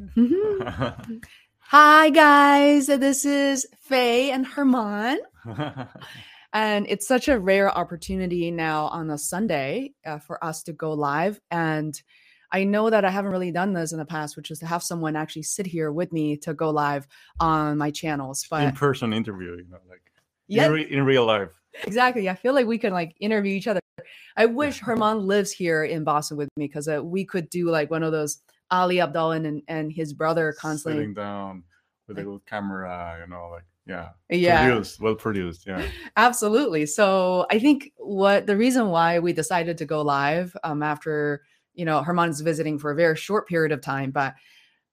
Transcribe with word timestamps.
Mhm. 0.00 1.22
Hi, 1.58 2.10
guys. 2.10 2.86
This 2.86 3.24
is 3.24 3.66
Faye 3.80 4.30
and 4.30 4.46
Herman. 4.46 5.20
And 6.52 6.86
it's 6.88 7.06
such 7.06 7.28
a 7.28 7.38
rare 7.38 7.70
opportunity 7.70 8.50
now 8.50 8.86
on 8.86 9.10
a 9.10 9.18
Sunday 9.18 9.92
uh, 10.06 10.18
for 10.18 10.42
us 10.42 10.62
to 10.62 10.72
go 10.72 10.94
live. 10.94 11.38
And 11.50 12.00
I 12.50 12.64
know 12.64 12.88
that 12.88 13.04
I 13.04 13.10
haven't 13.10 13.32
really 13.32 13.50
done 13.50 13.74
this 13.74 13.92
in 13.92 13.98
the 13.98 14.06
past, 14.06 14.38
which 14.38 14.50
is 14.50 14.60
to 14.60 14.66
have 14.66 14.82
someone 14.82 15.16
actually 15.16 15.42
sit 15.42 15.66
here 15.66 15.92
with 15.92 16.14
me 16.14 16.38
to 16.38 16.54
go 16.54 16.70
live 16.70 17.06
on 17.40 17.76
my 17.76 17.90
channels. 17.90 18.46
in 18.52 18.72
person 18.72 19.12
interview, 19.12 19.56
you 19.56 19.66
know, 19.68 19.80
like 19.86 20.00
yeah, 20.48 20.66
in, 20.66 20.72
re- 20.72 20.90
in 20.90 21.04
real 21.04 21.26
life. 21.26 21.50
exactly. 21.84 22.26
I 22.30 22.34
feel 22.34 22.54
like 22.54 22.66
we 22.66 22.78
can 22.78 22.94
like 22.94 23.14
interview 23.20 23.54
each 23.54 23.68
other. 23.68 23.80
I 24.34 24.46
wish 24.46 24.78
Herman 24.86 25.26
lives 25.26 25.50
here 25.52 25.84
in 25.84 26.04
Boston 26.04 26.38
with 26.38 26.48
me 26.56 26.68
because 26.68 26.88
uh, 26.88 27.04
we 27.04 27.26
could 27.26 27.50
do 27.50 27.68
like 27.68 27.90
one 27.90 28.02
of 28.02 28.12
those 28.12 28.38
Ali 28.70 28.96
Abdaal 28.96 29.36
and, 29.36 29.62
and 29.68 29.92
his 29.92 30.12
brother 30.12 30.54
constantly. 30.58 31.02
Sitting 31.02 31.14
down 31.14 31.62
with 32.08 32.18
a 32.18 32.22
good 32.22 32.46
camera, 32.46 33.18
you 33.20 33.30
know, 33.30 33.50
like 33.52 33.64
yeah, 33.86 34.10
Yeah. 34.28 34.68
produced, 34.68 35.00
well 35.00 35.14
produced, 35.14 35.66
yeah. 35.66 35.86
Absolutely. 36.16 36.86
So 36.86 37.46
I 37.50 37.58
think 37.58 37.92
what 37.98 38.46
the 38.46 38.56
reason 38.56 38.88
why 38.88 39.20
we 39.20 39.32
decided 39.32 39.78
to 39.78 39.84
go 39.84 40.02
live 40.02 40.56
um, 40.64 40.82
after 40.82 41.42
you 41.74 41.84
know 41.84 42.02
Herman's 42.02 42.40
visiting 42.40 42.78
for 42.78 42.90
a 42.90 42.96
very 42.96 43.16
short 43.16 43.46
period 43.46 43.70
of 43.70 43.80
time, 43.80 44.10
but 44.10 44.34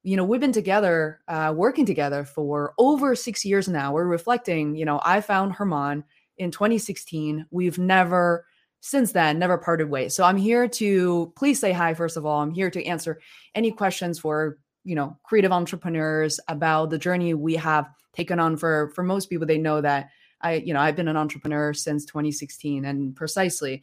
you 0.03 0.15
know 0.15 0.23
we've 0.23 0.41
been 0.41 0.51
together, 0.51 1.21
uh, 1.27 1.53
working 1.55 1.85
together 1.85 2.23
for 2.23 2.73
over 2.77 3.15
six 3.15 3.43
years 3.43 3.67
now. 3.67 3.93
We're 3.93 4.05
reflecting. 4.05 4.76
You 4.76 4.85
know, 4.85 5.01
I 5.03 5.21
found 5.21 5.53
Herman 5.53 6.03
in 6.37 6.51
2016. 6.51 7.48
We've 7.49 7.79
never 7.79 8.45
since 8.85 9.13
then 9.13 9.39
never 9.39 9.57
parted 9.57 9.89
ways. 9.89 10.13
So 10.13 10.25
I'm 10.25 10.35
here 10.35 10.67
to 10.67 11.31
please 11.37 11.57
say 11.57 11.71
hi 11.71 11.93
first 11.93 12.17
of 12.17 12.25
all. 12.25 12.41
I'm 12.41 12.51
here 12.51 12.69
to 12.69 12.85
answer 12.85 13.21
any 13.55 13.71
questions 13.71 14.19
for 14.19 14.59
you 14.83 14.93
know 14.93 15.17
creative 15.23 15.53
entrepreneurs 15.53 16.39
about 16.49 16.89
the 16.89 16.97
journey 16.97 17.33
we 17.33 17.55
have 17.55 17.89
taken 18.13 18.39
on 18.39 18.57
for 18.57 18.91
for 18.93 19.01
most 19.01 19.29
people 19.29 19.48
they 19.48 19.57
know 19.57 19.79
that 19.79 20.09
I, 20.41 20.55
you 20.55 20.73
know, 20.73 20.81
I've 20.81 20.98
been 20.98 21.07
an 21.07 21.15
entrepreneur 21.15 21.73
since 21.73 22.05
2016 22.05 22.84
and 22.84 23.15
precisely. 23.15 23.81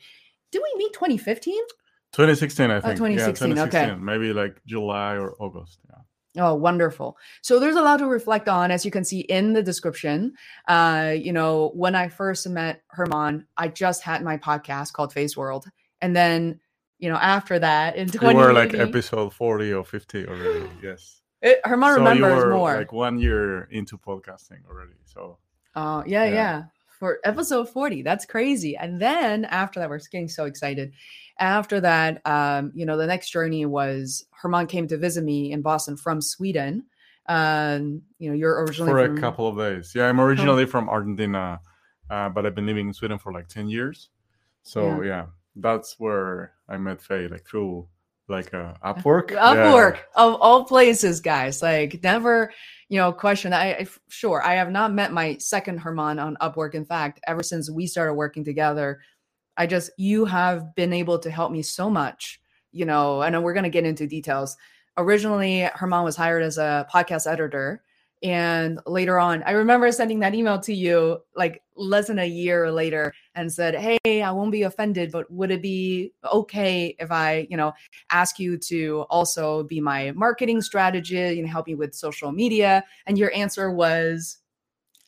Did 0.53 0.61
we 0.63 0.79
meet 0.79 0.93
2015? 0.93 1.55
2016, 2.13 2.71
I 2.71 2.75
oh, 2.75 2.81
think. 2.83 2.99
2016, 2.99 3.57
yeah, 3.57 3.63
okay. 3.63 3.95
Maybe 3.95 4.35
like 4.35 4.61
July 4.67 5.17
or 5.17 5.35
August. 5.39 5.79
Yeah. 5.89 5.97
Oh, 6.37 6.55
wonderful. 6.55 7.17
So 7.43 7.59
there's 7.59 7.77
a 7.77 7.83
lot 7.83 7.99
to 7.99 8.07
reflect 8.07 8.49
on, 8.49 8.71
as 8.71 8.85
you 8.85 8.91
can 8.91 9.05
see 9.05 9.21
in 9.21 9.53
the 9.53 9.63
description. 9.63 10.35
Uh, 10.69 11.15
you 11.17 11.33
know, 11.33 11.73
when 11.75 11.95
I 11.97 12.09
first 12.09 12.49
met 12.49 12.83
Herman, 12.89 13.47
I 13.57 13.69
just 13.69 14.03
had 14.03 14.23
my 14.23 14.37
podcast 14.37 14.93
called 14.93 15.13
Faye's 15.13 15.37
World. 15.37 15.67
And 16.01 16.15
then, 16.15 16.61
you 16.99 17.09
know, 17.09 17.17
after 17.17 17.59
that 17.59 17.97
in 17.97 18.07
You 18.09 18.21
20 18.21 18.39
were 18.39 18.53
like 18.53 18.75
episode 18.75 19.33
40 19.33 19.73
or 19.73 19.85
50 19.85 20.27
already. 20.29 20.71
Yes. 20.83 21.21
it, 21.43 21.61
Herman 21.65 21.95
so 21.95 21.99
remembers 21.99 22.45
more. 22.53 22.77
like 22.77 22.93
one 22.93 23.19
year 23.19 23.65
into 23.65 23.99
podcasting 23.99 24.65
already. 24.69 24.95
So 25.05 25.39
Oh, 25.75 26.05
yeah, 26.07 26.25
yeah, 26.25 26.33
Yeah. 26.33 26.63
For 26.99 27.19
episode 27.25 27.69
40. 27.69 28.03
That's 28.03 28.27
crazy. 28.27 28.77
And 28.77 29.01
then 29.01 29.47
after 29.47 29.81
that, 29.81 29.89
we're 29.89 29.99
getting 29.99 30.29
so 30.29 30.45
excited. 30.45 30.93
After 31.41 31.81
that, 31.81 32.21
um, 32.27 32.71
you 32.75 32.87
know, 32.87 32.97
the 32.97 33.07
next 33.07 33.31
journey 33.31 33.67
was 33.67 34.27
Herman 34.31 34.67
came 34.67 34.87
to 34.89 34.99
visit 34.99 35.25
me 35.25 35.53
in 35.53 35.63
Boston 35.63 35.97
from 35.97 36.21
Sweden. 36.21 36.85
Um, 37.27 38.03
you 38.19 38.29
know, 38.29 38.37
you're 38.37 38.63
originally 38.65 38.93
for 38.93 39.07
from, 39.07 39.19
a 39.19 39.21
couple 39.21 39.49
of 39.49 39.57
days. 39.57 39.93
Yeah, 39.95 40.09
I'm 40.09 40.21
originally 40.21 40.67
from 40.67 40.89
Argentina, 40.89 41.61
uh, 42.11 42.29
but 42.29 42.45
I've 42.45 42.55
been 42.55 42.67
living 42.67 42.89
in 42.89 42.95
Sweden 42.95 43.19
for 43.19 43.33
like 43.33 43.49
10 43.49 43.69
years. 43.69 44.11
So 44.63 45.03
yeah, 45.03 45.27
that's 45.57 45.97
where 45.99 46.53
I 46.69 46.77
met 46.77 47.01
Faye, 47.01 47.29
like 47.29 47.47
through 47.47 47.89
like 48.29 48.55
uh, 48.55 48.75
Upwork. 48.85 49.31
Yeah. 49.31 49.55
Upwork 49.55 49.99
of 50.15 50.35
all 50.41 50.65
places, 50.65 51.21
guys. 51.21 51.63
Like 51.63 52.03
never, 52.03 52.53
you 52.89 52.99
know, 52.99 53.13
question. 53.13 53.53
I, 53.53 53.73
I 53.73 53.87
sure 54.09 54.43
I 54.43 54.55
have 54.55 54.71
not 54.71 54.93
met 54.93 55.13
my 55.13 55.37
second 55.39 55.79
Herman 55.79 56.19
on 56.19 56.37
Upwork. 56.41 56.75
In 56.75 56.85
fact, 56.85 57.21
ever 57.27 57.43
since 57.43 57.71
we 57.71 57.87
started 57.87 58.15
working 58.15 58.45
together, 58.45 59.01
I 59.61 59.67
just 59.67 59.91
you 59.99 60.25
have 60.25 60.75
been 60.75 60.95
able 60.95 61.19
to 61.19 61.31
help 61.31 61.53
me 61.53 61.61
so 61.61 61.91
much. 61.91 62.41
You 62.73 62.87
know, 62.87 63.21
and 63.21 63.43
we're 63.43 63.53
gonna 63.53 63.69
get 63.69 63.85
into 63.85 64.07
details. 64.07 64.57
Originally, 64.97 65.69
Herman 65.75 66.03
was 66.03 66.17
hired 66.17 66.43
as 66.43 66.57
a 66.57 66.87
podcast 66.93 67.31
editor. 67.31 67.83
And 68.23 68.81
later 68.87 69.19
on, 69.19 69.43
I 69.45 69.53
remember 69.53 69.91
sending 69.93 70.21
that 70.21 70.35
email 70.35 70.59
to 70.61 70.75
you 70.75 71.19
like 71.35 71.63
less 71.75 72.07
than 72.07 72.19
a 72.19 72.27
year 72.27 72.71
later 72.71 73.13
and 73.35 73.53
said, 73.53 73.75
Hey, 73.75 74.23
I 74.23 74.31
won't 74.31 74.53
be 74.53 74.63
offended, 74.63 75.11
but 75.11 75.31
would 75.31 75.51
it 75.51 75.63
be 75.63 76.13
okay 76.33 76.95
if 76.99 77.11
I, 77.11 77.47
you 77.51 77.57
know, 77.57 77.73
ask 78.11 78.39
you 78.39 78.57
to 78.59 79.07
also 79.11 79.65
be 79.65 79.81
my 79.81 80.13
marketing 80.13 80.61
strategist, 80.61 81.37
know, 81.43 81.49
help 81.49 81.67
me 81.67 81.75
with 81.75 81.95
social 81.95 82.33
media. 82.33 82.85
And 83.07 83.19
your 83.19 83.33
answer 83.35 83.71
was, 83.71 84.39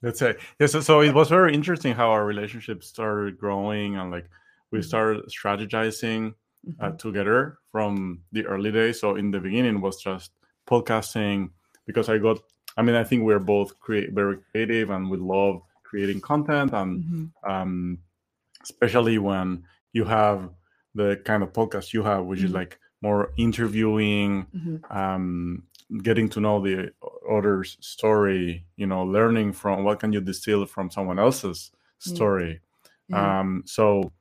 Let's 0.02 0.18
say 0.18 0.34
yes. 0.58 0.72
So, 0.72 0.80
so 0.80 1.00
it 1.00 1.14
was 1.14 1.28
very 1.28 1.54
interesting 1.54 1.94
how 1.94 2.10
our 2.10 2.24
relationship 2.24 2.82
started 2.82 3.38
growing 3.38 3.96
and 3.96 4.10
like 4.10 4.28
we 4.72 4.78
Mhm. 4.80 4.84
started 4.84 5.24
strategizing 5.28 6.34
uh, 6.80 6.90
Mhm, 6.90 6.98
together 6.98 7.58
from 7.72 8.22
the 8.32 8.46
early 8.46 8.70
days. 8.72 9.00
So 9.00 9.16
in 9.16 9.30
the 9.30 9.40
beginning 9.40 9.80
was 9.80 9.96
just 10.02 10.32
podcasting 10.66 11.50
because 11.86 12.08
I 12.08 12.18
got. 12.18 12.38
I 12.76 12.82
mean, 12.82 12.94
I 12.96 13.04
think 13.04 13.22
we're 13.24 13.38
both 13.54 13.78
create 13.80 14.12
very 14.12 14.38
creative 14.50 14.88
and 14.90 15.10
we 15.10 15.18
love 15.18 15.60
creating 15.84 16.20
content 16.22 16.72
and 16.72 17.04
mhm, 17.04 17.30
um, 17.44 17.98
especially 18.62 19.18
when 19.18 19.64
you 19.92 20.04
have 20.04 20.48
the 20.94 21.20
kind 21.24 21.42
of 21.42 21.52
podcast 21.52 21.92
you 21.92 22.02
have, 22.02 22.24
which 22.24 22.40
is 22.42 22.50
Mhm. 22.50 22.54
like 22.54 22.78
more 23.02 23.32
interviewing, 23.36 24.46
mhm, 24.56 24.80
um, 24.90 25.64
getting 26.02 26.28
to 26.30 26.40
know 26.40 26.60
the 26.62 26.92
other's 27.28 27.76
story, 27.80 28.64
you 28.76 28.86
know, 28.86 29.02
learning 29.04 29.52
from 29.52 29.84
what 29.84 30.00
can 30.00 30.12
you 30.12 30.20
distill 30.20 30.64
from 30.66 30.90
someone 30.90 31.18
else's 31.18 31.70
story. 31.98 32.60
Um, 33.12 33.62
so 33.66 34.12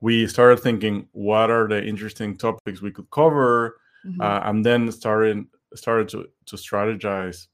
we 0.00 0.26
started 0.26 0.60
thinking, 0.60 1.08
what 1.12 1.50
are 1.50 1.66
the 1.68 1.82
interesting 1.84 2.36
topics 2.36 2.82
we 2.82 2.90
could 2.90 3.10
cover, 3.10 3.76
mhm, 4.04 4.20
uh, 4.20 4.40
and 4.48 4.64
then 4.64 4.90
started 4.92 5.44
started 5.74 6.08
to 6.08 6.26
to 6.46 6.56
strategize 6.56 7.48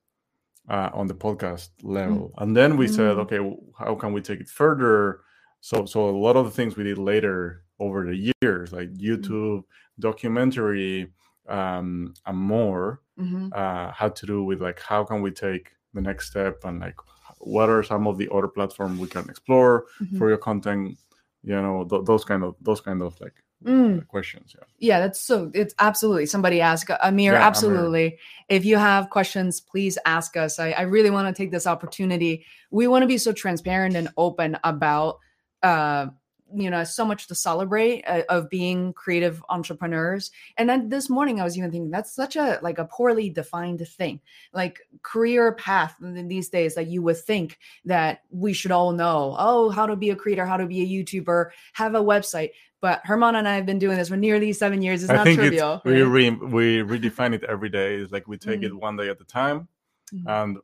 uh, 0.69 0.91
on 0.95 1.07
the 1.09 1.15
podcast 1.15 1.71
level. 1.83 2.33
And 2.39 2.57
then 2.57 2.77
we 2.77 2.87
said, 2.89 3.17
Mm. 3.17 3.21
okay, 3.23 3.41
how 3.79 3.95
can 3.97 4.13
we 4.13 4.21
take 4.21 4.41
it 4.41 4.49
further? 4.49 5.21
So 5.61 5.87
so 5.87 6.09
a 6.09 6.17
lot 6.27 6.37
of 6.37 6.45
the 6.45 6.51
things 6.53 6.77
we 6.77 6.85
did 6.85 6.99
later 6.99 7.65
over 7.79 8.05
the 8.07 8.33
years, 8.43 8.73
like 8.73 8.91
YouTube, 8.95 9.65
documentary, 9.99 11.13
um, 11.49 12.15
and 12.27 12.39
more, 12.39 13.01
mhm, 13.19 13.51
uh, 13.53 13.91
had 13.93 14.15
to 14.17 14.27
do 14.27 14.45
with 14.45 14.61
like 14.63 14.81
how 14.81 15.05
can 15.05 15.23
we 15.23 15.31
take 15.31 15.71
the 15.95 16.01
next 16.01 16.31
step 16.31 16.65
and 16.65 16.81
like 16.81 16.97
what 17.39 17.69
are 17.69 17.83
some 17.83 18.07
of 18.07 18.17
the 18.19 18.29
other 18.33 18.49
platforms 18.49 19.01
we 19.01 19.09
can 19.09 19.29
explore 19.29 19.85
mhm. 20.01 20.17
for 20.19 20.29
your 20.29 20.39
content 20.39 20.97
you 21.45 21.61
know 21.61 21.85
th- 21.91 22.05
those 22.05 22.25
kind 22.25 22.43
of 22.45 22.55
those 22.61 22.81
kind 22.81 23.03
of 23.03 23.21
like 23.21 23.35
Mm. 23.65 24.09
questions 24.09 24.57
yeah 24.59 24.65
Yeah, 24.81 24.99
that's 24.99 25.21
so 25.21 25.49
it's 25.55 25.73
absolutely 25.79 26.27
somebody 26.27 26.61
ask 26.61 26.89
Amir, 26.91 27.33
Yeah, 27.35 27.39
Amir. 27.39 27.47
absolutely. 27.47 28.19
If 28.49 28.65
you 28.65 28.77
have 28.77 29.09
questions, 29.11 29.61
please 29.61 29.97
ask 30.05 30.37
us. 30.37 30.59
I, 30.59 30.73
I 30.73 30.83
really 30.83 31.11
want 31.11 31.29
to 31.29 31.43
take 31.43 31.53
this 31.53 31.65
opportunity. 31.69 32.45
We 32.73 32.89
want 32.89 33.03
to 33.05 33.07
be 33.07 33.19
so 33.19 33.31
transparent 33.33 33.95
and 33.95 34.09
open 34.17 34.59
about 34.65 35.19
uh 35.63 36.07
you 36.55 36.71
know 36.71 36.85
so 36.85 37.05
much 37.05 37.27
to 37.29 37.35
celebrate 37.35 38.03
uh, 38.05 38.23
of 38.29 38.49
being 38.51 38.93
creative 38.93 39.43
entrepreneurs 39.49 40.31
and 40.57 40.69
then 40.69 40.89
this 40.89 41.09
morning 41.09 41.41
i 41.41 41.45
was 41.45 41.57
even 41.57 41.71
thinking 41.71 41.91
that's 41.91 42.13
such 42.15 42.37
a 42.37 42.59
like 42.63 42.79
a 42.79 42.85
poorly 42.85 43.31
defined 43.31 43.87
thing 43.89 44.21
like 44.53 44.81
career 45.03 45.53
path 45.53 45.95
in 46.03 46.29
these 46.29 46.49
days 46.49 46.75
that 46.75 46.87
you 46.87 47.03
would 47.03 47.17
think 47.19 47.59
that 47.85 48.23
we 48.31 48.53
should 48.53 48.71
all 48.73 48.93
know 48.93 49.35
oh 49.39 49.71
how 49.71 49.87
to 49.87 49.97
be 49.97 50.11
a 50.11 50.17
creator 50.17 50.45
how 50.47 50.57
to 50.57 50.67
be 50.67 50.83
a 50.83 50.87
youtuber 51.05 51.51
have 51.73 51.95
a 51.95 52.01
website 52.01 52.51
but 52.81 53.01
Herman 53.05 53.37
and 53.37 53.47
I 53.47 53.55
have 53.55 53.65
been 53.65 53.79
doing 53.79 53.97
this 53.97 54.09
for 54.09 54.17
nearly 54.17 54.53
seven 54.53 54.83
years. 54.83 55.05
It's 55.05 55.13
i 55.13 55.15
not 55.15 55.29
trivial. 55.29 55.75
it's 55.75 55.85
we 55.85 56.03
re- 56.03 56.31
we 56.31 56.79
redefine 56.79 57.33
it 57.33 57.45
every 57.45 57.69
day 57.69 57.95
it's 57.95 58.11
like 58.11 58.27
we 58.27 58.37
take 58.37 58.63
Mhm. 58.63 58.65
it 58.65 58.75
one 58.75 58.97
day 58.97 59.09
at 59.09 59.21
a 59.21 59.25
time 59.25 59.69
Mhm. 60.13 60.25
and 60.27 60.59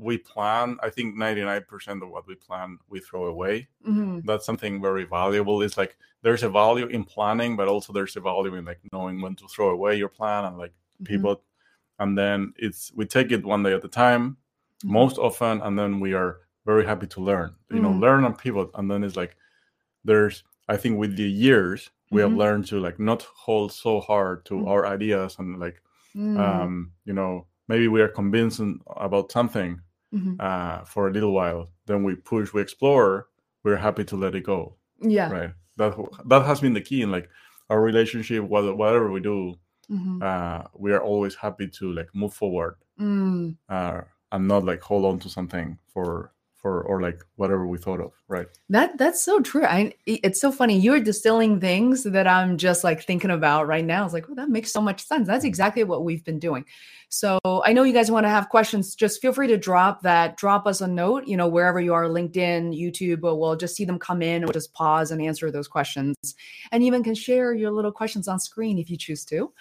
we 0.00 0.16
plan 0.18 0.76
i 0.82 0.88
think 0.90 1.14
99% 1.16 2.02
of 2.02 2.08
what 2.10 2.26
we 2.26 2.34
plan 2.34 2.78
we 2.88 3.00
throw 3.00 3.26
away 3.26 3.68
Mhm. 3.86 4.24
that's 4.24 4.46
something 4.46 4.80
very 4.80 5.04
valuable 5.04 5.62
it's 5.62 5.76
like 5.76 5.96
there's 6.22 6.42
a 6.42 6.48
value 6.50 6.86
in 6.86 7.04
planning 7.04 7.56
but 7.56 7.68
also 7.68 7.92
there's 7.92 8.16
a 8.16 8.20
value 8.20 8.54
in 8.54 8.64
like 8.64 8.80
knowing 8.92 9.20
when 9.22 9.34
to 9.36 9.46
throw 9.48 9.70
away 9.70 9.92
your 9.96 10.08
plan 10.18 10.44
and 10.46 10.56
like 10.58 10.72
Mhm. 11.00 11.06
pivot 11.06 11.38
and 11.98 12.16
then 12.16 12.52
it's 12.56 12.92
we 12.98 13.04
take 13.06 13.30
it 13.36 13.44
one 13.44 13.62
day 13.62 13.74
at 13.74 13.84
a 13.84 13.88
time 13.88 14.36
Mhm. 14.84 14.90
most 15.00 15.18
often 15.18 15.60
and 15.62 15.78
then 15.78 16.00
we 16.00 16.14
are 16.14 16.32
very 16.66 16.84
happy 16.84 17.06
to 17.14 17.20
learn 17.20 17.50
you 17.70 17.80
know 17.80 17.92
Mhm. 17.92 18.00
learn 18.00 18.24
and 18.24 18.36
pivot 18.38 18.68
and 18.74 18.90
then 18.90 19.02
it's 19.04 19.16
like 19.16 19.36
there's 20.04 20.44
i 20.68 20.76
think 20.76 20.98
with 20.98 21.16
the 21.16 21.30
years 21.48 21.90
we 22.12 22.20
have 22.22 22.32
learned 22.44 22.66
to 22.66 22.80
like 22.80 22.98
not 22.98 23.22
hold 23.44 23.70
so 23.72 24.00
hard 24.00 24.44
to 24.46 24.54
Mhm. 24.54 24.68
our 24.70 24.86
ideas 24.86 25.38
and 25.38 25.58
like 25.60 25.82
um 26.36 26.92
you 27.04 27.12
know 27.12 27.46
maybe 27.68 27.86
we 27.88 28.00
are 28.02 28.08
convinced 28.20 28.60
about 28.96 29.30
something 29.32 29.80
Mhm. 30.12 30.36
uh 30.40 30.84
for 30.84 31.08
a 31.08 31.12
little 31.12 31.32
while 31.32 31.68
then 31.86 32.02
we 32.04 32.14
push 32.16 32.52
we 32.52 32.60
explore 32.62 33.28
we're 33.64 33.76
happy 33.76 34.04
to 34.04 34.16
let 34.16 34.34
it 34.34 34.44
go 34.44 34.74
yeah. 35.00 35.30
right 35.30 35.52
that 35.76 35.94
that 36.26 36.44
has 36.46 36.60
been 36.60 36.74
the 36.74 36.80
key 36.80 37.02
in 37.02 37.10
like 37.10 37.28
our 37.70 37.80
relationship 37.80 38.42
whatever 38.44 39.10
we 39.10 39.20
do 39.20 39.54
Mhm. 39.90 40.22
uh, 40.22 40.68
we 40.74 40.92
are 40.92 41.02
always 41.02 41.34
happy 41.34 41.66
to 41.78 41.92
like 41.92 42.08
move 42.14 42.32
forward 42.34 42.74
Mm. 42.98 43.56
uh, 43.68 44.00
and 44.32 44.46
not 44.48 44.64
like 44.64 44.80
hold 44.82 45.04
on 45.04 45.18
to 45.20 45.28
something 45.28 45.78
for 45.92 46.32
for 46.60 46.82
or 46.82 47.00
like 47.00 47.24
whatever 47.36 47.66
we 47.66 47.78
thought 47.78 48.00
of, 48.00 48.12
right? 48.28 48.46
That 48.68 48.98
that's 48.98 49.22
so 49.22 49.40
true. 49.40 49.64
I 49.64 49.94
it's 50.06 50.40
so 50.40 50.52
funny. 50.52 50.78
You're 50.78 51.00
distilling 51.00 51.60
things 51.60 52.04
that 52.04 52.26
I'm 52.26 52.58
just 52.58 52.84
like 52.84 53.02
thinking 53.02 53.30
about 53.30 53.66
right 53.66 53.84
now. 53.84 54.04
It's 54.04 54.14
like, 54.14 54.26
oh, 54.30 54.34
that 54.34 54.50
makes 54.50 54.72
so 54.72 54.80
much 54.80 55.06
sense. 55.06 55.26
That's 55.26 55.44
exactly 55.44 55.84
what 55.84 56.04
we've 56.04 56.24
been 56.24 56.38
doing. 56.38 56.64
So 57.08 57.40
I 57.44 57.72
know 57.72 57.82
you 57.82 57.92
guys 57.92 58.10
want 58.10 58.24
to 58.24 58.30
have 58.30 58.50
questions. 58.50 58.94
Just 58.94 59.20
feel 59.20 59.32
free 59.32 59.48
to 59.48 59.56
drop 59.56 60.02
that. 60.02 60.36
Drop 60.36 60.66
us 60.66 60.80
a 60.80 60.86
note. 60.86 61.26
You 61.26 61.36
know, 61.36 61.48
wherever 61.48 61.80
you 61.80 61.92
are, 61.92 62.04
LinkedIn, 62.04 62.78
YouTube. 62.78 63.20
But 63.20 63.36
we'll 63.36 63.56
just 63.56 63.74
see 63.74 63.84
them 63.84 63.98
come 63.98 64.22
in. 64.22 64.42
We'll 64.42 64.52
just 64.52 64.72
pause 64.74 65.10
and 65.10 65.20
answer 65.20 65.50
those 65.50 65.68
questions, 65.68 66.16
and 66.70 66.82
even 66.82 67.02
can 67.02 67.14
share 67.14 67.52
your 67.52 67.70
little 67.70 67.92
questions 67.92 68.28
on 68.28 68.38
screen 68.38 68.78
if 68.78 68.90
you 68.90 68.96
choose 68.96 69.24
to. 69.26 69.52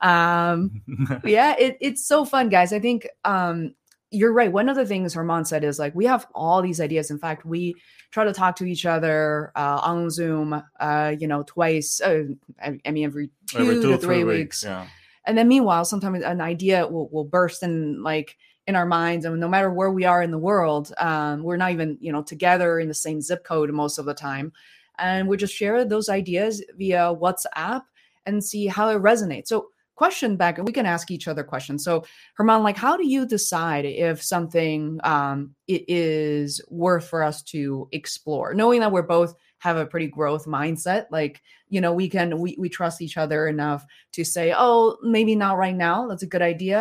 Um, 0.00 0.82
yeah, 1.24 1.54
it, 1.58 1.78
it's 1.80 2.06
so 2.06 2.24
fun, 2.24 2.48
guys. 2.48 2.72
I 2.72 2.80
think 2.80 3.08
um, 3.24 3.74
you're 4.10 4.32
right. 4.32 4.50
One 4.50 4.68
of 4.68 4.76
the 4.76 4.86
things 4.86 5.14
Herman 5.14 5.44
said 5.44 5.62
is 5.62 5.78
like 5.78 5.94
we 5.94 6.06
have 6.06 6.26
all 6.34 6.62
these 6.62 6.80
ideas. 6.80 7.10
In 7.10 7.18
fact, 7.18 7.44
we 7.44 7.76
try 8.10 8.24
to 8.24 8.32
talk 8.32 8.56
to 8.56 8.64
each 8.64 8.84
other 8.84 9.52
uh, 9.54 9.80
on 9.82 10.10
Zoom. 10.10 10.62
Uh, 10.78 11.14
you 11.18 11.28
know, 11.28 11.42
twice. 11.44 12.00
Uh, 12.00 12.24
I, 12.62 12.80
I 12.84 12.90
mean, 12.90 13.04
every 13.04 13.30
two, 13.46 13.58
Every 13.58 13.80
to 13.80 13.98
three 13.98 14.24
weeks. 14.24 14.64
Yeah. 14.64 14.86
And 15.24 15.38
then 15.38 15.48
meanwhile, 15.48 15.84
sometimes 15.84 16.24
an 16.24 16.40
idea 16.40 16.86
will, 16.86 17.08
will 17.10 17.24
burst 17.24 17.62
in 17.62 18.02
like 18.02 18.36
in 18.66 18.76
our 18.76 18.86
minds, 18.86 19.24
and 19.24 19.38
no 19.40 19.48
matter 19.48 19.70
where 19.70 19.90
we 19.90 20.04
are 20.04 20.22
in 20.22 20.30
the 20.30 20.38
world, 20.38 20.92
um, 20.98 21.42
we're 21.42 21.56
not 21.56 21.72
even 21.72 21.98
you 22.00 22.12
know 22.12 22.22
together 22.22 22.78
in 22.78 22.88
the 22.88 22.94
same 22.94 23.20
zip 23.20 23.44
code 23.44 23.70
most 23.70 23.98
of 23.98 24.06
the 24.06 24.14
time, 24.14 24.52
and 24.98 25.28
we 25.28 25.36
just 25.36 25.54
share 25.54 25.84
those 25.84 26.08
ideas 26.08 26.62
via 26.76 27.14
WhatsApp 27.14 27.82
and 28.26 28.42
see 28.44 28.66
how 28.66 28.88
it 28.88 29.02
resonates. 29.02 29.48
So 29.48 29.68
question 30.00 30.36
back 30.42 30.56
and 30.56 30.66
we 30.66 30.72
can 30.72 30.86
ask 30.86 31.10
each 31.10 31.28
other 31.28 31.44
questions. 31.52 31.84
So 31.84 31.92
herman 32.36 32.62
like 32.62 32.78
how 32.86 32.96
do 32.96 33.06
you 33.14 33.22
decide 33.26 33.84
if 33.84 34.16
something 34.34 34.98
um 35.14 35.54
it 35.74 35.82
is 35.88 36.50
worth 36.84 37.06
for 37.12 37.20
us 37.30 37.42
to 37.52 37.88
explore? 37.92 38.54
Knowing 38.54 38.80
that 38.80 38.92
we're 38.92 39.12
both 39.16 39.34
have 39.66 39.76
a 39.76 39.84
pretty 39.92 40.06
growth 40.06 40.46
mindset 40.46 41.04
like 41.18 41.42
you 41.68 41.80
know 41.82 41.92
we 41.92 42.08
can 42.08 42.28
we, 42.42 42.56
we 42.62 42.68
trust 42.78 43.02
each 43.02 43.16
other 43.18 43.40
enough 43.54 43.84
to 44.16 44.24
say 44.24 44.54
oh 44.56 44.96
maybe 45.02 45.34
not 45.44 45.58
right 45.64 45.76
now 45.88 46.08
that's 46.08 46.22
a 46.28 46.32
good 46.34 46.40
idea 46.54 46.80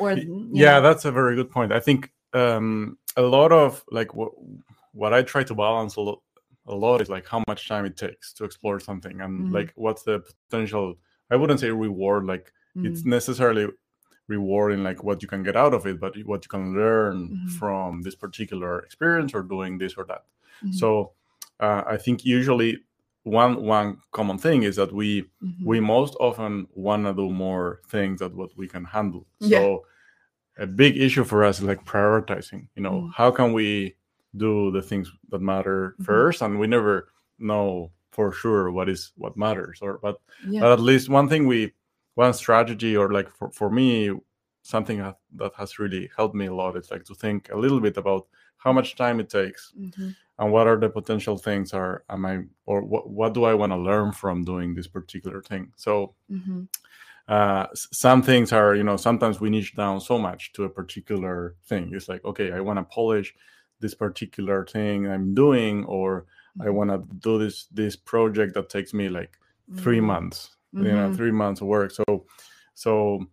or 0.00 0.08
yeah 0.62 0.74
know, 0.76 0.82
that's 0.86 1.04
a 1.04 1.12
very 1.12 1.34
good 1.36 1.50
point. 1.50 1.70
I 1.70 1.80
think 1.88 2.00
um 2.32 2.96
a 3.16 3.22
lot 3.36 3.52
of 3.52 3.84
like 3.98 4.10
what 4.18 4.32
what 5.00 5.12
i 5.12 5.20
try 5.22 5.42
to 5.44 5.54
balance 5.54 5.96
a 5.96 6.00
lot 6.00 6.18
a 6.66 6.74
lot 6.84 7.00
is 7.02 7.10
like 7.16 7.26
how 7.32 7.40
much 7.50 7.68
time 7.68 7.84
it 7.90 7.96
takes 7.96 8.32
to 8.36 8.42
explore 8.48 8.80
something 8.80 9.20
and 9.20 9.34
Mhm. 9.34 9.52
like 9.58 9.70
what's 9.84 10.02
the 10.08 10.16
potential 10.50 10.86
i 11.30 11.36
wouldn't 11.36 11.60
say 11.60 11.70
reward 11.70 12.24
like 12.26 12.52
mm, 12.76 12.86
it's 12.86 13.04
necessarily 13.04 13.66
rewarding 14.28 14.82
like 14.82 15.04
what 15.04 15.20
you 15.22 15.28
can 15.28 15.42
get 15.42 15.56
out 15.56 15.74
of 15.74 15.86
it 15.86 16.00
but 16.00 16.16
what 16.24 16.44
you 16.44 16.48
can 16.48 16.74
learn 16.74 17.16
Mhm. 17.28 17.50
from 17.58 18.02
this 18.02 18.14
particular 18.14 18.80
experience 18.80 19.34
or 19.34 19.42
doing 19.42 19.78
this 19.78 19.94
or 19.98 20.04
that 20.04 20.24
mhm, 20.62 20.74
so 20.74 21.12
uh, 21.60 21.82
i 21.86 21.96
think 21.96 22.24
usually 22.24 22.78
one 23.24 23.62
one 23.62 23.98
common 24.12 24.38
thing 24.38 24.62
is 24.64 24.76
that 24.76 24.92
we 24.92 25.22
mhm, 25.42 25.64
we 25.64 25.80
most 25.80 26.14
often 26.20 26.66
want 26.74 27.04
to 27.06 27.12
do 27.14 27.28
more 27.30 27.80
things 27.88 28.20
than 28.20 28.32
what 28.36 28.50
we 28.56 28.66
can 28.68 28.84
handle 28.84 29.26
Yeah. 29.40 29.58
so 29.58 29.84
a 30.58 30.66
big 30.66 30.96
issue 30.96 31.24
for 31.24 31.42
us 31.44 31.58
is 31.58 31.64
like 31.64 31.84
prioritizing 31.84 32.62
you 32.76 32.82
know 32.82 32.96
Mm. 33.02 33.10
how 33.18 33.30
can 33.30 33.52
we 33.52 33.94
do 34.36 34.70
the 34.76 34.82
things 34.82 35.06
that 35.30 35.40
matter 35.40 35.94
Mhm. 35.98 36.04
first 36.04 36.42
and 36.42 36.58
we 36.60 36.66
never 36.66 37.08
know 37.38 37.90
for 38.14 38.32
sure 38.32 38.70
what 38.70 38.88
is 38.88 39.12
what 39.16 39.36
matters 39.36 39.80
or 39.82 39.98
but 40.02 40.20
yeah. 40.46 40.60
but 40.60 40.72
at 40.72 40.80
least 40.80 41.08
one 41.08 41.28
thing 41.28 41.46
we 41.46 41.72
one 42.14 42.32
strategy 42.32 42.96
or 42.96 43.12
like 43.12 43.28
for, 43.36 43.50
for 43.50 43.70
me 43.70 44.10
something 44.62 44.98
that, 44.98 45.18
that 45.36 45.52
has 45.56 45.78
really 45.78 46.08
helped 46.16 46.34
me 46.34 46.46
a 46.46 46.54
lot 46.54 46.76
is 46.76 46.90
like 46.90 47.04
to 47.04 47.14
think 47.14 47.50
a 47.50 47.56
little 47.58 47.80
bit 47.80 47.96
about 47.96 48.26
how 48.56 48.72
much 48.72 48.96
time 48.96 49.20
it 49.20 49.28
takes 49.28 49.72
mhm, 49.78 50.14
and 50.38 50.52
what 50.52 50.66
are 50.66 50.78
the 50.78 50.88
potential 50.88 51.36
things 51.36 51.72
are 51.72 52.04
am 52.08 52.24
i 52.24 52.38
or 52.66 52.82
what, 52.82 53.10
what 53.10 53.34
do 53.34 53.44
i 53.44 53.54
want 53.54 53.72
to 53.72 53.76
learn 53.76 54.12
from 54.12 54.44
doing 54.44 54.74
this 54.74 54.86
particular 54.86 55.42
thing? 55.42 55.72
So 55.76 56.14
mhm, 56.30 56.68
uh 57.28 57.66
some 57.74 58.22
things 58.22 58.52
are 58.52 58.74
you 58.74 58.84
know 58.84 58.96
sometimes 58.96 59.40
we 59.40 59.50
niche 59.50 59.74
down 59.74 60.00
so 60.00 60.18
much 60.18 60.52
to 60.52 60.64
a 60.64 60.68
particular 60.68 61.56
thing. 61.66 61.90
It's 61.94 62.08
like 62.08 62.24
okay 62.24 62.52
i 62.52 62.60
want 62.60 62.78
to 62.78 62.84
polish 62.84 63.34
this 63.80 63.94
particular 63.94 64.64
thing 64.66 65.06
i'm 65.08 65.34
doing 65.34 65.84
or 65.86 66.26
i 66.60 66.70
want 66.70 66.90
to 66.90 66.98
do 67.18 67.38
this 67.38 67.66
this 67.66 67.96
project 67.96 68.54
that 68.54 68.68
takes 68.68 68.94
me 68.94 69.08
like 69.08 69.38
three 69.74 70.00
mhm, 70.00 70.00
months 70.00 70.56
you 70.78 70.92
know 70.92 71.10
mhm, 71.10 71.12
three 71.12 71.30
months 71.32 71.60
of 71.60 71.66
work. 71.68 71.90
So 71.90 72.26
so 72.74 73.26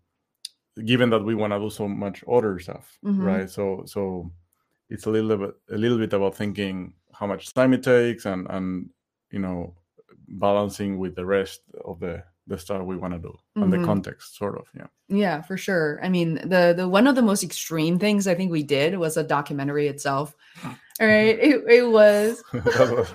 given 0.85 1.09
that 1.09 1.23
we 1.23 1.35
want 1.35 1.53
to 1.53 1.59
do 1.59 1.69
so 1.69 1.87
much 1.87 2.23
other 2.31 2.59
stuff 2.59 2.99
Mhm. 3.03 3.17
right? 3.17 3.49
So 3.49 3.83
so 3.85 4.31
it's 4.89 5.05
a 5.05 5.09
little 5.11 5.37
bit 5.37 5.55
a 5.71 5.77
little 5.77 5.97
bit 5.97 6.13
about 6.13 6.35
thinking 6.35 6.93
how 7.13 7.27
much 7.27 7.53
time 7.53 7.73
it 7.73 7.83
takes 7.83 8.25
and 8.25 8.47
and 8.49 8.89
you 9.31 9.39
know 9.39 9.75
balancing 10.27 10.97
with 10.99 11.15
the 11.15 11.25
rest 11.25 11.61
of 11.85 11.99
the 11.99 12.23
the 12.47 12.57
stuff 12.57 12.83
we 12.83 12.97
want 12.97 13.13
to 13.13 13.19
do 13.19 13.37
and 13.55 13.65
Mhm. 13.71 13.79
the 13.79 13.85
context 13.85 14.35
sort 14.37 14.57
of 14.57 14.65
yeah 14.75 14.87
Yeah, 15.07 15.41
for 15.41 15.57
sure. 15.57 15.99
I 16.03 16.09
mean, 16.09 16.35
the 16.35 16.73
the 16.75 16.87
one 16.87 17.05
of 17.07 17.15
the 17.15 17.21
most 17.21 17.43
extreme 17.43 17.99
things 17.99 18.27
I 18.27 18.35
think 18.35 18.51
we 18.51 18.63
did 18.63 18.97
was 18.97 19.17
a 19.17 19.23
documentary 19.23 19.87
itself. 19.87 20.35
All 20.65 20.71
right, 21.01 21.37
it, 21.39 21.63
it 21.69 21.83
was, 21.89 22.43
was 22.53 23.13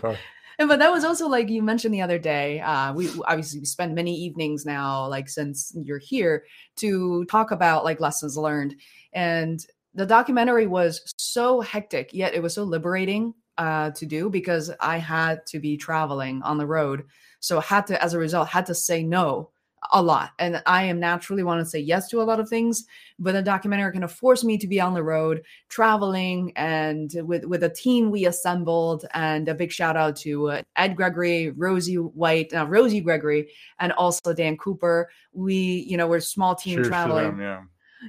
and- 0.58 0.68
but 0.68 0.78
that 0.78 0.92
was 0.92 1.04
also 1.04 1.26
like 1.28 1.48
you 1.50 1.62
mentioned 1.62 1.92
the 1.94 2.02
other 2.02 2.18
day. 2.18 2.60
Uh, 2.60 2.92
we 2.94 3.08
obviously 3.26 3.60
we 3.60 3.66
spend 3.66 3.94
many 3.94 4.14
evenings 4.14 4.64
now, 4.64 5.06
like 5.08 5.28
since 5.28 5.72
you're 5.74 5.98
here, 5.98 6.44
to 6.76 7.24
talk 7.26 7.50
about 7.50 7.84
like 7.84 8.00
lessons 8.00 8.36
learned, 8.36 8.74
and 9.12 9.64
the 9.94 10.06
documentary 10.06 10.66
was 10.66 11.00
so 11.16 11.60
hectic, 11.62 12.12
yet 12.12 12.34
it 12.34 12.42
was 12.42 12.54
so 12.54 12.64
liberating 12.64 13.32
uh, 13.58 13.90
to 13.92 14.04
do 14.06 14.28
because 14.30 14.70
I 14.80 14.98
had 14.98 15.46
to 15.46 15.58
be 15.58 15.76
traveling 15.78 16.42
on 16.42 16.58
the 16.58 16.66
road, 16.66 17.04
so 17.40 17.58
I 17.58 17.62
had 17.62 17.86
to, 17.88 18.02
as 18.02 18.14
a 18.14 18.18
result, 18.18 18.48
had 18.48 18.66
to 18.66 18.74
say 18.74 19.02
no 19.02 19.50
a 19.92 20.02
lot. 20.02 20.30
And 20.38 20.62
i 20.66 20.84
am 20.84 20.98
naturally 21.00 21.42
want 21.42 21.60
to 21.60 21.66
say 21.66 21.78
yes 21.78 22.08
to 22.08 22.20
a 22.20 22.24
lot 22.24 22.40
of 22.40 22.48
things 22.48 22.84
but 23.18 23.32
the 23.32 23.42
documentary 23.42 23.92
kind 23.92 24.04
of 24.04 24.12
forced 24.12 24.44
me 24.44 24.58
to 24.58 24.66
be 24.66 24.80
on 24.80 24.94
the 24.94 25.02
road 25.02 25.42
traveling 25.68 26.52
and 26.56 27.10
with 27.22 27.44
with 27.44 27.62
a 27.62 27.68
team 27.68 28.10
we 28.10 28.26
assembled. 28.26 29.06
And 29.14 29.48
a 29.48 29.54
big 29.54 29.72
shout 29.72 29.96
out 29.96 30.16
to 30.16 30.50
uh, 30.50 30.62
ed 30.76 30.96
gregory 30.96 31.50
rosie 31.50 31.94
white 31.94 32.52
uh, 32.52 32.66
rosie 32.66 33.00
gregory 33.00 33.50
and 33.78 33.92
also 33.92 34.32
dan 34.32 34.56
cooper. 34.56 35.08
We 35.32 35.84
you 35.88 35.96
know 35.96 36.06
we're 36.06 36.18
a 36.18 36.22
small 36.22 36.54
team 36.54 36.76
Cheers 36.76 36.88
traveling 36.88 37.24
them, 37.24 37.40
yeah. 37.40 37.62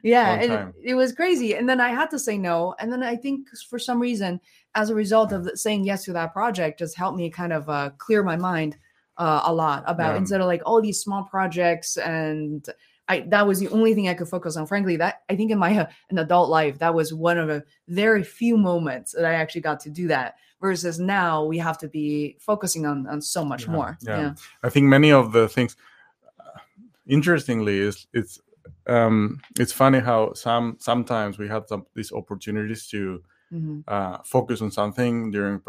Yeah 0.04 0.34
and 0.34 0.52
time. 0.52 0.74
it 0.84 0.96
was 0.96 1.14
crazy. 1.14 1.56
And 1.56 1.68
then 1.70 1.80
i 1.80 1.90
had 1.90 2.10
to 2.12 2.20
say 2.20 2.38
no. 2.38 2.76
And 2.80 2.92
then 2.92 3.04
i 3.04 3.16
think 3.16 3.48
for 3.70 3.80
some 3.80 4.00
reason 4.00 4.40
as 4.76 4.90
a 4.90 4.96
result 4.96 5.32
of 5.32 5.50
saying 5.56 5.86
yes 5.86 6.04
to 6.06 6.14
that 6.14 6.34
project 6.34 6.80
just 6.80 6.98
helped 6.98 7.18
me 7.18 7.30
kind 7.30 7.54
of 7.54 7.70
uh, 7.70 7.92
clear 7.98 8.24
my 8.24 8.36
mind 8.36 8.78
uh, 9.18 9.42
a 9.46 9.54
lot 9.54 9.84
about 9.88 10.14
Yeah. 10.14 10.18
instead 10.20 10.42
of 10.42 10.48
like 10.48 10.62
all 10.66 10.82
these 10.82 11.02
small 11.02 11.24
projects 11.24 11.98
and 11.98 12.68
I 13.10 13.22
that 13.30 13.48
was 13.48 13.60
the 13.60 13.70
only 13.70 13.94
thing 13.96 14.10
I 14.10 14.14
could 14.14 14.28
focus 14.28 14.58
on. 14.58 14.68
Frankly, 14.68 14.98
that 14.98 15.22
I 15.30 15.36
think 15.38 15.50
in 15.52 15.58
my 15.58 15.78
uh, 15.78 15.86
in 16.10 16.18
adult 16.20 16.50
life 16.50 16.80
that 16.80 16.94
was 16.94 17.14
one 17.14 17.38
of 17.38 17.48
the 17.48 17.64
very 17.88 18.24
few 18.24 18.58
moments 18.58 19.14
that 19.14 19.26
I 19.26 19.34
actually 19.36 19.62
got 19.62 19.80
to 19.82 19.90
do 19.90 20.08
that. 20.10 20.36
Versus 20.60 21.00
now 21.00 21.46
we 21.46 21.58
have 21.60 21.78
to 21.78 21.88
be 21.88 22.36
focusing 22.40 22.86
on 22.86 23.08
on 23.08 23.22
so 23.22 23.46
much 23.46 23.64
Yeah, 23.66 23.72
more. 23.72 23.98
yeah. 24.02 24.20
Yeah. 24.20 24.34
I 24.64 24.70
think 24.70 24.88
many 24.88 25.12
of 25.12 25.32
the 25.32 25.48
things, 25.48 25.76
uh, 26.40 26.60
interestingly, 27.06 27.80
is 27.80 28.08
it's 28.14 28.42
um, 28.88 29.40
it's 29.60 29.72
funny 29.72 30.00
how 30.00 30.34
some 30.34 30.76
sometimes 30.80 31.38
we 31.38 31.48
had 31.48 31.68
some 31.68 31.86
these 31.96 32.12
opportunities 32.12 32.88
to 32.88 33.24
Mhm. 33.54 33.84
uh, 33.88 34.18
focus 34.26 34.62
on 34.62 34.72
something 34.72 35.32
during 35.32 35.60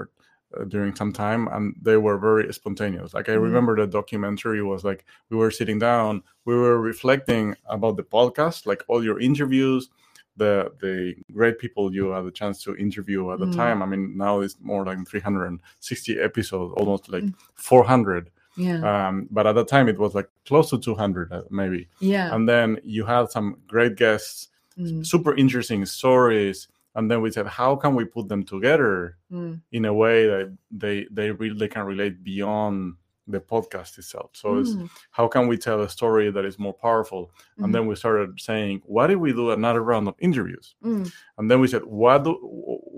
uh, 0.56 0.64
during 0.64 0.94
some 0.94 1.12
time, 1.12 1.48
and 1.48 1.74
they 1.82 1.96
were 1.96 2.18
very 2.18 2.52
spontaneous. 2.54 3.12
Like 3.14 3.28
I 3.28 3.32
Mhm. 3.36 3.42
remember 3.42 3.76
the 3.76 3.86
documentary 3.86 4.62
was 4.62 4.82
like 4.84 5.04
we 5.30 5.36
were 5.36 5.50
sitting 5.50 5.78
down, 5.78 6.22
we 6.46 6.54
were 6.54 6.80
reflecting 6.80 7.54
about 7.66 7.96
the 7.96 8.02
podcast, 8.02 8.66
like 8.66 8.82
all 8.88 9.04
your 9.04 9.20
interviews. 9.20 9.90
The, 10.38 10.70
the 10.80 11.16
great 11.34 11.58
people 11.58 11.92
you 11.92 12.10
had 12.10 12.24
the 12.24 12.30
chance 12.30 12.62
to 12.62 12.76
interview 12.76 13.32
at 13.32 13.40
the 13.40 13.46
Mhm. 13.46 13.56
time. 13.56 13.82
I 13.82 13.86
mean, 13.86 14.16
now 14.16 14.38
it's 14.40 14.56
more 14.60 14.84
like 14.86 14.98
360 15.08 16.20
episodes, 16.20 16.72
almost 16.76 17.08
like 17.08 17.24
Mm. 17.24 17.34
400 17.56 18.30
Yeah. 18.56 18.80
um, 19.08 19.28
but 19.32 19.46
at 19.48 19.54
the 19.56 19.64
time 19.64 19.88
it 19.88 19.98
was 19.98 20.14
like 20.14 20.28
close 20.46 20.70
to 20.70 20.78
200 20.78 21.32
uh, 21.32 21.42
maybe 21.50 21.88
yeah. 22.00 22.32
and 22.34 22.48
then 22.48 22.78
you 22.84 23.04
had 23.04 23.30
some 23.30 23.56
great 23.68 23.96
guests 23.96 24.48
Mm, 24.78 25.04
super 25.04 25.34
interesting 25.34 25.84
stories 25.84 26.68
and 26.98 27.08
then 27.08 27.22
we 27.22 27.30
said 27.30 27.46
how 27.46 27.76
can 27.76 27.94
we 27.94 28.04
put 28.04 28.28
them 28.28 28.42
together 28.42 29.16
mm, 29.32 29.60
in 29.70 29.84
a 29.84 29.94
way 29.94 30.26
that 30.26 30.58
they 30.70 31.06
they 31.12 31.30
really 31.30 31.68
can 31.68 31.84
relate 31.84 32.24
beyond 32.24 32.94
the 33.28 33.38
podcast 33.38 33.98
itself? 33.98 34.30
So 34.32 34.58
it's 34.58 34.74
mm, 34.74 34.90
how 35.12 35.28
can 35.28 35.46
we 35.46 35.56
tell 35.56 35.80
a 35.82 35.88
story 35.88 36.30
that 36.32 36.44
is 36.44 36.58
more 36.58 36.74
powerful? 36.74 37.30
And 37.58 37.72
then 37.72 37.86
we 37.86 37.94
started 37.94 38.40
saying 38.40 38.82
what 38.84 39.12
if 39.12 39.18
we 39.18 39.32
do 39.32 39.52
another 39.52 39.84
round 39.84 40.08
of 40.08 40.16
interviews? 40.18 40.74
Mm, 40.82 41.08
and 41.38 41.48
then 41.48 41.60
we 41.60 41.68
said 41.68 41.84
what 41.84 42.24
do, 42.24 42.32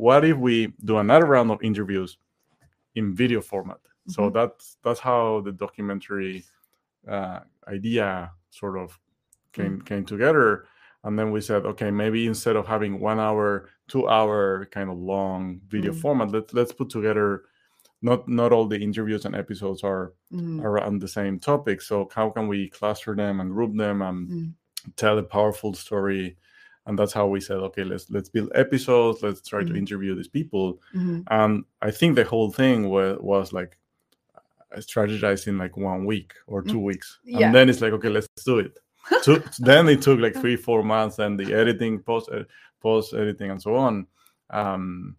what 0.07 0.25
if 0.25 0.37
we 0.39 0.73
do 0.83 0.97
another 0.97 1.27
round 1.27 1.51
of 1.51 1.63
interviews 1.63 2.17
in 2.95 3.15
video 3.15 3.43
format? 3.43 3.81
So 4.09 4.23
Mhm. 4.23 4.33
that's 4.33 4.79
that's 4.83 5.01
how 5.01 5.43
the 5.43 5.53
documentary 5.53 6.45
uh, 7.07 7.41
idea 7.69 8.33
sort 8.49 8.79
of 8.79 8.99
came 9.53 9.81
mm. 9.81 9.85
came 9.85 10.05
together 10.07 10.65
and 11.05 11.19
then 11.19 11.31
we 11.31 11.41
said 11.41 11.65
okay 11.65 11.91
maybe 11.91 12.27
instead 12.27 12.57
of 12.57 12.67
having 12.67 13.01
one 13.01 13.19
hour 13.19 13.69
two 13.89 14.09
hour 14.09 14.67
kind 14.71 14.91
of 14.91 14.99
long 14.99 15.61
video 15.69 15.93
mm. 15.93 16.01
format 16.01 16.31
let's 16.33 16.53
let's 16.53 16.73
put 16.73 16.91
together 16.91 17.45
not 18.03 18.29
not 18.29 18.53
all 18.53 18.67
the 18.67 18.79
interviews 18.79 19.25
and 19.25 19.35
episodes 19.35 19.83
are 19.83 20.13
mm. 20.33 20.63
around 20.63 21.01
the 21.01 21.09
same 21.09 21.39
topic 21.39 21.81
so 21.81 22.09
how 22.15 22.31
can 22.31 22.49
we 22.49 22.69
cluster 22.69 23.15
them 23.15 23.41
and 23.41 23.53
group 23.53 23.77
them 23.77 24.03
and 24.03 24.29
mm. 24.29 24.53
tell 24.97 25.19
a 25.19 25.23
powerful 25.23 25.75
story 25.75 26.37
and 26.87 26.99
that's 26.99 27.13
how 27.13 27.27
we 27.27 27.41
said 27.41 27.59
okay 27.59 27.85
let's 27.85 28.11
let's 28.11 28.29
build 28.29 28.51
episodes 28.55 29.23
let's 29.23 29.47
try 29.47 29.63
to 29.63 29.73
mm. 29.73 29.79
interview 29.79 30.15
these 30.15 30.29
people 30.29 30.75
mm-hmm. 30.95 31.21
and 31.31 31.65
i 31.83 31.91
think 31.91 32.15
the 32.15 32.25
whole 32.25 32.51
thing 32.51 32.89
was, 32.89 33.19
was 33.21 33.53
like 33.53 33.77
strategized 34.77 35.47
in 35.47 35.59
like 35.59 35.77
one 35.77 36.05
week 36.05 36.33
or 36.47 36.63
two 36.63 36.79
mm. 36.79 36.85
weeks 36.85 37.19
yeah. 37.25 37.47
and 37.47 37.55
then 37.55 37.69
it's 37.69 37.81
like 37.81 37.93
okay 37.93 38.09
let's 38.09 38.29
do 38.45 38.59
it 38.59 38.79
took, 39.23 39.55
then 39.57 39.89
it 39.89 40.03
took 40.03 40.21
like 40.21 40.35
three 40.35 40.57
four 40.57 40.83
months 40.83 41.19
and 41.19 41.39
the 41.39 41.53
editing 41.55 41.99
post 42.01 42.31
uh, 42.33 42.45
post 42.81 43.15
editing 43.15 43.51
and 43.51 43.61
so 43.61 43.75
on 43.75 44.07
um 44.51 45.17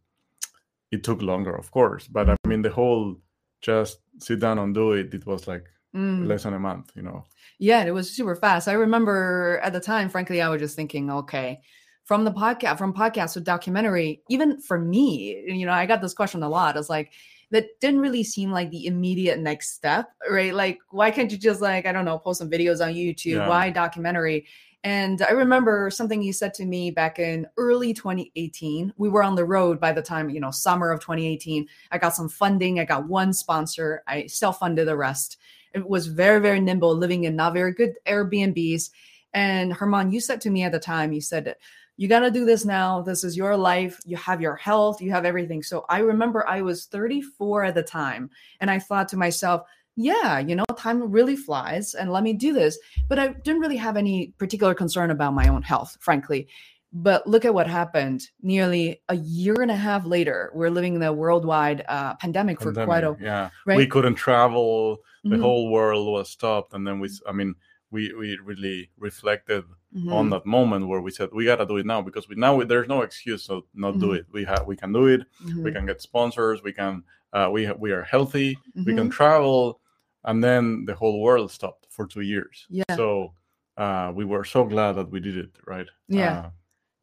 it 0.91 1.03
took 1.03 1.21
longer 1.21 1.55
of 1.55 1.71
course 1.71 2.07
but 2.07 2.29
i 2.29 2.35
mean 2.47 2.61
the 2.61 2.69
whole 2.69 3.15
just 3.61 3.99
sit 4.19 4.39
down 4.39 4.59
and 4.59 4.73
do 4.73 4.93
it 4.93 5.13
it 5.13 5.25
was 5.25 5.47
like 5.47 5.65
mm. 5.95 6.27
less 6.27 6.43
than 6.43 6.53
a 6.53 6.59
month 6.59 6.91
you 6.95 7.01
know? 7.01 7.25
Yeah 7.59 7.83
it 7.83 7.91
was 7.91 8.09
super 8.09 8.35
fast. 8.35 8.67
I 8.67 8.73
remember 8.73 9.59
at 9.63 9.73
the 9.73 9.79
time 9.79 10.09
frankly 10.09 10.41
i 10.41 10.49
was 10.49 10.61
just 10.61 10.75
thinking 10.75 11.11
okay 11.11 11.59
from 12.03 12.23
the 12.23 12.31
podcast 12.31 12.77
from 12.77 12.93
podcast 12.93 13.33
to 13.33 13.41
documentary 13.41 14.23
even 14.29 14.59
for 14.59 14.79
me 14.79 15.43
you 15.47 15.65
know 15.65 15.71
i 15.71 15.85
got 15.85 16.01
this 16.01 16.13
question 16.13 16.43
a 16.43 16.49
lot. 16.49 16.75
It's 16.75 16.89
like 16.89 17.11
that 17.51 17.79
didn't 17.79 17.99
really 17.99 18.23
seem 18.23 18.51
like 18.51 18.71
the 18.71 18.87
immediate 18.87 19.39
next 19.39 19.73
step, 19.73 20.11
right? 20.29 20.53
Like, 20.53 20.79
why 20.89 21.11
can't 21.11 21.31
you 21.31 21.37
just 21.37 21.61
like, 21.61 21.85
I 21.85 21.91
don't 21.91 22.05
know, 22.05 22.17
post 22.17 22.39
some 22.39 22.49
videos 22.49 22.83
on 22.83 22.93
YouTube? 22.93 23.35
Yeah. 23.35 23.47
Why 23.47 23.69
documentary? 23.69 24.47
And 24.83 25.21
I 25.21 25.31
remember 25.31 25.91
something 25.91 26.23
you 26.23 26.33
said 26.33 26.53
to 26.55 26.65
me 26.65 26.89
back 26.89 27.19
in 27.19 27.45
early 27.57 27.93
2018. 27.93 28.93
We 28.97 29.09
were 29.09 29.21
on 29.21 29.35
the 29.35 29.45
road 29.45 29.79
by 29.79 29.91
the 29.91 30.01
time, 30.01 30.29
you 30.29 30.39
know, 30.39 30.49
summer 30.49 30.91
of 30.91 31.01
2018. 31.01 31.67
I 31.91 31.97
got 31.99 32.15
some 32.15 32.29
funding. 32.29 32.79
I 32.79 32.85
got 32.85 33.07
one 33.07 33.31
sponsor. 33.33 34.01
I 34.07 34.25
self 34.25 34.59
funded 34.59 34.87
the 34.87 34.97
rest. 34.97 35.37
It 35.73 35.87
was 35.87 36.07
very, 36.07 36.39
very 36.39 36.59
nimble, 36.59 36.95
living 36.95 37.25
in 37.25 37.35
not 37.35 37.53
very 37.53 37.73
good 37.73 37.93
Airbnbs. 38.07 38.89
And 39.33 39.71
Herman, 39.71 40.11
you 40.11 40.19
said 40.19 40.41
to 40.41 40.49
me 40.49 40.63
at 40.63 40.71
the 40.71 40.79
time, 40.79 41.13
you 41.13 41.21
said, 41.21 41.55
you 42.01 42.07
got 42.07 42.21
to 42.21 42.31
do 42.31 42.45
this 42.45 42.65
now. 42.65 43.03
This 43.03 43.23
is 43.23 43.37
your 43.37 43.55
life. 43.55 43.99
You 44.05 44.17
have 44.17 44.41
your 44.41 44.55
health, 44.55 45.03
you 45.03 45.11
have 45.11 45.23
everything. 45.23 45.61
So 45.61 45.85
I 45.87 45.99
remember 45.99 46.43
I 46.47 46.63
was 46.63 46.85
34 46.85 47.65
at 47.65 47.75
the 47.75 47.83
time. 47.83 48.31
And 48.59 48.71
I 48.71 48.79
thought 48.79 49.07
to 49.09 49.17
myself, 49.17 49.67
yeah, 49.95 50.39
you 50.39 50.55
know, 50.55 50.65
time 50.75 51.11
really 51.11 51.35
flies 51.35 51.93
and 51.93 52.11
let 52.11 52.23
me 52.23 52.33
do 52.33 52.53
this. 52.53 52.79
But 53.07 53.19
I 53.19 53.27
didn't 53.27 53.61
really 53.61 53.77
have 53.77 53.97
any 53.97 54.33
particular 54.39 54.73
concern 54.73 55.11
about 55.11 55.35
my 55.35 55.47
own 55.47 55.61
health, 55.61 55.95
frankly. 55.99 56.47
But 56.91 57.27
look 57.27 57.45
at 57.45 57.53
what 57.53 57.67
happened. 57.67 58.27
Nearly 58.41 59.03
a 59.09 59.15
year 59.17 59.61
and 59.61 59.69
a 59.69 59.75
half 59.75 60.03
later, 60.03 60.49
we're 60.55 60.71
living 60.71 60.95
in 60.95 61.03
a 61.03 61.13
worldwide 61.13 61.85
uh, 61.87 62.15
pandemic, 62.15 62.57
pandemic 62.57 62.79
for 62.79 62.83
quite 62.83 63.03
a 63.03 63.11
while. 63.11 63.21
yeah. 63.21 63.49
Right? 63.67 63.77
We 63.77 63.85
couldn't 63.85 64.15
travel. 64.15 64.97
The 65.23 65.35
mm-hmm. 65.35 65.41
whole 65.43 65.69
world 65.69 66.11
was 66.11 66.31
stopped, 66.31 66.73
and 66.73 66.85
then 66.85 66.99
we. 66.99 67.11
I 67.29 67.31
mean, 67.31 67.53
we 67.91 68.11
we 68.17 68.39
really 68.43 68.89
reflected 68.97 69.65
mm-hmm. 69.95 70.11
on 70.11 70.29
that 70.29 70.45
moment 70.45 70.87
where 70.87 71.01
we 71.01 71.11
said 71.11 71.29
we 71.31 71.45
gotta 71.45 71.65
do 71.65 71.77
it 71.77 71.85
now 71.85 72.01
because 72.01 72.27
we 72.27 72.35
now 72.35 72.61
there's 72.63 72.87
no 72.87 73.01
excuse 73.01 73.47
to 73.47 73.65
not 73.73 73.93
mm-hmm. 73.93 74.01
do 74.01 74.11
it. 74.13 74.25
We 74.31 74.43
have 74.45 74.65
we 74.65 74.75
can 74.75 74.93
do 74.93 75.07
it. 75.07 75.21
Mm-hmm. 75.43 75.63
We 75.63 75.71
can 75.71 75.85
get 75.85 76.01
sponsors. 76.01 76.63
We 76.63 76.73
can 76.73 77.03
uh, 77.33 77.49
we 77.51 77.65
ha- 77.65 77.75
we 77.77 77.91
are 77.91 78.03
healthy. 78.03 78.57
We 78.75 78.85
can 78.85 78.95
mm-hmm. 78.95 79.09
travel, 79.09 79.79
and 80.25 80.43
then 80.43 80.85
the 80.85 80.95
whole 80.95 81.21
world 81.21 81.51
stopped 81.51 81.87
for 81.89 82.05
two 82.05 82.21
years. 82.21 82.65
Yeah. 82.69 82.95
So 82.95 83.33
uh, 83.77 84.11
we 84.13 84.25
were 84.25 84.43
so 84.43 84.63
glad 84.65 84.93
that 84.93 85.09
we 85.09 85.19
did 85.19 85.37
it. 85.37 85.51
Right. 85.65 85.87
Yeah. 86.07 86.39
Uh, 86.39 86.49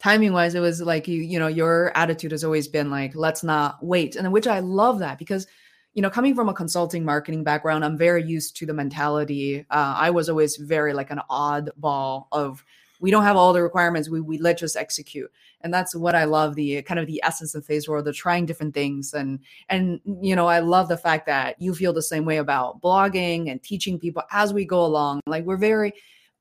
timing 0.01 0.33
wise 0.33 0.55
it 0.55 0.61
was 0.61 0.81
like 0.81 1.09
you 1.09 1.21
you 1.21 1.41
know 1.41 1.49
your 1.49 1.91
attitude 1.97 2.31
has 2.31 2.45
always 2.45 2.69
been 2.69 2.89
like 2.89 3.17
let's 3.17 3.43
not 3.43 3.85
wait 3.85 4.15
and 4.15 4.33
which 4.33 4.47
i 4.47 4.61
love 4.61 5.01
that 5.01 5.19
because 5.19 5.45
you 5.99 6.03
know, 6.03 6.11
coming 6.11 6.33
from 6.33 6.49
a 6.49 6.55
consulting 6.55 7.05
marketing 7.05 7.43
background, 7.43 7.85
I'm 7.85 7.99
very 7.99 8.23
used 8.23 8.57
to 8.59 8.67
the 8.67 8.73
mentality. 8.73 9.67
Uh, 9.69 9.95
I 9.97 10.11
was 10.11 10.29
always 10.29 10.57
very 10.57 10.93
like 10.93 11.11
an 11.11 11.21
oddball 11.29 12.27
of 12.31 12.65
we 13.01 13.11
don't 13.11 13.23
have 13.23 13.37
all 13.37 13.53
the 13.53 13.63
requirements. 13.63 14.09
We 14.09 14.21
we 14.21 14.39
let 14.39 14.59
just 14.59 14.77
execute, 14.77 15.31
and 15.61 15.73
that's 15.73 15.95
what 15.95 16.15
I 16.15 16.25
love 16.25 16.55
the 16.55 16.83
kind 16.83 17.01
of 17.01 17.07
the 17.07 17.21
essence 17.25 17.55
of 17.55 17.65
Faye's 17.65 17.89
World. 17.89 18.05
The 18.05 18.13
trying 18.13 18.47
different 18.47 18.75
things, 18.75 19.15
and 19.15 19.41
and 19.69 20.01
you 20.05 20.35
know 20.37 20.47
I 20.47 20.61
love 20.61 20.89
the 20.89 20.97
fact 20.97 21.27
that 21.27 21.61
you 21.61 21.75
feel 21.75 21.93
the 21.93 22.03
same 22.03 22.25
way 22.25 22.39
about 22.39 22.81
blogging 22.81 23.51
and 23.51 23.63
teaching 23.63 23.99
people 23.99 24.23
as 24.31 24.53
we 24.53 24.65
go 24.65 24.85
along. 24.85 25.21
Like 25.27 25.45
we're 25.45 25.57
very 25.57 25.93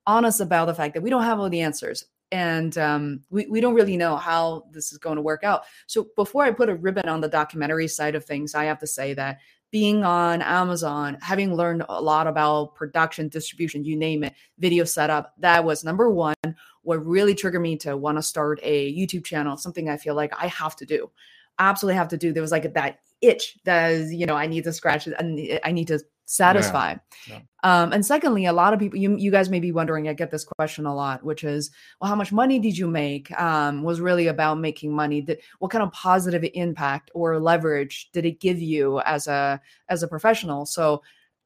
honest 0.06 0.40
about 0.40 0.66
the 0.66 0.76
fact 0.76 0.94
that 0.94 1.04
we 1.04 1.10
don't 1.10 1.24
have 1.24 1.40
all 1.40 1.50
the 1.50 1.62
answers 1.62 2.06
and 2.32 2.78
um, 2.78 3.22
we, 3.30 3.46
we 3.48 3.62
don't 3.62 3.74
really 3.74 3.98
know 3.98 4.18
how 4.18 4.66
this 4.72 4.92
is 4.92 4.98
going 4.98 5.16
to 5.16 5.22
work 5.22 5.44
out. 5.44 5.64
So 5.86 6.08
before 6.16 6.44
I 6.44 6.52
put 6.52 6.70
a 6.70 6.76
ribbon 6.76 7.08
on 7.08 7.22
the 7.22 7.30
documentary 7.30 7.88
side 7.88 8.16
of 8.16 8.26
things, 8.26 8.54
I 8.54 8.66
have 8.66 8.80
to 8.80 8.88
say 8.88 9.14
that 9.14 9.40
being 9.78 10.04
on 10.04 10.42
Amazon, 10.42 11.20
having 11.22 11.54
learned 11.54 11.84
a 11.88 12.02
lot 12.02 12.26
about 12.26 12.74
production, 12.74 13.28
distribution, 13.28 13.84
you 13.84 13.96
name 13.96 14.24
it, 14.24 14.34
video 14.58 14.84
setup, 14.84 15.36
that 15.38 15.64
was 15.64 15.84
number 15.84 16.10
one. 16.10 16.34
What 16.82 17.06
really 17.06 17.36
triggered 17.36 17.62
me 17.62 17.78
to 17.78 17.96
want 17.96 18.18
to 18.18 18.24
start 18.24 18.60
a 18.64 18.92
YouTube 18.98 19.24
channel, 19.24 19.56
something 19.56 19.88
I 19.88 19.98
feel 19.98 20.16
like 20.16 20.34
I 20.36 20.48
have 20.48 20.76
to 20.78 20.86
do, 20.88 21.12
absolutely 21.60 21.96
have 21.96 22.08
to 22.08 22.18
do. 22.18 22.34
There 22.34 22.42
was 22.42 22.52
like 22.52 22.74
that 22.74 23.02
itch 23.22 23.60
that 23.66 23.92
is, 23.92 24.12
you 24.12 24.26
know, 24.26 24.36
I 24.36 24.48
need 24.48 24.64
to 24.64 24.74
scratch 24.74 25.06
it 25.06 25.14
and 25.20 25.60
I 25.64 25.72
need 25.72 25.90
to 25.90 26.00
satisfy. 26.28 26.92
Yeah. 27.28 27.36
Yeah. 27.36 27.40
Um, 27.64 27.94
and 27.94 28.06
secondly, 28.06 28.46
a 28.46 28.54
lot 28.54 28.74
of 28.74 28.80
people, 28.80 29.00
you, 29.00 29.18
you 29.18 29.32
guys 29.32 29.50
may 29.50 29.60
be 29.60 29.72
wondering, 29.72 30.08
I 30.08 30.14
get 30.14 30.30
this 30.30 30.46
question 30.46 30.86
a 30.86 30.94
lot, 30.94 31.24
which 31.24 31.44
is, 31.44 31.72
well, 32.00 32.10
how 32.10 32.16
much 32.16 32.32
money 32.32 32.60
did 32.60 32.78
you 32.78 32.88
make? 32.88 33.32
Um, 33.40 33.82
was 33.82 34.00
really 34.00 34.28
about 34.28 34.60
making 34.60 34.94
money. 34.94 35.22
Did, 35.22 35.40
what 35.60 35.72
kind 35.72 35.84
of 35.84 35.92
positive 35.92 36.46
impact 36.54 37.10
or 37.14 37.40
leverage 37.40 38.10
did 38.12 38.26
it 38.26 38.40
give 38.40 38.60
you 38.60 39.00
as 39.02 39.28
a, 39.28 39.60
as 39.90 40.04
a 40.04 40.08
professional? 40.08 40.66
So 40.66 41.02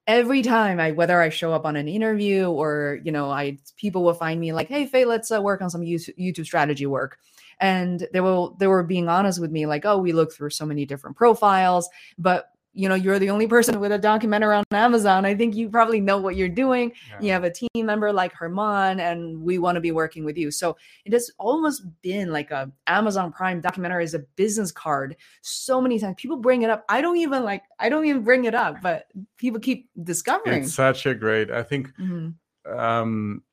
every 0.08 0.42
time 0.42 0.80
I, 0.80 0.92
whether 0.92 1.22
I 1.22 1.30
show 1.30 1.54
up 1.54 1.66
on 1.66 1.76
an 1.76 1.88
interview 1.88 2.50
or, 2.50 3.00
you 3.04 3.12
know, 3.12 3.30
I, 3.30 3.60
people 3.78 4.04
will 4.04 4.16
find 4.16 4.42
me 4.42 4.52
like, 4.52 4.68
Hey, 4.68 4.88
Faye, 4.88 5.06
let's 5.06 5.32
uh, 5.32 5.42
work 5.42 5.62
on 5.62 5.70
some 5.70 5.82
YouTube 5.82 6.46
strategy 6.46 6.88
work 6.88 7.18
and 7.60 8.08
they 8.12 8.20
will 8.20 8.56
they 8.60 8.66
were 8.66 8.84
being 8.84 9.08
honest 9.08 9.40
with 9.40 9.52
me 9.52 9.68
like 9.68 9.86
oh 9.86 9.98
we 9.98 10.12
look 10.12 10.34
through 10.34 10.50
so 10.50 10.66
many 10.66 10.84
different 10.84 11.16
profiles 11.16 11.88
but 12.18 12.50
you 12.74 12.88
know 12.88 12.96
you're 12.96 13.20
the 13.20 13.30
only 13.30 13.48
person 13.48 13.80
with 13.80 13.92
a 13.92 13.98
documentary 13.98 14.56
on 14.56 14.64
amazon 14.72 15.26
i 15.26 15.36
think 15.36 15.56
you 15.56 15.70
probably 15.70 16.00
know 16.00 16.18
what 16.18 16.36
you're 16.36 16.50
doing 16.50 16.92
yeah. 17.10 17.20
you 17.20 17.32
have 17.32 17.44
a 17.44 17.52
team 17.52 17.70
member 17.76 18.12
like 18.14 18.34
herman 18.34 19.00
and 19.00 19.42
we 19.42 19.58
want 19.58 19.76
to 19.76 19.82
be 19.82 19.92
working 19.92 20.24
with 20.24 20.38
you 20.38 20.50
so 20.50 20.76
it 21.06 21.14
has 21.14 21.30
almost 21.38 21.84
been 22.02 22.32
like 22.32 22.52
a 22.52 22.72
amazon 22.88 23.32
prime 23.32 23.60
documentary 23.60 24.04
is 24.04 24.14
a 24.14 24.20
business 24.36 24.72
card 24.72 25.16
so 25.42 25.82
many 25.82 26.00
times 26.00 26.16
people 26.18 26.38
bring 26.38 26.62
it 26.62 26.70
up 26.70 26.84
i 26.88 27.02
don't 27.02 27.18
even 27.18 27.44
like 27.44 27.64
i 27.80 27.90
don't 27.90 28.06
even 28.06 28.24
bring 28.24 28.46
it 28.46 28.56
up 28.56 28.82
but 28.82 29.08
people 29.38 29.60
keep 29.60 29.90
discovering 30.04 30.64
it's 30.64 30.74
such 30.74 31.06
a 31.06 31.14
great 31.14 31.52
i 31.52 31.62
think 31.62 31.94
mm-hmm. 31.98 32.80
um 32.80 33.44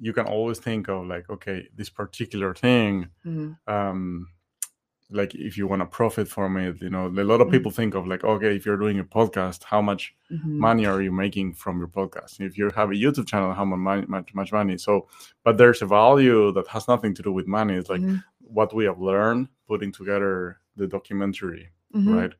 you 0.00 0.12
can 0.12 0.26
always 0.26 0.58
think 0.58 0.88
of 0.88 1.06
like 1.06 1.28
okay 1.30 1.68
this 1.76 1.90
particular 1.90 2.54
thing 2.54 3.08
mm-hmm. 3.24 3.52
um 3.72 4.26
like 5.12 5.34
if 5.34 5.56
you 5.56 5.66
want 5.66 5.80
to 5.80 5.86
profit 5.86 6.26
from 6.28 6.56
it 6.56 6.80
you 6.80 6.90
know 6.90 7.06
a 7.06 7.08
lot 7.08 7.40
of 7.40 7.46
mm-hmm. 7.46 7.50
people 7.50 7.70
think 7.70 7.94
of 7.94 8.06
like 8.06 8.24
okay 8.24 8.56
if 8.56 8.64
you're 8.64 8.76
doing 8.76 8.98
a 8.98 9.04
podcast 9.04 9.62
how 9.64 9.80
much 9.80 10.14
mm-hmm. 10.30 10.58
money 10.58 10.86
are 10.86 11.02
you 11.02 11.12
making 11.12 11.52
from 11.52 11.78
your 11.78 11.88
podcast 11.88 12.40
if 12.40 12.56
you 12.56 12.70
have 12.70 12.90
a 12.90 12.94
youtube 12.94 13.26
channel 13.26 13.52
how 13.52 13.64
much 13.64 13.78
money, 13.78 14.06
much, 14.08 14.34
much 14.34 14.52
money 14.52 14.76
so 14.78 15.06
but 15.44 15.58
there's 15.58 15.82
a 15.82 15.86
value 15.86 16.52
that 16.52 16.66
has 16.66 16.88
nothing 16.88 17.14
to 17.14 17.22
do 17.22 17.32
with 17.32 17.46
money 17.46 17.74
it's 17.74 17.90
like 17.90 18.00
mm-hmm. 18.00 18.16
what 18.40 18.74
we 18.74 18.84
have 18.84 19.00
learned 19.00 19.48
putting 19.68 19.92
together 19.92 20.58
the 20.76 20.86
documentary 20.86 21.68
mm-hmm. 21.94 22.14
right 22.14 22.32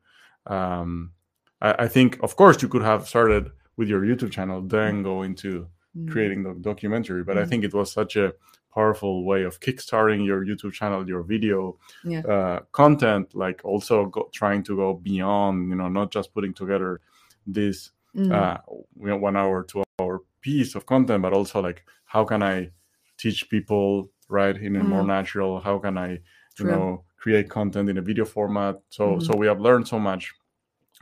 um 0.46 1.12
I, 1.60 1.84
I, 1.84 1.88
think 1.88 2.18
of 2.22 2.34
course 2.34 2.60
you 2.62 2.68
could 2.68 2.82
have 2.82 3.06
started 3.06 3.50
with 3.76 3.88
your 3.88 4.02
youtube 4.02 4.32
channel 4.32 4.62
then 4.62 4.94
mm-hmm. 4.94 5.04
go 5.04 5.22
into 5.22 5.68
mm-hmm. 5.96 6.10
creating 6.10 6.42
the 6.42 6.54
documentary 6.54 7.22
but 7.22 7.38
i 7.38 7.44
think 7.44 7.64
it 7.64 7.74
was 7.74 7.92
such 7.92 8.16
a 8.16 8.32
powerful 8.72 9.24
way 9.24 9.42
of 9.42 9.60
kickstarting 9.60 10.24
your 10.24 10.44
YouTube 10.44 10.72
channel, 10.72 11.06
your 11.06 11.22
video 11.22 11.78
yeah. 12.04 12.20
uh, 12.20 12.60
content, 12.72 13.34
like 13.34 13.60
also 13.64 14.06
go, 14.06 14.28
trying 14.32 14.62
to 14.64 14.76
go 14.76 14.94
beyond, 14.94 15.68
you 15.68 15.74
know, 15.74 15.88
not 15.88 16.10
just 16.10 16.32
putting 16.32 16.54
together 16.54 17.00
this 17.46 17.90
mm. 18.16 18.32
uh, 18.32 18.58
you 18.98 19.08
know, 19.08 19.16
one 19.16 19.36
hour, 19.36 19.64
two 19.64 19.82
hour 20.00 20.22
piece 20.40 20.74
of 20.74 20.86
content, 20.86 21.22
but 21.22 21.32
also 21.32 21.60
like 21.60 21.84
how 22.04 22.24
can 22.24 22.42
I 22.42 22.70
teach 23.18 23.48
people 23.48 24.10
right 24.28 24.56
in 24.56 24.76
a 24.76 24.80
mm. 24.80 24.88
more 24.88 25.04
natural? 25.04 25.60
How 25.60 25.78
can 25.78 25.98
I, 25.98 26.10
you 26.10 26.20
True. 26.56 26.70
know, 26.70 27.04
create 27.18 27.48
content 27.48 27.88
in 27.88 27.98
a 27.98 28.02
video 28.02 28.24
format? 28.24 28.80
So 28.88 29.16
mm. 29.16 29.22
so 29.22 29.36
we 29.36 29.46
have 29.46 29.60
learned 29.60 29.86
so 29.88 29.98
much 29.98 30.32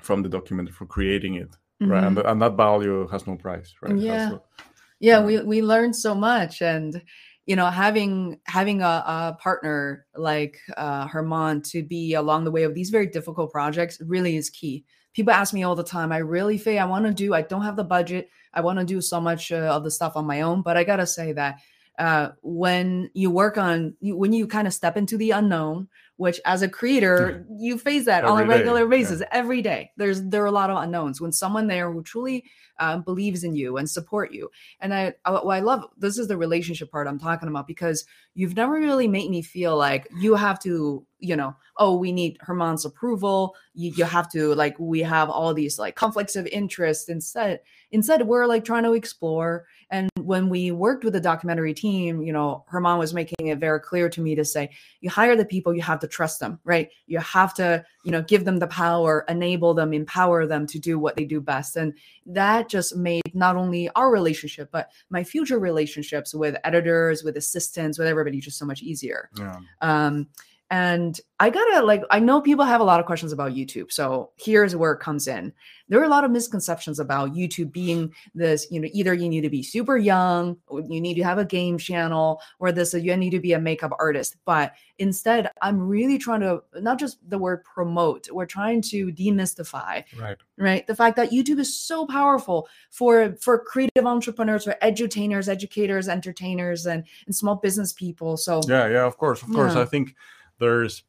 from 0.01 0.23
the 0.23 0.29
document 0.29 0.71
for 0.71 0.87
creating 0.87 1.35
it, 1.35 1.51
mm-hmm. 1.51 1.91
right? 1.91 2.05
And, 2.05 2.17
mm-hmm. 2.17 2.29
and 2.29 2.43
that 2.43 2.57
value 2.57 3.07
has 3.09 3.27
no 3.27 3.37
price, 3.37 3.75
right? 3.83 3.97
Yeah. 3.97 4.39
yeah, 4.99 5.25
we 5.25 5.41
we 5.43 5.63
learned 5.63 5.97
so 5.97 6.15
much 6.15 6.63
and 6.63 7.03
you 7.51 7.57
know 7.57 7.67
having 7.67 8.39
having 8.47 8.81
a, 8.83 9.05
a 9.17 9.37
partner 9.41 10.07
like 10.15 10.57
uh, 10.77 11.07
Herman 11.07 11.63
to 11.73 11.83
be 11.83 12.15
along 12.15 12.45
the 12.45 12.51
way 12.57 12.63
of 12.63 12.75
these 12.75 12.91
very 12.91 13.07
difficult 13.07 13.51
projects 13.51 14.01
really 14.01 14.37
is 14.37 14.51
key 14.51 14.85
people 15.13 15.33
ask 15.33 15.53
me 15.53 15.63
all 15.63 15.75
the 15.75 15.85
time, 15.85 16.13
I 16.13 16.19
really, 16.19 16.59
Faye, 16.59 16.79
I 16.79 16.85
want 16.85 17.07
to 17.07 17.13
do, 17.13 17.35
I 17.35 17.43
don't 17.43 17.63
have 17.63 17.77
the 17.77 17.85
budget. 17.85 18.31
I 18.53 18.61
want 18.61 18.79
to 18.79 18.85
do 18.85 19.01
so 19.01 19.21
much 19.21 19.53
uh, 19.53 19.57
of 19.57 19.85
the 19.85 19.91
stuff 19.91 20.17
on 20.17 20.27
my 20.27 20.41
own. 20.41 20.63
But 20.63 20.77
I 20.77 20.85
got 20.85 20.97
to 20.97 21.07
say 21.07 21.33
that 21.33 21.61
uh, 21.99 22.31
when 22.43 23.11
you 23.15 23.31
work 23.31 23.59
on, 23.59 23.95
when 24.01 24.33
you 24.33 24.47
kind 24.47 24.67
of 24.67 24.75
step 24.75 24.97
into 24.97 25.17
the 25.17 25.33
unknown, 25.33 25.89
which 26.21 26.39
as 26.45 26.61
a 26.61 26.69
creator 26.69 27.47
you 27.51 27.79
face 27.79 28.05
that 28.05 28.25
every 28.25 28.31
on 28.31 28.43
a 28.43 28.47
regular 28.47 28.85
day. 28.85 28.91
basis 28.99 29.21
yeah. 29.21 29.29
every 29.33 29.63
day. 29.63 29.91
There's 29.97 30.23
there 30.23 30.43
are 30.43 30.47
a 30.47 30.51
lot 30.51 30.69
of 30.69 30.77
unknowns. 30.77 31.19
When 31.19 31.33
someone 31.33 31.67
there 31.67 31.91
who 31.91 32.03
truly 32.03 32.45
uh, 32.79 32.99
believes 32.99 33.43
in 33.43 33.55
you 33.55 33.79
and 33.79 33.89
support 33.89 34.31
you. 34.31 34.51
And 34.81 34.93
I, 34.93 35.15
I 35.25 35.33
i 35.33 35.61
love 35.61 35.87
this 35.97 36.19
is 36.19 36.29
the 36.29 36.37
relationship 36.37 36.91
part 36.91 37.07
i'm 37.07 37.19
talking 37.19 37.49
about 37.49 37.67
because 37.67 38.05
you've 38.35 38.57
never 38.57 38.73
really 38.73 39.09
made 39.09 39.31
me 39.31 39.41
feel 39.41 39.77
like 39.77 40.09
you 40.19 40.35
have 40.35 40.59
to 40.61 41.07
you 41.19 41.37
know 41.37 41.55
oh 41.77 41.97
we 41.97 42.13
need 42.13 42.39
Germán's 42.39 42.85
approval. 42.85 43.55
You, 43.75 43.93
you 43.97 44.05
have 44.05 44.31
to 44.33 44.55
like 44.55 44.79
we 44.79 45.01
have 45.01 45.31
all 45.31 45.55
these 45.55 45.79
like 45.79 45.97
conflicts 45.97 46.37
of 46.37 46.47
interest 46.47 47.09
instead 47.09 47.61
instead 47.91 48.27
we're 48.27 48.47
like 48.47 48.65
trying 48.65 48.85
to 48.85 48.93
explore. 48.93 49.67
And 49.91 50.09
when 50.21 50.49
we 50.49 50.71
worked 50.71 51.05
with 51.05 51.15
the 51.15 51.21
documentary 51.21 51.75
team, 51.75 52.23
you 52.23 52.33
know, 52.33 52.65
Germán 52.73 52.99
was 52.99 53.13
making 53.13 53.49
it 53.49 53.59
very 53.59 53.81
clear 53.81 54.09
to 54.11 54.21
me 54.21 54.37
to 54.37 54.45
say, 54.45 54.71
you 55.01 55.11
hire 55.11 55.35
the 55.35 55.45
people, 55.45 55.75
you 55.75 55.83
have 55.83 55.99
to 56.01 56.07
trust 56.11 56.41
them, 56.41 56.59
right? 56.65 56.89
You 57.07 57.19
have 57.19 57.55
to, 57.55 57.85
you 58.05 58.11
know, 58.11 58.23
give 58.23 58.45
them 58.45 58.59
the 58.59 58.67
power, 58.67 59.25
enable 59.29 59.75
them, 59.75 59.93
empower 59.93 60.47
them 60.47 60.67
to 60.67 60.79
do 60.79 60.99
what 60.99 61.17
they 61.17 61.25
do 61.25 61.41
best. 61.41 61.77
And 61.77 61.95
that 62.27 62.69
just 62.69 62.97
made 62.97 63.23
not 63.35 63.57
only 63.57 63.89
our 63.97 64.11
relationship, 64.11 64.71
but 64.71 64.91
my 65.09 65.25
future 65.25 65.59
relationships 65.59 66.35
with 66.35 66.57
editors, 66.65 67.23
with 67.23 67.37
assistants, 67.37 67.99
with 67.99 68.09
everybody 68.09 68.41
just 68.41 68.59
so 68.59 68.67
much 68.67 68.83
easier. 68.83 69.31
Yeah. 69.39 69.59
Um, 69.81 70.29
and 70.71 71.21
I 71.41 71.51
gotta 71.51 71.85
like, 71.85 72.03
I 72.11 72.21
know 72.21 72.41
people 72.41 72.65
have 72.65 72.81
a 72.81 72.85
lot 72.85 73.01
of 73.01 73.07
questions 73.07 73.33
about 73.33 73.53
YouTube. 73.53 73.91
So 73.91 74.31
here's 74.37 74.77
where 74.77 74.93
it 74.93 75.01
comes 75.01 75.27
in. 75.27 75.53
There 75.89 75.99
are 75.99 76.05
a 76.05 76.09
lot 76.09 76.23
of 76.23 76.31
misconceptions 76.31 77.01
about 77.01 77.35
YouTube 77.35 77.73
being 77.73 78.13
this, 78.35 78.69
you 78.71 78.79
know, 78.79 78.89
either 78.93 79.13
you 79.13 79.29
need 79.29 79.41
to 79.41 79.51
be 79.51 79.63
super 79.63 79.97
young, 79.97 80.57
or 80.69 80.83
you 80.83 81.01
need 81.01 81.15
to 81.15 81.25
have 81.25 81.39
a 81.39 81.45
game 81.45 81.79
channel, 81.79 82.41
or 82.61 82.71
this, 82.71 82.95
you 82.95 83.17
need 83.17 83.31
to 83.31 83.41
be 83.41 83.55
a 83.55 83.59
makeup 83.59 83.91
artist. 83.99 84.37
But 84.45 84.75
instead, 84.99 85.51
I'm 85.63 85.81
really 85.81 86.19
trying 86.19 86.41
to 86.43 86.63
not 86.75 87.01
just 87.01 87.19
the 87.29 87.39
word 87.39 87.65
promote, 87.65 88.29
we're 88.31 88.47
trying 88.47 88.83
to 88.83 89.11
demystify, 89.11 90.05
right? 90.19 90.37
Right. 90.57 90.87
The 90.87 90.95
fact 90.95 91.17
that 91.17 91.31
YouTube 91.31 91.59
is 91.59 91.75
so 91.75 92.07
powerful 92.07 92.69
for 92.91 93.35
for 93.41 93.59
creative 93.59 94.05
entrepreneurs, 94.05 94.65
for 94.65 94.77
edutainers, 94.83 95.49
educators, 95.49 96.07
entertainers, 96.07 96.87
and, 96.87 97.03
and 97.27 97.35
small 97.35 97.57
business 97.57 97.93
people. 97.93 98.37
So 98.37 98.61
yeah, 98.69 98.87
yeah, 98.89 99.07
of 99.07 99.17
course, 99.17 99.43
of 99.43 99.51
course. 99.53 99.75
I 99.75 99.87
think 99.87 100.15
there's 100.61 101.03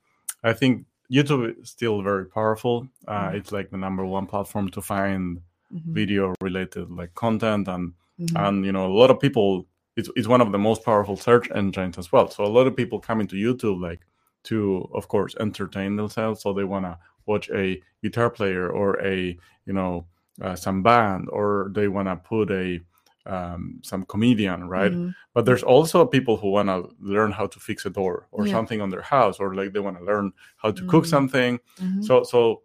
i 0.43 0.53
think 0.53 0.85
youtube 1.11 1.61
is 1.61 1.69
still 1.69 2.01
very 2.01 2.25
powerful 2.25 2.87
uh, 3.07 3.27
mm-hmm. 3.27 3.35
it's 3.37 3.51
like 3.51 3.69
the 3.69 3.77
number 3.77 4.05
one 4.05 4.25
platform 4.25 4.69
to 4.69 4.81
find 4.81 5.37
mm-hmm. 5.73 5.93
video 5.93 6.33
related 6.41 6.89
like 6.89 7.13
content 7.13 7.67
and 7.67 7.93
mm-hmm. 8.19 8.37
and 8.37 8.65
you 8.65 8.71
know 8.71 8.87
a 8.87 8.97
lot 8.97 9.11
of 9.11 9.19
people 9.19 9.67
it's, 9.97 10.09
it's 10.15 10.27
one 10.27 10.41
of 10.41 10.51
the 10.51 10.57
most 10.57 10.83
powerful 10.83 11.17
search 11.17 11.49
engines 11.53 11.97
as 11.97 12.11
well 12.11 12.29
so 12.29 12.43
a 12.43 12.47
lot 12.47 12.65
of 12.65 12.75
people 12.75 12.99
come 12.99 13.21
into 13.21 13.35
youtube 13.35 13.79
like 13.81 14.01
to 14.43 14.89
of 14.93 15.07
course 15.07 15.35
entertain 15.39 15.95
themselves 15.95 16.41
so 16.41 16.53
they 16.53 16.63
want 16.63 16.85
to 16.85 16.97
watch 17.27 17.49
a 17.51 17.79
guitar 18.01 18.29
player 18.29 18.69
or 18.69 18.99
a 19.05 19.37
you 19.65 19.73
know 19.73 20.05
uh, 20.41 20.55
some 20.55 20.81
band 20.81 21.27
or 21.29 21.71
they 21.75 21.87
want 21.87 22.07
to 22.07 22.15
put 22.15 22.49
a 22.49 22.79
um, 23.25 23.79
some 23.83 24.03
comedian, 24.05 24.67
right? 24.67 24.91
Mm-hmm. 24.91 25.09
But 25.33 25.45
there's 25.45 25.63
also 25.63 26.05
people 26.05 26.37
who 26.37 26.51
want 26.51 26.69
to 26.69 26.89
learn 26.99 27.31
how 27.31 27.47
to 27.47 27.59
fix 27.59 27.85
a 27.85 27.89
door 27.89 28.27
or 28.31 28.45
yeah. 28.45 28.53
something 28.53 28.81
on 28.81 28.89
their 28.89 29.01
house, 29.01 29.39
or 29.39 29.55
like 29.55 29.73
they 29.73 29.79
want 29.79 29.97
to 29.97 30.03
learn 30.03 30.33
how 30.57 30.71
to 30.71 30.81
mm-hmm. 30.81 30.89
cook 30.89 31.05
something. 31.05 31.59
Mm-hmm. 31.79 32.01
So, 32.03 32.23
so 32.23 32.63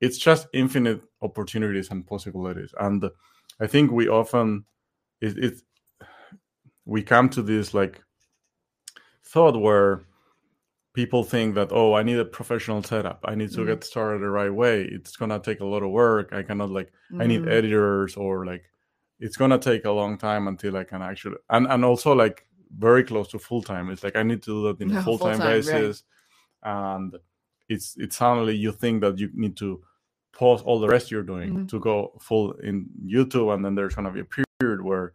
it's 0.00 0.18
just 0.18 0.46
infinite 0.52 1.02
opportunities 1.22 1.90
and 1.90 2.06
possibilities. 2.06 2.72
And 2.78 3.04
I 3.60 3.66
think 3.66 3.90
we 3.90 4.08
often 4.08 4.64
it, 5.20 5.38
it 5.38 5.54
we 6.84 7.02
come 7.02 7.28
to 7.30 7.42
this 7.42 7.74
like 7.74 8.02
thought 9.24 9.60
where 9.60 10.02
people 10.92 11.22
think 11.22 11.54
that 11.54 11.68
oh 11.70 11.94
i 11.94 12.02
need 12.02 12.18
a 12.18 12.24
professional 12.24 12.82
setup 12.82 13.20
i 13.24 13.34
need 13.34 13.50
to 13.50 13.58
mm-hmm. 13.58 13.68
get 13.68 13.84
started 13.84 14.20
the 14.20 14.28
right 14.28 14.52
way 14.52 14.82
it's 14.82 15.16
gonna 15.16 15.38
take 15.38 15.60
a 15.60 15.64
lot 15.64 15.82
of 15.82 15.90
work 15.90 16.32
i 16.32 16.42
cannot 16.42 16.70
like 16.70 16.90
i 17.20 17.26
need 17.26 17.42
mm-hmm. 17.42 17.50
editors 17.50 18.16
or 18.16 18.44
like 18.44 18.64
it's 19.20 19.36
gonna 19.36 19.58
take 19.58 19.84
a 19.84 19.90
long 19.90 20.18
time 20.18 20.48
until 20.48 20.76
I 20.76 20.84
can 20.84 21.02
actually 21.02 21.36
and 21.50 21.66
and 21.66 21.84
also 21.84 22.14
like 22.14 22.46
very 22.76 23.04
close 23.04 23.28
to 23.28 23.38
full 23.38 23.62
time. 23.62 23.90
It's 23.90 24.02
like 24.02 24.16
I 24.16 24.22
need 24.22 24.42
to 24.44 24.50
do 24.50 24.62
that 24.68 24.80
in 24.80 24.96
a 24.96 25.02
full 25.02 25.18
time 25.18 25.38
basis, 25.38 26.04
right. 26.64 26.96
and 26.96 27.16
it's 27.68 27.94
it's 27.98 28.16
suddenly 28.16 28.56
you 28.56 28.72
think 28.72 29.02
that 29.02 29.18
you 29.18 29.30
need 29.34 29.56
to 29.58 29.82
pause 30.32 30.62
all 30.62 30.80
the 30.80 30.88
rest 30.88 31.10
you're 31.10 31.22
doing 31.22 31.50
mm-hmm. 31.50 31.66
to 31.66 31.80
go 31.80 32.12
full 32.20 32.52
in 32.52 32.86
YouTube, 33.04 33.52
and 33.54 33.64
then 33.64 33.74
there's 33.74 33.94
gonna 33.94 34.12
be 34.12 34.20
a 34.20 34.44
period 34.58 34.82
where, 34.82 35.12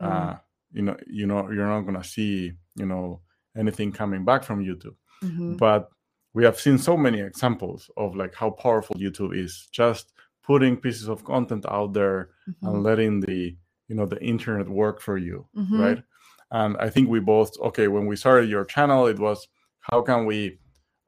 uh, 0.00 0.08
mm-hmm. 0.08 0.28
uh, 0.30 0.36
you 0.72 0.82
know, 0.82 0.96
you 1.06 1.26
know, 1.26 1.50
you're 1.50 1.66
not 1.66 1.82
gonna 1.82 2.04
see 2.04 2.52
you 2.74 2.86
know 2.86 3.20
anything 3.56 3.92
coming 3.92 4.24
back 4.24 4.42
from 4.42 4.64
YouTube, 4.64 4.96
mm-hmm. 5.22 5.54
but 5.56 5.90
we 6.34 6.44
have 6.44 6.58
seen 6.60 6.78
so 6.78 6.96
many 6.96 7.20
examples 7.20 7.90
of 7.96 8.14
like 8.16 8.34
how 8.34 8.50
powerful 8.50 8.96
YouTube 8.96 9.36
is 9.36 9.68
just 9.70 10.12
putting 10.46 10.76
pieces 10.76 11.08
of 11.08 11.24
content 11.24 11.64
out 11.68 11.92
there 11.92 12.30
mm-hmm. 12.48 12.66
and 12.66 12.82
letting 12.82 13.20
the 13.20 13.56
you 13.88 13.94
know 13.94 14.06
the 14.06 14.22
internet 14.22 14.68
work 14.68 15.00
for 15.00 15.16
you 15.18 15.46
mm-hmm. 15.56 15.80
right 15.80 16.02
and 16.50 16.76
i 16.78 16.88
think 16.88 17.08
we 17.08 17.20
both 17.20 17.58
okay 17.60 17.88
when 17.88 18.06
we 18.06 18.16
started 18.16 18.48
your 18.48 18.64
channel 18.64 19.06
it 19.06 19.18
was 19.18 19.48
how 19.80 20.00
can 20.02 20.26
we 20.26 20.58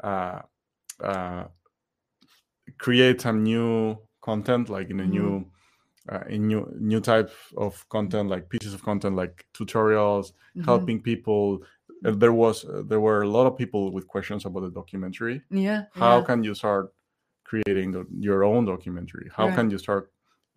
uh, 0.05 0.41
uh, 1.03 1.45
create 2.79 3.21
some 3.21 3.43
new 3.43 3.97
content 4.21 4.69
like 4.69 4.91
in 4.91 5.01
a 5.01 5.03
mm-hmm. 5.03 5.13
new 5.13 5.47
uh, 6.11 6.25
in 6.29 6.47
new 6.47 6.67
new 6.79 7.01
type 7.01 7.31
of 7.57 7.89
content 7.89 8.29
like 8.29 8.49
pieces 8.49 8.75
of 8.75 8.83
content 8.83 9.17
like 9.17 9.45
tutorials 9.55 10.27
mm-hmm. 10.27 10.63
helping 10.63 11.01
people 11.01 11.61
there 12.03 12.33
was 12.33 12.65
there 12.85 13.01
were 13.01 13.23
a 13.23 13.29
lot 13.29 13.47
of 13.47 13.57
people 13.57 13.93
with 13.93 14.07
questions 14.07 14.45
about 14.45 14.61
the 14.61 14.71
documentary 14.71 15.43
yeah 15.51 15.85
how 15.93 16.19
yeah. 16.19 16.25
can 16.25 16.45
you 16.45 16.55
start 16.55 16.93
creating 17.49 17.91
the, 17.93 18.07
your 18.19 18.45
own 18.45 18.65
documentary 18.65 19.31
how 19.35 19.47
right. 19.47 19.57
can 19.57 19.71
you 19.71 19.79
start 19.79 20.13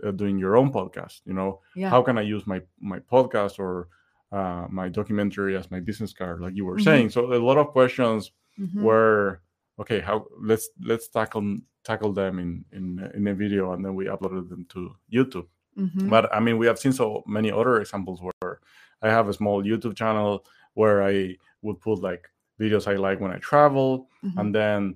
uh, 0.06 0.12
doing 0.12 0.38
your 0.38 0.58
own 0.58 0.72
podcast 0.72 1.22
you 1.26 1.34
know 1.34 1.60
yeah. 1.76 1.90
how 1.90 2.02
can 2.02 2.18
i 2.18 2.22
use 2.22 2.46
my 2.46 2.60
my 2.80 3.00
podcast 3.00 3.60
or 3.60 3.88
uh, 4.32 4.66
my 4.70 4.88
documentary 4.90 5.58
as 5.58 5.70
my 5.72 5.80
business 5.80 6.14
card 6.14 6.42
like 6.42 6.56
you 6.56 6.66
were 6.66 6.76
mm-hmm. 6.76 6.84
saying 6.84 7.10
so 7.10 7.34
a 7.34 7.42
lot 7.50 7.58
of 7.58 7.68
questions 7.68 8.32
mm-hmm. 8.60 8.84
were 8.84 9.42
okay 9.80 10.00
how 10.00 10.26
let's 10.40 10.70
let's 10.84 11.08
tackle 11.08 11.58
tackle 11.84 12.14
them 12.14 12.40
in 12.40 12.64
in 12.72 13.12
in 13.14 13.28
a 13.28 13.34
video 13.34 13.74
and 13.74 13.84
then 13.84 13.96
we 13.96 14.06
uploaded 14.06 14.48
them 14.50 14.66
to 14.70 14.96
youtube 15.12 15.48
mm-hmm. 15.78 16.10
but 16.10 16.34
i 16.34 16.40
mean 16.40 16.58
we 16.58 16.68
have 16.68 16.80
seen 16.80 16.94
so 16.94 17.24
many 17.26 17.52
other 17.52 17.82
examples 17.82 18.22
where 18.22 18.60
i 19.02 19.10
have 19.10 19.28
a 19.28 19.34
small 19.34 19.64
youtube 19.64 19.96
channel 19.96 20.46
where 20.74 21.04
i 21.04 21.36
would 21.62 21.80
put 21.82 22.00
like 22.00 22.30
videos 22.60 22.88
i 22.88 22.96
like 22.96 23.20
when 23.20 23.32
i 23.32 23.38
travel 23.38 24.08
mm-hmm. 24.24 24.40
and 24.40 24.56
then 24.56 24.96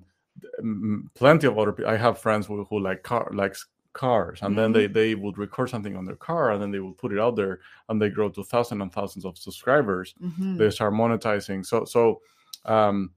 plenty 1.14 1.46
of 1.46 1.58
other 1.58 1.72
people. 1.72 1.90
I 1.90 1.96
have 1.96 2.18
friends 2.18 2.46
who, 2.46 2.64
who 2.64 2.80
like 2.80 3.02
car 3.02 3.28
likes 3.32 3.66
cars, 3.92 4.40
and 4.42 4.50
mm-hmm. 4.50 4.60
then 4.60 4.72
they 4.72 4.84
mm-hmm. 4.84 4.92
they 4.92 5.14
would 5.14 5.38
record 5.38 5.70
something 5.70 5.96
on 5.96 6.04
their 6.04 6.16
car, 6.16 6.52
and 6.52 6.62
then 6.62 6.70
they 6.70 6.80
would 6.80 6.98
put 6.98 7.12
it 7.12 7.18
out 7.18 7.36
there, 7.36 7.60
and 7.88 8.00
they 8.00 8.10
grow 8.10 8.28
to 8.28 8.44
thousands 8.44 8.82
and 8.82 8.92
thousands 8.92 9.24
of 9.24 9.38
subscribers. 9.38 10.14
Mm-hmm. 10.22 10.58
They 10.58 10.70
start 10.70 10.92
monetizing. 10.92 11.64
So 11.64 11.84
so, 11.84 12.20
um, 12.64 13.10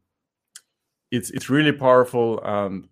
it's 1.11 1.29
it's 1.31 1.49
really 1.49 1.73
powerful, 1.73 2.41
and 2.43 2.87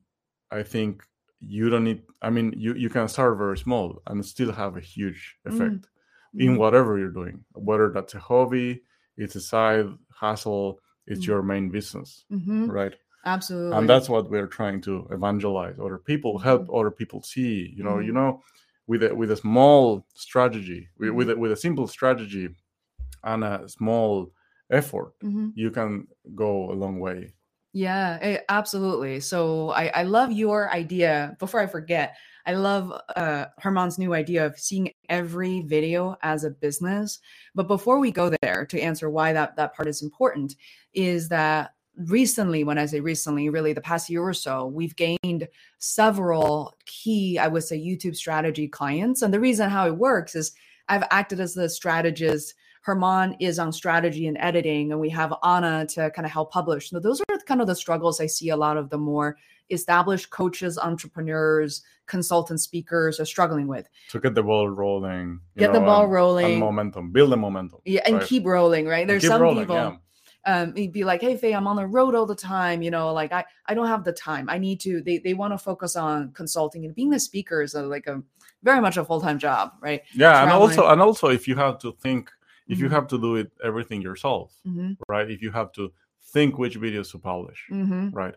I 0.52 0.64
think 0.64 1.04
you 1.40 1.70
don't 1.70 1.86
need. 1.86 2.04
I 2.22 2.30
mean, 2.30 2.54
you 2.58 2.74
you 2.74 2.90
can 2.90 3.08
start 3.08 3.38
very 3.38 3.58
small 3.58 4.02
and 4.08 4.26
still 4.26 4.52
have 4.52 4.78
a 4.78 4.82
huge 4.82 5.38
effect 5.46 5.88
mm-hmm. 5.88 6.42
in 6.42 6.58
whatever 6.58 6.98
you're 6.98 7.10
doing, 7.10 7.44
whether 7.54 7.90
that's 7.90 8.16
a 8.16 8.20
hobby, 8.20 8.84
it's 9.18 9.36
a 9.36 9.42
side 9.42 9.88
hustle, 10.10 10.80
it's 11.06 11.22
mm-hmm. 11.22 11.32
your 11.32 11.42
main 11.44 11.70
business, 11.70 12.26
mm-hmm. 12.32 12.70
right? 12.70 12.96
Absolutely 13.28 13.78
and 13.78 13.90
that's 13.90 14.10
what 14.10 14.30
we're 14.30 14.48
trying 14.48 14.82
to 14.82 15.08
evangelize 15.12 15.76
other 15.80 15.98
people 15.98 16.38
help 16.38 16.64
mm-hmm. 16.64 16.76
other 16.76 16.92
people 16.92 17.22
see 17.22 17.74
you 17.76 17.84
know 17.84 17.96
mm-hmm. 17.96 18.08
you 18.08 18.14
know 18.14 18.42
with 18.88 19.04
a 19.04 19.14
with 19.14 19.30
a 19.32 19.38
small 19.38 20.06
strategy 20.16 20.88
with 20.98 21.12
with 21.12 21.28
mm-hmm. 21.28 21.38
a, 21.38 21.42
with 21.42 21.52
a 21.52 21.58
simple 21.58 21.88
strategy 21.88 22.50
and 23.24 23.44
a 23.44 23.68
small 23.68 24.32
effort 24.72 25.14
mm-hmm. 25.24 25.50
you 25.56 25.70
can 25.70 26.08
go 26.36 26.72
a 26.72 26.74
long 26.74 27.00
way 27.00 27.34
yeah 27.74 28.16
it, 28.18 28.46
absolutely 28.50 29.20
so 29.20 29.70
I, 29.72 29.88
I 29.88 30.04
love 30.04 30.32
your 30.32 30.72
idea 30.72 31.36
before 31.40 31.60
i 31.60 31.68
forget 31.68 32.16
i 32.46 32.54
love 32.54 32.92
uh 33.16 33.46
Germán's 33.62 34.00
new 34.00 34.14
idea 34.14 34.46
of 34.46 34.58
seeing 34.58 34.92
every 35.10 35.62
video 35.62 36.18
as 36.22 36.44
a 36.44 36.50
business 36.50 37.20
but 37.56 37.68
before 37.68 38.00
we 38.00 38.12
go 38.12 38.32
there 38.42 38.66
to 38.66 38.82
answer 38.82 39.10
why 39.10 39.34
that 39.34 39.58
that 39.58 39.76
part 39.76 39.88
is 39.88 40.02
important 40.02 40.56
is 40.94 41.30
that 41.30 41.74
recently, 41.98 42.64
when 42.64 42.78
I 42.78 42.86
say 42.86 43.00
recently, 43.00 43.50
really 43.50 43.74
the 43.74 43.82
past 43.82 44.10
year 44.10 44.24
or 44.24 44.34
so, 44.34 44.68
we've 44.68 44.96
gained 44.96 45.48
several 45.80 46.76
key, 46.86 47.38
I 47.40 47.48
would 47.48 47.64
say, 47.64 47.78
YouTube 47.78 48.16
strategy 48.16 48.68
clients. 48.68 49.22
And 49.22 49.34
the 49.34 49.40
reason 49.40 49.70
how 49.70 49.88
it 49.88 49.98
works 49.98 50.36
is 50.36 50.54
I've 50.90 51.04
acted 51.12 51.40
as 51.40 51.54
the 51.54 51.70
strategist. 51.70 52.54
Herman 52.82 53.36
is 53.42 53.60
on 53.60 53.74
strategy 53.74 54.28
and 54.28 54.38
editing, 54.40 54.92
and 54.94 55.02
we 55.02 55.10
have 55.10 55.34
Anna 55.44 55.86
to 55.88 56.10
kind 56.12 56.26
of 56.26 56.32
help 56.32 56.54
publish. 56.54 56.90
So 56.90 57.00
those 57.00 57.20
are 57.20 57.38
kind 57.40 57.60
of 57.60 57.68
the 57.68 57.76
struggles 57.76 58.22
I 58.22 58.28
see 58.28 58.50
a 58.50 58.56
lot 58.56 58.78
of 58.78 58.90
the 58.90 58.98
more 58.98 59.38
established 59.70 60.30
coaches, 60.30 60.78
entrepreneurs, 60.78 61.84
consultant 62.06 62.62
speakers 62.62 63.20
are 63.20 63.26
struggling 63.26 63.68
with. 63.68 63.90
To 64.12 64.22
get 64.22 64.36
the 64.36 64.44
ball 64.44 64.70
rolling. 64.70 65.42
Get 65.58 65.74
know, 65.74 65.80
the 65.80 65.86
ball 65.86 66.04
and, 66.04 66.14
rolling. 66.14 66.52
And 66.52 66.60
momentum. 66.60 67.12
Build 67.12 67.32
the 67.32 67.38
momentum. 67.38 67.80
Yeah, 67.84 68.02
and 68.06 68.16
right? 68.16 68.26
keep 68.26 68.46
rolling, 68.46 68.88
right? 68.88 69.06
There's 69.06 69.28
some 69.28 69.42
rolling, 69.42 69.66
people. 69.66 69.76
Yeah. 69.76 69.98
Um, 70.48 70.74
he'd 70.76 70.94
be 70.94 71.04
like, 71.04 71.22
"Hey, 71.22 71.38
Faye, 71.38 71.54
I'm 71.54 71.68
on 71.68 71.76
the 71.76 71.86
road 71.86 72.16
all 72.16 72.26
the 72.26 72.36
time. 72.36 72.82
You 72.82 72.90
know, 72.90 73.14
like 73.14 73.32
I, 73.32 73.46
I 73.66 73.74
don't 73.74 73.88
have 73.88 74.04
the 74.04 74.14
time. 74.14 74.50
I 74.50 74.58
need 74.58 74.80
to. 74.82 75.02
They, 75.02 75.20
they 75.20 75.34
want 75.34 75.54
to 75.54 75.58
focus 75.58 75.96
on 75.96 76.32
consulting 76.32 76.86
and 76.86 76.96
being 76.96 77.14
a 77.14 77.20
speaker 77.20 77.62
is 77.62 77.76
a, 77.76 77.84
like 77.84 78.08
a 78.08 78.24
very 78.64 78.82
much 78.82 78.98
a 78.98 79.06
full 79.06 79.22
time 79.22 79.38
job, 79.38 79.74
right? 79.82 80.02
Yeah, 80.14 80.32
Traveling. 80.32 80.52
and 80.52 80.52
also, 80.52 80.88
and 80.90 81.02
also, 81.02 81.28
if 81.28 81.48
you 81.48 81.56
have 81.56 81.78
to 81.80 81.92
think, 82.02 82.32
if 82.68 82.78
mm-hmm. 82.78 82.86
you 82.86 82.90
have 82.90 83.08
to 83.08 83.20
do 83.20 83.36
it 83.36 83.52
everything 83.64 84.02
yourself, 84.02 84.56
mm-hmm. 84.66 84.94
right? 85.08 85.30
If 85.30 85.42
you 85.42 85.52
have 85.52 85.72
to 85.74 85.92
think 86.34 86.58
which 86.58 86.80
videos 86.80 87.12
to 87.12 87.20
publish, 87.20 87.68
mm-hmm. 87.72 88.10
right? 88.10 88.36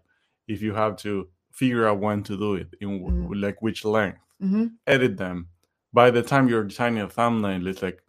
if 0.50 0.60
you 0.60 0.74
have 0.74 0.96
to 0.96 1.28
figure 1.52 1.86
out 1.86 2.00
when 2.00 2.22
to 2.24 2.36
do 2.36 2.54
it 2.54 2.68
in 2.80 3.00
mm-hmm. 3.00 3.32
like 3.34 3.62
which 3.62 3.84
length 3.84 4.18
mm-hmm. 4.42 4.66
edit 4.86 5.16
them 5.16 5.48
by 5.92 6.10
the 6.10 6.22
time 6.22 6.48
you're 6.48 6.64
designing 6.64 7.02
a 7.02 7.08
thumbnail 7.08 7.66
it's 7.66 7.82
like 7.82 8.02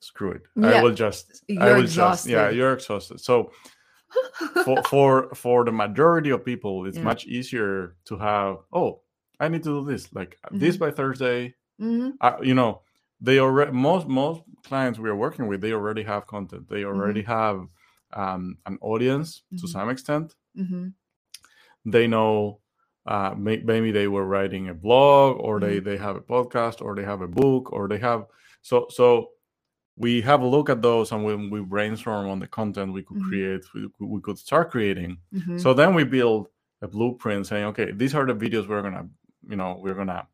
screw 0.00 0.32
it 0.32 0.42
yeah. 0.56 0.68
i 0.68 0.82
will 0.82 0.92
just 0.92 1.42
you're 1.48 1.62
i 1.62 1.72
will 1.72 1.82
exhausted. 1.82 2.30
just 2.30 2.30
yeah 2.30 2.50
you're 2.50 2.72
exhausted 2.72 3.20
so 3.20 3.52
for 4.64 4.82
for 4.84 5.34
for 5.34 5.64
the 5.64 5.72
majority 5.72 6.30
of 6.30 6.44
people 6.44 6.86
it's 6.86 6.96
yeah. 6.96 7.04
much 7.04 7.26
easier 7.26 7.96
to 8.04 8.18
have 8.18 8.56
oh 8.72 9.00
i 9.38 9.48
need 9.48 9.62
to 9.62 9.80
do 9.80 9.84
this 9.84 10.12
like 10.12 10.36
mm-hmm. 10.46 10.58
this 10.58 10.76
by 10.76 10.90
thursday 10.90 11.54
mm-hmm. 11.80 12.10
I, 12.20 12.40
you 12.42 12.54
know 12.54 12.82
they 13.20 13.38
already 13.38 13.72
most 13.72 14.08
most 14.08 14.42
clients 14.64 14.98
we 14.98 15.08
are 15.08 15.16
working 15.16 15.46
with 15.46 15.60
they 15.60 15.72
already 15.72 16.02
have 16.02 16.26
content 16.26 16.68
they 16.68 16.84
already 16.84 17.22
mm-hmm. 17.22 17.30
have 17.30 17.66
um, 18.12 18.58
an 18.66 18.76
audience 18.80 19.42
to 19.50 19.56
mm-hmm. 19.56 19.66
some 19.66 19.88
extent 19.88 20.34
they 21.84 22.06
know 22.06 22.60
uh, 23.06 23.34
maybe 23.36 23.90
they 23.90 24.08
were 24.08 24.26
writing 24.26 24.68
a 24.68 24.74
blog 24.74 25.36
or 25.40 25.58
they 25.58 25.76
mm-hmm. 25.76 25.88
they 25.88 25.96
have 25.96 26.16
a 26.16 26.20
podcast 26.20 26.82
or 26.82 26.94
they 26.94 27.04
have 27.04 27.22
a 27.22 27.28
book 27.28 27.72
or 27.72 27.88
they 27.88 27.98
have 27.98 28.26
so 28.62 28.86
so 28.90 29.28
we 30.00 30.22
have 30.22 30.40
a 30.40 30.46
look 30.46 30.70
at 30.70 30.80
those 30.80 31.12
and 31.12 31.22
when 31.24 31.50
we 31.50 31.60
brainstorm 31.60 32.28
on 32.28 32.38
the 32.38 32.46
content 32.46 32.92
we 32.92 33.02
could 33.02 33.18
mm-hmm. 33.18 33.28
create 33.28 33.62
we, 33.74 33.88
we 34.00 34.20
could 34.20 34.38
start 34.38 34.70
creating 34.70 35.18
mm-hmm. 35.32 35.58
so 35.58 35.74
then 35.74 35.94
we 35.94 36.04
build 36.04 36.48
a 36.82 36.88
blueprint 36.88 37.46
saying 37.46 37.64
okay 37.64 37.92
these 37.92 38.14
are 38.14 38.26
the 38.26 38.34
videos 38.34 38.66
we're 38.66 38.82
gonna 38.82 39.06
you 39.48 39.56
know 39.56 39.78
we're 39.82 39.94
gonna 39.94 40.26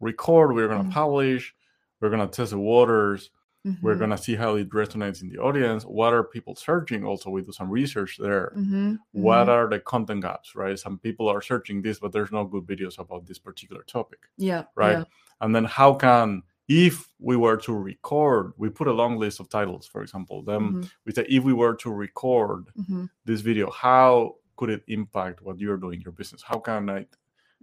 record 0.00 0.54
we're 0.54 0.68
gonna 0.68 0.82
mm-hmm. 0.82 0.92
publish 0.92 1.54
we're 2.00 2.10
gonna 2.10 2.26
test 2.26 2.50
the 2.50 2.58
waters 2.58 3.30
Mm-hmm. 3.66 3.84
We're 3.84 3.96
gonna 3.96 4.16
see 4.16 4.36
how 4.36 4.54
it 4.54 4.70
resonates 4.70 5.22
in 5.22 5.28
the 5.28 5.38
audience. 5.38 5.82
What 5.82 6.12
are 6.14 6.22
people 6.22 6.54
searching? 6.54 7.04
Also, 7.04 7.30
we 7.30 7.42
do 7.42 7.50
some 7.50 7.68
research 7.68 8.16
there. 8.16 8.52
Mm-hmm. 8.56 8.94
What 9.10 9.48
mm-hmm. 9.48 9.50
are 9.50 9.68
the 9.68 9.80
content 9.80 10.22
gaps? 10.22 10.54
Right? 10.54 10.78
Some 10.78 10.98
people 10.98 11.28
are 11.28 11.42
searching 11.42 11.82
this, 11.82 11.98
but 11.98 12.12
there's 12.12 12.30
no 12.30 12.44
good 12.44 12.64
videos 12.64 13.00
about 13.00 13.26
this 13.26 13.40
particular 13.40 13.82
topic. 13.82 14.20
Yeah. 14.36 14.64
Right. 14.76 14.98
Yeah. 14.98 15.04
And 15.40 15.54
then 15.54 15.64
how 15.64 15.94
can 15.94 16.44
if 16.68 17.08
we 17.18 17.36
were 17.36 17.56
to 17.58 17.72
record, 17.72 18.52
we 18.56 18.68
put 18.68 18.88
a 18.88 18.92
long 18.92 19.18
list 19.18 19.40
of 19.40 19.48
titles, 19.48 19.86
for 19.86 20.02
example. 20.02 20.42
Then 20.42 20.60
mm-hmm. 20.60 20.82
we 21.04 21.12
say 21.12 21.24
if 21.28 21.44
we 21.44 21.52
were 21.52 21.74
to 21.76 21.92
record 21.92 22.66
mm-hmm. 22.78 23.04
this 23.24 23.40
video, 23.40 23.70
how 23.70 24.36
could 24.56 24.70
it 24.70 24.82
impact 24.88 25.42
what 25.42 25.60
you're 25.60 25.76
doing, 25.76 26.00
your 26.00 26.12
business? 26.12 26.42
How 26.42 26.58
can 26.58 26.90
I? 26.90 27.06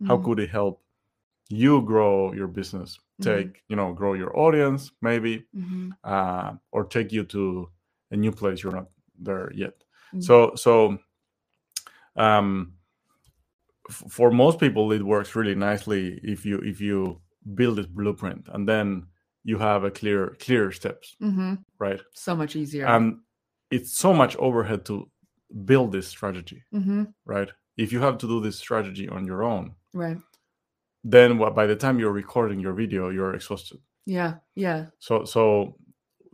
How 0.07 0.15
mm-hmm. 0.15 0.25
could 0.25 0.39
it 0.39 0.49
help 0.49 0.83
you 1.49 1.81
grow 1.81 2.33
your 2.33 2.47
business 2.47 2.99
mm-hmm. 3.21 3.29
take 3.29 3.63
you 3.67 3.75
know 3.75 3.93
grow 3.93 4.13
your 4.13 4.37
audience 4.37 4.91
maybe 5.01 5.45
mm-hmm. 5.55 5.91
uh, 6.03 6.53
or 6.71 6.85
take 6.85 7.11
you 7.11 7.23
to 7.23 7.69
a 8.11 8.15
new 8.15 8.31
place 8.31 8.63
you're 8.63 8.73
not 8.73 8.87
there 9.19 9.51
yet 9.53 9.75
mm-hmm. 10.13 10.21
so 10.21 10.53
so 10.55 10.97
um 12.15 12.73
f- 13.89 14.03
for 14.09 14.31
most 14.31 14.59
people 14.59 14.91
it 14.91 15.03
works 15.03 15.35
really 15.35 15.55
nicely 15.55 16.19
if 16.23 16.45
you 16.45 16.59
if 16.59 16.79
you 16.79 17.19
build 17.55 17.77
this 17.77 17.85
blueprint 17.85 18.47
and 18.53 18.67
then 18.67 19.05
you 19.43 19.57
have 19.57 19.83
a 19.83 19.91
clear 19.91 20.35
clear 20.39 20.71
steps 20.71 21.15
mm-hmm. 21.21 21.55
right 21.79 22.01
so 22.13 22.35
much 22.35 22.55
easier 22.55 22.85
and 22.85 23.19
it's 23.71 23.97
so 23.97 24.13
much 24.13 24.35
overhead 24.37 24.85
to 24.85 25.09
build 25.65 25.91
this 25.91 26.07
strategy 26.07 26.63
mm-hmm. 26.73 27.03
right 27.25 27.51
if 27.77 27.91
you 27.91 27.99
have 27.99 28.17
to 28.17 28.27
do 28.27 28.39
this 28.39 28.57
strategy 28.57 29.09
on 29.09 29.25
your 29.25 29.43
own 29.43 29.73
right 29.93 30.17
then 31.03 31.37
what 31.37 31.53
by 31.55 31.65
the 31.65 31.75
time 31.75 31.99
you're 31.99 32.11
recording 32.11 32.59
your 32.59 32.73
video 32.73 33.09
you're 33.09 33.33
exhausted 33.33 33.79
yeah 34.05 34.35
yeah 34.55 34.85
so 34.99 35.25
so 35.25 35.75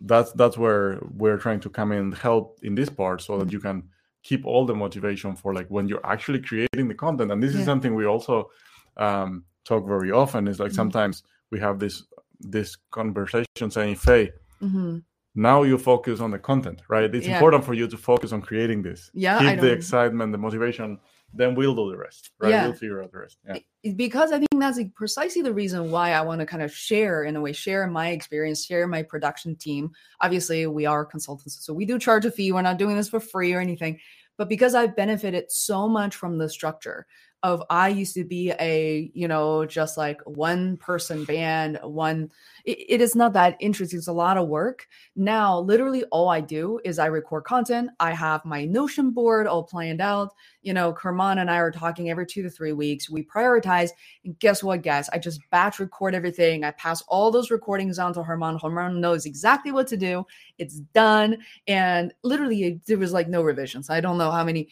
that's 0.02 0.32
that's 0.34 0.58
where 0.58 1.00
we're 1.16 1.38
trying 1.38 1.60
to 1.60 1.70
come 1.70 1.92
in 1.92 2.12
help 2.12 2.60
in 2.64 2.76
this 2.76 2.90
part 2.90 3.22
so 3.22 3.34
mm-hmm. 3.34 3.46
that 3.46 3.52
you 3.52 3.60
can 3.60 3.84
keep 4.22 4.46
all 4.46 4.66
the 4.66 4.76
motivation 4.76 5.36
for 5.36 5.54
like 5.54 5.68
when 5.70 5.88
you're 5.88 6.06
actually 6.06 6.42
creating 6.42 6.88
the 6.88 6.94
content 6.94 7.32
and 7.32 7.42
this 7.42 7.54
yeah. 7.54 7.60
is 7.60 7.66
something 7.66 7.96
we 7.96 8.06
also 8.06 8.50
um, 8.98 9.46
talk 9.70 9.88
very 9.88 10.12
often 10.12 10.48
is 10.48 10.60
like 10.60 10.70
mm-hmm. 10.70 10.76
sometimes 10.76 11.24
we 11.52 11.60
have 11.60 11.80
this 11.80 12.04
this 12.40 12.76
conversation 12.92 13.70
saying 13.70 13.96
faye 13.96 14.32
mm-hmm. 14.62 14.98
now 15.36 15.64
you 15.64 15.78
focus 15.78 16.20
on 16.20 16.32
the 16.32 16.40
content 16.40 16.82
right 16.90 17.14
it's 17.14 17.28
yeah. 17.28 17.36
important 17.36 17.64
for 17.64 17.74
you 17.74 17.88
to 17.88 17.98
focus 17.98 18.32
on 18.32 18.42
creating 18.42 18.82
this 18.82 19.12
yeah 19.14 19.40
keep 19.40 19.62
the 19.62 19.72
excitement 19.72 20.32
the 20.32 20.38
motivation 20.38 21.00
then 21.32 21.54
we'll 21.54 21.76
do 21.76 21.92
the 21.92 21.98
rest 21.98 22.32
right 22.40 22.50
yeah. 22.50 22.64
we'll 22.64 22.74
figure 22.74 23.04
out 23.04 23.12
the 23.12 23.20
rest 23.20 23.38
yeah 23.46 23.92
because 23.96 24.32
i 24.32 24.38
think 24.38 24.50
that's 24.60 24.80
precisely 24.96 25.42
the 25.44 25.54
reason 25.54 25.92
why 25.92 26.12
i 26.14 26.22
want 26.22 26.40
to 26.40 26.46
kind 26.46 26.64
of 26.64 26.72
share 26.74 27.24
in 27.24 27.36
a 27.36 27.42
way 27.42 27.54
share 27.54 27.86
my 27.88 28.10
experience 28.10 28.66
share 28.66 28.88
my 28.88 29.04
production 29.04 29.56
team 29.56 29.92
obviously 30.22 30.66
we 30.66 30.86
are 30.88 31.06
consultants 31.06 31.64
so 31.64 31.74
we 31.74 31.86
do 31.86 32.00
charge 32.00 32.26
a 32.26 32.32
fee 32.32 32.52
we're 32.52 32.62
not 32.62 32.80
doing 32.80 32.96
this 32.96 33.10
for 33.10 33.20
free 33.20 33.54
or 33.54 33.60
anything 33.60 34.00
but 34.38 34.50
because 34.50 34.74
i've 34.74 34.96
benefited 34.96 35.52
so 35.52 35.88
much 35.88 36.16
from 36.16 36.38
the 36.40 36.50
structure 36.50 37.06
of 37.44 37.64
I 37.70 37.90
used 37.90 38.14
to 38.16 38.24
be 38.24 38.52
a, 38.60 39.10
you 39.14 39.28
know, 39.28 39.66
just 39.66 39.98
like 39.98 40.20
one 40.26 40.78
person 40.78 41.24
band, 41.26 41.80
one 41.84 42.30
it, 42.66 42.78
it 42.90 43.02
is 43.02 43.16
not 43.16 43.34
that 43.34 43.58
interesting. 43.60 43.98
It's 43.98 44.08
a 44.08 44.14
lot 44.14 44.38
of 44.38 44.48
work. 44.48 44.88
Now, 45.16 45.60
literally 45.60 46.04
all 46.06 46.30
I 46.30 46.42
do 46.42 46.80
is 46.84 47.00
I 47.00 47.08
record 47.08 47.46
content. 47.46 47.92
I 48.00 48.12
have 48.12 48.44
my 48.46 48.66
Notion 48.66 49.12
board 49.12 49.48
all 49.48 49.64
planned 49.64 50.02
out. 50.02 50.34
You 50.62 50.74
know, 50.74 50.94
Herman 50.94 51.38
and 51.38 51.50
I 51.50 51.58
are 51.58 51.72
talking 51.72 52.10
every 52.10 52.26
two 52.26 52.44
to 52.44 52.50
three 52.50 52.74
weeks. 52.74 53.10
We 53.10 53.24
prioritize. 53.24 53.92
And 54.26 54.38
guess 54.40 54.62
what, 54.62 54.84
guys? 54.84 55.10
I 55.10 55.18
just 55.18 55.42
batch 55.50 55.80
record 55.80 56.14
everything. 56.14 56.64
I 56.64 56.72
pass 56.72 57.02
all 57.08 57.32
those 57.32 57.52
recordings 57.52 58.00
on 58.00 58.14
to 58.14 58.24
Herman. 58.24 58.60
Herman 58.60 59.00
knows 59.00 59.26
exactly 59.26 59.72
what 59.72 59.88
to 59.88 59.98
do. 59.98 60.26
It's 60.58 60.76
done. 60.94 61.38
And 61.68 62.14
literally, 62.24 62.82
there 62.86 62.98
was 62.98 63.14
like 63.14 63.30
no 63.30 63.42
revisions. 63.42 63.90
I 63.90 64.02
don't 64.02 64.18
know 64.18 64.32
how 64.32 64.44
many 64.44 64.70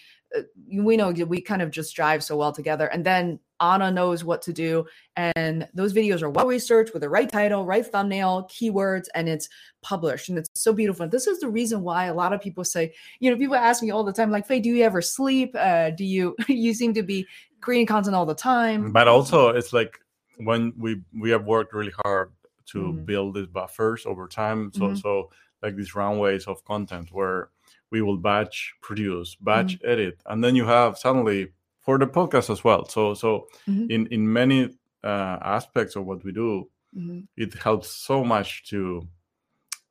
we 0.69 0.97
know 0.97 1.11
we 1.11 1.41
kind 1.41 1.61
of 1.61 1.71
just 1.71 1.95
drive 1.95 2.23
so 2.23 2.35
well 2.35 2.51
together. 2.51 2.87
And 2.87 3.05
then 3.05 3.39
Anna 3.59 3.91
knows 3.91 4.23
what 4.23 4.41
to 4.43 4.53
do. 4.53 4.85
And 5.15 5.67
those 5.73 5.93
videos 5.93 6.21
are 6.21 6.29
well 6.29 6.47
researched 6.47 6.93
with 6.93 7.01
the 7.01 7.09
right 7.09 7.29
title, 7.29 7.65
right 7.65 7.85
thumbnail, 7.85 8.49
keywords, 8.51 9.07
and 9.15 9.27
it's 9.27 9.49
published. 9.81 10.29
And 10.29 10.37
it's 10.37 10.49
so 10.53 10.73
beautiful. 10.73 11.07
This 11.07 11.27
is 11.27 11.39
the 11.39 11.49
reason 11.49 11.81
why 11.81 12.05
a 12.05 12.13
lot 12.13 12.33
of 12.33 12.41
people 12.41 12.63
say, 12.63 12.93
you 13.19 13.31
know, 13.31 13.37
people 13.37 13.55
ask 13.55 13.81
me 13.81 13.89
all 13.89 14.03
the 14.03 14.13
time, 14.13 14.31
like, 14.31 14.45
Faye, 14.45 14.59
do 14.59 14.69
you 14.69 14.83
ever 14.83 15.01
sleep? 15.01 15.55
Uh, 15.55 15.91
do 15.91 16.05
you, 16.05 16.35
you 16.47 16.73
seem 16.73 16.93
to 16.93 17.03
be 17.03 17.25
creating 17.61 17.87
content 17.87 18.15
all 18.15 18.25
the 18.25 18.35
time. 18.35 18.91
But 18.91 19.07
also, 19.07 19.49
it's 19.49 19.73
like 19.73 19.99
when 20.37 20.73
we, 20.77 21.01
we 21.19 21.31
have 21.31 21.45
worked 21.45 21.73
really 21.73 21.93
hard 22.03 22.31
to 22.67 22.79
mm-hmm. 22.79 23.05
build 23.05 23.35
these 23.35 23.47
buffers 23.47 24.05
over 24.05 24.27
time. 24.27 24.71
So, 24.73 24.81
mm-hmm. 24.81 24.95
so 24.95 25.31
like 25.63 25.75
these 25.75 25.95
runways 25.95 26.45
of 26.45 26.63
content 26.65 27.09
where 27.11 27.49
we 27.91 28.01
will 28.01 28.17
batch 28.17 28.73
produce, 28.81 29.35
batch 29.35 29.77
mm-hmm. 29.79 29.89
edit, 29.89 30.21
and 30.25 30.43
then 30.43 30.55
you 30.55 30.65
have 30.65 30.97
suddenly 30.97 31.49
for 31.81 31.97
the 31.97 32.07
podcast 32.07 32.49
as 32.49 32.63
well. 32.63 32.85
So 32.87 33.13
so 33.13 33.47
mm-hmm. 33.67 33.89
in 33.89 34.07
in 34.07 34.31
many 34.31 34.77
uh, 35.03 35.37
aspects 35.41 35.95
of 35.95 36.05
what 36.05 36.23
we 36.23 36.31
do, 36.31 36.69
mm-hmm. 36.95 37.21
it 37.37 37.53
helps 37.53 37.89
so 37.89 38.23
much 38.23 38.69
to 38.69 39.07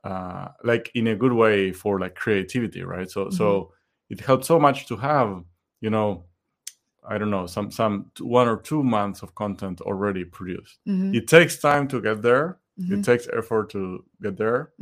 uh, 0.04 0.48
like 0.62 0.90
in 0.94 1.08
a 1.08 1.16
good 1.16 1.32
way 1.32 1.72
for 1.72 1.98
like 1.98 2.14
creativity, 2.14 2.82
right? 2.82 3.10
So 3.10 3.30
so 3.30 3.46
mm-hmm. 3.46 4.12
it 4.14 4.20
helps 4.20 4.46
so 4.46 4.58
much 4.58 4.86
to 4.88 4.96
have 4.96 5.42
you 5.80 5.90
know 5.90 6.24
I 7.08 7.18
don't 7.18 7.30
know 7.30 7.46
some 7.46 7.70
some 7.70 8.10
one 8.20 8.48
or 8.48 8.56
two 8.56 8.82
months 8.82 9.22
of 9.22 9.34
content 9.34 9.80
already 9.80 10.24
produced. 10.24 10.78
Mm-hmm. 10.86 11.14
It 11.14 11.28
takes 11.28 11.58
time 11.58 11.88
to 11.88 12.00
get 12.00 12.22
there. 12.22 12.58
It 12.78 12.82
mm-hmm. 12.82 13.00
takes 13.00 13.26
effort 13.32 13.70
to 13.70 14.04
get 14.22 14.36
there, 14.36 14.72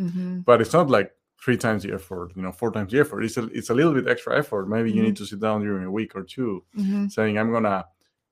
but 0.44 0.61
it's 0.61 0.72
not 0.72 0.90
like 0.90 1.12
three 1.44 1.59
times 1.59 1.83
the 1.83 1.92
effort, 1.92 2.33
you 2.35 2.42
know, 2.42 2.50
four 2.50 2.72
times 2.72 2.90
the 2.90 2.98
effort. 2.98 3.22
It's 3.22 3.37
a 3.37 3.44
it's 3.48 3.68
a 3.68 3.74
little 3.74 3.92
bit 3.92 4.09
extra 4.09 4.38
effort. 4.38 4.66
Maybe 4.66 4.88
mm-hmm. 4.88 4.96
you 4.96 5.02
need 5.02 5.14
mm-hmm. 5.14 5.24
to 5.24 5.28
sit 5.28 5.40
down 5.40 5.61
during 5.61 5.85
a 5.85 5.90
week 5.90 6.16
or 6.16 6.22
2 6.22 6.64
mm-hmm. 6.78 7.09
saying, 7.09 7.37
I'm 7.38 7.52
gonna 7.52 7.85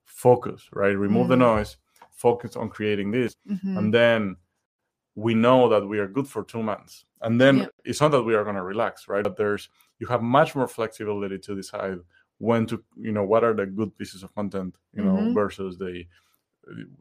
focus, 0.05 0.69
right? 0.73 0.97
Remove 0.97 1.29
the 1.29 1.35
mm-hmm. 1.35 1.57
noise, 1.57 1.77
focus 2.11 2.57
on 2.57 2.71
creating 2.71 3.11
this. 3.11 3.37
Mm-hmm. 3.51 3.77
And 3.77 3.93
then 3.93 4.37
we 5.15 5.35
know 5.35 5.69
that 5.69 5.87
we 5.87 5.99
are 5.99 6.09
good 6.09 6.27
for 6.27 6.43
two 6.43 6.63
months. 6.63 7.05
And 7.21 7.39
then 7.39 7.59
yeah. 7.59 7.67
it's 7.85 8.01
not 8.01 8.13
that 8.13 8.23
we 8.23 8.35
are 8.35 8.45
gonna 8.45 8.65
relax, 8.65 9.09
right? 9.09 9.23
But 9.23 9.37
there's 9.37 9.69
you 9.99 10.07
have 10.07 10.23
much 10.23 10.55
more 10.55 10.67
flexibility 10.67 11.39
to 11.39 11.55
decide 11.55 11.99
when 12.39 12.67
to, 12.67 12.83
you 12.97 13.13
know, 13.13 13.25
what 13.25 13.45
are 13.45 13.55
the 13.55 13.67
good 13.67 13.97
pieces 13.99 14.23
of 14.23 14.35
content, 14.35 14.75
you 14.95 15.05
know, 15.05 15.17
mm-hmm. 15.17 15.35
versus 15.35 15.77
the 15.77 16.05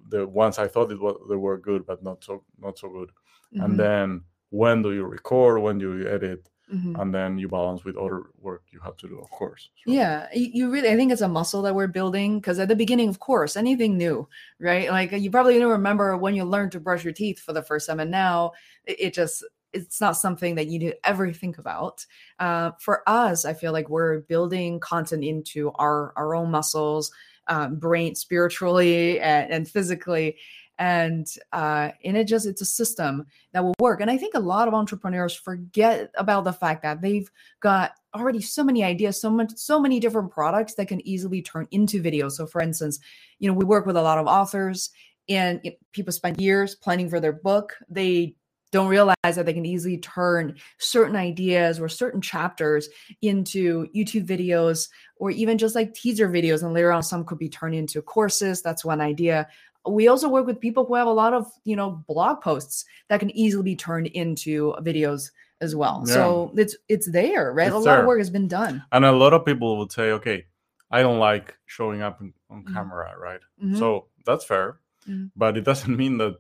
the 0.10 0.28
ones 0.28 0.60
I 0.60 0.68
thought 0.68 0.92
it 0.92 1.00
was 1.00 1.16
they 1.30 1.36
were 1.36 1.58
good 1.58 1.86
but 1.86 2.04
not 2.04 2.24
so 2.24 2.44
not 2.60 2.78
so 2.78 2.90
good. 2.90 3.12
And 3.54 3.78
then 3.78 4.24
when 4.52 4.82
do 4.82 4.92
you 4.94 5.04
record 5.06 5.62
when 5.62 5.78
do 5.80 5.98
you 5.98 6.08
edit 6.08 6.48
Mhm. 6.74 7.02
and 7.02 7.14
then 7.14 7.38
you 7.38 7.50
balance 7.50 7.84
with 7.84 7.98
other 7.98 8.22
work 8.40 8.62
you 8.72 8.80
have 8.80 8.96
to 8.98 9.08
do 9.10 9.20
of 9.20 9.30
course 9.30 9.70
So- 9.84 9.92
Yeah, 9.92 10.28
you 10.34 10.72
really, 10.72 10.90
I 10.90 10.96
think 10.96 11.12
it's 11.12 11.22
a 11.22 11.28
muscle 11.28 11.62
that 11.64 11.76
we're 11.76 11.88
building 12.00 12.40
because 12.40 12.60
at 12.60 12.70
the 12.70 12.76
beginning, 12.84 13.10
of 13.10 13.20
course, 13.20 13.58
anything 13.58 13.98
new, 13.98 14.28
right? 14.60 14.90
Like 14.90 15.12
you 15.12 15.30
probably 15.32 15.60
don't 15.60 15.72
remember 15.80 16.16
when 16.16 16.34
you 16.36 16.46
learned 16.46 16.72
to 16.74 16.80
brush 16.80 17.04
your 17.04 17.12
teeth 17.14 17.40
for 17.42 17.52
the 17.54 17.62
first 17.64 17.88
time, 17.88 18.00
and 18.00 18.10
now 18.12 18.52
it, 18.86 19.14
just, 19.14 19.44
it's 19.74 20.00
not 20.00 20.16
something 20.26 20.56
that 20.56 20.68
you 20.68 20.80
need 20.80 20.92
to 20.92 21.06
ever 21.12 21.34
think 21.34 21.58
about. 21.58 22.06
Uh, 22.40 22.72
for 22.80 23.04
us, 23.08 23.44
I 23.44 23.54
feel 23.54 23.74
like 23.74 23.90
we're 23.90 24.20
building 24.34 24.80
content 24.80 25.24
into 25.26 25.72
our 25.76 26.14
our 26.16 26.36
own 26.36 26.52
muscles, 26.52 27.12
um, 27.48 27.76
brain, 27.80 28.16
spiritually 28.16 29.20
and, 29.20 29.52
and 29.52 29.68
physically. 29.68 30.38
And 30.82 31.28
uh, 31.54 31.92
and 32.04 32.18
it 32.18 32.28
just 32.28 32.48
it's 32.48 32.62
a 32.62 32.66
system 32.66 33.28
that 33.54 33.64
will 33.64 33.76
work. 33.80 34.02
And 34.02 34.10
I 34.10 34.18
think 34.18 34.34
a 34.34 34.40
lot 34.40 34.68
of 34.68 34.74
entrepreneurs 34.74 35.36
forget 35.36 36.10
about 36.16 36.44
the 36.44 36.54
fact 36.54 36.82
that 36.82 37.02
they've 37.02 37.30
got 37.60 37.92
already 38.16 38.42
so 38.42 38.64
many 38.64 38.84
ideas, 38.84 39.22
so 39.22 39.30
much, 39.30 39.52
so 39.58 39.80
many 39.80 40.00
different 40.00 40.32
products 40.32 40.74
that 40.76 40.88
can 40.88 41.06
easily 41.08 41.44
turn 41.44 41.68
into 41.70 42.02
videos. 42.02 42.32
So, 42.32 42.48
for 42.48 42.62
instance, 42.62 43.00
you 43.38 43.48
know, 43.48 43.54
we 43.54 43.64
work 43.64 43.86
with 43.86 43.96
a 43.96 44.02
lot 44.02 44.18
of 44.18 44.26
authors, 44.26 44.90
and 45.30 45.60
you 45.64 45.70
know, 45.70 45.78
people 45.92 46.14
spend 46.14 46.42
years 46.42 46.74
planning 46.74 47.10
for 47.10 47.20
their 47.20 47.34
book. 47.34 47.78
They 47.88 48.36
don't 48.72 48.88
realize 48.88 49.16
that 49.22 49.46
they 49.46 49.54
can 49.54 49.66
easily 49.66 49.98
turn 49.98 50.56
certain 50.80 51.16
ideas 51.16 51.80
or 51.80 51.90
certain 51.90 52.22
chapters 52.22 52.88
into 53.22 53.86
YouTube 53.94 54.26
videos 54.26 54.88
or 55.18 55.30
even 55.30 55.58
just 55.58 55.76
like 55.76 55.94
teaser 55.94 56.30
videos. 56.30 56.64
And 56.64 56.74
later 56.74 56.92
on, 56.92 57.04
some 57.04 57.26
could 57.26 57.38
be 57.38 57.50
turned 57.50 57.76
into 57.76 58.02
courses. 58.02 58.62
That's 58.62 58.86
one 58.86 59.02
idea. 59.02 59.48
We 59.88 60.08
also 60.08 60.30
work 60.30 60.46
with 60.46 60.60
people 60.60 60.86
who 60.86 60.96
have 60.96 61.08
a 61.08 61.12
lot 61.12 61.34
of, 61.34 61.48
you 61.64 61.76
know, 61.76 62.04
blog 62.08 62.42
posts 62.42 62.86
that 63.10 63.20
can 63.20 63.32
easily 63.32 63.64
be 63.64 63.76
turned 63.76 64.08
into 64.08 64.74
videos 64.82 65.32
as 65.60 65.76
well. 65.76 66.04
Yeah. 66.06 66.14
So 66.14 66.52
it's 66.56 66.76
it's 66.88 67.10
there, 67.12 67.52
right? 67.54 67.68
It's 67.68 67.76
a 67.76 67.80
lot 67.80 67.86
there. 67.86 68.00
of 68.02 68.06
work 68.06 68.20
has 68.20 68.30
been 68.30 68.48
done. 68.48 68.84
and 68.92 69.06
a 69.06 69.12
lot 69.12 69.34
of 69.34 69.46
people 69.46 69.78
would 69.80 69.92
say 69.92 70.12
okay 70.12 70.46
i 70.94 71.02
don't 71.02 71.20
like 71.20 71.56
showing 71.68 72.02
up 72.02 72.20
in, 72.22 72.34
on 72.50 72.64
Mhm. 72.66 72.74
camera 72.74 73.14
right 73.18 73.40
Mhm. 73.64 73.78
so 73.78 74.08
that's 74.26 74.44
fair 74.44 74.80
Mhm. 75.08 75.32
but 75.38 75.56
it 75.58 75.64
doesn't 75.64 75.96
mean 75.96 76.18
that 76.18 76.36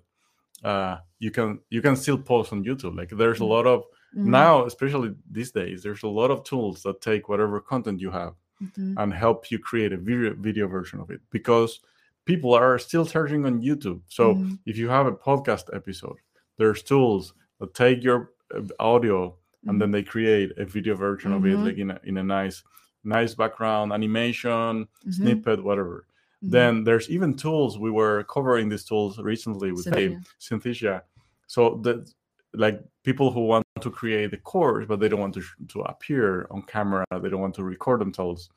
uh, 0.63 0.97
you 1.19 1.31
can 1.31 1.59
you 1.69 1.81
can 1.81 1.95
still 1.95 2.17
post 2.17 2.51
on 2.53 2.63
youtube 2.65 2.95
like 2.97 3.09
there's 3.21 3.39
a 3.39 3.43
Mhm. 3.43 3.49
lot 3.55 3.65
of 3.73 3.79
Mhm. 4.13 4.25
now 4.41 4.65
especially 4.65 5.09
these 5.37 5.51
days 5.51 5.81
there's 5.83 6.03
a 6.03 6.07
lot 6.19 6.31
of 6.31 6.43
tools 6.43 6.83
that 6.83 6.99
take 6.99 7.29
whatever 7.29 7.61
content 7.61 8.01
you 8.01 8.11
have 8.11 8.33
Mhm. 8.61 8.93
and 9.01 9.13
help 9.13 9.49
you 9.51 9.57
create 9.69 9.93
a 9.93 9.97
video 10.09 10.33
video 10.47 10.67
version 10.67 10.99
of 10.99 11.09
it 11.15 11.21
because 11.29 11.79
people 12.25 12.53
are 12.53 12.77
still 12.79 13.05
searching 13.05 13.45
on 13.45 13.61
youtube 13.61 14.01
so 14.07 14.35
Mhm. 14.35 14.59
if 14.65 14.77
you 14.77 14.87
have 14.89 15.07
a 15.07 15.11
podcast 15.11 15.65
episode 15.75 16.17
there's 16.57 16.83
tools 16.83 17.33
that 17.59 17.73
take 17.73 18.03
your 18.03 18.31
uh, 18.55 18.61
audio 18.79 19.35
and 19.67 19.79
then 19.81 19.91
they 19.91 20.03
create 20.03 20.49
a 20.57 20.65
video 20.65 20.95
version 20.95 21.31
of 21.33 21.45
it 21.45 21.55
Mhm. 21.57 21.65
like 21.65 21.77
in 21.77 21.91
a, 21.91 21.99
in 22.03 22.17
a 22.17 22.23
nice 22.23 22.63
nice 23.03 23.33
background 23.35 23.91
animation 23.93 24.87
Mhm. 25.05 25.13
snippet 25.13 25.63
whatever 25.63 26.05
then 26.43 26.83
there's 26.83 27.07
even 27.09 27.35
tools 27.35 27.77
we 27.77 27.91
were 27.91 28.23
covering 28.23 28.67
these 28.69 28.83
tools 28.83 29.19
recently 29.19 29.71
with 29.71 29.85
Dave 29.91 30.17
Synthesia. 30.39 31.03
So 31.45 31.61
that 31.83 32.11
like 32.53 32.77
people 33.03 33.29
who 33.31 33.45
want 33.45 33.63
to 33.85 33.91
create 33.91 34.31
the 34.31 34.37
course 34.37 34.85
but 34.87 34.99
they 34.99 35.07
don't 35.07 35.19
want 35.19 35.35
to 35.35 35.41
sh- 35.41 35.53
to 35.67 35.81
appear 35.81 36.47
on 36.49 36.63
camera, 36.63 37.05
they 37.21 37.29
don't 37.29 37.41
want 37.45 37.53
to 37.55 37.63
record 37.63 38.01
themselves. 38.01 38.49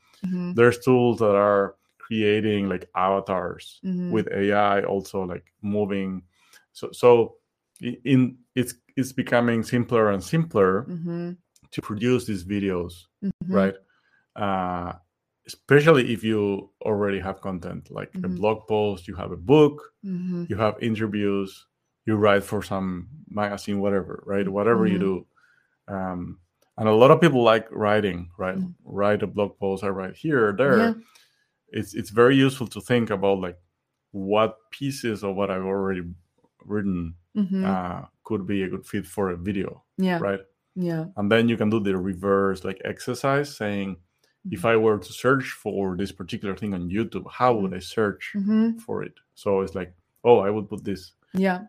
There's 0.59 0.79
tools 0.79 1.18
that 1.18 1.35
are 1.48 1.74
creating 2.08 2.68
like 2.68 2.84
avatars 2.94 3.80
Mhm. 3.84 4.10
with 4.10 4.26
AI 4.28 4.82
also 4.84 5.24
like 5.24 5.46
moving. 5.62 6.22
So 6.72 6.90
so 6.92 7.36
in 7.80 8.36
it's 8.54 8.74
it's 8.96 9.12
becoming 9.12 9.62
simpler 9.64 10.10
and 10.12 10.22
simpler 10.22 10.84
Mhm. 10.84 11.36
to 11.74 11.80
produce 11.82 12.26
these 12.26 12.44
videos, 12.44 12.92
Mhm. 13.22 13.32
right? 13.60 13.76
Uh 14.36 14.92
especially 15.46 16.04
if 16.14 16.24
you 16.24 16.70
already 16.88 17.20
have 17.20 17.38
content 17.42 17.90
like 17.90 18.10
a 18.14 18.28
Mhm. 18.28 18.36
blog 18.38 18.58
post, 18.66 19.06
you 19.08 19.14
have 19.22 19.30
a 19.32 19.36
book, 19.52 19.76
Mhm. 20.02 20.48
you 20.48 20.56
have 20.56 20.76
interviews 20.82 21.50
you 22.06 22.16
write 22.16 22.44
for 22.44 22.60
some 22.62 23.08
magazine 23.30 23.78
whatever 23.80 24.22
right 24.26 24.46
whatever 24.56 24.84
you 24.86 24.98
Mhm. 24.98 25.06
do 25.08 25.14
um, 25.94 26.20
and 26.78 26.86
a 26.88 26.92
lot 27.02 27.10
of 27.10 27.18
people 27.20 27.42
like 27.42 27.66
writing 27.70 28.28
right 28.38 28.58
Mm. 28.58 28.74
write 28.84 29.22
a 29.22 29.26
blog 29.26 29.52
post 29.58 29.84
i 29.84 29.88
write 29.88 30.14
here 30.24 30.40
or 30.48 30.52
there 30.52 30.78
Yeah. 30.78 30.94
It's 31.78 31.92
it's 31.94 32.10
very 32.22 32.37
useful 32.46 32.66
to 32.68 32.80
think 32.80 33.10
about 33.10 33.38
like 33.46 33.58
what 34.12 34.52
pieces 34.70 35.22
of 35.24 35.34
what 35.37 35.50
i've 35.50 35.64
already 35.74 36.02
written 36.64 37.14
Mhm. 37.37 37.64
uh, 37.72 38.06
could 38.22 38.46
be 38.46 38.62
a 38.62 38.68
good 38.68 38.87
fit 38.87 39.06
for 39.06 39.30
a 39.30 39.37
video 39.37 39.82
yeah. 39.98 40.18
right 40.28 40.40
Yeah. 40.76 41.04
and 41.16 41.26
then 41.32 41.48
you 41.50 41.56
can 41.56 41.68
do 41.70 41.80
the 41.80 41.96
reverse 41.96 42.64
like 42.64 42.80
exercise 42.84 43.48
saying 43.56 43.96
if 44.50 44.60
Mm-hmm. 44.60 44.66
i 44.72 44.76
were 44.84 44.98
to 44.98 45.12
search 45.24 45.46
for 45.62 45.96
this 45.96 46.12
particular 46.12 46.54
thing 46.56 46.74
on 46.74 46.90
youtube 46.96 47.26
how 47.38 47.50
would 47.58 47.74
i 47.74 47.80
search 47.80 48.32
Mhm. 48.37 48.80
for 48.84 49.02
it 49.06 49.14
so 49.34 49.48
it's 49.62 49.74
like 49.74 49.92
oh 50.28 50.38
i 50.46 50.50
would 50.54 50.68
put 50.68 50.84
this 50.84 51.02
Yeah. 51.46 51.60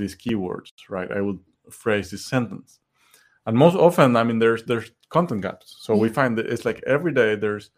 these 0.00 0.16
keywords 0.22 0.72
right 0.96 1.10
i 1.18 1.20
would 1.20 1.38
phrase 1.70 2.10
this 2.10 2.24
sentence 2.34 2.80
and 3.46 3.56
most 3.56 3.76
often 3.76 4.16
i 4.16 4.24
mean 4.24 4.38
there's 4.40 4.62
there's 4.64 4.90
content 5.16 5.42
gaps 5.42 5.76
so 5.84 5.90
we 6.02 6.08
find 6.08 6.36
that 6.38 6.46
it's 6.52 6.64
like 6.64 6.80
every 6.96 7.12
day 7.12 7.36
there's 7.36 7.70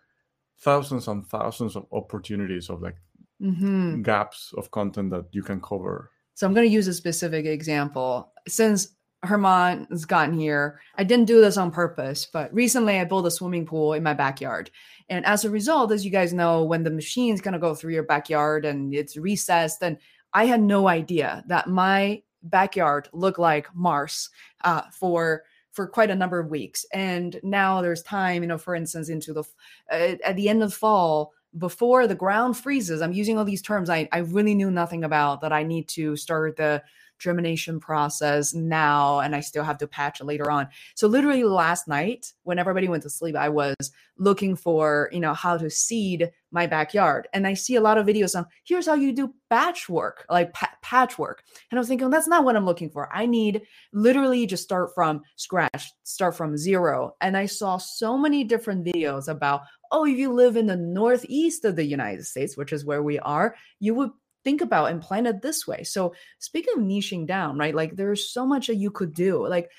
thousands 0.61 1.09
and 1.09 1.27
thousands 1.27 1.77
of 1.77 1.87
opportunities 1.93 2.71
of 2.71 2.83
like 2.83 2.97
hmm 3.41 4.03
gaps 4.03 4.53
of 4.57 4.71
content 4.71 5.11
that 5.11 5.27
you 5.33 5.43
can 5.43 5.61
cover 5.61 6.11
So 6.35 6.47
I'm 6.47 6.55
going 6.55 6.67
to 6.69 6.73
use 6.73 6.89
a 6.89 6.95
specific 6.95 7.47
example. 7.47 8.33
Since 8.49 8.97
Herman 9.23 9.87
has 9.91 10.05
gotten 10.05 10.39
here, 10.39 10.81
I 10.97 11.05
didn't 11.05 11.27
do 11.27 11.41
this 11.41 11.57
on 11.57 11.71
purpose, 11.71 12.27
but 12.31 12.53
recently 12.53 13.01
I 13.01 13.05
built 13.05 13.27
a 13.27 13.31
swimming 13.31 13.67
pool 13.67 13.95
in 13.95 14.03
my 14.03 14.15
backyard. 14.15 14.71
And 15.09 15.25
as 15.27 15.45
a 15.45 15.51
result, 15.51 15.93
as 15.93 16.05
you 16.05 16.11
guys 16.11 16.33
know, 16.33 16.65
when 16.65 16.83
the 16.83 16.91
machine's 16.91 17.41
going 17.41 17.55
to 17.55 17.59
go 17.59 17.75
through 17.75 17.95
your 17.95 18.03
backyard 18.05 18.65
and 18.65 18.95
it's 18.95 19.17
recessed, 19.17 19.83
and 19.83 19.99
I 20.33 20.47
had 20.47 20.61
no 20.61 20.89
idea 20.89 21.45
that 21.49 21.69
my 21.69 22.23
backyard 22.43 23.09
looked 23.13 23.39
like 23.39 23.69
Mars 23.75 24.29
uh, 24.63 24.83
for 24.93 25.45
for 25.75 25.87
quite 25.87 26.11
a 26.11 26.15
number 26.15 26.39
of 26.39 26.51
weeks. 26.51 26.87
And 26.93 27.39
now 27.43 27.83
there's 27.83 28.03
time, 28.03 28.43
you 28.43 28.49
know, 28.49 28.59
for 28.59 28.75
instance, 28.75 29.09
into 29.09 29.33
the 29.33 29.45
uh, 29.93 30.17
at 30.25 30.37
the 30.37 30.49
end 30.49 30.63
of 30.63 30.73
fall 30.73 31.33
before 31.59 32.07
the 32.07 32.15
ground 32.15 32.57
freezes. 32.57 33.03
I'm 33.03 33.13
using 33.13 33.39
all 33.39 33.45
these 33.45 33.63
terms 33.63 33.91
I, 33.91 34.09
I 34.13 34.19
really 34.19 34.55
knew 34.55 34.71
nothing 34.71 35.05
about 35.05 35.41
that 35.43 35.53
I 35.53 35.63
need 35.63 35.89
to 35.89 36.17
start 36.17 36.57
the 36.57 36.83
germination 37.25 37.81
process 37.81 38.53
now 38.53 39.21
and 39.21 39.35
I 39.35 39.41
still 39.41 39.65
have 39.65 39.79
to 39.79 39.87
patch 39.87 40.21
later 40.21 40.51
on. 40.51 40.69
So 40.95 41.09
literally 41.09 41.43
last 41.43 41.89
night 41.89 42.33
when 42.43 42.59
everybody 42.59 42.87
went 42.87 43.03
to 43.05 43.11
sleep 43.11 43.35
I 43.35 43.49
was 43.49 43.75
looking 44.19 44.55
for, 44.55 45.09
you 45.11 45.21
know, 45.21 45.33
how 45.35 45.57
to 45.57 45.71
seed 45.71 46.31
my 46.53 46.67
backyard 46.67 47.27
and 47.33 47.47
I 47.47 47.55
see 47.55 47.77
a 47.77 47.81
lot 47.81 47.99
of 47.99 48.07
videos 48.07 48.37
on 48.37 48.47
here's 48.65 48.87
how 48.87 48.95
you 48.95 49.13
do 49.13 49.35
patchwork, 49.49 50.27
like 50.29 50.53
pa- 50.53 50.77
patchwork. 50.83 51.43
And 51.71 51.79
I 51.79 51.81
was 51.81 51.89
thinking 51.89 52.11
that's 52.11 52.29
not 52.29 52.45
what 52.45 52.57
I'm 52.57 52.67
looking 52.67 52.91
for. 52.91 53.09
I 53.13 53.25
need 53.25 53.63
literally 53.93 54.47
just 54.47 54.63
start 54.63 54.95
from 54.95 55.23
scratch, 55.37 55.93
start 56.03 56.37
from 56.37 56.57
zero. 56.59 57.17
And 57.23 57.37
I 57.37 57.47
saw 57.47 57.79
so 57.79 58.19
many 58.19 58.45
different 58.45 58.85
videos 58.85 59.29
about 59.29 59.63
oh, 59.95 60.05
if 60.05 60.19
you 60.19 60.33
live 60.33 60.57
in 60.57 60.67
the 60.67 60.77
northeast 60.77 61.65
of 61.65 61.77
the 61.77 61.85
United 61.85 62.27
States, 62.27 62.57
which 62.57 62.73
is 62.73 62.85
where 62.85 63.03
we 63.03 63.19
are, 63.21 63.55
you 63.79 63.95
would 63.95 64.11
think 64.45 64.61
about 64.61 64.91
and 64.91 65.01
plan 65.01 65.27
it 65.27 65.43
this 65.43 65.67
way. 65.67 65.83
So 65.83 66.15
speaking 66.39 66.75
of 66.77 66.85
niching 66.85 67.27
down, 67.27 67.59
right? 67.59 67.75
Like 67.75 67.97
there's 67.97 68.29
so 68.31 68.47
much 68.47 68.67
that 68.69 68.77
you 68.77 68.91
could 68.91 69.15
do. 69.15 69.47
Like, 69.47 69.71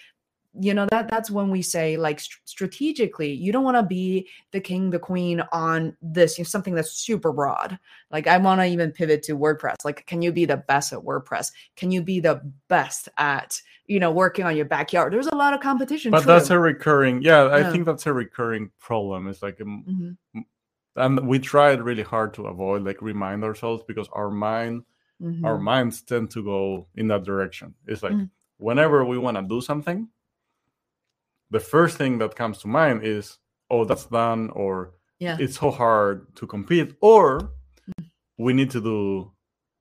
you 0.57 0.73
know, 0.73 0.87
that 0.89 1.09
that's 1.09 1.29
when 1.29 1.51
we 1.51 1.61
say 1.61 1.97
like 1.97 2.19
st- 2.19 2.39
strategically, 2.45 3.31
you 3.33 3.51
don't 3.51 3.65
want 3.65 3.75
to 3.75 3.83
be 3.83 4.27
the 4.51 4.61
king, 4.61 4.89
the 4.89 4.99
queen 4.99 5.43
on 5.51 5.95
this, 6.01 6.37
you 6.37 6.43
know, 6.43 6.47
something 6.47 6.73
that's 6.73 6.93
super 6.93 7.33
broad. 7.33 7.77
Like 8.09 8.25
I 8.27 8.37
want 8.37 8.61
to 8.61 8.65
even 8.65 8.91
pivot 8.93 9.21
to 9.23 9.37
WordPress. 9.37 9.75
Like, 9.83 10.05
can 10.05 10.21
you 10.21 10.31
be 10.31 10.45
the 10.45 10.57
best 10.57 10.93
at 10.93 10.99
WordPress? 10.99 11.51
Can 11.75 11.91
you 11.91 12.01
be 12.01 12.21
the 12.21 12.41
best 12.69 13.09
at, 13.17 13.59
you 13.87 13.99
know, 13.99 14.11
working 14.11 14.45
on 14.45 14.55
your 14.55 14.65
backyard? 14.65 15.11
There's 15.11 15.27
a 15.27 15.35
lot 15.35 15.53
of 15.53 15.59
competition. 15.59 16.09
but 16.11 16.23
true. 16.23 16.33
that's 16.33 16.49
a 16.49 16.57
recurring 16.59 17.21
yeah 17.21 17.43
i 17.43 17.59
Yeah. 17.59 17.71
think 17.71 17.85
that's 17.85 18.07
a 18.07 18.13
recurring 18.13 18.71
problem 18.79 19.27
it's 19.27 19.43
like 19.43 19.59
um, 19.61 20.17
Mhm, 20.33 20.45
and 20.95 21.27
we 21.27 21.39
tried 21.39 21.81
really 21.81 22.03
hard 22.03 22.33
to 22.33 22.47
avoid 22.47 22.83
like 22.83 23.01
remind 23.01 23.43
ourselves 23.43 23.83
because 23.87 24.07
our 24.13 24.29
mind 24.31 24.83
our 25.43 25.57
mhm, 25.57 25.61
minds 25.61 26.01
tend 26.01 26.29
to 26.31 26.43
go 26.43 26.87
in 26.95 27.07
that 27.07 27.23
direction 27.23 27.73
it's 27.87 28.03
like 28.03 28.13
Mhm. 28.13 28.29
whenever 28.57 29.03
we 29.05 29.17
want 29.17 29.37
to 29.37 29.43
do 29.43 29.61
something 29.61 30.07
the 31.51 31.59
first 31.59 31.97
thing 31.97 32.17
that 32.19 32.35
comes 32.35 32.57
to 32.59 32.67
mind 32.67 33.03
is 33.03 33.39
oh 33.69 33.85
that's 33.85 34.05
done 34.07 34.49
or 34.51 34.93
Yeah. 35.19 35.37
it's 35.39 35.57
so 35.59 35.71
hard 35.71 36.35
to 36.35 36.47
compete 36.47 36.95
or 37.01 37.51
we 38.37 38.53
need 38.53 38.71
to 38.71 38.81
do 38.81 39.31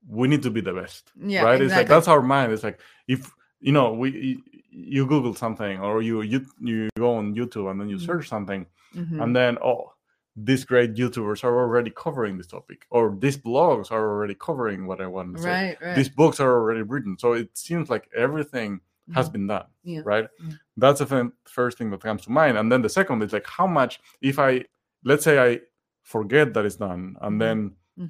we 0.07 0.29
need 0.29 0.43
to 0.43 0.51
be 0.51 0.61
the 0.61 0.73
best 0.73 1.13
Yeah. 1.17 1.45
right 1.45 1.61
it's 1.61 1.75
like 1.77 1.89
that's 1.89 2.09
our 2.09 2.23
mind 2.23 2.53
it's 2.53 2.63
like 2.65 2.81
if 3.09 3.33
you 3.61 3.73
know 3.73 3.93
we 3.93 4.43
you 4.71 5.07
google 5.07 5.35
something 5.35 5.79
or 5.81 6.03
you 6.03 6.23
you, 6.23 6.45
you 6.61 6.89
go 6.97 7.17
on 7.17 7.35
youtube 7.35 7.71
and 7.71 7.81
then 7.81 7.89
you 7.89 7.97
Mhm. 7.97 8.07
search 8.07 8.29
something 8.29 8.67
Mhm. 8.95 9.23
and 9.23 9.35
then 9.37 9.59
oh 9.63 9.94
these 10.37 10.65
great 10.65 10.95
youtubers 10.95 11.45
are 11.45 11.57
already 11.59 11.91
covering 11.91 12.37
this 12.37 12.47
topic 12.49 12.87
or 12.91 13.17
these 13.21 13.37
blogs 13.37 13.93
are 13.93 14.09
already 14.11 14.35
covering 14.35 14.87
what 14.87 15.01
i 15.01 15.07
want 15.07 15.37
to 15.37 15.41
say 15.43 15.49
right, 15.51 15.79
right. 15.81 15.95
these 15.97 16.09
books 16.09 16.41
are 16.41 16.53
already 16.53 16.83
written 16.83 17.17
so 17.19 17.35
it 17.35 17.57
seems 17.57 17.89
like 17.89 18.09
everything 18.17 18.81
has 19.15 19.29
been 19.29 19.47
done 19.47 19.67
Yeah. 19.85 20.01
right 20.05 20.27
Yeah. 20.41 20.55
that's 20.77 20.99
the 21.01 21.31
first 21.47 21.79
thing 21.79 21.91
that 21.91 22.01
comes 22.03 22.23
to 22.25 22.31
mind 22.33 22.59
and 22.59 22.71
then 22.73 22.83
the 22.83 22.89
second 22.89 23.23
is 23.23 23.33
like 23.33 23.47
how 23.47 23.67
much 23.67 24.01
if 24.23 24.39
i 24.39 24.65
let's 25.05 25.23
say 25.25 25.39
i 25.39 25.61
forget 26.03 26.53
that 26.55 26.65
it's 26.65 26.77
done 26.77 27.17
and 27.21 27.41
then 27.41 27.59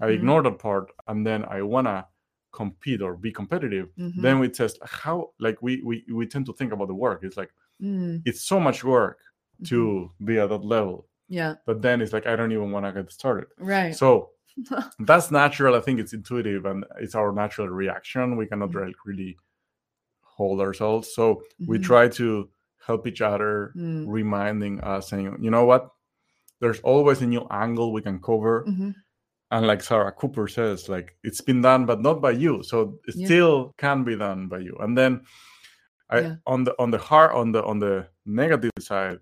i 0.01 0.07
Mhm. 0.07 0.15
ignore 0.15 0.43
that 0.43 0.59
part 0.59 0.87
and 1.09 1.27
then 1.27 1.45
i 1.57 1.61
want 1.61 1.87
to 1.89 2.07
compete 2.53 3.03
or 3.03 3.17
be 3.17 3.31
competitive 3.33 3.89
Mhm. 3.99 4.23
then 4.23 4.39
we 4.39 4.49
test 4.49 4.79
how 4.83 5.31
like 5.41 5.61
we, 5.61 5.83
we 5.89 6.05
we 6.19 6.27
tend 6.27 6.47
to 6.47 6.53
think 6.55 6.73
about 6.73 6.89
the 6.89 6.95
work 6.95 7.21
it's 7.23 7.37
like 7.37 7.53
Mm, 7.83 8.23
it's 8.25 8.41
so 8.43 8.61
much 8.61 8.85
work 8.85 9.19
to 9.65 10.11
be 10.25 10.39
at 10.39 10.49
that 10.49 10.65
level 10.65 11.09
yeah. 11.29 11.55
But 11.67 11.83
then 11.83 12.01
it's 12.03 12.13
like 12.13 12.27
i 12.27 12.37
don't 12.37 12.53
even 12.53 12.71
want 12.71 12.87
to 12.87 12.93
get 12.93 13.11
started. 13.13 13.49
Right. 13.59 13.95
So 13.97 14.31
that's 15.01 15.31
natural. 15.31 15.75
I 15.75 15.81
think 15.81 15.99
it's 16.01 16.13
intuitive 16.13 16.65
and 16.67 16.85
it's 17.01 17.15
our 17.15 17.33
natural 17.33 17.69
reaction. 17.69 18.37
We 18.37 18.47
cannot 18.47 18.71
Mhm. 18.71 18.93
really, 19.07 19.37
hold 20.23 20.61
ourselves. 20.61 21.15
So 21.15 21.43
we 21.67 21.79
Mhm. 21.79 21.83
try 21.85 22.09
to 22.09 22.49
help 22.87 23.07
each 23.07 23.21
other 23.23 23.73
Mm, 23.77 24.05
reminding 24.09 24.81
us 24.81 25.09
saying 25.09 25.39
you 25.41 25.51
know 25.51 25.65
what? 25.65 25.91
There's 26.61 26.81
always 26.81 27.23
a 27.23 27.27
new 27.27 27.47
angle 27.51 27.93
we 27.93 28.03
can 28.03 28.21
cover. 28.21 28.65
Mhm. 28.69 28.95
and 29.51 29.67
like 29.69 29.83
sarah 29.83 30.11
cooper 30.11 30.49
says 30.49 30.89
like 30.89 31.17
it's 31.23 31.41
been 31.41 31.61
done 31.63 31.87
but 31.87 32.01
not 32.01 32.21
by 32.21 32.31
you. 32.33 32.63
So 32.65 32.99
it 33.07 33.15
Yeah. 33.15 33.27
still 33.27 33.75
can 33.79 34.03
be 34.03 34.17
done 34.17 34.49
by 34.49 34.59
you. 34.59 34.75
And 34.81 34.97
then 34.99 35.13
I, 36.11 36.21
Yeah. 36.21 36.37
on 36.47 36.65
the 36.65 36.73
on 36.83 36.91
the 36.91 36.99
heart 36.99 37.33
on 37.41 37.53
the 37.53 37.63
on 37.65 37.79
the 37.79 38.09
negative 38.27 38.71
side 38.81 39.19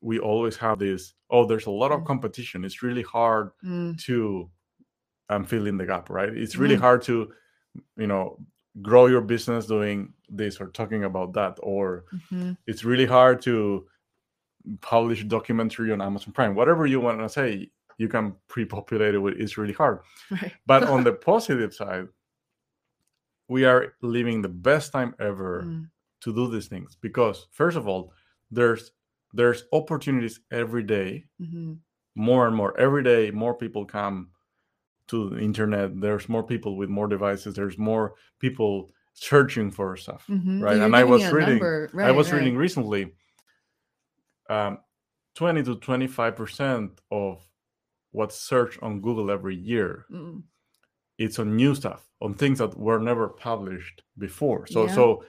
we 0.00 0.18
always 0.18 0.56
have 0.56 0.78
this 0.78 1.14
oh 1.30 1.44
there's 1.46 1.66
a 1.66 1.70
lot 1.70 1.92
of 1.92 2.00
Mm. 2.00 2.06
competition. 2.06 2.64
It's 2.64 2.82
really 2.82 3.02
hard 3.02 3.50
Mm, 3.64 3.98
to 4.06 4.50
um, 5.28 5.44
fill 5.44 5.66
in 5.66 5.76
the 5.76 5.86
gap 5.86 6.10
right? 6.10 6.32
It's 6.42 6.56
really 6.56 6.76
Mm. 6.76 6.80
hard 6.80 7.02
to 7.02 7.32
you 7.96 8.06
know 8.06 8.38
grow 8.82 9.06
your 9.06 9.20
business 9.20 9.66
doing 9.66 10.12
this 10.28 10.60
or 10.60 10.68
talking 10.68 11.04
about 11.04 11.32
that 11.34 11.58
or 11.62 12.04
mhm. 12.12 12.56
it's 12.66 12.84
really 12.84 13.06
hard 13.06 13.42
to 13.42 13.86
publish 14.80 15.24
documentary 15.24 15.90
on 15.92 16.00
amazon 16.02 16.32
prime. 16.32 16.54
Whatever 16.54 16.86
you 16.86 17.00
want 17.00 17.18
to 17.20 17.28
say 17.28 17.70
you 17.98 18.08
can 18.08 18.34
pre-populate 18.48 19.14
it 19.14 19.18
with 19.18 19.34
it's 19.38 19.58
really 19.58 19.74
hard. 19.74 20.00
Right. 20.30 20.52
But 20.66 20.84
on 20.84 21.04
the 21.04 21.12
positive 21.30 21.72
side 21.74 22.08
we 23.48 23.64
are 23.64 23.94
living 24.02 24.42
the 24.42 24.48
best 24.48 24.92
time 24.92 25.14
ever 25.18 25.62
Mm, 25.64 25.90
to 26.22 26.34
do 26.34 26.48
these 26.50 26.68
things 26.68 26.96
because 27.00 27.46
first 27.50 27.76
of 27.76 27.88
all 27.88 28.12
there's 28.50 28.92
there's 29.32 29.64
opportunities 29.72 30.40
every 30.50 30.82
day 30.82 31.24
mhm. 31.40 31.78
more 32.14 32.46
and 32.46 32.56
more 32.56 32.76
every 32.78 33.02
day 33.02 33.30
more 33.30 33.54
people 33.54 33.84
come 33.84 34.30
to 35.06 35.30
the 35.30 35.38
internet 35.38 35.98
there's 36.00 36.28
more 36.28 36.42
people 36.42 36.76
with 36.76 36.88
more 36.88 37.06
devices 37.08 37.54
there's 37.54 37.78
more 37.78 38.14
people 38.38 38.90
searching 39.14 39.70
for 39.70 39.96
stuff 39.96 40.24
Mhm. 40.28 40.60
right 40.62 40.76
You're 40.76 40.84
and 40.86 40.96
i 40.96 41.04
was 41.04 41.22
reading 41.32 41.58
number. 41.58 41.90
i 42.02 42.10
was 42.10 42.30
right. 42.32 42.38
reading 42.38 42.56
recently 42.56 43.12
um 44.48 44.78
20 45.34 45.62
to 45.62 45.76
25 45.76 46.36
percent 46.36 47.00
of 47.10 47.46
what's 48.12 48.40
searched 48.40 48.82
on 48.82 49.00
google 49.00 49.30
every 49.30 49.56
year 49.56 50.06
Mm, 50.10 50.42
it's 51.18 51.38
on 51.38 51.54
new 51.56 51.74
stuff 51.74 52.08
on 52.20 52.34
things 52.34 52.58
that 52.58 52.76
were 52.76 52.98
never 52.98 53.28
published 53.28 54.02
before 54.18 54.66
so 54.66 54.86
Yeah. 54.86 54.94
so 54.94 55.24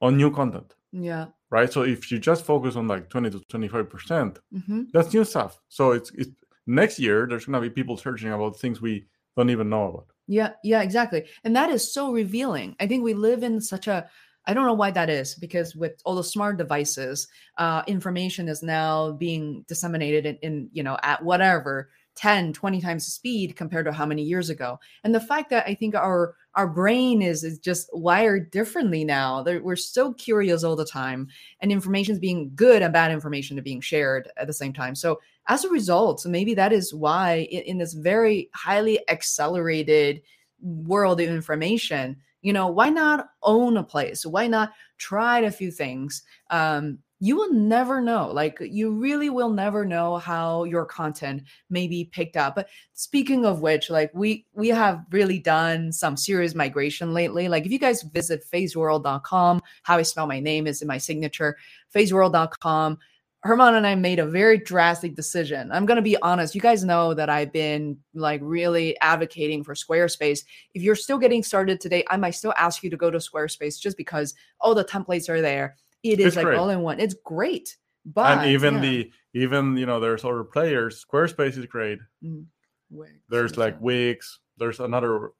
on 0.00 0.16
new 0.16 0.30
content 0.30 0.74
yeah 0.92 1.26
right 1.50 1.72
so 1.72 1.82
if 1.82 2.10
you 2.10 2.18
just 2.18 2.44
focus 2.44 2.76
on 2.76 2.88
like 2.88 3.08
20 3.08 3.30
to 3.30 3.40
25 3.48 3.88
percent 3.88 4.38
hmm 4.66 4.82
that's 4.92 5.12
new 5.12 5.24
stuff 5.24 5.60
so 5.68 5.92
it's, 5.92 6.10
it's 6.12 6.30
next 6.66 6.98
year 6.98 7.26
there's 7.28 7.44
going 7.44 7.60
to 7.60 7.68
be 7.68 7.70
people 7.70 7.96
searching 7.96 8.32
about 8.32 8.56
things 8.56 8.80
we 8.80 9.06
don't 9.36 9.50
even 9.50 9.68
know 9.68 9.88
about 9.88 10.06
Yeah, 10.26 10.52
yeah, 10.62 10.82
exactly. 10.82 11.26
And 11.44 11.56
that 11.56 11.70
is 11.70 11.92
so 11.92 12.12
revealing. 12.12 12.76
I 12.78 12.86
think 12.86 13.02
we 13.02 13.14
live 13.14 13.42
in 13.42 13.60
such 13.60 13.88
a 13.88 14.08
I 14.46 14.54
don't 14.54 14.66
know 14.66 14.74
why 14.74 14.90
that 14.92 15.10
is 15.10 15.34
because 15.34 15.76
with 15.76 16.00
all 16.04 16.14
the 16.14 16.24
smart 16.24 16.56
devices, 16.56 17.28
uh, 17.58 17.82
information 17.86 18.48
is 18.48 18.62
now 18.62 19.12
being 19.12 19.64
disseminated 19.68 20.24
in, 20.24 20.36
in, 20.42 20.70
you 20.72 20.82
know, 20.82 20.96
at 21.02 21.22
whatever 21.22 21.90
10, 22.16 22.52
20 22.52 22.80
times 22.80 23.04
the 23.04 23.10
speed 23.10 23.54
compared 23.54 23.86
to 23.86 23.92
how 23.92 24.06
many 24.06 24.22
years 24.22 24.50
ago. 24.50 24.78
And 25.04 25.14
the 25.14 25.20
fact 25.20 25.50
that 25.50 25.66
I 25.66 25.74
think 25.74 25.94
our 25.94 26.34
our 26.54 26.66
brain 26.66 27.22
is 27.22 27.44
is 27.44 27.58
just 27.58 27.88
wired 27.92 28.50
differently 28.50 29.04
now. 29.04 29.42
We're 29.44 29.76
so 29.76 30.12
curious 30.14 30.64
all 30.64 30.76
the 30.76 30.84
time, 30.84 31.28
and 31.60 31.70
information 31.70 32.12
is 32.12 32.18
being 32.18 32.52
good 32.54 32.82
and 32.82 32.92
bad 32.92 33.12
information 33.12 33.58
are 33.58 33.62
being 33.62 33.80
shared 33.80 34.28
at 34.36 34.46
the 34.46 34.52
same 34.52 34.72
time. 34.72 34.94
So 34.94 35.20
as 35.48 35.64
a 35.64 35.70
result, 35.70 36.24
maybe 36.26 36.54
that 36.54 36.72
is 36.72 36.94
why 36.94 37.48
in, 37.50 37.62
in 37.62 37.78
this 37.78 37.92
very 37.92 38.50
highly 38.54 39.00
accelerated 39.08 40.22
world 40.60 41.20
of 41.20 41.28
information, 41.28 42.16
you 42.42 42.52
know, 42.52 42.66
why 42.66 42.88
not 42.88 43.30
own 43.42 43.76
a 43.76 43.82
place? 43.82 44.26
Why 44.26 44.46
not 44.46 44.72
try 44.98 45.40
a 45.40 45.50
few 45.50 45.70
things? 45.70 46.22
Um, 46.50 46.98
you 47.22 47.36
will 47.36 47.52
never 47.52 48.00
know. 48.00 48.30
Like 48.32 48.58
you 48.60 48.92
really 48.92 49.28
will 49.28 49.50
never 49.50 49.84
know 49.84 50.16
how 50.16 50.64
your 50.64 50.86
content 50.86 51.42
may 51.68 51.86
be 51.86 52.06
picked 52.06 52.36
up. 52.36 52.54
But 52.54 52.68
speaking 52.94 53.44
of 53.44 53.60
which, 53.60 53.90
like 53.90 54.10
we 54.14 54.46
we 54.54 54.68
have 54.68 55.04
really 55.10 55.38
done 55.38 55.92
some 55.92 56.16
serious 56.16 56.54
migration 56.54 57.12
lately. 57.12 57.48
Like 57.48 57.66
if 57.66 57.72
you 57.72 57.78
guys 57.78 58.02
visit 58.02 58.44
fayesworld.com, 58.50 59.60
how 59.82 59.98
I 59.98 60.02
spell 60.02 60.26
my 60.26 60.40
name 60.40 60.66
is 60.66 60.80
in 60.80 60.88
my 60.88 60.98
signature, 60.98 61.58
fayesworld.com. 61.94 62.98
Herman 63.42 63.74
and 63.74 63.86
I 63.86 63.94
made 63.94 64.18
a 64.18 64.26
very 64.26 64.58
drastic 64.58 65.14
decision. 65.14 65.72
I'm 65.72 65.86
going 65.86 65.96
to 65.96 66.02
be 66.02 66.20
honest. 66.20 66.54
You 66.54 66.60
guys 66.60 66.84
know 66.84 67.14
that 67.14 67.30
I've 67.30 67.52
been 67.52 67.96
like 68.14 68.40
really 68.44 68.98
advocating 69.00 69.64
for 69.64 69.74
Squarespace. 69.74 70.44
If 70.74 70.82
you're 70.82 70.94
still 70.94 71.16
getting 71.16 71.42
started 71.42 71.80
today, 71.80 72.04
I 72.10 72.18
might 72.18 72.32
still 72.32 72.52
ask 72.58 72.82
you 72.82 72.90
to 72.90 72.98
go 72.98 73.10
to 73.10 73.16
Squarespace 73.16 73.80
just 73.80 73.96
because 73.96 74.34
all 74.60 74.74
the 74.74 74.84
templates 74.84 75.30
are 75.30 75.40
there. 75.40 75.76
It 76.02 76.20
is 76.20 76.26
It's 76.28 76.36
like 76.36 76.46
great. 76.46 76.58
all 76.58 76.70
in 76.70 76.80
one. 76.80 77.00
It's 77.00 77.14
great. 77.24 77.76
But 78.04 78.38
and 78.38 78.50
even 78.50 78.74
yeah. 78.74 78.80
the 78.80 79.10
even 79.34 79.76
you 79.76 79.86
know 79.86 80.00
there's 80.00 80.24
other 80.24 80.42
players 80.44 81.04
squarespace 81.04 81.56
is 81.58 81.66
great 81.66 81.98
Mm, 82.24 82.46
Wix 82.90 83.12
there's 83.28 83.56
like 83.58 83.74
so. 83.74 83.80
wix 83.82 84.38
there's 84.56 84.80
another 84.80 85.30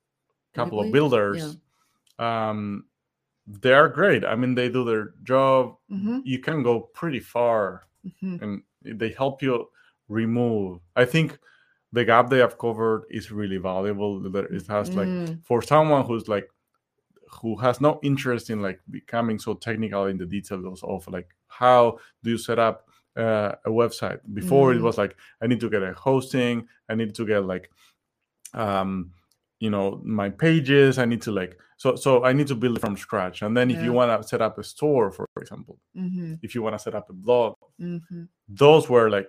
couple 0.54 0.78
Weebly? 0.78 0.86
of 0.86 0.92
builders 0.92 1.56
um 2.18 2.84
they 3.46 3.72
are 3.72 3.88
great 3.88 4.24
i 4.24 4.34
mean 4.36 4.54
they 4.54 4.68
do 4.68 4.84
their 4.84 5.14
job 5.24 5.74
Mhm, 5.90 6.20
you 6.24 6.38
can 6.38 6.62
go 6.62 6.80
pretty 6.94 7.18
far 7.20 7.86
mhm. 8.04 8.40
and 8.42 8.62
they 8.84 9.08
help 9.10 9.42
you 9.42 9.66
remove 10.08 10.80
i 10.96 11.04
think 11.04 11.38
the 11.92 12.04
gap 12.04 12.28
they 12.30 12.38
have 12.38 12.58
covered 12.58 13.04
is 13.10 13.32
really 13.32 13.56
valuable 13.56 14.20
that 14.30 14.44
it 14.50 14.66
has 14.68 14.94
like 14.94 15.08
Mm, 15.08 15.42
for 15.44 15.62
someone 15.62 16.04
who's 16.04 16.28
like 16.28 16.48
who 17.40 17.56
has 17.56 17.80
no 17.80 17.98
interest 18.02 18.50
in 18.50 18.60
like 18.62 18.80
becoming 18.90 19.38
so 19.38 19.54
technical 19.54 20.06
in 20.06 20.16
the 20.18 20.26
details 20.26 20.82
of 20.82 21.06
like 21.08 21.28
how 21.48 21.98
do 22.22 22.30
you 22.30 22.38
set 22.38 22.58
up 22.58 22.88
uh, 23.16 23.52
a 23.64 23.70
website 23.70 24.20
before 24.34 24.72
it 24.72 24.78
Mm. 24.78 24.82
was 24.82 24.96
like 24.98 25.16
i 25.42 25.46
need 25.46 25.60
to 25.60 25.68
get 25.70 25.82
a 25.82 25.92
hosting 25.92 26.66
i 26.88 26.94
need 26.94 27.14
to 27.14 27.26
get 27.26 27.44
like 27.44 27.70
um 28.54 29.10
you 29.58 29.70
know 29.70 30.00
my 30.04 30.28
pages 30.30 30.98
i 30.98 31.04
need 31.04 31.22
to 31.22 31.30
like 31.32 31.58
so 31.76 31.94
so 31.96 32.24
i 32.24 32.32
need 32.32 32.46
to 32.46 32.54
build 32.54 32.76
it 32.76 32.80
from 32.80 32.96
scratch 32.96 33.42
and 33.42 33.56
then 33.56 33.70
if 33.70 33.82
you 33.82 33.92
want 33.92 34.22
to 34.22 34.26
set 34.28 34.40
up 34.40 34.58
a 34.58 34.64
store 34.64 35.10
for 35.10 35.26
example 35.40 35.78
mhm, 35.96 36.38
if 36.42 36.54
you 36.54 36.62
want 36.62 36.74
to 36.74 36.78
set 36.78 36.94
up 36.94 37.08
a 37.10 37.12
blog 37.12 37.54
mhm. 37.80 38.28
those 38.48 38.88
were 38.88 39.10
like 39.10 39.28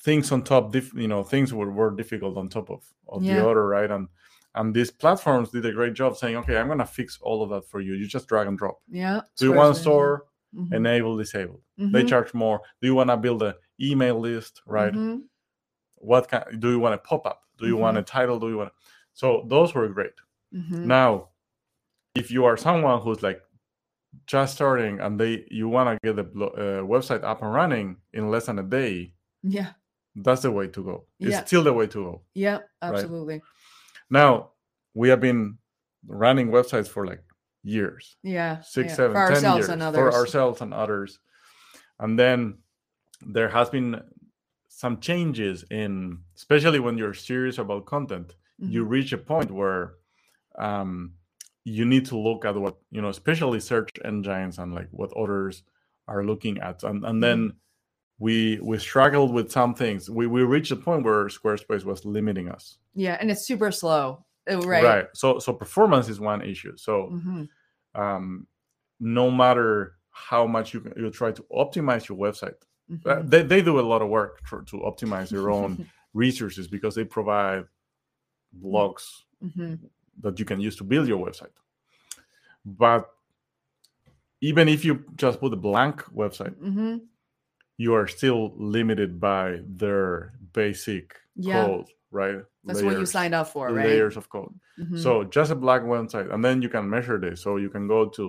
things 0.00 0.32
on 0.32 0.42
top 0.42 0.74
you 0.94 1.06
know 1.08 1.22
things 1.22 1.52
were, 1.54 1.70
were 1.70 1.90
difficult 1.94 2.36
on 2.36 2.48
top 2.48 2.70
of, 2.70 2.82
of 3.08 3.22
Yeah. 3.22 3.34
the 3.34 3.48
other 3.48 3.66
right 3.66 3.90
and 3.90 4.08
and 4.54 4.74
these 4.74 4.90
platforms 4.90 5.50
did 5.50 5.64
a 5.66 5.72
great 5.72 5.94
job 5.94 6.16
saying 6.16 6.36
okay 6.36 6.56
i'm 6.56 6.68
gonna 6.68 6.86
fix 6.86 7.18
all 7.22 7.42
of 7.42 7.50
that 7.50 7.66
for 7.68 7.80
you 7.80 7.94
you 7.94 8.06
just 8.06 8.28
drag 8.28 8.46
and 8.46 8.58
drop 8.58 8.78
Yeah. 8.88 9.20
do 9.36 9.46
you 9.46 9.52
want 9.52 9.76
a 9.76 9.80
store. 9.80 10.26
Mhm, 10.54 10.74
enable 10.74 11.16
disable 11.16 11.62
they 11.78 12.02
mhm, 12.04 12.08
charge 12.08 12.34
more 12.34 12.60
do 12.82 12.86
you 12.88 12.94
want 12.94 13.08
to 13.08 13.16
build 13.16 13.42
an 13.42 13.54
email 13.80 14.20
list 14.20 14.60
right 14.66 14.92
mhm. 14.92 15.22
what 15.96 16.28
kind 16.28 16.60
do 16.60 16.70
you 16.70 16.78
want 16.78 16.94
a 16.94 16.98
pop-up 16.98 17.40
do 17.56 17.66
you 17.66 17.76
want 17.78 17.96
a 17.96 18.02
title 18.02 18.38
do 18.38 18.48
you 18.50 18.58
want 18.58 18.72
so 19.14 19.46
those 19.48 19.74
were 19.74 19.88
great 19.88 20.12
Mhm. 20.54 20.84
now 20.84 21.28
if 22.14 22.30
you 22.30 22.44
are 22.44 22.58
someone 22.58 23.00
who's 23.00 23.22
like 23.22 23.40
just 24.26 24.54
starting 24.54 25.00
and 25.00 25.18
they 25.18 25.46
you 25.50 25.70
want 25.70 25.88
to 25.88 26.06
get 26.06 26.16
the 26.16 26.26
uh, 26.44 26.82
website 26.84 27.24
up 27.24 27.40
and 27.40 27.50
running 27.54 27.96
in 28.12 28.30
less 28.30 28.44
than 28.46 28.58
a 28.58 28.62
day 28.62 29.14
Yeah. 29.42 29.72
that's 30.16 30.42
the 30.42 30.50
way 30.50 30.68
to 30.68 30.84
go 30.84 31.06
it's 31.18 31.30
Yeah. 31.30 31.44
still 31.44 31.62
the 31.64 31.72
way 31.72 31.86
to 31.86 31.98
go 32.04 32.22
Yeah. 32.34 32.58
Absolutely. 32.82 33.40
Now 34.12 34.50
we 34.94 35.08
have 35.08 35.20
been 35.20 35.58
running 36.06 36.48
websites 36.50 36.88
for 36.88 37.06
like 37.06 37.22
years 37.64 38.16
Yeah. 38.22 38.60
six 38.60 38.90
yeah. 38.90 38.94
seven 38.96 39.12
for 39.16 39.26
ten 39.26 39.34
ourselves 39.36 39.58
years 39.58 39.68
and 39.70 39.82
for 39.94 40.12
ourselves 40.12 40.60
and 40.60 40.72
others 40.74 41.18
and 42.00 42.18
then 42.18 42.58
there 43.34 43.48
has 43.48 43.70
been 43.70 44.00
some 44.68 44.98
changes 45.00 45.64
in 45.70 46.18
especially 46.36 46.80
when 46.80 46.98
you're 46.98 47.14
serious 47.14 47.58
about 47.58 47.86
content 47.86 48.34
you 48.58 48.84
Mhm. 48.84 48.90
reach 48.90 49.12
a 49.12 49.18
point 49.18 49.50
where 49.50 49.94
um, 50.58 51.14
you 51.64 51.84
need 51.84 52.04
to 52.06 52.16
look 52.18 52.44
at 52.44 52.54
what 52.56 52.76
you 52.90 53.00
know 53.02 53.08
especially 53.08 53.60
search 53.60 53.90
engines 54.04 54.58
and 54.58 54.74
like 54.74 54.88
what 54.90 55.10
others 55.16 55.62
are 56.08 56.24
looking 56.24 56.58
at 56.60 56.82
and, 56.82 57.04
and 57.04 57.22
then 57.22 57.52
we 58.26 58.34
we 58.68 58.76
struggled 58.78 59.30
with 59.36 59.50
some 59.58 59.72
things 59.82 60.00
we, 60.18 60.24
we 60.36 60.42
reached 60.54 60.70
a 60.78 60.80
point 60.88 61.02
where 61.06 61.24
squarespace 61.38 61.84
was 61.84 61.98
limiting 62.04 62.46
us 62.56 62.64
Yeah, 62.94 63.16
and 63.20 63.26
it's 63.32 63.44
super 63.50 63.70
slow. 63.72 64.04
uh, 64.50 64.58
Right. 64.88 65.06
so 65.22 65.38
so 65.44 65.52
performance 65.64 66.06
is 66.12 66.18
one 66.20 66.40
issue 66.52 66.74
so 66.86 66.92
Mhm. 67.18 67.48
um, 68.02 68.46
no 69.00 69.26
matter 69.42 69.72
how 70.28 70.42
much 70.46 70.66
you 70.74 70.80
you 71.00 71.10
try 71.10 71.30
to 71.38 71.42
optimize 71.62 72.02
your 72.08 72.18
website, 72.26 72.60
Mhm. 72.92 73.06
uh, 73.10 73.22
they, 73.32 73.42
they 73.50 73.60
do 73.70 73.74
a 73.80 73.86
lot 73.92 74.00
of 74.04 74.08
work 74.18 74.32
to, 74.48 74.56
to 74.70 74.76
optimize 74.90 75.28
their 75.34 75.48
own 75.58 75.70
resources 76.24 76.64
because 76.74 76.94
they 76.98 77.04
provide 77.18 77.64
blogs 78.64 79.04
Mhm. 79.48 79.78
that 80.24 80.34
you 80.38 80.44
can 80.50 80.60
use 80.66 80.76
to 80.80 80.84
build 80.92 81.06
your 81.12 81.20
website. 81.26 81.56
But 82.64 83.02
even 84.40 84.68
if 84.68 84.84
you 84.84 84.94
just 85.16 85.40
put 85.40 85.52
a 85.52 85.56
blank 85.68 85.96
website, 86.22 86.54
Mhm. 86.60 87.00
You 87.84 87.90
are 87.98 88.06
still 88.18 88.40
limited 88.76 89.10
by 89.30 89.46
their 89.82 90.08
basic 90.60 91.04
Yeah. 91.34 91.66
code, 91.66 91.86
right? 92.20 92.38
That's 92.64 92.82
what 92.82 92.92
you 92.92 92.96
Layers- 92.98 93.10
signed 93.18 93.34
up 93.40 93.48
for, 93.54 93.64
right? 93.72 93.86
Layers 93.90 94.16
of 94.20 94.28
code. 94.36 94.54
Mhm. 94.78 94.98
So 95.04 95.10
just 95.36 95.50
a 95.50 95.58
blank 95.64 95.82
website, 95.84 96.28
and 96.32 96.40
then 96.44 96.56
you 96.62 96.68
can 96.76 96.84
measure 96.96 97.18
this. 97.18 97.36
So 97.44 97.50
you 97.64 97.70
can 97.70 97.84
go 97.88 98.00
to 98.16 98.24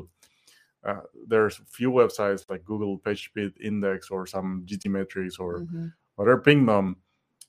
uh, 0.89 0.99
there's 1.31 1.55
a 1.59 1.65
few 1.77 1.89
websites 1.99 2.41
like 2.49 2.61
Google 2.65 2.99
PageSpeed 3.05 3.53
Index 3.69 3.99
or 4.13 4.21
some 4.27 4.49
GTmetrix 4.69 5.39
or 5.39 5.51
Mhm. 5.61 5.93
other 6.19 6.37
Pingdom. 6.47 6.85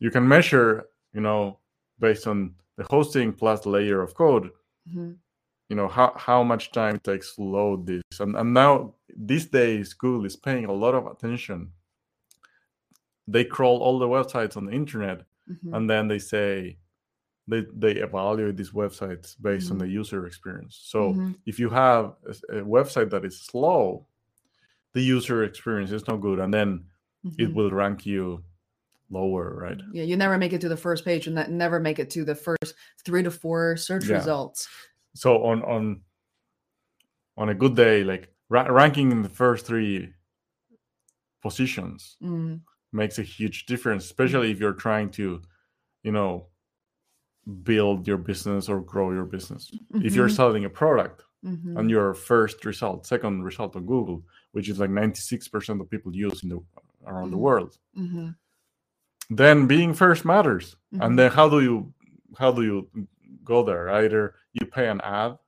You 0.05 0.11
can 0.15 0.25
measure, 0.35 0.69
you 1.17 1.21
know, 1.27 1.59
based 1.99 2.29
on 2.29 2.55
the 2.77 2.85
hosting 2.95 3.33
plus 3.33 3.67
layer 3.67 4.01
of 4.07 4.15
code, 4.15 4.47
Mhm. 4.89 5.17
you 5.69 5.75
know 5.79 5.89
how, 5.89 6.13
how 6.29 6.41
much 6.45 6.65
time 6.71 6.95
it 6.99 7.03
takes 7.11 7.35
to 7.35 7.43
load 7.43 7.79
this 7.91 8.03
and, 8.21 8.37
and 8.41 8.49
now 8.63 8.95
these 9.31 9.47
days 9.61 9.95
google 10.03 10.25
is 10.31 10.37
paying 10.37 10.67
a 10.67 10.73
lot 10.85 10.95
of 10.95 11.07
attention 11.07 11.59
they 13.27 13.45
crawl 13.45 13.79
all 13.79 13.99
the 13.99 14.07
websites 14.09 14.57
on 14.57 14.67
the 14.67 14.73
internet 14.73 15.25
Mhm. 15.49 15.75
and 15.77 15.89
then 15.91 16.09
they 16.09 16.19
say 16.19 16.79
they 17.49 17.65
they 17.75 17.93
evaluate 17.97 18.57
these 18.57 18.71
websites 18.73 19.37
based 19.41 19.71
on 19.71 19.77
Mhm. 19.77 19.81
the 19.81 19.89
user 19.89 20.27
experience 20.27 20.77
so 20.85 21.13
Mhm. 21.13 21.35
if 21.47 21.59
you 21.59 21.69
have 21.71 22.05
a 22.51 22.63
website 22.63 23.11
that 23.11 23.25
is 23.25 23.41
slow 23.41 24.07
the 24.93 25.01
user 25.03 25.45
experience 25.45 25.91
is 25.91 26.07
not 26.07 26.21
good 26.21 26.39
and 26.39 26.53
then 26.55 26.87
it 27.39 27.51
Mhm. 27.51 27.55
will 27.55 27.71
rank 27.71 28.07
you 28.07 28.43
lower 29.11 29.55
right 29.55 29.81
Yeah, 29.93 30.05
you 30.05 30.17
never 30.17 30.39
make 30.39 30.53
it 30.55 30.61
to 30.63 30.69
the 30.69 30.77
first 30.77 31.05
page 31.05 31.27
and 31.27 31.37
that 31.37 31.51
never 31.51 31.79
make 31.81 31.99
it 31.99 32.11
to 32.11 32.25
the 32.25 32.35
first 32.35 32.75
three 33.05 33.23
to 33.23 33.31
four 33.31 33.77
search 33.77 34.07
Yeah. 34.09 34.17
results. 34.17 34.69
so 35.15 35.45
on 35.45 35.63
on 35.63 36.03
on 37.37 37.49
a 37.49 37.55
good 37.55 37.75
day 37.77 38.03
like 38.05 38.35
ra- 38.49 38.67
ranking 38.71 39.13
in 39.13 39.23
the 39.23 39.29
first 39.29 39.67
three 39.67 40.13
positions 41.43 42.17
Mm. 42.23 42.61
Makes 42.95 43.19
a 43.19 43.23
huge 43.23 43.67
difference 43.67 44.05
especially 44.05 44.51
if 44.51 44.59
you're 44.61 44.73
trying 44.87 45.11
to 45.11 45.43
you 46.03 46.13
know 46.13 46.47
build 47.63 48.07
your 48.09 48.17
business 48.17 48.69
or 48.69 48.81
grow 48.81 49.11
your 49.13 49.25
business 49.27 49.71
if 50.07 50.15
you're 50.15 50.29
Mhm. 50.29 50.37
selling 50.37 50.65
a 50.65 50.71
product 50.71 51.25
Mhm. 51.45 51.79
and 51.79 51.91
your 51.91 52.15
first 52.15 52.65
result 52.65 53.07
second 53.07 53.43
result 53.43 53.77
on 53.77 53.85
google 53.85 54.25
which 54.53 54.69
is 54.71 54.79
like 54.79 54.91
96% 54.91 55.81
of 55.81 55.91
people 55.91 56.15
use 56.15 56.43
in 56.43 56.49
the 56.49 56.61
around 57.07 57.31
the 57.31 57.37
Mhm. 57.37 57.47
world 57.49 57.79
Mhm. 57.97 58.37
then 59.29 59.67
being 59.67 59.93
first 59.93 60.25
matters 60.25 60.77
and 61.03 61.19
then 61.19 61.31
how 61.31 61.49
do 61.49 61.61
you 61.61 61.93
how 62.39 62.51
do 62.51 62.63
you 62.63 62.77
go 63.45 63.63
there 63.63 63.91
either 63.91 64.35
you 64.55 64.65
pay 64.67 64.89
an 64.89 65.01
ad 65.03 65.39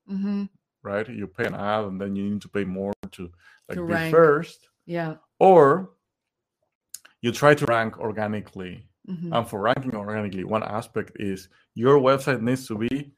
right 0.83 1.09
you 1.09 1.27
pay 1.27 1.47
an 1.47 1.55
ad 1.55 1.85
and 1.85 1.99
then 2.01 2.15
you 2.17 2.25
need 2.31 2.43
to 2.43 2.49
pay 2.49 2.65
more 2.65 2.93
to 3.13 3.23
like 3.69 3.79
To 3.79 3.87
be 3.87 3.93
rank. 3.95 4.13
first 4.15 4.69
Yeah. 4.85 5.17
or 5.39 5.91
you 7.27 7.33
try 7.33 7.53
to 7.61 7.65
rank 7.67 7.99
organically 7.99 8.75
Mhm. 9.11 9.31
and 9.37 9.45
for 9.51 9.59
ranking 9.61 9.95
organically 9.97 10.45
one 10.45 10.63
aspect 10.79 11.11
is 11.31 11.49
your 11.75 11.97
website 12.09 12.41
needs 12.41 12.67
to 12.69 12.75
be 12.85 13.13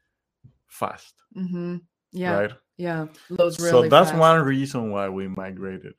fast 0.67 1.13
Mhm. 1.37 1.81
Yeah. 2.11 2.33
right 2.39 2.53
Yeah. 2.77 3.07
Loads 3.29 3.57
so 3.57 3.81
that's 3.93 4.11
fast. 4.11 4.19
one 4.27 4.39
reason 4.55 4.81
why 4.93 5.05
we 5.17 5.27
migrated 5.27 5.93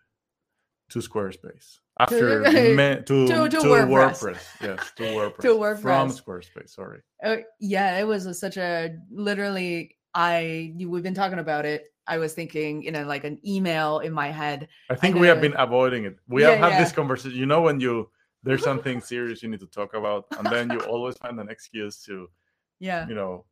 to 0.92 0.98
squarespace 1.00 1.78
after 2.04 2.42
To- 2.44 2.50
to, 2.50 3.04
to- 3.04 3.26
to, 3.26 3.48
to 3.48 3.58
WordPress. 3.58 4.18
WordPress. 4.18 4.42
yes 4.68 4.80
to 4.96 5.02
WordPress 5.18 5.42
To 5.46 5.76
from 5.76 6.08
WordPress. 6.08 6.22
Squarespace 6.22 6.70
sorry 6.70 7.00
Uh, 7.22 7.36
yeah, 7.60 7.98
it 8.00 8.06
was 8.12 8.26
a, 8.26 8.34
such 8.34 8.56
a 8.56 8.96
literally. 9.28 9.96
I 10.14 10.74
we've 10.90 11.04
been 11.08 11.14
talking 11.22 11.38
about 11.38 11.64
it. 11.66 11.80
I 12.10 12.18
was 12.18 12.34
thinking, 12.34 12.82
you 12.82 12.90
know, 12.90 13.04
like 13.04 13.24
an 13.24 13.38
email 13.46 14.00
in 14.00 14.12
my 14.12 14.30
head. 14.40 14.68
I 14.90 14.96
think 14.96 15.16
we 15.16 15.28
have 15.28 15.40
been 15.40 15.54
avoiding 15.56 16.04
it 16.08 16.16
we 16.28 16.42
Yeah, 16.42 16.50
have 16.50 16.58
had 16.58 16.72
yeah. 16.72 16.82
this 16.82 16.92
conversation 16.92 17.38
you 17.38 17.46
know 17.46 17.62
when 17.62 17.78
you 17.80 18.10
there's 18.42 18.64
something 18.70 19.00
serious 19.12 19.42
you 19.42 19.48
need 19.52 19.60
to 19.60 19.70
talk 19.80 19.94
about 19.94 20.26
and 20.36 20.46
then 20.54 20.64
you 20.74 20.80
always 20.92 21.16
find 21.16 21.38
an 21.40 21.48
excuse 21.48 21.94
to 22.06 22.14
Yeah. 22.88 23.06
you 23.10 23.14
know 23.20 23.44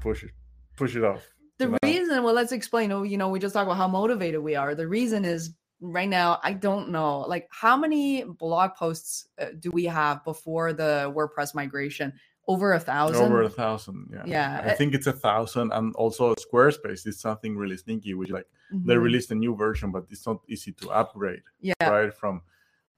push 0.00 0.20
it 0.26 0.32
push 0.76 0.96
it 0.96 1.04
off 1.04 1.22
The 1.58 1.64
you 1.66 1.70
know? 1.72 1.78
reason, 1.82 2.16
well, 2.24 2.34
let's 2.40 2.52
explain. 2.52 2.92
Oh, 2.92 3.02
you 3.02 3.18
know, 3.20 3.28
we 3.34 3.38
just 3.46 3.52
talked 3.54 3.66
about 3.68 3.76
how 3.82 3.88
motivated 3.88 4.40
we 4.50 4.54
are. 4.62 4.72
The 4.82 4.86
reason 4.98 5.24
is 5.34 5.40
right 5.80 6.08
now, 6.20 6.38
I 6.50 6.52
don't 6.66 6.86
know, 6.96 7.10
like 7.34 7.44
how 7.50 7.76
many 7.84 8.22
blog 8.22 8.68
posts 8.82 9.26
uh, 9.42 9.46
do 9.58 9.68
we 9.78 9.84
have 10.00 10.16
before 10.24 10.72
the 10.72 10.92
WordPress 11.16 11.50
migration? 11.60 12.12
Over 12.48 12.72
a 12.72 12.80
thousand. 12.80 13.24
over 13.26 13.42
a 13.42 13.50
thousand 13.50 14.08
yeah 14.12 14.24
Yeah, 14.26 14.62
i 14.70 14.72
think 14.78 14.94
it's 14.94 15.06
a 15.06 15.12
thousand 15.12 15.70
and 15.76 15.94
also 15.96 16.34
squarespace 16.34 17.06
is 17.06 17.20
something 17.20 17.56
really 17.62 17.76
sneaky 17.76 18.14
which 18.14 18.30
like 18.30 18.48
they 18.86 18.94
Mhm. 18.96 19.02
released 19.08 19.30
a 19.30 19.34
new 19.44 19.54
version 19.54 19.92
but 19.92 20.04
it's 20.10 20.26
not 20.26 20.40
easy 20.48 20.72
to 20.80 20.84
upgrade 21.00 21.42
Yeah. 21.60 21.88
right 21.94 22.12
from 22.20 22.34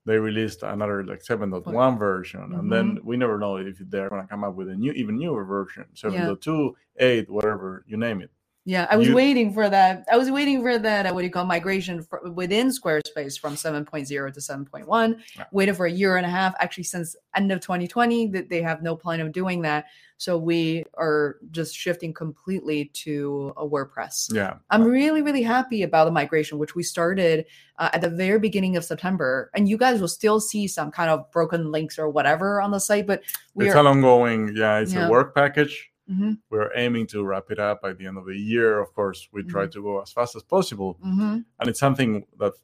they 0.07 0.19
released 0.19 0.63
another 0.63 0.99
like 1.05 1.23
7.1 1.23 1.99
version 1.99 2.41
and 2.43 2.53
Mm-hmm. 2.53 2.71
then 2.75 2.87
we 3.09 3.17
never 3.17 3.37
know 3.39 3.57
if 3.57 3.77
they're 3.91 4.09
going 4.13 4.23
to 4.23 4.29
come 4.29 4.45
up 4.49 4.55
with 4.55 4.69
a 4.69 4.77
new 4.83 4.93
even 4.93 5.19
newer 5.19 5.45
version 5.45 5.85
7.2 5.95 6.75
8 6.99 7.29
whatever 7.37 7.85
you 7.91 7.97
name 7.97 8.21
it 8.27 8.31
Yeah, 8.67 8.87
I 8.91 8.97
was 8.97 9.09
You- 9.09 9.15
waiting 9.15 9.55
for 9.55 9.71
that. 9.71 10.05
I 10.13 10.19
was 10.19 10.31
waiting 10.31 10.61
for 10.61 10.79
that. 10.79 11.07
uh, 11.07 11.13
What 11.15 11.21
do 11.23 11.27
you 11.27 11.33
call 11.33 11.47
migration 11.47 12.03
fr- 12.03 12.29
within 12.29 12.69
Squarespace 12.69 13.39
from 13.41 13.57
7.0 13.57 14.31
to 14.35 14.41
7.1? 14.41 15.17
Yeah. 15.37 15.45
Waited 15.51 15.77
for 15.77 15.87
a 15.87 15.91
year 15.91 16.19
and 16.19 16.27
a 16.27 16.29
half. 16.29 16.55
Actually, 16.61 16.85
since 16.85 17.17
end 17.35 17.51
of 17.53 17.61
2020, 17.61 18.27
that 18.29 18.51
they 18.51 18.61
have 18.61 18.83
no 18.83 18.95
plan 18.95 19.21
of 19.21 19.33
doing 19.33 19.63
that. 19.63 19.87
So 20.19 20.37
we 20.37 20.85
are 20.99 21.37
just 21.51 21.75
shifting 21.75 22.13
completely 22.13 22.91
to 23.05 23.55
a 23.57 23.67
WordPress. 23.67 24.35
yeah 24.35 24.57
I'm 24.69 24.85
really, 24.85 25.23
really 25.23 25.43
happy 25.43 25.83
about 25.83 26.05
the 26.05 26.11
migration, 26.11 26.59
which 26.59 26.75
we 26.75 26.83
started 26.83 27.47
uh, 27.79 27.89
at 27.95 28.03
the 28.03 28.11
very 28.11 28.39
beginning 28.39 28.77
of 28.77 28.85
September. 28.85 29.51
And 29.55 29.67
you 29.71 29.79
guys 29.79 30.03
will 30.03 30.09
still 30.09 30.39
see 30.39 30.69
some 30.69 30.91
kind 30.91 31.09
of 31.11 31.31
broken 31.33 31.73
links 31.73 31.99
or 31.99 32.11
whatever 32.11 32.61
on 32.61 32.71
the 32.73 32.79
site, 32.81 33.07
but 33.07 33.23
we 33.55 33.67
it's 33.67 33.75
are. 33.75 33.79
an 33.81 33.87
ongoing 33.87 34.55
yeah 34.55 34.81
it's 34.81 34.93
Yeah. 34.93 35.07
a 35.07 35.11
work 35.11 35.35
package 35.35 35.90
Mhm, 36.11 36.39
we're 36.51 36.71
aiming 36.75 37.07
to 37.09 37.23
wrap 37.25 37.51
it 37.51 37.59
up 37.59 37.81
by 37.83 37.93
the 37.93 38.07
end 38.07 38.19
of 38.19 38.25
the 38.27 38.37
year. 38.37 38.81
Of 38.81 38.93
course 38.95 39.29
we 39.33 39.43
try 39.45 39.63
Mm-hmm. 39.65 39.71
to 39.81 39.83
go 39.83 40.01
as 40.03 40.13
fast 40.13 40.35
as 40.37 40.43
possible. 40.43 40.99
Mhm, 41.05 41.45
and 41.59 41.69
it's 41.69 41.79
something 41.81 42.27
that 42.39 42.55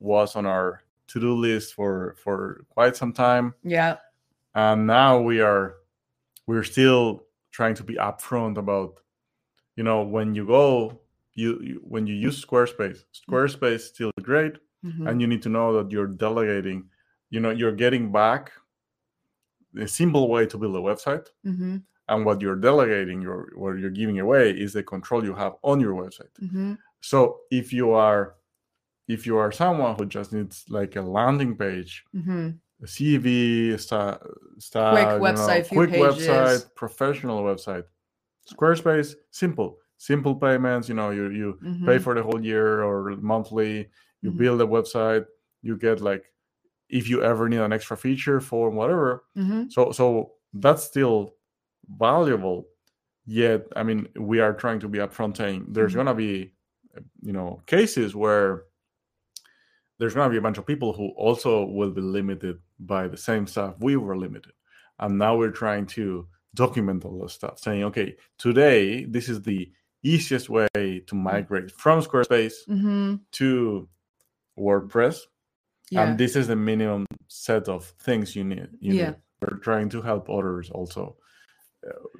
was 0.00 0.34
on 0.36 0.44
our 0.46 0.82
to-do 1.06 1.34
list 1.34 1.74
for 1.74 2.14
for 2.18 2.64
quite 2.70 2.96
some 2.96 3.12
time. 3.12 3.54
Yeah. 3.62 3.96
and 4.54 4.86
now 4.86 5.20
we 5.20 5.40
are 5.42 5.74
we're 6.46 6.64
still 6.64 7.22
trying 7.50 7.74
to 7.76 7.84
be 7.84 7.94
upfront 7.96 8.56
about 8.58 9.00
you 9.76 9.84
know 9.84 10.02
when 10.02 10.34
you 10.34 10.46
go 10.46 10.98
you, 11.34 11.60
you 11.62 11.74
when 11.84 12.06
you 12.06 12.14
use 12.14 12.42
squarespace 12.44 13.04
squarespace 13.12 13.74
is 13.76 13.88
still 13.94 14.10
great. 14.22 14.54
Mhm, 14.84 15.06
and 15.08 15.20
you 15.20 15.26
need 15.28 15.42
to 15.42 15.48
know 15.50 15.68
that 15.76 15.90
you're 15.92 16.06
delegating 16.26 16.88
you 17.30 17.40
know 17.40 17.50
you're 17.50 17.76
getting 17.84 18.10
back 18.12 18.52
a 19.78 19.86
simple 19.86 20.28
way 20.28 20.46
to 20.46 20.56
build 20.58 20.74
a 20.76 20.80
website. 20.80 21.26
Mhm, 21.44 21.82
and 22.08 22.24
what 22.26 22.40
you're 22.40 22.56
delegating 22.56 23.20
your 23.22 23.52
what 23.56 23.78
you're 23.78 23.90
giving 23.90 24.18
away 24.20 24.50
is 24.50 24.72
the 24.72 24.82
control 24.82 25.24
you 25.24 25.34
have 25.34 25.54
on 25.62 25.80
your 25.80 25.94
website 25.94 26.34
mhm. 26.42 26.78
so 27.00 27.40
if 27.50 27.72
you 27.72 27.92
are 27.92 28.36
if 29.08 29.26
you 29.26 29.36
are 29.36 29.52
someone 29.52 29.94
who 29.96 30.06
just 30.06 30.32
needs 30.32 30.64
like 30.68 30.96
a 30.96 31.02
landing 31.02 31.56
page 31.56 32.04
hmm 32.12 32.50
a 32.82 32.86
cv 32.86 33.78
style 33.80 34.18
Quick 34.92 35.08
you 35.08 35.18
know, 35.18 35.26
website, 35.26 35.68
quick 35.68 35.90
pages. 35.90 36.28
website 36.28 36.74
professional 36.74 37.42
website 37.42 37.84
squarespace 38.52 39.14
simple 39.30 39.78
simple 39.98 40.34
payments 40.36 40.88
you 40.88 40.94
know 40.94 41.10
you 41.10 41.30
you 41.30 41.58
pay 41.86 41.96
Mhm. 41.98 42.02
for 42.02 42.14
the 42.14 42.22
whole 42.22 42.42
year 42.44 42.82
or 42.82 43.16
monthly 43.16 43.88
you 44.22 44.30
Mhm. 44.30 44.36
build 44.38 44.60
a 44.60 44.66
website 44.66 45.24
you 45.62 45.76
get 45.76 46.00
like 46.00 46.24
if 46.88 47.08
you 47.08 47.22
ever 47.22 47.48
need 47.48 47.60
an 47.60 47.72
extra 47.72 47.96
feature 47.96 48.40
form 48.40 48.74
whatever 48.76 49.24
hmm 49.34 49.64
so 49.68 49.90
so 49.92 50.32
that's 50.54 50.84
still 50.84 51.34
valuable 51.98 52.66
yet 53.26 53.66
i 53.76 53.82
mean 53.82 54.08
we 54.18 54.40
are 54.40 54.52
trying 54.52 54.80
to 54.80 54.88
be 54.88 54.98
upfront 54.98 55.36
saying 55.36 55.64
there's 55.68 55.92
Mhm. 55.92 55.94
going 55.96 56.06
to 56.06 56.14
be 56.14 56.52
you 57.22 57.32
know 57.32 57.60
cases 57.66 58.14
where 58.14 58.64
there's 59.98 60.14
going 60.14 60.26
to 60.28 60.30
be 60.32 60.36
a 60.38 60.42
bunch 60.42 60.58
of 60.58 60.66
people 60.66 60.92
who 60.92 61.08
also 61.16 61.64
will 61.64 61.90
be 61.90 62.00
limited 62.00 62.58
by 62.78 63.08
the 63.08 63.16
same 63.16 63.46
stuff 63.46 63.74
we 63.80 63.96
were 63.96 64.16
limited 64.16 64.52
and 64.98 65.18
now 65.18 65.36
we're 65.36 65.50
trying 65.50 65.86
to 65.86 66.26
document 66.54 67.04
all 67.04 67.20
this 67.22 67.32
stuff 67.34 67.58
saying 67.58 67.84
okay 67.84 68.16
today 68.38 69.04
this 69.04 69.28
is 69.28 69.42
the 69.42 69.70
easiest 70.02 70.48
way 70.48 70.68
to 71.06 71.14
migrate 71.14 71.70
from 71.70 72.00
squarespace 72.00 72.54
hmm 72.66 73.16
to 73.32 73.88
wordpress 74.58 75.20
Yeah. 75.90 76.02
and 76.04 76.18
this 76.18 76.36
is 76.36 76.46
the 76.48 76.56
minimum 76.56 77.06
set 77.28 77.68
of 77.68 77.84
things 78.06 78.34
you 78.36 78.44
need 78.44 78.68
you 78.80 78.94
Yeah. 78.94 79.10
need. 79.10 79.16
we're 79.42 79.58
trying 79.58 79.88
to 79.90 80.00
help 80.02 80.30
others 80.30 80.70
also 80.70 81.16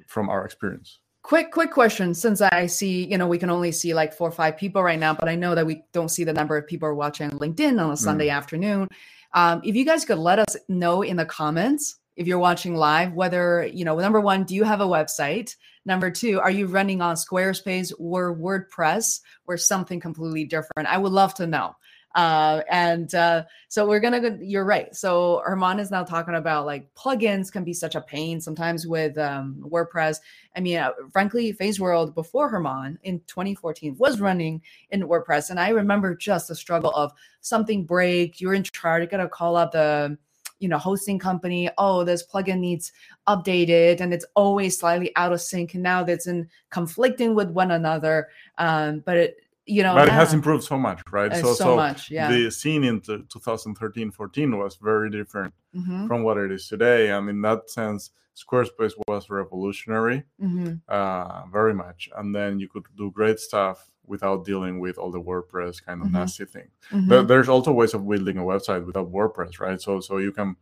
from 0.07 0.29
our 0.29 0.45
experience. 0.45 0.99
Quick 1.23 1.51
quick 1.51 1.71
question 1.71 2.13
since 2.13 2.41
i 2.41 2.65
see 2.67 3.05
you 3.05 3.17
know 3.17 3.27
we 3.27 3.37
can 3.37 3.49
only 3.49 3.73
see 3.73 3.93
like 3.93 4.13
four 4.13 4.29
or 4.29 4.31
five 4.31 4.55
people 4.55 4.81
right 4.81 4.99
now 4.99 5.13
but 5.13 5.27
i 5.27 5.35
know 5.35 5.55
that 5.55 5.65
we 5.65 5.83
don't 5.91 6.07
see 6.07 6.23
the 6.23 6.31
number 6.31 6.55
of 6.55 6.65
people 6.65 6.93
watching 6.95 7.29
linkedin 7.31 7.83
on 7.83 7.91
a 7.91 7.97
sunday 7.97 8.27
mm. 8.27 8.33
afternoon. 8.33 8.87
Um, 9.33 9.59
if 9.65 9.75
you 9.75 9.83
guys 9.83 10.05
could 10.05 10.19
let 10.19 10.39
us 10.39 10.55
know 10.69 11.01
in 11.01 11.17
the 11.17 11.25
comments 11.25 11.97
if 12.15 12.27
you're 12.27 12.39
watching 12.39 12.75
live 12.75 13.11
whether 13.13 13.65
you 13.65 13.83
know 13.83 13.99
number 13.99 14.21
one 14.21 14.45
do 14.45 14.55
you 14.55 14.63
have 14.63 14.79
a 14.79 14.87
website? 14.87 15.53
Number 15.85 16.09
two 16.09 16.39
are 16.39 16.51
you 16.51 16.67
running 16.67 17.01
on 17.01 17.17
squarespace 17.17 17.91
or 17.99 18.33
wordpress 18.33 19.19
or 19.47 19.57
something 19.57 19.99
completely 19.99 20.45
different? 20.45 20.87
I 20.87 20.97
would 20.97 21.11
love 21.11 21.33
to 21.35 21.47
know 21.47 21.75
uh, 22.17 22.63
and 22.71 23.13
uh, 23.13 23.43
so 23.67 23.87
we're 23.87 23.99
gonna 23.99 24.19
go, 24.19 24.35
you're 24.41 24.65
right. 24.65 24.93
So 24.95 25.43
Herman 25.45 25.79
is 25.79 25.91
now 25.91 26.03
talking 26.03 26.33
about 26.33 26.65
like 26.65 26.91
plugins 26.95 27.51
can 27.51 27.63
be 27.63 27.73
such 27.73 27.93
a 27.93 28.01
pain 28.01 28.41
sometimes 28.41 28.87
with 28.87 29.19
um, 29.19 29.63
WordPress. 29.63 30.17
I 30.55 30.61
mean, 30.61 30.77
uh, 30.77 30.93
frankly, 31.13 31.55
World 31.79 32.15
before 32.15 32.49
Herman 32.49 32.97
in 33.03 33.19
2014 33.27 33.95
was 33.99 34.19
running 34.19 34.63
in 34.89 35.03
WordPress, 35.03 35.51
and 35.51 35.59
I 35.59 35.69
remember 35.69 36.15
just 36.15 36.47
the 36.47 36.55
struggle 36.55 36.91
of 36.95 37.13
something 37.41 37.85
break. 37.85 38.41
You're 38.41 38.55
in 38.55 38.63
charge. 38.63 39.03
You 39.03 39.07
gotta 39.07 39.29
call 39.29 39.55
up 39.55 39.73
the 39.73 40.17
you 40.59 40.67
know 40.67 40.79
hosting 40.79 41.19
company 41.19 41.69
oh 41.77 42.03
this 42.03 42.25
plugin 42.25 42.57
needs 42.57 42.91
updated 43.27 44.01
and 44.01 44.11
it's 44.11 44.25
always 44.33 44.79
slightly 44.79 45.15
out 45.15 45.31
of 45.31 45.39
sync 45.39 45.75
and 45.75 45.83
now 45.83 46.03
that's 46.03 46.25
in 46.25 46.49
conflicting 46.71 47.35
with 47.35 47.51
one 47.51 47.69
another 47.69 48.27
um, 48.57 49.03
but 49.05 49.17
it 49.17 49.37
you 49.67 49.83
know 49.83 49.93
but 49.93 50.07
it 50.07 50.13
has 50.13 50.33
improved 50.33 50.63
so 50.63 50.77
much 50.77 51.01
right 51.11 51.35
so, 51.35 51.41
so, 51.41 51.53
so 51.53 51.75
much 51.75 52.09
yeah 52.09 52.31
the 52.31 52.49
scene 52.49 52.83
in 52.83 53.01
2013 53.01 54.11
14 54.11 54.57
was 54.57 54.77
very 54.77 55.09
different 55.11 55.53
mm-hmm. 55.75 56.07
from 56.07 56.23
what 56.23 56.37
it 56.37 56.51
is 56.51 56.67
today 56.67 57.11
and 57.11 57.29
in 57.29 57.41
that 57.41 57.69
sense 57.69 58.11
squarespace 58.35 58.93
was 59.07 59.29
revolutionary 59.29 60.23
mm-hmm. 60.41 60.75
uh, 60.87 61.45
very 61.47 61.73
much 61.73 62.09
and 62.17 62.33
then 62.33 62.59
you 62.59 62.69
could 62.69 62.85
do 62.95 63.11
great 63.11 63.39
stuff 63.39 63.91
without 64.05 64.45
dealing 64.45 64.79
with 64.79 64.97
all 64.97 65.11
the 65.11 65.21
wordpress 65.21 65.83
kind 65.83 66.01
of 66.01 66.07
mm-hmm. 66.07 66.17
nasty 66.17 66.45
thing 66.45 66.69
mm-hmm. 66.91 67.09
but 67.09 67.27
there's 67.27 67.49
also 67.49 67.71
ways 67.71 67.93
of 67.93 68.07
building 68.07 68.37
a 68.37 68.41
website 68.41 68.85
without 68.85 69.11
wordpress 69.11 69.59
right 69.59 69.81
so 69.81 69.99
so 69.99 70.17
you 70.17 70.31
can 70.31 70.55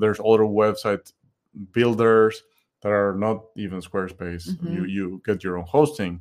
there's 0.00 0.18
other 0.20 0.42
website 0.42 1.12
builders 1.72 2.42
that 2.82 2.90
are 2.90 3.14
not 3.14 3.44
even 3.56 3.80
squarespace 3.80 4.46
you 4.48 4.54
mm-hmm. 4.54 4.84
you 4.86 5.22
get 5.24 5.44
your 5.44 5.58
own 5.58 5.64
hosting 5.64 6.20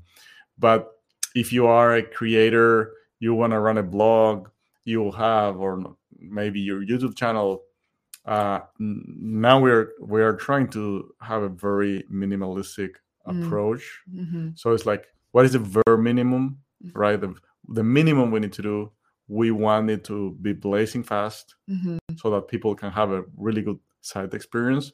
but 0.60 0.97
if 1.38 1.54
you 1.54 1.68
are 1.68 1.96
a 1.96 2.02
creator, 2.02 2.94
you 3.20 3.34
want 3.36 3.52
to 3.54 3.60
run 3.60 3.78
a 3.78 3.84
blog, 3.84 4.50
you 4.86 5.12
have, 5.12 5.58
or 5.58 5.96
maybe 6.18 6.60
your 6.60 6.82
YouTube 6.82 7.16
channel. 7.16 7.62
Uh, 8.26 8.60
now 8.80 9.60
we're 9.60 9.94
we 10.02 10.22
are 10.22 10.36
trying 10.36 10.68
to 10.68 11.14
have 11.22 11.44
a 11.44 11.50
very 11.50 12.04
minimalistic 12.12 12.92
mm. 13.28 13.46
approach. 13.46 13.84
Mm-hmm. 14.10 14.50
So 14.56 14.74
it's 14.74 14.86
like, 14.86 15.06
what 15.32 15.46
is 15.46 15.54
the 15.54 15.60
very 15.60 15.98
minimum, 15.98 16.58
mm-hmm. 16.84 17.00
right? 17.00 17.22
The, 17.22 17.34
the 17.70 17.84
minimum 17.84 18.32
we 18.32 18.40
need 18.40 18.54
to 18.54 18.62
do. 18.62 18.92
We 19.30 19.52
want 19.52 19.90
it 19.90 20.04
to 20.06 20.38
be 20.42 20.54
blazing 20.54 21.04
fast, 21.04 21.56
mm-hmm. 21.70 21.98
so 22.16 22.32
that 22.32 22.48
people 22.48 22.74
can 22.76 22.92
have 22.92 23.12
a 23.12 23.24
really 23.36 23.62
good 23.62 23.80
site 24.02 24.34
experience. 24.34 24.94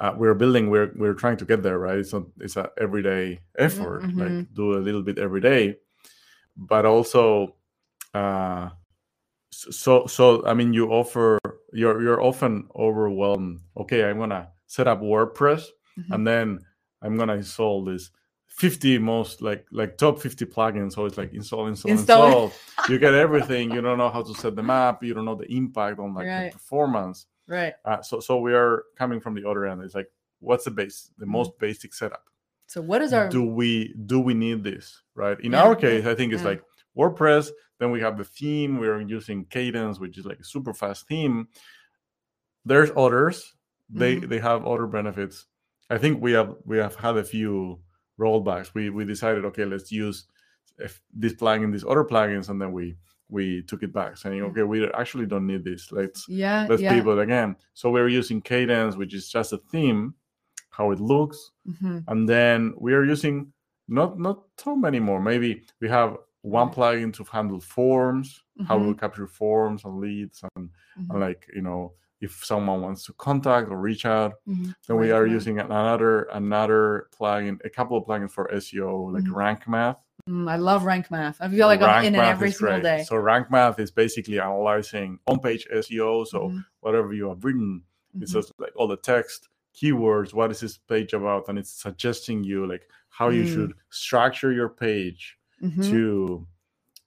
Mm-hmm 0.00 0.06
uh, 0.06 0.14
we're 0.16 0.34
building 0.34 0.70
we're 0.70 0.90
we're 0.96 1.14
trying 1.14 1.36
to 1.36 1.44
get 1.44 1.62
there 1.62 1.78
right 1.78 1.98
it's 1.98 2.12
not 2.12 2.24
it's 2.40 2.56
a 2.56 2.70
everyday 2.80 3.38
effort 3.58 4.02
mm-hmm. 4.02 4.20
like 4.20 4.54
do 4.54 4.76
a 4.76 4.80
little 4.80 5.02
bit 5.02 5.18
every 5.18 5.40
day 5.40 5.76
but 6.56 6.86
also 6.86 7.54
uh 8.14 8.70
so 9.52 10.06
so 10.06 10.44
i 10.46 10.54
mean 10.54 10.72
you 10.72 10.88
offer 10.90 11.38
you're 11.72 12.02
you're 12.02 12.22
often 12.22 12.66
overwhelmed 12.74 13.60
okay 13.76 14.04
i'm 14.04 14.18
gonna 14.18 14.48
set 14.66 14.88
up 14.88 15.00
wordpress 15.00 15.66
mm-hmm. 15.98 16.12
and 16.12 16.26
then 16.26 16.58
i'm 17.02 17.16
gonna 17.16 17.34
install 17.34 17.84
this 17.84 18.10
50 18.48 18.98
most 18.98 19.42
like 19.42 19.64
like 19.70 19.96
top 19.96 20.20
50 20.20 20.44
plugins 20.46 20.92
so 20.92 21.04
it's 21.04 21.16
like 21.16 21.32
install 21.32 21.66
install 21.66 21.90
install, 21.90 22.26
install. 22.26 22.52
you 22.88 22.98
get 22.98 23.14
everything 23.14 23.70
you 23.70 23.80
don't 23.80 23.98
know 23.98 24.10
how 24.10 24.22
to 24.22 24.34
set 24.34 24.56
them 24.56 24.70
up 24.70 25.02
you 25.04 25.14
don't 25.14 25.24
know 25.24 25.34
the 25.34 25.50
impact 25.52 25.98
on 25.98 26.14
like 26.14 26.26
right. 26.26 26.52
the 26.52 26.58
performance 26.58 27.26
Right. 27.50 27.74
Uh, 27.84 28.00
so 28.00 28.20
so 28.20 28.38
we 28.38 28.54
are 28.54 28.84
coming 28.96 29.20
from 29.20 29.34
the 29.34 29.46
other 29.46 29.66
end. 29.66 29.82
It's 29.82 29.94
like, 29.94 30.08
what's 30.38 30.64
the 30.64 30.70
base, 30.70 31.10
the 31.18 31.24
mm-hmm. 31.24 31.32
most 31.32 31.58
basic 31.58 31.92
setup? 31.92 32.22
So 32.68 32.80
what 32.80 33.02
is 33.02 33.12
our 33.12 33.28
do 33.28 33.44
we 33.44 33.92
do 34.06 34.20
we 34.20 34.32
need 34.32 34.62
this 34.62 35.02
right? 35.16 35.38
In 35.40 35.52
yeah. 35.52 35.64
our 35.64 35.74
case, 35.74 36.06
I 36.06 36.14
think 36.14 36.32
it's 36.32 36.42
yeah. 36.42 36.50
like 36.50 36.62
WordPress. 36.96 37.50
Then 37.80 37.90
we 37.90 38.00
have 38.00 38.16
the 38.16 38.24
theme. 38.24 38.78
We 38.78 38.86
are 38.86 39.00
using 39.00 39.46
Kadence, 39.46 39.98
which 39.98 40.16
is 40.16 40.24
like 40.24 40.38
a 40.38 40.44
super 40.44 40.72
fast 40.72 41.08
theme. 41.08 41.48
There's 42.64 42.90
others. 42.96 43.54
They 43.88 44.16
mm-hmm. 44.16 44.28
they 44.28 44.38
have 44.38 44.64
other 44.64 44.86
benefits. 44.86 45.46
I 45.90 45.98
think 45.98 46.22
we 46.22 46.30
have 46.32 46.54
we 46.64 46.78
have 46.78 46.94
had 46.94 47.16
a 47.16 47.24
few 47.24 47.80
rollbacks. 48.16 48.74
We 48.74 48.90
we 48.90 49.04
decided 49.04 49.44
okay, 49.46 49.64
let's 49.64 49.90
use 49.90 50.26
if 50.78 51.02
this 51.12 51.34
plugin, 51.34 51.72
these 51.72 51.84
other 51.84 52.04
plugins, 52.04 52.48
and 52.48 52.62
then 52.62 52.70
we 52.70 52.94
we 53.30 53.62
took 53.62 53.82
it 53.82 53.92
back 53.92 54.16
saying 54.16 54.40
mm. 54.40 54.50
okay 54.50 54.62
we 54.62 54.86
actually 54.92 55.26
don't 55.26 55.46
need 55.46 55.64
this 55.64 55.92
let's 55.92 56.28
yeah 56.28 56.66
let's 56.68 56.82
yeah. 56.82 56.92
pivot 56.92 57.18
again 57.18 57.56
so 57.74 57.90
we're 57.90 58.08
using 58.08 58.42
kadence 58.42 58.96
which 58.96 59.14
is 59.14 59.28
just 59.28 59.52
a 59.52 59.58
theme 59.58 60.14
how 60.70 60.90
it 60.90 61.00
looks 61.00 61.50
mm-hmm. 61.68 61.98
and 62.08 62.28
then 62.28 62.74
we 62.78 62.92
are 62.92 63.04
using 63.04 63.52
not 63.88 64.18
not 64.18 64.42
so 64.58 64.76
many 64.76 64.98
more 64.98 65.20
maybe 65.20 65.62
we 65.80 65.88
have 65.88 66.16
one 66.42 66.70
plugin 66.70 67.12
to 67.12 67.24
handle 67.24 67.60
forms 67.60 68.42
mm-hmm. 68.58 68.66
how 68.66 68.78
we 68.78 68.94
capture 68.94 69.26
forms 69.26 69.84
and 69.84 70.00
leads 70.00 70.42
and, 70.56 70.68
mm-hmm. 70.68 71.10
and 71.10 71.20
like 71.20 71.46
you 71.54 71.60
know 71.60 71.92
if 72.20 72.44
someone 72.44 72.82
wants 72.82 73.04
to 73.04 73.12
contact 73.14 73.70
or 73.70 73.78
reach 73.78 74.04
out 74.04 74.34
mm-hmm. 74.48 74.70
then 74.86 74.96
we 74.96 75.10
are 75.10 75.26
using 75.26 75.58
another 75.58 76.22
another 76.32 77.08
plugin 77.18 77.58
a 77.64 77.70
couple 77.70 77.96
of 77.96 78.04
plugins 78.04 78.30
for 78.30 78.48
seo 78.54 79.12
like 79.12 79.24
mm-hmm. 79.24 79.36
rank 79.36 79.68
math 79.68 79.98
Mm, 80.28 80.50
I 80.50 80.56
love 80.56 80.84
rank 80.84 81.10
math. 81.10 81.40
I 81.40 81.48
feel 81.48 81.66
like 81.66 81.80
rank 81.80 81.92
I'm 81.98 82.04
in 82.06 82.14
it 82.14 82.18
every 82.18 82.52
single 82.52 82.80
day. 82.80 83.04
So 83.06 83.16
rank 83.16 83.50
math 83.50 83.78
is 83.78 83.90
basically 83.90 84.38
analyzing 84.40 85.18
on-page 85.26 85.66
SEO. 85.72 86.26
So 86.26 86.48
mm-hmm. 86.48 86.58
whatever 86.80 87.12
you 87.12 87.28
have 87.28 87.44
written, 87.44 87.82
mm-hmm. 88.14 88.22
it's 88.22 88.32
just 88.32 88.52
like 88.58 88.72
all 88.76 88.88
the 88.88 88.96
text, 88.96 89.48
keywords. 89.74 90.32
What 90.32 90.50
is 90.50 90.60
this 90.60 90.78
page 90.78 91.12
about? 91.12 91.48
And 91.48 91.58
it's 91.58 91.70
suggesting 91.70 92.44
you 92.44 92.66
like 92.66 92.88
how 93.08 93.30
mm. 93.30 93.36
you 93.36 93.46
should 93.46 93.74
structure 93.90 94.52
your 94.52 94.68
page 94.68 95.36
mm-hmm. 95.62 95.82
to, 95.82 96.46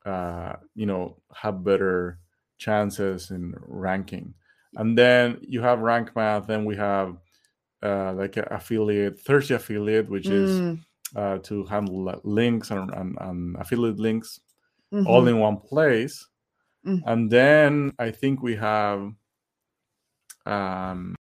uh, 0.06 0.54
you 0.76 0.86
know, 0.86 1.18
have 1.34 1.64
better 1.64 2.20
chances 2.58 3.32
in 3.32 3.54
ranking. 3.68 4.34
And 4.76 4.98
then 4.98 5.40
you 5.42 5.62
have 5.62 5.80
rank 5.80 6.16
math. 6.16 6.48
Then 6.48 6.66
we 6.66 6.76
have 6.78 7.18
uh, 7.84 8.14
like 8.14 8.38
affiliate, 8.38 9.20
Thirsty 9.20 9.54
affiliate, 9.54 10.10
which 10.10 10.26
mm. 10.26 10.32
is 10.32 10.78
uh, 11.16 11.38
to 11.40 11.64
handle 11.66 12.22
links 12.24 12.72
and, 12.72 12.90
and, 12.92 13.18
and 13.22 13.56
affiliate 13.58 14.00
links 14.00 14.40
mm-hmm. 14.94 15.08
all 15.08 15.28
in 15.28 15.40
one 15.40 15.58
place. 15.58 16.28
Mm-hmm. 16.86 17.08
And 17.08 17.32
then 17.32 17.94
I 18.00 18.12
think 18.12 18.42
we 18.42 18.56
have 18.56 19.14
um 20.46 21.16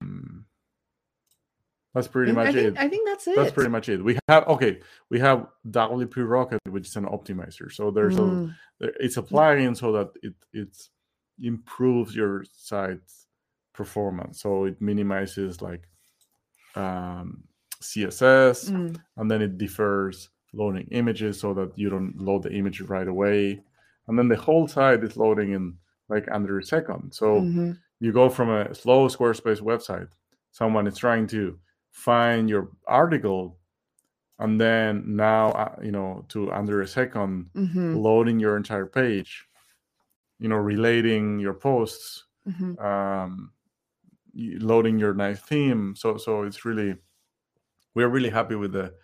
that's 1.94 2.06
pretty 2.06 2.30
much 2.30 2.48
I 2.48 2.52
think, 2.52 2.66
it. 2.66 2.78
I 2.78 2.88
think 2.88 3.08
that's 3.08 3.26
it. 3.26 3.34
That's 3.34 3.50
pretty 3.50 3.70
much 3.70 3.88
it. 3.88 4.04
We 4.04 4.18
have 4.28 4.46
okay. 4.46 4.78
We 5.10 5.18
have 5.18 5.46
WP 5.68 6.28
Rocket, 6.28 6.60
which 6.68 6.86
is 6.86 6.94
an 6.96 7.06
optimizer. 7.06 7.72
So 7.72 7.90
there's 7.90 8.16
mm. 8.16 8.54
a 8.80 8.86
it's 9.00 9.16
a 9.16 9.22
plugin 9.22 9.76
so 9.76 9.90
that 9.92 10.10
it 10.22 10.34
it 10.52 10.76
improves 11.40 12.14
your 12.14 12.44
site's 12.52 13.26
performance. 13.72 14.40
So 14.40 14.64
it 14.64 14.80
minimizes 14.80 15.60
like 15.60 15.88
um, 16.76 17.42
css 17.82 18.70
mm. 18.70 18.96
and 19.16 19.30
then 19.30 19.42
it 19.42 19.58
defers 19.58 20.30
loading 20.52 20.88
images 20.90 21.38
so 21.38 21.54
that 21.54 21.70
you 21.78 21.88
don't 21.88 22.16
load 22.18 22.42
the 22.42 22.52
image 22.52 22.80
right 22.82 23.08
away 23.08 23.60
and 24.08 24.18
then 24.18 24.28
the 24.28 24.36
whole 24.36 24.66
site 24.66 25.04
is 25.04 25.16
loading 25.16 25.52
in 25.52 25.74
like 26.08 26.26
under 26.32 26.58
a 26.58 26.64
second 26.64 27.12
so 27.12 27.40
mm-hmm. 27.40 27.72
you 28.00 28.12
go 28.12 28.28
from 28.28 28.50
a 28.50 28.74
slow 28.74 29.08
squarespace 29.08 29.60
website 29.60 30.08
someone 30.50 30.86
is 30.86 30.96
trying 30.96 31.26
to 31.26 31.58
find 31.92 32.48
your 32.48 32.70
article 32.86 33.58
and 34.38 34.60
then 34.60 35.04
now 35.06 35.48
uh, 35.50 35.74
you 35.82 35.90
know 35.90 36.24
to 36.28 36.50
under 36.52 36.82
a 36.82 36.84
2nd 36.84 37.46
mm-hmm. 37.54 37.96
loading 37.96 38.38
your 38.38 38.56
entire 38.56 38.86
page 38.86 39.46
you 40.38 40.48
know 40.48 40.56
relating 40.56 41.38
your 41.38 41.54
posts 41.54 42.24
mm-hmm. 42.48 42.78
um, 42.84 43.50
loading 44.34 44.98
your 44.98 45.14
nice 45.14 45.40
theme 45.40 45.94
so 45.96 46.16
so 46.16 46.42
it's 46.42 46.64
really 46.64 46.94
we're 47.98 48.08
really 48.08 48.30
happy 48.30 48.54
with 48.54 48.72
the 48.72 48.94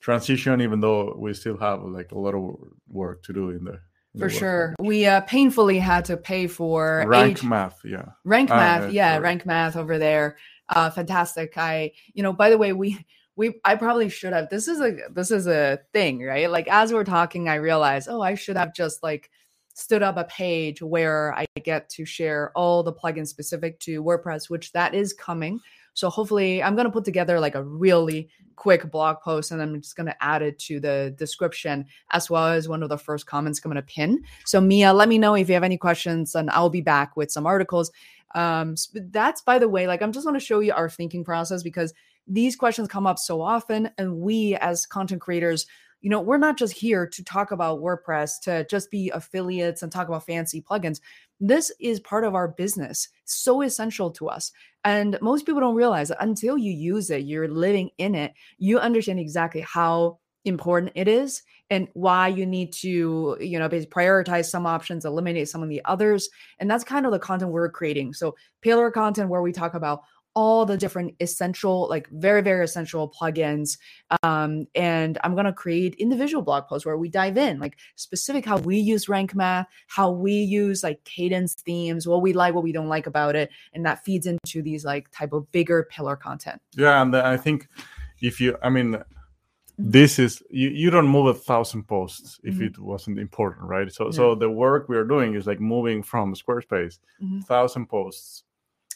transition, 0.00 0.60
even 0.60 0.80
though 0.80 1.14
we 1.16 1.32
still 1.34 1.56
have 1.58 1.84
like 1.84 2.10
a 2.10 2.18
lot 2.18 2.34
of 2.34 2.56
work 2.88 3.22
to 3.24 3.32
do 3.32 3.50
in 3.50 3.64
the. 3.64 3.80
For 4.18 4.28
sure, 4.28 4.74
we 4.80 5.06
uh, 5.06 5.20
painfully 5.20 5.78
had 5.78 6.06
to 6.06 6.16
pay 6.16 6.48
for 6.48 7.04
rank 7.06 7.38
age... 7.38 7.44
math. 7.44 7.78
Yeah, 7.84 8.06
rank 8.24 8.50
uh, 8.50 8.56
math. 8.56 8.92
yeah, 8.92 9.12
sorry. 9.12 9.22
rank 9.22 9.46
math 9.46 9.76
over 9.76 9.98
there. 9.98 10.36
Uh, 10.68 10.90
fantastic. 10.90 11.56
I, 11.56 11.92
you 12.12 12.24
know, 12.24 12.32
by 12.32 12.50
the 12.50 12.58
way, 12.58 12.72
we 12.72 12.98
we 13.36 13.60
I 13.64 13.76
probably 13.76 14.08
should 14.08 14.32
have. 14.32 14.50
This 14.50 14.66
is 14.66 14.80
a 14.80 14.96
this 15.12 15.30
is 15.30 15.46
a 15.46 15.78
thing, 15.92 16.24
right? 16.24 16.50
Like 16.50 16.66
as 16.66 16.92
we're 16.92 17.04
talking, 17.04 17.48
I 17.48 17.54
realized, 17.54 18.08
oh, 18.10 18.20
I 18.20 18.34
should 18.34 18.56
have 18.56 18.74
just 18.74 19.00
like 19.00 19.30
stood 19.74 20.02
up 20.02 20.16
a 20.16 20.24
page 20.24 20.82
where 20.82 21.32
I 21.32 21.46
get 21.62 21.88
to 21.90 22.04
share 22.04 22.50
all 22.56 22.82
the 22.82 22.92
plugins 22.92 23.28
specific 23.28 23.78
to 23.80 24.02
WordPress, 24.02 24.50
which 24.50 24.72
that 24.72 24.92
is 24.92 25.12
coming 25.12 25.60
So 25.94 26.08
hopefully, 26.08 26.62
I'm 26.62 26.74
going 26.74 26.86
to 26.86 26.92
put 26.92 27.04
together 27.04 27.40
like 27.40 27.54
a 27.54 27.62
really 27.62 28.28
quick 28.56 28.90
blog 28.90 29.16
post 29.22 29.52
and 29.52 29.62
I'm 29.62 29.80
just 29.80 29.96
going 29.96 30.06
to 30.06 30.22
add 30.22 30.42
it 30.42 30.58
to 30.58 30.80
the 30.80 31.14
description 31.16 31.86
as 32.10 32.28
well 32.28 32.48
as 32.48 32.68
one 32.68 32.82
of 32.82 32.90
the 32.90 32.98
first 32.98 33.26
comments 33.26 33.58
I'm 33.64 33.70
going 33.70 33.82
to 33.82 33.82
pin. 33.82 34.22
So, 34.44 34.60
Mia, 34.60 34.92
let 34.92 35.08
me 35.08 35.16
know 35.16 35.34
if 35.34 35.48
you 35.48 35.54
have 35.54 35.64
any 35.64 35.78
questions 35.78 36.34
and 36.34 36.50
I'll 36.50 36.68
be 36.68 36.82
back 36.82 37.16
with 37.16 37.30
some 37.30 37.46
articles. 37.46 37.90
Um, 38.34 38.74
that's 38.94 39.40
by 39.40 39.58
the 39.58 39.68
way, 39.68 39.86
like 39.86 40.02
I'm 40.02 40.12
just 40.12 40.26
want 40.26 40.38
to 40.38 40.44
show 40.44 40.60
you 40.60 40.74
our 40.74 40.90
thinking 40.90 41.24
process 41.24 41.62
because 41.62 41.94
these 42.26 42.54
questions 42.54 42.86
come 42.86 43.06
up 43.06 43.18
so 43.18 43.40
often, 43.40 43.90
and 43.98 44.18
we 44.18 44.54
as 44.56 44.86
content 44.86 45.20
creators 45.20 45.66
you 46.00 46.08
know, 46.08 46.20
we're 46.20 46.38
not 46.38 46.56
just 46.56 46.72
here 46.72 47.06
to 47.06 47.24
talk 47.24 47.50
about 47.50 47.80
WordPress, 47.80 48.40
to 48.42 48.64
just 48.64 48.90
be 48.90 49.10
affiliates 49.10 49.82
and 49.82 49.92
talk 49.92 50.08
about 50.08 50.24
fancy 50.24 50.62
plugins. 50.62 51.00
This 51.40 51.72
is 51.80 52.00
part 52.00 52.24
of 52.24 52.34
our 52.34 52.48
business, 52.48 53.08
so 53.24 53.62
essential 53.62 54.10
to 54.12 54.28
us. 54.28 54.52
And 54.84 55.18
most 55.20 55.46
people 55.46 55.60
don't 55.60 55.74
realize 55.74 56.08
that 56.08 56.22
until 56.22 56.56
you 56.56 56.72
use 56.72 57.10
it, 57.10 57.24
you're 57.24 57.48
living 57.48 57.90
in 57.98 58.14
it, 58.14 58.32
you 58.58 58.78
understand 58.78 59.20
exactly 59.20 59.62
how 59.62 60.18
important 60.44 60.92
it 60.94 61.08
is 61.08 61.42
and 61.68 61.86
why 61.92 62.28
you 62.28 62.46
need 62.46 62.72
to 62.72 63.36
you 63.40 63.58
know 63.58 63.68
prioritize 63.68 64.46
some 64.46 64.66
options 64.66 65.04
eliminate 65.04 65.48
some 65.48 65.62
of 65.62 65.68
the 65.68 65.82
others 65.84 66.30
and 66.58 66.70
that's 66.70 66.82
kind 66.82 67.04
of 67.04 67.12
the 67.12 67.18
content 67.18 67.50
we're 67.50 67.70
creating 67.70 68.14
so 68.14 68.34
pillar 68.62 68.90
content 68.90 69.28
where 69.28 69.42
we 69.42 69.52
talk 69.52 69.74
about 69.74 70.00
all 70.34 70.64
the 70.64 70.76
different 70.76 71.14
essential, 71.20 71.88
like 71.88 72.08
very, 72.10 72.40
very 72.40 72.64
essential 72.64 73.10
plugins. 73.10 73.78
Um, 74.22 74.66
and 74.74 75.18
I'm 75.24 75.34
going 75.34 75.46
to 75.46 75.52
create 75.52 75.94
individual 75.96 76.42
blog 76.42 76.66
posts 76.66 76.86
where 76.86 76.96
we 76.96 77.08
dive 77.08 77.36
in, 77.36 77.58
like 77.58 77.78
specific 77.96 78.44
how 78.44 78.58
we 78.58 78.76
use 78.76 79.08
rank 79.08 79.34
math, 79.34 79.66
how 79.88 80.10
we 80.10 80.32
use 80.32 80.82
like 80.82 81.02
kadence 81.04 81.54
themes, 81.54 82.06
what 82.06 82.22
we 82.22 82.32
like, 82.32 82.54
what 82.54 82.64
we 82.64 82.72
don't 82.72 82.88
like 82.88 83.06
about 83.06 83.34
it. 83.34 83.50
And 83.72 83.84
that 83.86 84.04
feeds 84.04 84.26
into 84.26 84.62
these 84.62 84.84
like 84.84 85.10
type 85.10 85.32
of 85.32 85.50
bigger 85.50 85.88
pillar 85.90 86.16
content. 86.16 86.60
Yeah. 86.76 87.02
And 87.02 87.14
I 87.16 87.36
think 87.36 87.68
if 88.20 88.40
you, 88.40 88.56
I 88.62 88.68
mean, 88.68 88.92
mm-hmm. 88.92 89.02
this 89.90 90.18
is 90.18 90.42
you, 90.50 90.68
you 90.68 90.90
don't 90.90 91.08
move 91.08 91.26
a 91.26 91.34
thousand 91.34 91.88
posts 91.88 92.38
if 92.44 92.54
mm-hmm. 92.54 92.64
it 92.64 92.78
wasn't 92.78 93.18
important 93.18 93.66
right 93.66 93.90
so 93.92 94.06
yeah. 94.06 94.10
so 94.10 94.34
the 94.34 94.50
work 94.50 94.88
we're 94.88 95.04
doing 95.04 95.34
is 95.34 95.46
like 95.46 95.60
moving 95.60 96.02
from 96.02 96.34
squarespace 96.34 96.98
mm-hmm. 97.22 97.40
thousand 97.40 97.86
posts 97.86 98.44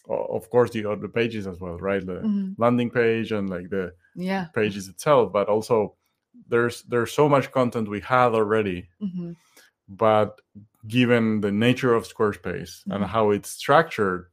of 0.08 0.48
course 0.50 0.70
the 0.70 0.84
other 0.84 1.08
pages 1.08 1.46
as 1.46 1.58
well 1.60 1.78
right 1.78 2.04
the 2.06 2.14
mm-hmm. 2.14 2.52
landing 2.58 2.90
page 2.90 3.32
and 3.32 3.48
like 3.48 3.70
the 3.70 3.92
yeah 4.14 4.46
pages 4.54 4.88
itself 4.88 5.32
but 5.32 5.48
also 5.48 5.94
there's 6.48 6.82
there's 6.82 7.12
so 7.12 7.28
much 7.28 7.50
content 7.52 7.88
we 7.88 8.00
had 8.00 8.34
already 8.34 8.88
mm-hmm. 9.02 9.32
but 9.88 10.40
given 10.86 11.40
the 11.40 11.50
nature 11.50 11.94
of 11.94 12.06
squarespace 12.06 12.82
mm-hmm. 12.82 12.92
and 12.92 13.04
how 13.04 13.30
it's 13.30 13.50
structured 13.50 14.26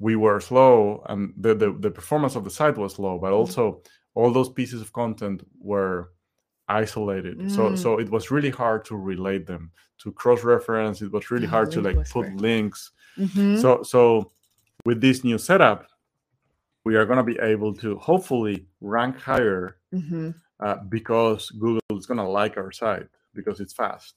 we 0.00 0.14
were 0.14 0.40
slow 0.40 1.02
and 1.08 1.32
the, 1.36 1.54
the, 1.54 1.72
the 1.80 1.90
performance 1.90 2.36
of 2.36 2.44
the 2.44 2.50
site 2.50 2.76
was 2.76 2.98
low 2.98 3.18
but 3.18 3.28
mm-hmm. 3.28 3.36
also 3.36 3.80
all 4.14 4.32
those 4.32 4.48
pieces 4.48 4.80
of 4.80 4.92
content 4.92 5.46
were 5.60 6.10
isolated 6.68 7.38
mm. 7.38 7.50
so 7.50 7.74
so 7.74 7.98
it 7.98 8.10
was 8.10 8.30
really 8.30 8.50
hard 8.50 8.84
to 8.84 8.94
relate 8.94 9.46
them 9.46 9.70
to 9.96 10.12
cross 10.12 10.44
reference 10.44 11.00
it 11.00 11.10
was 11.10 11.30
really 11.30 11.46
oh, 11.46 11.50
hard 11.50 11.70
to 11.70 11.80
like 11.80 12.08
put 12.10 12.30
links 12.34 12.90
mm-hmm. 13.16 13.56
so 13.56 13.82
so 13.82 14.30
with 14.88 15.02
this 15.02 15.22
new 15.22 15.36
setup, 15.36 15.86
we 16.86 16.96
are 16.96 17.04
going 17.04 17.18
to 17.18 17.32
be 17.34 17.38
able 17.40 17.74
to 17.74 17.98
hopefully 17.98 18.66
rank 18.80 19.18
higher 19.18 19.76
mm-hmm. 19.92 20.30
uh, 20.60 20.76
because 20.88 21.50
Google 21.50 21.98
is 21.98 22.06
going 22.06 22.16
to 22.16 22.24
like 22.40 22.56
our 22.56 22.72
site 22.72 23.10
because 23.34 23.60
it's 23.60 23.74
fast. 23.74 24.14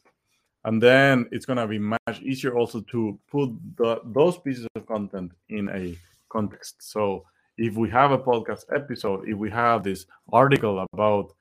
And 0.63 0.81
then 0.81 1.27
it's 1.33 1.45
going 1.45 1.57
to 1.57 1.67
be 1.67 1.77
much 1.77 2.21
easier 2.21 2.55
also 2.57 2.79
to 2.93 3.19
put 3.29 3.49
the, 3.75 3.99
those 4.05 4.37
pieces 4.37 4.65
of 4.77 4.85
content 4.85 5.33
in 5.49 5.67
a 5.67 5.97
context. 6.29 6.75
So 6.79 7.25
if 7.57 7.75
we 7.75 7.89
have 7.89 8.11
a 8.11 8.17
podcast 8.17 8.63
episode, 8.73 9.27
if 9.27 9.37
we 9.37 9.49
have 9.49 9.83
this 9.83 10.05
article 10.31 10.85
about 10.93 11.33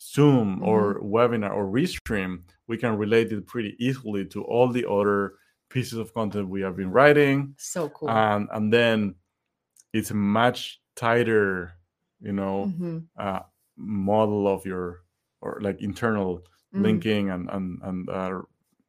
Zoom 0.00 0.56
mm-hmm. 0.56 0.64
or 0.64 1.02
webinar 1.02 1.54
or 1.54 1.66
Restream, 1.66 2.44
we 2.66 2.78
can 2.78 2.96
relate 2.96 3.30
it 3.30 3.46
pretty 3.46 3.76
easily 3.78 4.24
to 4.28 4.42
all 4.44 4.68
the 4.72 4.88
other 4.88 5.34
pieces 5.70 5.98
of 5.98 6.12
content 6.12 6.48
we 6.48 6.60
have 6.60 6.76
been 6.76 6.90
writing. 6.90 7.54
So 7.56 7.88
cool. 7.88 8.10
And 8.10 8.48
and 8.52 8.72
then 8.72 9.14
it's 9.92 10.10
a 10.10 10.14
much 10.14 10.80
tighter, 10.96 11.72
you 12.20 12.32
know, 12.32 12.66
mm-hmm. 12.66 12.98
uh, 13.18 13.40
model 13.76 14.46
of 14.46 14.66
your 14.66 15.02
or 15.40 15.58
like 15.62 15.80
internal 15.80 16.38
mm-hmm. 16.74 16.82
linking 16.82 17.30
and 17.30 17.48
and 17.50 17.78
and 17.82 18.10
uh, 18.10 18.40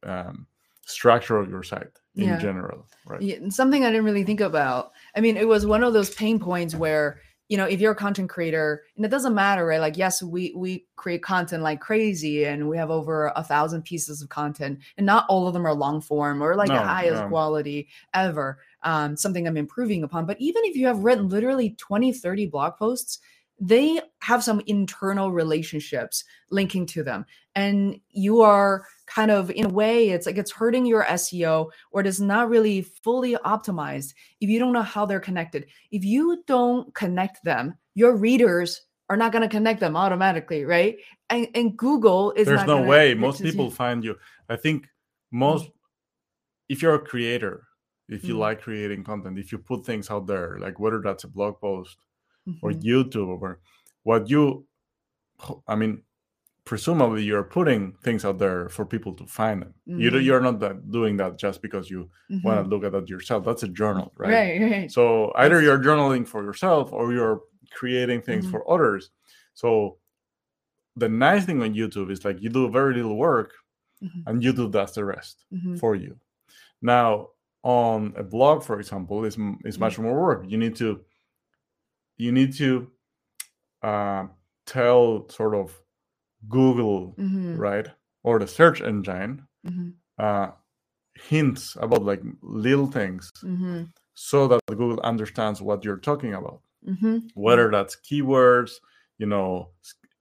um, 0.02 0.46
structure 0.84 1.38
of 1.38 1.48
your 1.48 1.62
site 1.62 1.98
in 2.14 2.28
yeah. 2.28 2.38
general, 2.38 2.86
right? 3.06 3.22
Yeah, 3.22 3.48
something 3.48 3.84
I 3.84 3.90
didn't 3.90 4.04
really 4.04 4.24
think 4.24 4.40
about. 4.40 4.92
I 5.16 5.20
mean, 5.20 5.36
it 5.36 5.48
was 5.48 5.64
one 5.64 5.82
of 5.82 5.94
those 5.94 6.10
pain 6.10 6.38
points 6.38 6.74
where 6.74 7.20
you 7.48 7.56
know 7.56 7.64
if 7.64 7.80
you're 7.80 7.92
a 7.92 7.96
content 7.96 8.30
creator 8.30 8.82
and 8.96 9.04
it 9.04 9.10
doesn't 9.10 9.34
matter 9.34 9.66
right 9.66 9.80
like 9.80 9.96
yes 9.96 10.22
we 10.22 10.52
we 10.56 10.86
create 10.96 11.22
content 11.22 11.62
like 11.62 11.80
crazy 11.80 12.44
and 12.44 12.68
we 12.68 12.76
have 12.76 12.90
over 12.90 13.32
a 13.36 13.44
thousand 13.44 13.82
pieces 13.82 14.22
of 14.22 14.28
content 14.28 14.78
and 14.96 15.06
not 15.06 15.26
all 15.28 15.46
of 15.46 15.52
them 15.52 15.66
are 15.66 15.74
long 15.74 16.00
form 16.00 16.42
or 16.42 16.56
like 16.56 16.68
no, 16.68 16.76
the 16.76 16.82
highest 16.82 17.22
no. 17.22 17.28
quality 17.28 17.88
ever 18.14 18.58
um, 18.82 19.16
something 19.16 19.46
i'm 19.46 19.56
improving 19.56 20.02
upon 20.02 20.24
but 20.24 20.40
even 20.40 20.62
if 20.64 20.76
you 20.76 20.86
have 20.86 21.04
written 21.04 21.28
literally 21.28 21.70
20 21.78 22.12
30 22.12 22.46
blog 22.46 22.76
posts 22.76 23.18
they 23.64 24.00
have 24.18 24.42
some 24.42 24.60
internal 24.66 25.30
relationships 25.30 26.24
linking 26.50 26.84
to 26.84 27.04
them 27.04 27.24
and 27.54 28.00
you 28.10 28.40
are 28.40 28.84
kind 29.06 29.30
of 29.30 29.52
in 29.52 29.66
a 29.66 29.68
way 29.68 30.10
it's 30.10 30.26
like 30.26 30.36
it's 30.36 30.50
hurting 30.50 30.84
your 30.84 31.04
SEO 31.04 31.70
or 31.92 32.00
it 32.00 32.06
is 32.08 32.20
not 32.20 32.48
really 32.48 32.82
fully 32.82 33.36
optimized 33.36 34.14
if 34.40 34.50
you 34.50 34.58
don't 34.58 34.72
know 34.72 34.82
how 34.82 35.06
they're 35.06 35.20
connected. 35.20 35.66
If 35.92 36.04
you 36.04 36.42
don't 36.48 36.92
connect 36.94 37.44
them, 37.44 37.78
your 37.94 38.16
readers 38.16 38.82
are 39.08 39.16
not 39.16 39.30
going 39.30 39.42
to 39.42 39.48
connect 39.48 39.78
them 39.78 39.96
automatically, 39.96 40.64
right? 40.64 40.96
And, 41.30 41.46
and 41.54 41.76
Google 41.76 42.32
is 42.32 42.48
There's 42.48 42.66
no 42.66 42.82
way 42.82 43.14
most 43.14 43.42
people 43.42 43.66
you. 43.66 43.70
find 43.70 44.02
you. 44.02 44.18
I 44.48 44.56
think 44.56 44.88
most 45.30 45.66
mm-hmm. 45.66 45.72
if 46.68 46.82
you're 46.82 46.94
a 46.94 46.98
creator, 46.98 47.62
if 48.08 48.24
you 48.24 48.30
mm-hmm. 48.30 48.40
like 48.40 48.62
creating 48.62 49.04
content, 49.04 49.38
if 49.38 49.52
you 49.52 49.58
put 49.58 49.86
things 49.86 50.10
out 50.10 50.26
there, 50.26 50.58
like 50.60 50.80
whether 50.80 51.00
that's 51.00 51.22
a 51.22 51.28
blog 51.28 51.60
post 51.60 51.96
mm-hmm. 52.48 52.64
or 52.66 52.72
YouTube 52.72 53.40
or 53.40 53.60
what 54.02 54.28
you 54.28 54.66
I 55.66 55.74
mean 55.74 56.02
presumably 56.64 57.24
you're 57.24 57.42
putting 57.42 57.92
things 58.04 58.24
out 58.24 58.38
there 58.38 58.68
for 58.68 58.84
people 58.86 59.12
to 59.14 59.26
find 59.26 59.62
them. 59.62 59.74
Mm-hmm. 59.88 60.00
You 60.00 60.18
you're 60.18 60.40
not 60.40 60.60
that, 60.60 60.90
doing 60.90 61.16
that 61.16 61.38
just 61.38 61.60
because 61.60 61.90
you 61.90 62.08
mm-hmm. 62.30 62.46
want 62.46 62.62
to 62.62 62.68
look 62.68 62.84
at 62.84 62.94
it 62.94 63.08
yourself. 63.08 63.44
That's 63.44 63.64
a 63.64 63.68
journal, 63.68 64.12
right? 64.16 64.32
Right, 64.32 64.70
right. 64.70 64.92
So 64.92 65.32
either 65.36 65.60
you're 65.60 65.78
journaling 65.78 66.26
for 66.26 66.44
yourself 66.44 66.92
or 66.92 67.12
you're 67.12 67.40
creating 67.72 68.22
things 68.22 68.44
mm-hmm. 68.44 68.52
for 68.52 68.70
others. 68.70 69.10
So 69.54 69.98
the 70.96 71.08
nice 71.08 71.44
thing 71.44 71.62
on 71.62 71.74
YouTube 71.74 72.10
is 72.10 72.24
like 72.24 72.40
you 72.40 72.48
do 72.48 72.68
very 72.70 72.94
little 72.94 73.16
work 73.16 73.52
mm-hmm. 74.02 74.28
and 74.28 74.42
YouTube 74.42 74.72
does 74.72 74.92
the 74.92 75.04
rest 75.04 75.44
mm-hmm. 75.52 75.76
for 75.76 75.96
you. 75.96 76.16
Now 76.80 77.28
on 77.64 78.12
a 78.16 78.22
blog, 78.22 78.62
for 78.62 78.78
example, 78.78 79.24
is 79.24 79.36
is 79.64 79.78
much 79.78 79.94
mm-hmm. 79.94 80.02
more 80.02 80.20
work. 80.20 80.44
You 80.46 80.58
need 80.58 80.76
to 80.76 81.00
you 82.22 82.32
need 82.32 82.54
to 82.54 82.88
uh, 83.82 84.26
tell 84.66 85.28
sort 85.28 85.54
of 85.54 85.76
Google, 86.48 87.14
mm-hmm. 87.18 87.56
right, 87.56 87.88
or 88.22 88.38
the 88.38 88.46
search 88.46 88.80
engine, 88.80 89.46
mm-hmm. 89.66 89.90
uh, 90.18 90.50
hints 91.14 91.76
about 91.80 92.04
like 92.04 92.22
little 92.42 92.86
things, 92.86 93.30
mm-hmm. 93.42 93.84
so 94.14 94.48
that 94.48 94.60
Google 94.66 95.00
understands 95.00 95.60
what 95.60 95.84
you're 95.84 96.04
talking 96.10 96.34
about. 96.34 96.60
Mm-hmm. 96.88 97.18
Whether 97.34 97.70
that's 97.70 97.96
keywords, 97.96 98.72
you 99.18 99.26
know, 99.26 99.70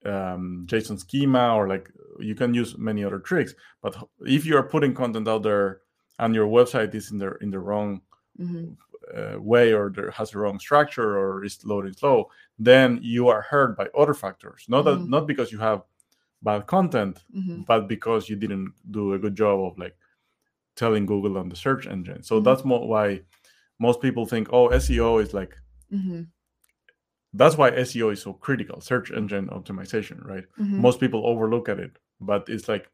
um, 0.05 0.65
JSON 0.69 0.99
schema, 0.99 1.55
or 1.55 1.67
like 1.67 1.89
you 2.19 2.35
can 2.35 2.53
use 2.53 2.77
many 2.77 3.03
other 3.03 3.19
tricks. 3.19 3.53
But 3.81 3.95
if 4.21 4.45
you 4.45 4.57
are 4.57 4.63
putting 4.63 4.93
content 4.93 5.27
out 5.27 5.43
there 5.43 5.81
and 6.19 6.35
your 6.35 6.47
website 6.47 6.93
is 6.95 7.11
in 7.11 7.17
the 7.17 7.35
in 7.41 7.49
the 7.51 7.59
wrong 7.59 8.01
mm-hmm. 8.39 8.73
Uh, 9.15 9.39
way 9.39 9.73
or 9.73 9.89
there 9.89 10.11
has 10.11 10.33
a 10.33 10.39
wrong 10.39 10.59
structure 10.59 11.17
or 11.17 11.43
is 11.43 11.63
loading 11.65 11.93
slow, 11.93 12.29
then 12.59 12.99
you 13.01 13.27
are 13.27 13.41
hurt 13.41 13.77
by 13.77 13.87
other 13.97 14.13
factors. 14.13 14.65
Not 14.67 14.83
that 14.83 14.99
mm-hmm. 14.99 15.09
not 15.09 15.27
because 15.27 15.51
you 15.51 15.59
have 15.59 15.83
bad 16.41 16.67
content, 16.67 17.23
mm-hmm. 17.35 17.61
but 17.61 17.87
because 17.87 18.29
you 18.29 18.35
didn't 18.35 18.73
do 18.89 19.13
a 19.13 19.19
good 19.19 19.35
job 19.35 19.59
of 19.63 19.77
like 19.77 19.95
telling 20.75 21.05
Google 21.05 21.37
on 21.37 21.49
the 21.49 21.55
search 21.55 21.87
engine. 21.87 22.23
So 22.23 22.35
mm-hmm. 22.35 22.45
that's 22.45 22.65
more 22.65 22.87
why 22.87 23.21
most 23.79 24.01
people 24.01 24.25
think, 24.25 24.49
oh, 24.51 24.69
SEO 24.69 25.21
is 25.21 25.33
like. 25.33 25.55
Mm-hmm. 25.91 26.23
That's 27.33 27.57
why 27.57 27.71
SEO 27.71 28.11
is 28.11 28.21
so 28.21 28.33
critical, 28.33 28.81
search 28.81 29.09
engine 29.09 29.47
optimization, 29.47 30.25
right? 30.25 30.43
Mm-hmm. 30.59 30.81
Most 30.81 30.99
people 30.99 31.25
overlook 31.25 31.69
at 31.69 31.79
it, 31.79 31.97
but 32.19 32.49
it's 32.49 32.67
like 32.67 32.89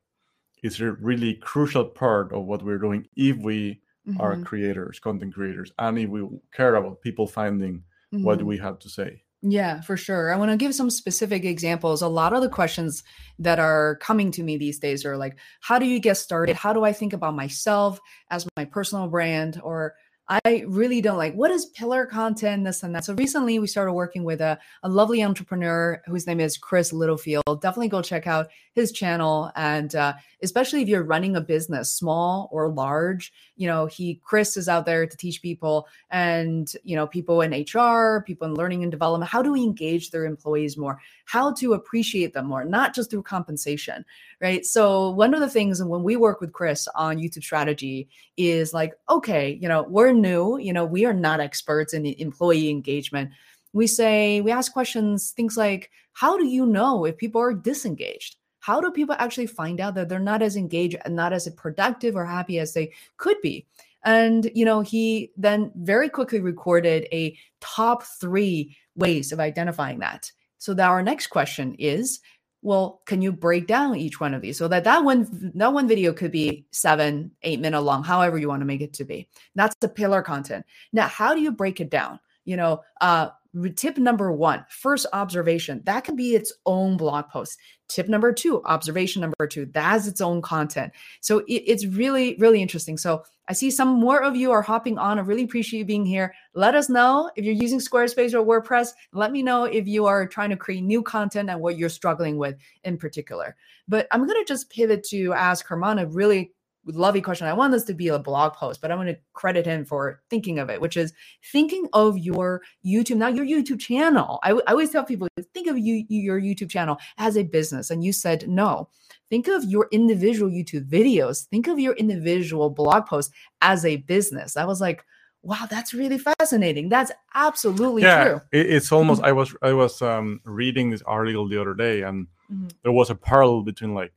it's 0.62 0.80
a 0.80 0.92
really 0.92 1.36
crucial 1.36 1.86
part 1.86 2.32
of 2.34 2.46
what 2.46 2.64
we're 2.64 2.78
doing 2.78 3.08
if 3.16 3.38
we 3.38 3.82
are 4.20 4.34
mm-hmm. 4.34 4.44
creators, 4.44 5.00
content 5.00 5.34
creators, 5.34 5.72
and 5.80 6.00
if 6.00 6.10
we 6.10 6.28
care 6.54 6.76
about 6.76 7.02
people 7.02 7.28
finding 7.28 7.84
what 8.12 8.40
mm-hmm. 8.40 8.48
we 8.48 8.58
have 8.58 8.80
to 8.80 8.90
say. 8.90 9.24
Yeah, 9.44 9.82
for 9.82 9.98
sure. 9.98 10.34
I 10.34 10.38
want 10.38 10.50
to 10.52 10.58
give 10.58 10.74
some 10.74 10.90
specific 10.90 11.46
examples. 11.46 12.02
A 12.02 12.08
lot 12.08 12.34
of 12.34 12.42
the 12.42 12.50
questions 12.50 13.04
that 13.38 13.60
are 13.60 13.98
coming 13.98 14.32
to 14.32 14.44
me 14.44 14.58
these 14.58 14.80
days 14.80 15.06
are 15.06 15.16
like, 15.16 15.38
how 15.62 15.78
do 15.78 15.86
you 15.86 16.00
get 16.00 16.18
started? 16.18 16.56
How 16.56 16.74
do 16.74 16.84
I 16.84 16.92
think 16.92 17.14
about 17.14 17.36
myself 17.36 18.00
as 18.32 18.48
my 18.58 18.66
personal 18.66 19.08
brand? 19.08 19.62
Or 19.64 19.94
I 20.28 20.66
really 20.68 21.02
don't 21.02 21.18
like 21.18 21.36
what 21.36 21.52
is 21.52 21.68
pillar 21.68 22.06
content, 22.06 22.66
this 22.66 22.84
and 22.84 22.94
that. 22.96 23.06
So 23.06 23.14
recently 23.14 23.60
we 23.60 23.68
started 23.68 23.94
working 23.94 24.24
with 24.24 24.42
a, 24.42 24.60
a 24.84 24.90
lovely 24.90 25.24
entrepreneur 25.24 26.02
whose 26.08 26.28
name 26.28 26.40
is 26.40 26.58
Chris 26.58 26.92
Littlefield. 26.92 27.62
Definitely 27.62 27.90
go 27.90 28.02
check 28.02 28.28
out 28.28 28.48
his 28.74 28.92
channel. 28.92 29.52
And 29.56 29.94
uh, 29.96 30.16
especially 30.44 30.82
if 30.82 30.90
you're 30.90 31.04
running 31.04 31.36
a 31.36 31.42
business, 31.42 31.92
small 31.92 32.50
or 32.52 32.70
large, 32.70 33.32
you 33.58 33.68
know, 33.68 33.88
he, 33.88 34.22
Chris 34.24 34.56
is 34.56 34.70
out 34.70 34.86
there 34.86 35.06
to 35.08 35.18
teach 35.18 35.42
people 35.42 35.88
and, 36.12 36.72
you 36.84 36.96
know, 36.96 37.08
people 37.08 37.42
in 37.42 37.52
HR, 37.52 38.24
people 38.26 38.48
in 38.48 38.54
learning 38.56 38.84
and 38.84 38.92
development, 38.92 39.30
how 39.32 39.42
do 39.42 39.52
we 39.52 39.64
engage 39.64 40.12
their 40.12 40.26
employees 40.26 40.78
more, 40.78 41.00
how 41.26 41.54
to 41.56 41.74
appreciate 41.74 42.34
them 42.34 42.48
more, 42.48 42.64
not 42.64 42.96
just 42.96 43.10
through 43.12 43.24
compensation, 43.24 44.06
right? 44.42 44.66
So 44.66 45.10
one 45.10 45.34
of 45.34 45.42
the 45.42 45.50
things 45.50 45.84
when 45.84 46.04
we 46.04 46.16
work 46.16 46.40
with 46.40 46.54
Chris 46.54 46.88
on 46.96 47.18
YouTube 47.18 47.44
strategy 47.44 48.08
is 48.38 48.74
like, 48.74 48.94
okay, 49.10 49.58
you 49.62 49.68
know, 49.68 49.84
we're 49.90 50.14
new, 50.14 50.58
you 50.58 50.74
know, 50.74 50.86
we 50.86 51.06
are 51.06 51.14
not 51.14 51.40
experts 51.40 51.94
in 51.94 52.06
employee 52.06 52.70
engagement. 52.70 53.32
We 53.74 53.88
say, 53.88 54.42
we 54.42 54.52
ask 54.52 54.72
questions, 54.72 55.32
things 55.32 55.58
like, 55.58 55.92
how 56.14 56.38
do 56.38 56.46
you 56.46 56.66
know 56.66 57.06
if 57.06 57.18
people 57.18 57.42
are 57.42 57.54
disengaged? 57.54 58.38
How 58.68 58.82
do 58.82 58.92
people 58.92 59.16
actually 59.18 59.48
find 59.48 59.80
out 59.80 59.96
that 59.96 60.10
they're 60.10 60.20
not 60.20 60.42
as 60.42 60.58
engaged 60.58 60.98
and 61.06 61.16
not 61.16 61.32
as 61.32 61.48
productive 61.56 62.18
or 62.18 62.26
happy 62.26 62.60
as 62.60 62.74
they 62.74 62.92
could 63.16 63.38
be? 63.42 63.66
And, 64.04 64.52
you 64.54 64.66
know, 64.66 64.82
he 64.82 65.32
then 65.38 65.72
very 65.74 66.10
quickly 66.10 66.42
recorded 66.42 67.08
a 67.14 67.38
top 67.62 68.04
three 68.04 68.76
ways 68.94 69.32
of 69.32 69.40
identifying 69.40 70.00
that. 70.00 70.34
So 70.58 70.74
that 70.74 70.90
our 70.90 71.02
next 71.02 71.28
question 71.28 71.76
is, 71.80 72.20
well, 72.62 73.02
can 73.06 73.22
you 73.22 73.32
break 73.32 73.68
down 73.68 73.96
each 73.96 74.20
one 74.20 74.34
of 74.34 74.42
these 74.42 74.58
so 74.58 74.68
that 74.68 74.84
that 74.84 75.02
one 75.02 75.54
that 75.56 75.72
one 75.72 75.88
video 75.88 76.12
could 76.12 76.34
be 76.34 76.66
seven, 76.72 77.32
eight 77.44 77.62
minute 77.62 77.80
long, 77.80 78.04
however 78.04 78.38
you 78.38 78.50
want 78.50 78.60
to 78.60 78.66
make 78.66 78.82
it 78.82 78.92
to 78.96 79.06
be. 79.06 79.30
That's 79.56 79.78
the 79.80 79.88
pillar 79.88 80.22
content. 80.22 80.66
Now, 80.92 81.08
how 81.08 81.34
do 81.34 81.40
you 81.40 81.54
break 81.54 81.80
it 81.80 81.90
down? 81.90 82.20
You 82.44 82.58
know, 82.58 82.82
uh, 83.00 83.30
tip 83.76 83.98
number 83.98 84.32
one, 84.32 84.66
first 84.70 85.06
observation, 85.14 85.82
that 85.86 86.04
can 86.04 86.16
be 86.16 86.36
its 86.36 86.54
own 86.66 86.98
blog 86.98 87.30
post. 87.30 87.58
Tip 87.88 88.10
number 88.10 88.34
two, 88.34 88.64
observation 88.66 89.22
number 89.22 89.48
two, 89.48 89.66
that's 89.68 90.08
its 90.08 90.20
own 90.20 90.42
content. 90.42 90.92
So 91.22 91.40
it, 91.40 91.64
it's 91.66 91.86
really, 91.86 92.36
really 92.40 92.62
interesting. 92.62 92.98
So 92.98 93.24
I 93.48 93.54
see 93.54 93.72
some 93.72 93.88
more 93.88 94.22
of 94.22 94.36
you 94.36 94.52
are 94.52 94.62
hopping 94.62 94.98
on. 94.98 95.18
I 95.18 95.22
really 95.22 95.44
appreciate 95.44 95.80
you 95.80 95.86
being 95.86 96.06
here. 96.06 96.34
Let 96.54 96.76
us 96.76 96.90
know 96.90 97.32
if 97.38 97.46
you're 97.46 97.54
using 97.54 97.80
Squarespace 97.80 98.34
or 98.34 98.46
WordPress. 98.46 98.90
Let 99.14 99.32
me 99.32 99.42
know 99.42 99.64
if 99.64 99.88
you 99.88 100.06
are 100.06 100.28
trying 100.28 100.50
to 100.50 100.58
create 100.58 100.84
new 100.84 101.02
content 101.02 101.50
and 101.50 101.62
what 101.62 101.78
you're 101.78 101.88
struggling 101.88 102.38
with 102.38 102.58
in 102.84 102.98
particular. 102.98 103.56
But 103.88 104.08
I'm 104.12 104.28
going 104.28 104.44
to 104.44 104.48
just 104.48 104.70
pivot 104.70 105.06
to 105.12 105.32
ask 105.32 105.66
Herman 105.66 106.00
a 106.00 106.08
really 106.08 106.52
lovely 106.88 107.22
question. 107.22 107.48
I 107.48 107.54
want 107.54 107.74
this 107.74 107.84
to 107.86 107.94
be 107.94 108.08
a 108.08 108.20
blog 108.20 108.54
post, 108.54 108.82
but 108.82 108.92
I'm 108.92 108.98
going 108.98 109.08
to 109.08 109.20
credit 109.34 109.66
him 109.66 109.86
for 109.86 110.22
thinking 110.30 110.60
of 110.60 110.70
it, 110.70 110.80
which 110.80 110.98
is 110.98 111.14
thinking 111.52 111.88
of 111.94 112.18
your 112.18 112.62
YouTube, 112.86 113.18
not 113.18 113.36
your 113.36 113.46
YouTube 113.46 113.80
channel. 113.80 114.40
I, 114.44 114.52
I 114.52 114.72
always 114.72 114.90
tell 114.92 115.04
people, 115.04 115.28
think 115.54 115.68
of 115.68 115.78
you, 115.78 116.06
your 116.10 116.40
YouTube 116.40 116.70
channel 116.70 116.98
as 117.18 117.38
a 117.38 117.44
business. 117.44 117.90
And 117.90 118.04
you 118.04 118.14
said 118.14 118.48
no. 118.48 118.90
Think 119.30 119.48
of 119.48 119.66
your 119.66 119.88
individual 119.92 120.50
YouTube 120.50 120.90
videos. 120.90 121.46
Think 121.48 121.68
of 121.68 121.80
your 121.80 121.94
individual 121.96 122.70
blog 122.70 123.06
posts 123.06 123.34
as 123.62 123.84
a 123.84 123.98
business. 123.98 124.56
I 124.56 124.66
was 124.66 124.80
like, 124.80 125.04
wow, 125.42 125.66
that's 125.70 125.94
really 125.94 126.18
fascinating. 126.18 126.90
That's 126.90 127.12
absolutely 127.34 128.02
true. 128.04 128.10
yeah, 128.10 128.24
true. 128.24 128.42
it's 128.52 128.92
almost. 128.92 129.24
I 129.24 129.32
was 129.32 129.56
I 129.62 129.74
was 129.74 130.02
um, 130.02 130.42
reading 130.46 130.90
this 130.90 131.02
article 131.04 131.48
the 131.48 131.60
other 131.60 131.74
day, 131.74 132.02
and 132.02 132.28
mm-hmm. 132.52 132.68
there 132.84 132.92
was 132.92 133.10
a 133.10 133.16
parallel 133.16 133.64
between 133.64 133.94
like 133.94 134.14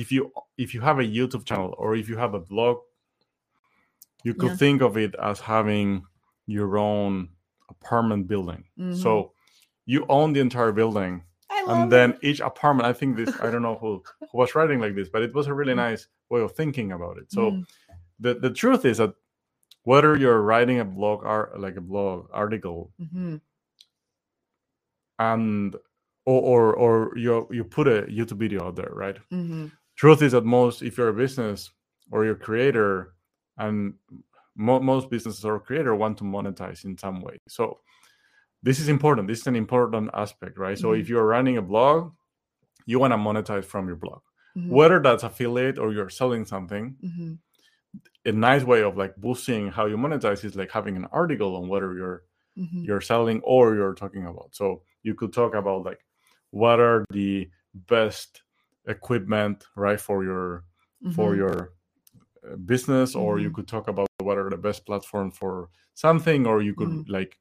if 0.00 0.10
you 0.10 0.32
if 0.56 0.72
you 0.74 0.80
have 0.80 0.98
a 0.98 1.04
youtube 1.16 1.44
channel 1.44 1.74
or 1.76 1.94
if 1.94 2.08
you 2.08 2.16
have 2.16 2.34
a 2.34 2.40
blog 2.40 2.78
you 4.24 4.34
could 4.34 4.50
yeah. 4.50 4.56
think 4.56 4.82
of 4.82 4.96
it 4.96 5.14
as 5.22 5.40
having 5.40 6.02
your 6.46 6.78
own 6.78 7.28
apartment 7.68 8.26
building 8.26 8.64
mm-hmm. 8.78 8.94
so 8.94 9.32
you 9.86 10.06
own 10.08 10.32
the 10.32 10.40
entire 10.40 10.72
building 10.72 11.22
and 11.68 11.92
then 11.92 12.10
it. 12.12 12.18
each 12.22 12.40
apartment 12.40 12.86
i 12.86 12.92
think 12.92 13.16
this 13.16 13.34
i 13.40 13.50
don't 13.50 13.62
know 13.62 13.76
who, 13.80 14.02
who 14.20 14.38
was 14.38 14.54
writing 14.54 14.80
like 14.80 14.94
this 14.94 15.08
but 15.08 15.22
it 15.22 15.34
was 15.34 15.46
a 15.46 15.54
really 15.54 15.74
mm. 15.74 15.84
nice 15.88 16.08
way 16.30 16.40
of 16.40 16.52
thinking 16.52 16.92
about 16.92 17.18
it 17.18 17.30
so 17.30 17.50
mm. 17.50 17.64
the, 18.18 18.34
the 18.34 18.50
truth 18.50 18.84
is 18.84 18.98
that 18.98 19.12
whether 19.84 20.16
you're 20.16 20.42
writing 20.42 20.80
a 20.80 20.84
blog 20.84 21.24
or 21.24 21.52
like 21.58 21.76
a 21.76 21.80
blog 21.80 22.26
article 22.32 22.90
mm-hmm. 23.00 23.36
and 25.18 25.76
or, 26.26 26.40
or 26.42 26.74
or 26.74 27.18
you 27.18 27.46
you 27.50 27.64
put 27.64 27.88
a 27.88 28.02
youtube 28.02 28.38
video 28.38 28.66
out 28.66 28.76
there 28.76 28.92
right 28.92 29.18
mm-hmm 29.32 29.66
truth 30.00 30.22
is 30.22 30.32
that 30.32 30.46
most 30.46 30.80
if 30.80 30.96
you're 30.96 31.10
a 31.10 31.20
business 31.24 31.70
or 32.10 32.24
you're 32.24 32.40
a 32.42 32.46
creator 32.48 33.12
and 33.58 33.92
mo- 34.56 34.80
most 34.80 35.10
businesses 35.10 35.44
or 35.44 35.60
creator 35.60 35.94
want 35.94 36.16
to 36.16 36.24
monetize 36.24 36.84
in 36.86 36.96
some 36.96 37.20
way 37.20 37.36
so 37.46 37.78
this 38.62 38.80
is 38.80 38.88
important 38.88 39.28
this 39.28 39.40
is 39.40 39.46
an 39.46 39.56
important 39.56 40.08
aspect 40.14 40.56
right 40.56 40.78
mm-hmm. 40.78 40.80
so 40.80 40.92
if 40.92 41.04
mm-hmm. 41.04 41.12
you're 41.12 41.26
running 41.26 41.58
a 41.58 41.62
blog 41.62 42.12
you 42.86 42.98
want 42.98 43.12
to 43.12 43.18
monetize 43.18 43.66
from 43.66 43.86
your 43.86 43.96
blog 43.96 44.22
mm-hmm. 44.56 44.70
whether 44.70 45.00
that's 45.00 45.22
affiliate 45.22 45.78
or 45.78 45.92
you're 45.92 46.08
selling 46.08 46.46
something 46.46 46.96
mm-hmm. 47.04 47.32
a 48.24 48.32
nice 48.32 48.64
way 48.64 48.82
of 48.82 48.96
like 48.96 49.14
boosting 49.16 49.70
how 49.70 49.84
you 49.84 49.98
monetize 49.98 50.42
is 50.46 50.56
like 50.56 50.72
having 50.72 50.96
an 50.96 51.06
article 51.12 51.56
on 51.56 51.68
whether 51.68 51.92
you're 51.94 52.22
mm-hmm. 52.56 52.84
you're 52.84 53.02
selling 53.02 53.38
or 53.44 53.74
you're 53.74 53.94
talking 54.02 54.24
about 54.26 54.48
so 54.52 54.80
you 55.02 55.14
could 55.14 55.34
talk 55.34 55.54
about 55.54 55.84
like 55.84 56.00
what 56.52 56.80
are 56.80 57.04
the 57.10 57.50
best 57.86 58.42
equipment 58.86 59.64
right 59.76 60.00
for 60.00 60.24
your 60.24 60.64
mm-hmm. 61.02 61.12
for 61.12 61.36
your 61.36 61.72
uh, 62.44 62.56
business 62.56 63.14
or 63.14 63.34
mm-hmm. 63.34 63.44
you 63.44 63.50
could 63.50 63.68
talk 63.68 63.88
about 63.88 64.08
what 64.20 64.38
are 64.38 64.50
the 64.50 64.56
best 64.56 64.86
platform 64.86 65.30
for 65.30 65.68
something 65.94 66.46
or 66.46 66.62
you 66.62 66.74
could 66.74 66.88
mm-hmm. 66.88 67.12
like 67.12 67.38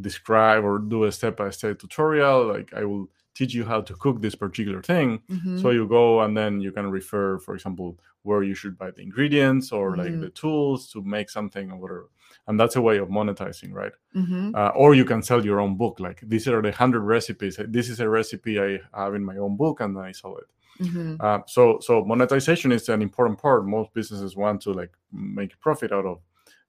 describe 0.00 0.64
or 0.64 0.78
do 0.78 1.04
a 1.04 1.12
step-by-step 1.12 1.78
tutorial 1.78 2.46
like 2.46 2.72
i 2.74 2.84
will 2.84 3.06
teach 3.34 3.54
you 3.54 3.64
how 3.64 3.80
to 3.80 3.94
cook 3.94 4.20
this 4.20 4.34
particular 4.34 4.82
thing 4.82 5.20
mm-hmm. 5.30 5.58
so 5.58 5.70
you 5.70 5.86
go 5.86 6.20
and 6.20 6.36
then 6.36 6.60
you 6.60 6.72
can 6.72 6.90
refer 6.90 7.38
for 7.38 7.54
example 7.54 7.98
where 8.22 8.42
you 8.42 8.54
should 8.54 8.76
buy 8.76 8.90
the 8.90 9.02
ingredients 9.02 9.72
or 9.72 9.96
like 9.96 10.08
mm-hmm. 10.08 10.20
the 10.20 10.30
tools 10.30 10.90
to 10.90 11.02
make 11.02 11.30
something 11.30 11.70
or 11.70 11.76
whatever 11.76 12.10
and 12.48 12.58
that's 12.58 12.76
a 12.76 12.82
way 12.82 12.98
of 12.98 13.08
monetizing 13.08 13.72
right 13.72 13.92
mm-hmm. 14.14 14.54
uh, 14.54 14.68
or 14.70 14.94
you 14.94 15.04
can 15.04 15.22
sell 15.22 15.44
your 15.44 15.60
own 15.60 15.76
book 15.76 16.00
like 16.00 16.20
these 16.22 16.48
are 16.48 16.62
the 16.62 16.68
100 16.68 17.00
recipes 17.00 17.58
this 17.68 17.88
is 17.88 18.00
a 18.00 18.08
recipe 18.08 18.60
i 18.60 18.78
have 18.94 19.14
in 19.14 19.24
my 19.24 19.36
own 19.36 19.56
book 19.56 19.80
and 19.80 19.98
i 19.98 20.12
sell 20.12 20.36
it 20.36 20.46
Mm-hmm. 20.80 21.16
Uh, 21.20 21.40
so 21.46 21.78
so 21.80 22.04
monetization 22.04 22.72
is 22.72 22.88
an 22.88 23.02
important 23.02 23.38
part. 23.38 23.66
Most 23.66 23.92
businesses 23.94 24.36
want 24.36 24.60
to 24.62 24.72
like 24.72 24.92
make 25.12 25.58
profit 25.60 25.92
out 25.92 26.06
of 26.06 26.20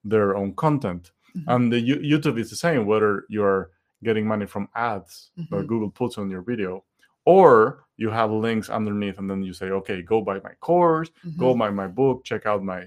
their 0.04 0.36
own 0.36 0.54
content, 0.56 1.12
mm-hmm. 1.36 1.50
and 1.50 1.74
the 1.74 1.82
YouTube 1.82 2.40
is 2.40 2.50
the 2.50 2.56
same. 2.56 2.86
Whether 2.86 3.26
you're 3.30 3.72
getting 4.04 4.28
money 4.28 4.46
from 4.46 4.68
ads 4.76 5.32
mm-hmm. 5.40 5.56
that 5.56 5.68
Google 5.68 5.90
puts 5.90 6.18
on 6.18 6.30
your 6.30 6.42
video, 6.42 6.84
or 7.26 7.86
you 7.98 8.10
have 8.10 8.32
links 8.32 8.70
underneath, 8.70 9.20
and 9.20 9.30
then 9.30 9.42
you 9.44 9.54
say, 9.54 9.68
okay, 9.68 10.02
go 10.02 10.22
buy 10.22 10.40
my 10.44 10.54
course, 10.60 11.10
go 11.38 11.50
mm-hmm. 11.50 11.60
buy 11.60 11.70
my 11.70 11.88
book, 11.88 12.24
check 12.26 12.46
out 12.46 12.64
my 12.64 12.82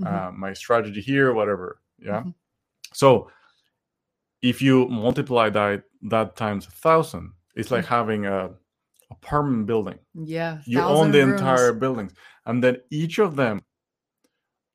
mm-hmm. 0.00 0.06
uh, 0.06 0.30
my 0.32 0.52
strategy 0.52 1.00
here, 1.00 1.34
whatever. 1.34 1.80
Yeah. 2.02 2.20
Mm-hmm. 2.20 2.30
So 2.92 3.30
if 4.42 4.62
you 4.62 4.88
multiply 4.88 5.50
that 5.50 5.84
that 6.02 6.36
times 6.36 6.66
a 6.66 6.70
thousand, 6.70 7.32
it's 7.54 7.70
like 7.70 7.84
having 7.84 8.26
a 8.26 8.50
apartment 9.10 9.66
building. 9.66 9.98
Yeah. 10.14 10.58
You 10.64 10.80
own 10.80 11.10
the 11.10 11.24
rooms. 11.24 11.40
entire 11.40 11.72
buildings. 11.72 12.12
And 12.46 12.62
then 12.62 12.78
each 12.90 13.18
of 13.18 13.36
them 13.36 13.60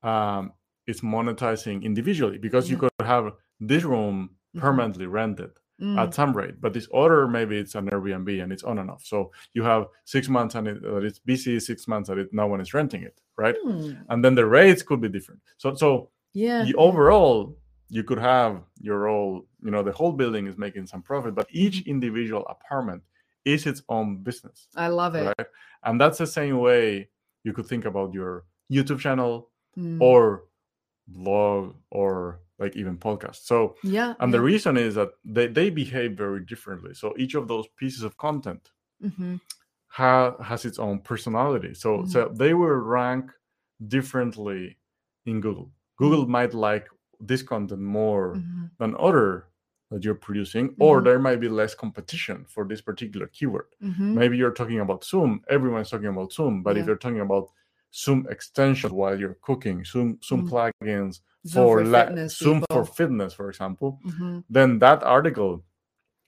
um, 0.03 0.53
is 0.87 1.01
monetizing 1.01 1.83
individually 1.83 2.37
because 2.37 2.67
yeah. 2.67 2.71
you 2.73 2.77
could 2.77 2.91
have 3.01 3.33
this 3.59 3.83
room 3.83 4.29
mm-hmm. 4.55 4.59
permanently 4.59 5.05
mm-hmm. 5.05 5.13
rented 5.13 5.51
mm. 5.81 5.97
at 5.97 6.13
some 6.13 6.33
rate, 6.33 6.59
but 6.61 6.73
this 6.73 6.87
other 6.93 7.27
maybe 7.27 7.57
it's 7.57 7.75
an 7.75 7.89
Airbnb 7.89 8.43
and 8.43 8.51
it's 8.51 8.63
on 8.63 8.79
and 8.79 8.89
off. 8.91 9.03
So 9.05 9.31
you 9.53 9.63
have 9.63 9.85
six 10.03 10.29
months 10.29 10.55
and 10.55 10.67
it, 10.67 10.77
uh, 10.83 10.97
it's 10.97 11.19
busy, 11.19 11.59
six 11.59 11.87
months 11.87 12.09
that 12.09 12.17
it 12.17 12.29
no 12.33 12.47
one 12.47 12.61
is 12.61 12.73
renting 12.73 13.03
it, 13.03 13.19
right? 13.37 13.55
Mm. 13.65 14.03
And 14.09 14.23
then 14.23 14.35
the 14.35 14.45
rates 14.45 14.83
could 14.83 15.01
be 15.01 15.09
different. 15.09 15.41
So 15.57 15.73
so 15.75 16.09
yeah, 16.35 16.63
the 16.63 16.75
overall 16.75 17.57
you 17.89 18.03
could 18.03 18.19
have 18.19 18.61
your 18.79 19.07
whole, 19.07 19.47
you 19.63 19.71
know, 19.71 19.81
the 19.81 19.91
whole 19.91 20.11
building 20.11 20.47
is 20.47 20.57
making 20.57 20.85
some 20.85 21.01
profit, 21.01 21.33
but 21.33 21.47
each 21.49 21.87
individual 21.87 22.45
apartment 22.47 23.01
is 23.45 23.65
its 23.65 23.81
own 23.89 24.17
business. 24.17 24.67
I 24.75 24.89
love 24.89 25.15
it. 25.15 25.33
Right? 25.37 25.47
And 25.83 25.99
that's 25.99 26.17
the 26.17 26.27
same 26.27 26.59
way 26.59 27.09
you 27.43 27.53
could 27.53 27.67
think 27.67 27.85
about 27.85 28.13
your 28.13 28.45
YouTube 28.71 28.99
channel 28.99 29.49
mm. 29.77 30.01
or 30.01 30.43
blog 31.07 31.75
or 31.91 32.41
like 32.59 32.75
even 32.75 32.97
podcast. 32.97 33.45
So 33.45 33.75
yeah. 33.83 34.15
And 34.19 34.31
yeah. 34.31 34.37
the 34.37 34.41
reason 34.41 34.77
is 34.77 34.95
that 34.95 35.09
they, 35.23 35.47
they 35.47 35.69
behave 35.69 36.17
very 36.17 36.43
differently. 36.43 36.93
So 36.95 37.13
each 37.17 37.35
of 37.35 37.47
those 37.47 37.67
pieces 37.77 38.03
of 38.03 38.17
content 38.17 38.71
mm-hmm. 39.03 39.35
ha, 39.87 40.35
has 40.41 40.65
its 40.65 40.79
own 40.79 40.99
personality. 40.99 41.75
So 41.75 41.99
mm-hmm. 41.99 42.09
so 42.09 42.31
they 42.33 42.53
will 42.53 42.67
rank 42.67 43.31
differently 43.87 44.77
in 45.25 45.39
Google. 45.39 45.71
Google 45.97 46.23
mm-hmm. 46.23 46.31
might 46.31 46.53
like 46.53 46.87
this 47.19 47.41
content 47.41 47.81
more 47.81 48.35
mm-hmm. 48.35 48.65
than 48.79 48.95
other 48.99 49.47
that 49.91 50.03
you're 50.03 50.15
producing 50.15 50.69
mm-hmm. 50.69 50.81
or 50.81 51.01
there 51.01 51.19
might 51.19 51.39
be 51.39 51.47
less 51.47 51.75
competition 51.75 52.45
for 52.49 52.65
this 52.65 52.81
particular 52.81 53.27
keyword 53.27 53.67
mm-hmm. 53.81 54.15
maybe 54.15 54.35
you're 54.35 54.51
talking 54.51 54.79
about 54.79 55.05
zoom 55.05 55.41
everyone's 55.47 55.89
talking 55.89 56.07
about 56.07 56.33
zoom 56.33 56.61
but 56.63 56.75
yeah. 56.75 56.81
if 56.81 56.87
you're 56.87 56.97
talking 56.97 57.21
about 57.21 57.49
zoom 57.93 58.27
extensions 58.29 58.91
while 58.91 59.17
you're 59.17 59.37
cooking 59.41 59.85
zoom 59.85 60.19
zoom 60.21 60.45
mm-hmm. 60.45 60.55
plugins 60.83 61.21
Zoom 61.47 61.63
for, 61.63 61.79
for 61.79 61.85
la- 61.85 62.05
fitness 62.05 62.37
Zoom 62.37 62.59
people. 62.61 62.75
for 62.75 62.85
fitness, 62.85 63.33
for 63.33 63.49
example, 63.49 63.99
Mhm. 64.05 64.43
then 64.49 64.79
that 64.79 65.03
article 65.03 65.63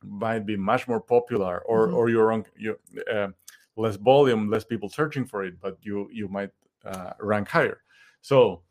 might 0.04 0.46
be 0.46 0.56
much 0.56 0.88
more 0.88 1.02
popular, 1.02 1.60
or 1.66 1.88
Mhm. 1.88 1.94
or 1.96 2.10
your 2.10 2.32
own 2.32 2.46
your 2.56 2.78
uh, 3.12 3.30
less 3.76 3.96
volume, 3.96 4.50
less 4.50 4.64
people 4.64 4.90
searching 4.90 5.26
for 5.26 5.44
it, 5.44 5.60
but 5.60 5.78
you 5.82 6.08
you 6.12 6.28
might 6.28 6.52
uh, 6.86 7.14
rank 7.20 7.48
higher. 7.50 7.82
So 8.22 8.64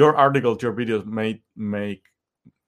your 0.00 0.16
article, 0.16 0.56
your 0.62 0.72
videos 0.72 1.04
may 1.06 1.30
make 1.56 2.02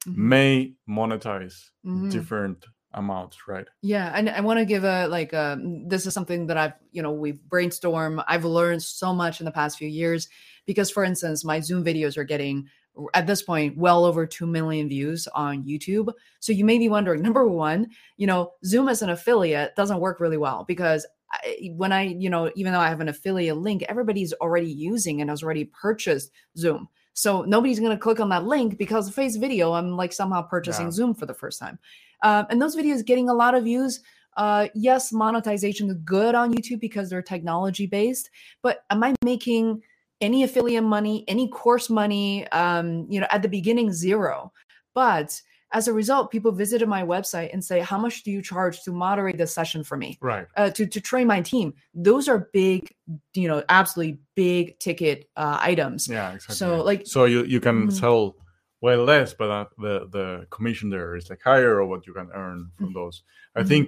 Mhm. 0.06 0.16
may 0.34 0.74
monetize 0.88 1.56
Mhm. 1.86 2.10
different 2.10 2.66
amounts, 2.92 3.36
right? 3.48 3.66
Yeah, 3.82 4.12
and 4.14 4.28
I 4.28 4.40
want 4.42 4.58
to 4.58 4.66
give 4.66 4.84
a 4.84 5.06
like 5.08 5.32
a 5.32 5.58
this 5.88 6.06
is 6.06 6.12
something 6.14 6.46
that 6.48 6.58
I've 6.58 6.74
you 6.92 7.02
know 7.02 7.12
we've 7.12 7.40
brainstormed. 7.48 8.22
I've 8.28 8.44
learned 8.44 8.82
so 8.82 9.14
much 9.14 9.40
in 9.40 9.46
the 9.46 9.50
past 9.60 9.78
few 9.78 9.88
years 9.88 10.28
because, 10.66 10.90
for 10.90 11.02
instance, 11.04 11.44
my 11.44 11.60
Zoom 11.60 11.82
videos 11.84 12.16
are 12.18 12.24
getting 12.34 12.68
at 13.14 13.26
this 13.26 13.42
point 13.42 13.76
well 13.76 14.04
over 14.04 14.24
2 14.26 14.46
million 14.46 14.88
views 14.88 15.26
on 15.34 15.64
YouTube. 15.64 16.12
So 16.40 16.52
you 16.52 16.64
may 16.64 16.78
be 16.78 16.88
wondering 16.88 17.22
number 17.22 17.44
1, 17.48 17.88
you 18.16 18.26
know, 18.28 18.52
Zoom 18.64 18.88
as 18.88 19.02
an 19.02 19.10
affiliate 19.10 19.74
doesn't 19.76 19.98
work 20.00 20.20
really 20.20 20.36
well 20.46 20.64
because 20.68 21.04
I, 21.32 21.70
when 21.74 21.90
I, 21.92 22.02
you 22.02 22.30
know, 22.30 22.52
even 22.54 22.72
though 22.72 22.78
I 22.86 22.88
have 22.90 23.00
an 23.00 23.08
affiliate 23.08 23.56
link, 23.56 23.82
everybody's 23.88 24.32
already 24.34 24.70
using 24.70 25.20
and 25.20 25.28
has 25.30 25.42
already 25.42 25.64
purchased 25.64 26.30
Zoom. 26.56 26.86
So 27.14 27.42
nobody's 27.42 27.80
going 27.80 27.92
to 27.92 27.98
click 27.98 28.20
on 28.20 28.28
that 28.30 28.44
link 28.44 28.76
because 28.76 29.08
face 29.08 29.36
video, 29.36 29.72
I'm 29.72 29.96
like 29.96 30.12
somehow 30.12 30.42
purchasing 30.42 30.86
Yeah. 30.86 30.92
Zoom 30.92 31.14
for 31.14 31.26
the 31.26 31.34
first 31.34 31.58
time. 31.60 31.78
Um, 32.22 32.46
and 32.50 32.60
those 32.60 32.76
videos 32.76 33.04
getting 33.04 33.28
a 33.28 33.34
lot 33.34 33.54
of 33.54 33.64
views. 33.64 34.00
Uh, 34.36 34.66
yes, 34.74 35.12
monetization 35.12 35.88
is 35.88 35.96
good 36.04 36.34
on 36.34 36.52
YouTube 36.52 36.80
because 36.80 37.08
they're 37.08 37.22
technology 37.22 37.86
based, 37.86 38.30
but 38.62 38.84
am 38.90 39.04
I 39.04 39.14
making 39.22 39.80
any 40.20 40.42
affiliate 40.42 40.82
money, 40.82 41.24
any 41.28 41.48
course 41.48 41.88
money? 41.88 42.48
Um, 42.48 43.06
you 43.08 43.20
know, 43.20 43.28
at 43.30 43.42
the 43.42 43.48
beginning, 43.48 43.92
zero. 43.92 44.52
But 44.92 45.40
as 45.74 45.88
a 45.88 45.92
result, 45.92 46.30
people 46.30 46.52
visited 46.52 46.88
my 46.88 47.02
website 47.02 47.50
and 47.52 47.62
say, 47.62 47.80
"How 47.80 47.98
much 47.98 48.22
do 48.22 48.30
you 48.30 48.40
charge 48.40 48.82
to 48.84 48.92
moderate 48.92 49.36
this 49.36 49.52
session 49.52 49.82
for 49.84 49.96
me?" 49.96 50.16
Right. 50.22 50.46
uh, 50.56 50.70
to 50.70 50.86
to 50.86 51.00
train 51.00 51.26
my 51.26 51.40
team. 51.42 51.74
Those 51.92 52.28
are 52.28 52.48
big, 52.52 52.94
you 53.34 53.48
know, 53.48 53.62
absolutely 53.68 54.20
big 54.36 54.78
ticket 54.78 55.28
uh, 55.36 55.58
items. 55.60 56.08
Yeah, 56.08 56.32
exactly. 56.34 56.56
So, 56.56 56.82
like- 56.90 57.06
so 57.06 57.24
you 57.26 57.44
you 57.44 57.60
can 57.60 57.88
Mhm. 57.88 57.92
sell 57.92 58.36
way 58.80 58.96
less, 58.96 59.34
but 59.34 59.50
uh, 59.50 59.66
the 59.78 59.94
the 60.16 60.46
commission 60.50 60.90
there 60.90 61.16
is 61.16 61.28
like 61.30 61.42
higher, 61.42 61.72
or 61.80 61.86
what 61.86 62.06
you 62.06 62.14
can 62.14 62.28
earn 62.34 62.70
from 62.76 62.86
Mm-hmm. 62.86 62.94
those. 62.98 63.22
I 63.56 63.62
Mhm. 63.62 63.68
think 63.68 63.84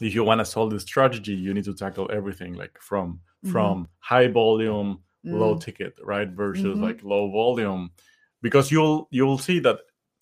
if 0.00 0.12
you 0.14 0.24
want 0.24 0.40
to 0.40 0.44
solve 0.44 0.70
this 0.70 0.82
strategy, 0.82 1.34
you 1.34 1.52
need 1.54 1.64
to 1.64 1.74
tackle 1.74 2.06
everything, 2.18 2.54
like 2.62 2.74
from 2.80 3.06
Mhm. 3.44 3.50
from 3.52 3.88
high 3.98 4.28
volume, 4.28 4.90
low 5.24 5.54
Mm, 5.54 5.60
ticket, 5.66 5.94
right, 6.02 6.30
versus 6.42 6.76
Mhm. 6.78 6.82
like 6.88 6.98
low 7.04 7.30
volume, 7.30 7.90
because 8.42 8.66
you'll 8.74 9.06
you'll 9.10 9.38
see 9.48 9.60
that 9.60 9.78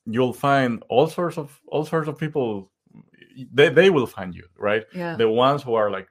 you'll 0.07 0.33
find 0.33 0.83
all 0.89 1.07
sorts 1.07 1.39
of 1.39 1.61
all 1.69 1.85
sorts 1.85 2.09
of 2.09 2.19
people. 2.19 2.71
They 3.53 3.69
they 3.71 3.91
will 3.91 4.07
find 4.07 4.35
you, 4.35 4.47
right? 4.59 4.85
yeah. 4.95 5.17
the 5.17 5.29
ones 5.29 5.63
who 5.63 5.75
are 5.75 5.91
like 5.91 6.09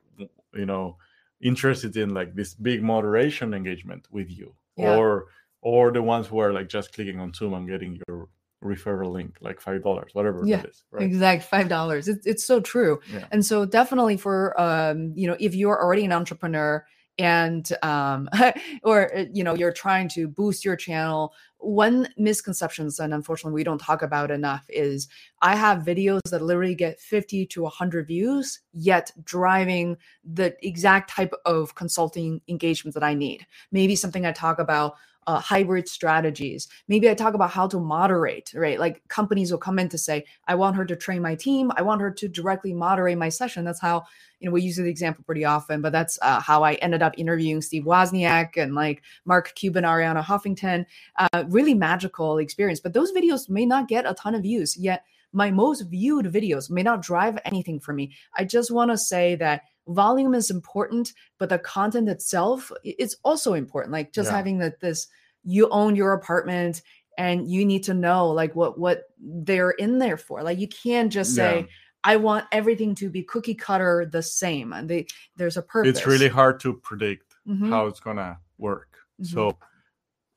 you 0.53 0.65
know 0.65 0.97
interested 1.41 1.95
in 1.97 2.13
like 2.13 2.35
this 2.35 2.53
big 2.53 2.83
moderation 2.83 3.53
engagement 3.53 4.07
with 4.11 4.29
you 4.29 4.53
Yeah. 4.77 4.95
or 4.97 5.25
or 5.61 5.91
the 5.91 6.01
ones 6.01 6.27
who 6.27 6.39
are 6.39 6.51
like 6.53 6.67
just 6.69 6.93
clicking 6.93 7.19
on 7.19 7.33
zoom 7.33 7.53
and 7.53 7.67
getting 7.67 7.99
your 8.07 8.27
referral 8.63 9.11
link 9.11 9.37
like 9.41 9.59
five 9.59 9.81
dollars 9.83 10.11
whatever 10.13 10.43
Yeah, 10.45 10.57
that 10.57 10.69
is 10.69 10.83
right 10.91 11.03
Exact 11.03 11.43
five 11.43 11.67
dollars. 11.69 12.07
It's 12.07 12.25
it's 12.27 12.45
so 12.45 12.59
true. 12.59 12.99
Yeah. 13.13 13.25
And 13.31 13.43
so 13.45 13.65
definitely 13.65 14.17
for 14.17 14.59
um, 14.59 15.13
you 15.15 15.27
know, 15.27 15.35
if 15.39 15.55
you're 15.55 15.81
already 15.81 16.05
an 16.05 16.11
entrepreneur 16.11 16.85
and 17.17 17.67
um 17.83 18.29
or 18.83 19.15
uh, 19.17 19.25
you 19.33 19.43
know 19.43 19.55
you're 19.55 19.73
trying 19.73 20.07
to 20.09 20.27
boost 20.27 20.63
your 20.63 20.75
channel 20.75 21.33
one 21.61 22.07
misconceptions 22.17 22.99
and 22.99 23.13
unfortunately 23.13 23.53
we 23.53 23.63
don't 23.63 23.79
talk 23.79 24.01
about 24.01 24.31
enough 24.31 24.65
is 24.69 25.07
i 25.41 25.55
have 25.55 25.83
videos 25.83 26.19
that 26.29 26.41
literally 26.41 26.75
get 26.75 26.99
50 26.99 27.45
to 27.45 27.61
100 27.61 28.07
views 28.07 28.59
yet 28.73 29.11
driving 29.23 29.95
the 30.23 30.55
exact 30.65 31.09
type 31.09 31.33
of 31.45 31.75
consulting 31.75 32.41
engagement 32.47 32.93
that 32.93 33.03
i 33.03 33.13
need. 33.13 33.45
Maybe 33.71 33.95
something 33.95 34.25
i 34.25 34.31
talk 34.31 34.59
about 34.59 34.95
uh, 35.27 35.39
hybrid 35.39 35.87
strategies. 35.87 36.67
Maybe 36.87 37.09
I 37.09 37.13
talk 37.13 37.33
about 37.33 37.51
how 37.51 37.67
to 37.67 37.79
moderate, 37.79 38.51
right? 38.55 38.79
Like 38.79 39.07
companies 39.07 39.51
will 39.51 39.59
come 39.59 39.79
in 39.79 39.89
to 39.89 39.97
say, 39.97 40.25
I 40.47 40.55
want 40.55 40.75
her 40.75 40.85
to 40.85 40.95
train 40.95 41.21
my 41.21 41.35
team. 41.35 41.71
I 41.75 41.81
want 41.83 42.01
her 42.01 42.11
to 42.11 42.27
directly 42.27 42.73
moderate 42.73 43.17
my 43.17 43.29
session. 43.29 43.63
That's 43.63 43.81
how, 43.81 44.03
you 44.39 44.47
know, 44.47 44.53
we 44.53 44.61
use 44.61 44.77
the 44.77 44.89
example 44.89 45.23
pretty 45.23 45.45
often, 45.45 45.81
but 45.81 45.91
that's 45.91 46.17
uh, 46.21 46.39
how 46.39 46.63
I 46.63 46.73
ended 46.75 47.03
up 47.03 47.13
interviewing 47.17 47.61
Steve 47.61 47.83
Wozniak 47.83 48.57
and 48.57 48.73
like 48.73 49.03
Mark 49.25 49.53
Cuban, 49.55 49.83
Arianna 49.83 50.23
Huffington. 50.23 50.85
Uh, 51.17 51.43
really 51.49 51.73
magical 51.73 52.39
experience. 52.39 52.79
But 52.79 52.93
those 52.93 53.11
videos 53.11 53.49
may 53.49 53.65
not 53.65 53.87
get 53.87 54.09
a 54.09 54.13
ton 54.13 54.35
of 54.35 54.41
views, 54.41 54.77
yet 54.77 55.05
my 55.33 55.51
most 55.51 55.81
viewed 55.83 56.25
videos 56.25 56.69
may 56.69 56.83
not 56.83 57.01
drive 57.01 57.39
anything 57.45 57.79
for 57.79 57.93
me. 57.93 58.11
I 58.35 58.43
just 58.43 58.71
want 58.71 58.91
to 58.91 58.97
say 58.97 59.35
that 59.35 59.63
volume 59.87 60.33
is 60.35 60.49
important 60.51 61.13
but 61.39 61.49
the 61.49 61.59
content 61.59 62.07
itself 62.09 62.71
is 62.83 63.17
also 63.23 63.53
important 63.53 63.91
like 63.91 64.11
just 64.13 64.29
Yeah. 64.29 64.37
having 64.37 64.59
that 64.59 64.79
this 64.79 65.07
you 65.43 65.67
own 65.69 65.95
your 65.95 66.13
apartment 66.13 66.81
and 67.17 67.49
you 67.49 67.65
need 67.65 67.83
to 67.83 67.93
know 67.93 68.29
like 68.29 68.55
what 68.55 68.77
what 68.79 69.03
they're 69.19 69.71
in 69.71 69.97
there 69.97 70.17
for 70.17 70.43
like 70.43 70.59
you 70.59 70.67
can't 70.67 71.11
just 71.11 71.33
say 71.35 71.61
Yeah. 71.61 71.65
i 72.03 72.15
want 72.15 72.45
everything 72.51 72.93
to 72.95 73.09
be 73.09 73.23
cookie 73.23 73.55
cutter 73.55 74.05
the 74.05 74.21
same 74.21 74.71
and 74.71 74.87
they 74.89 75.07
there's 75.35 75.57
a 75.57 75.61
purpose 75.63 75.97
it's 75.97 76.05
really 76.07 76.29
hard 76.29 76.59
to 76.61 76.73
predict 76.73 77.35
Mhm. 77.47 77.69
how 77.69 77.87
it's 77.87 77.99
gonna 77.99 78.37
work 78.59 78.97
Mhm. 79.19 79.25
so 79.25 79.57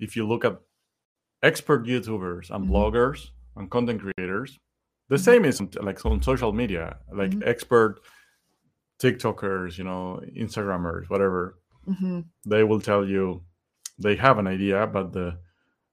if 0.00 0.16
you 0.16 0.26
look 0.26 0.44
at 0.44 0.58
expert 1.42 1.84
youtubers 1.84 2.50
and 2.50 2.64
Mhm. 2.66 2.70
bloggers 2.70 3.28
and 3.56 3.70
content 3.70 4.00
creators 4.00 4.58
the 5.10 5.16
Mhm. 5.16 5.20
same 5.28 5.44
is 5.44 5.60
like 5.82 6.04
on 6.06 6.22
social 6.22 6.52
media 6.52 6.96
like 7.12 7.30
Mhm. 7.32 7.46
expert 7.46 8.00
tiktokers 8.98 9.76
you 9.78 9.84
know 9.84 10.20
instagrammers 10.36 11.08
whatever 11.10 11.58
Mhm. 11.88 12.24
they 12.46 12.62
will 12.64 12.80
tell 12.80 13.04
you 13.06 13.42
they 13.98 14.16
have 14.16 14.38
an 14.38 14.46
idea 14.46 14.86
but 14.86 15.12
the 15.12 15.38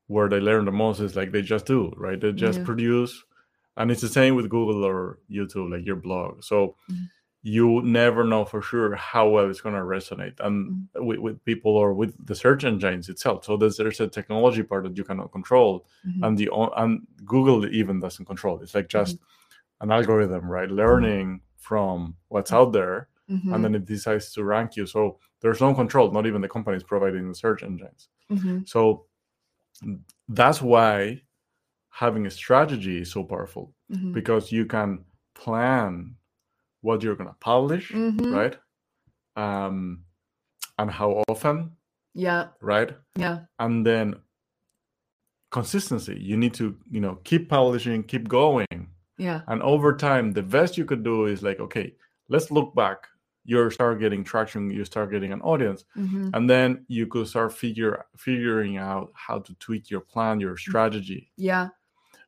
where 0.08 0.30
they 0.30 0.40
learn 0.40 0.66
the 0.66 0.72
most 0.72 1.00
is 1.00 1.16
like 1.16 1.32
they 1.32 1.42
just 1.42 1.66
do 1.66 1.92
right 1.98 2.20
they 2.22 2.32
just 2.32 2.60
Yeah. 2.60 2.66
produce 2.66 3.14
and 3.78 3.90
it's 3.92 4.02
the 4.02 4.08
same 4.20 4.36
with 4.36 4.50
google 4.50 4.84
or 4.86 5.20
youtube 5.30 5.70
like 5.72 5.86
your 5.86 5.96
blog 6.08 6.44
so 6.44 6.76
Mhm. 6.90 7.10
you 7.44 7.82
never 7.82 8.24
know 8.24 8.46
for 8.46 8.62
sure 8.62 8.96
how 8.96 9.28
well 9.28 9.50
it's 9.50 9.62
going 9.62 9.74
to 9.76 9.82
resonate 9.82 10.40
and 10.40 10.88
with, 11.08 11.20
with 11.20 11.44
people 11.44 11.76
or 11.76 11.92
with 11.94 12.12
the 12.28 12.36
search 12.36 12.64
engines 12.64 13.10
itself 13.10 13.46
so 13.46 13.58
there's, 13.58 13.78
there's 13.78 14.00
a 14.00 14.08
technology 14.08 14.62
part 14.64 14.84
that 14.84 14.96
you 14.98 15.04
cannot 15.04 15.32
control 15.32 15.88
Mhm. 16.08 16.24
and 16.24 16.38
the 16.38 16.50
and 16.82 17.08
google 17.26 17.66
even 17.66 18.00
doesn't 18.00 18.26
control 18.26 18.62
it's 18.62 18.76
like 18.76 18.90
just 18.90 19.18
an 19.82 19.92
algorithm 19.92 20.46
right 20.58 20.70
learning 20.70 21.42
from 21.62 22.16
what's 22.28 22.52
out 22.52 22.74
there 22.74 23.08
Mhm. 23.30 23.54
and 23.54 23.64
then 23.64 23.76
it 23.76 23.86
decides 23.86 24.34
to 24.34 24.44
rank 24.44 24.76
you. 24.76 24.86
So 24.86 25.20
there's 25.42 25.62
no 25.62 25.74
control, 25.74 26.12
not 26.12 26.26
even 26.26 26.42
the 26.42 26.50
companies 26.50 26.84
providing 26.84 27.28
the 27.30 27.36
search 27.36 27.64
engines. 27.64 28.10
Mhm. 28.30 28.68
So 28.68 29.06
that's 30.28 30.62
why 30.62 31.22
having 31.90 32.26
a 32.26 32.32
strategy 32.32 33.02
is 33.02 33.12
so 33.12 33.24
powerful 33.24 33.74
Mhm. 33.90 34.14
because 34.14 34.52
you 34.52 34.66
can 34.66 35.06
plan 35.34 36.16
what 36.82 37.04
you're 37.04 37.16
going 37.16 37.30
to 37.30 37.40
publish, 37.40 37.92
Mhm. 37.92 38.32
right? 38.34 38.58
Um, 39.36 40.04
and 40.80 40.90
how 40.92 41.24
often, 41.30 41.78
yeah 42.14 42.50
right? 42.60 42.98
yeah 43.16 43.46
And 43.60 43.86
then 43.86 44.16
consistency. 45.52 46.18
You 46.20 46.38
need 46.38 46.54
to, 46.56 46.78
you 46.90 47.02
know, 47.02 47.16
keep 47.24 47.50
publishing, 47.50 48.04
keep 48.04 48.28
going. 48.28 48.68
Yeah. 49.28 49.42
And 49.48 49.62
over 49.74 49.90
time, 50.10 50.26
the 50.34 50.44
best 50.58 50.78
you 50.80 50.86
could 50.86 51.04
do 51.04 51.18
is 51.34 51.42
like, 51.44 51.60
okay, 51.68 51.88
let's 52.34 52.50
look 52.52 52.70
back. 52.76 53.00
You 53.46 53.70
start 53.72 54.00
getting 54.00 54.24
traction, 54.24 54.70
you 54.78 54.84
start 54.86 55.08
getting 55.12 55.32
an 55.34 55.42
audience, 55.42 55.82
Mhm. 55.96 56.30
and 56.36 56.44
then 56.54 56.70
you 56.98 57.06
could 57.12 57.28
start 57.28 57.50
figure 57.64 57.94
figuring 58.18 58.78
out 58.78 59.08
how 59.26 59.38
to 59.46 59.52
tweak 59.66 59.90
your 59.94 60.02
plan, 60.14 60.40
your 60.40 60.58
strategy, 60.58 61.22
yeah. 61.38 61.70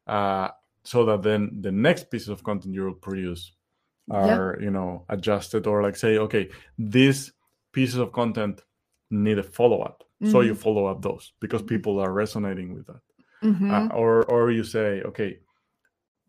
Uh, 0.07 0.47
so 0.83 1.05
that 1.05 1.21
then 1.23 1.41
the 1.61 1.71
next 1.71 2.03
pieces 2.11 2.29
of 2.29 2.43
content 2.43 2.73
you 2.75 2.83
will 2.85 2.93
produce 3.09 3.43
Yeah. 4.07 4.35
are 4.37 4.49
you 4.65 4.71
know 4.71 5.05
adjusted 5.15 5.67
or 5.67 5.81
like 5.85 5.95
say, 5.95 6.17
okay, 6.25 6.49
these 6.77 7.31
pieces 7.71 7.99
of 7.99 8.11
content 8.11 8.55
need 9.09 9.37
a 9.39 9.43
follow 9.43 9.79
up, 9.89 10.03
so 10.31 10.41
you 10.41 10.55
follow 10.55 10.85
up 10.91 11.01
those 11.01 11.33
because 11.39 11.61
people 11.73 11.99
are 12.03 12.11
resonating 12.23 12.73
with 12.75 12.85
that, 12.87 13.01
Mhm. 13.41 13.69
uh, 13.71 13.95
or 14.01 14.23
or 14.33 14.51
you 14.51 14.63
say, 14.63 15.01
okay, 15.09 15.39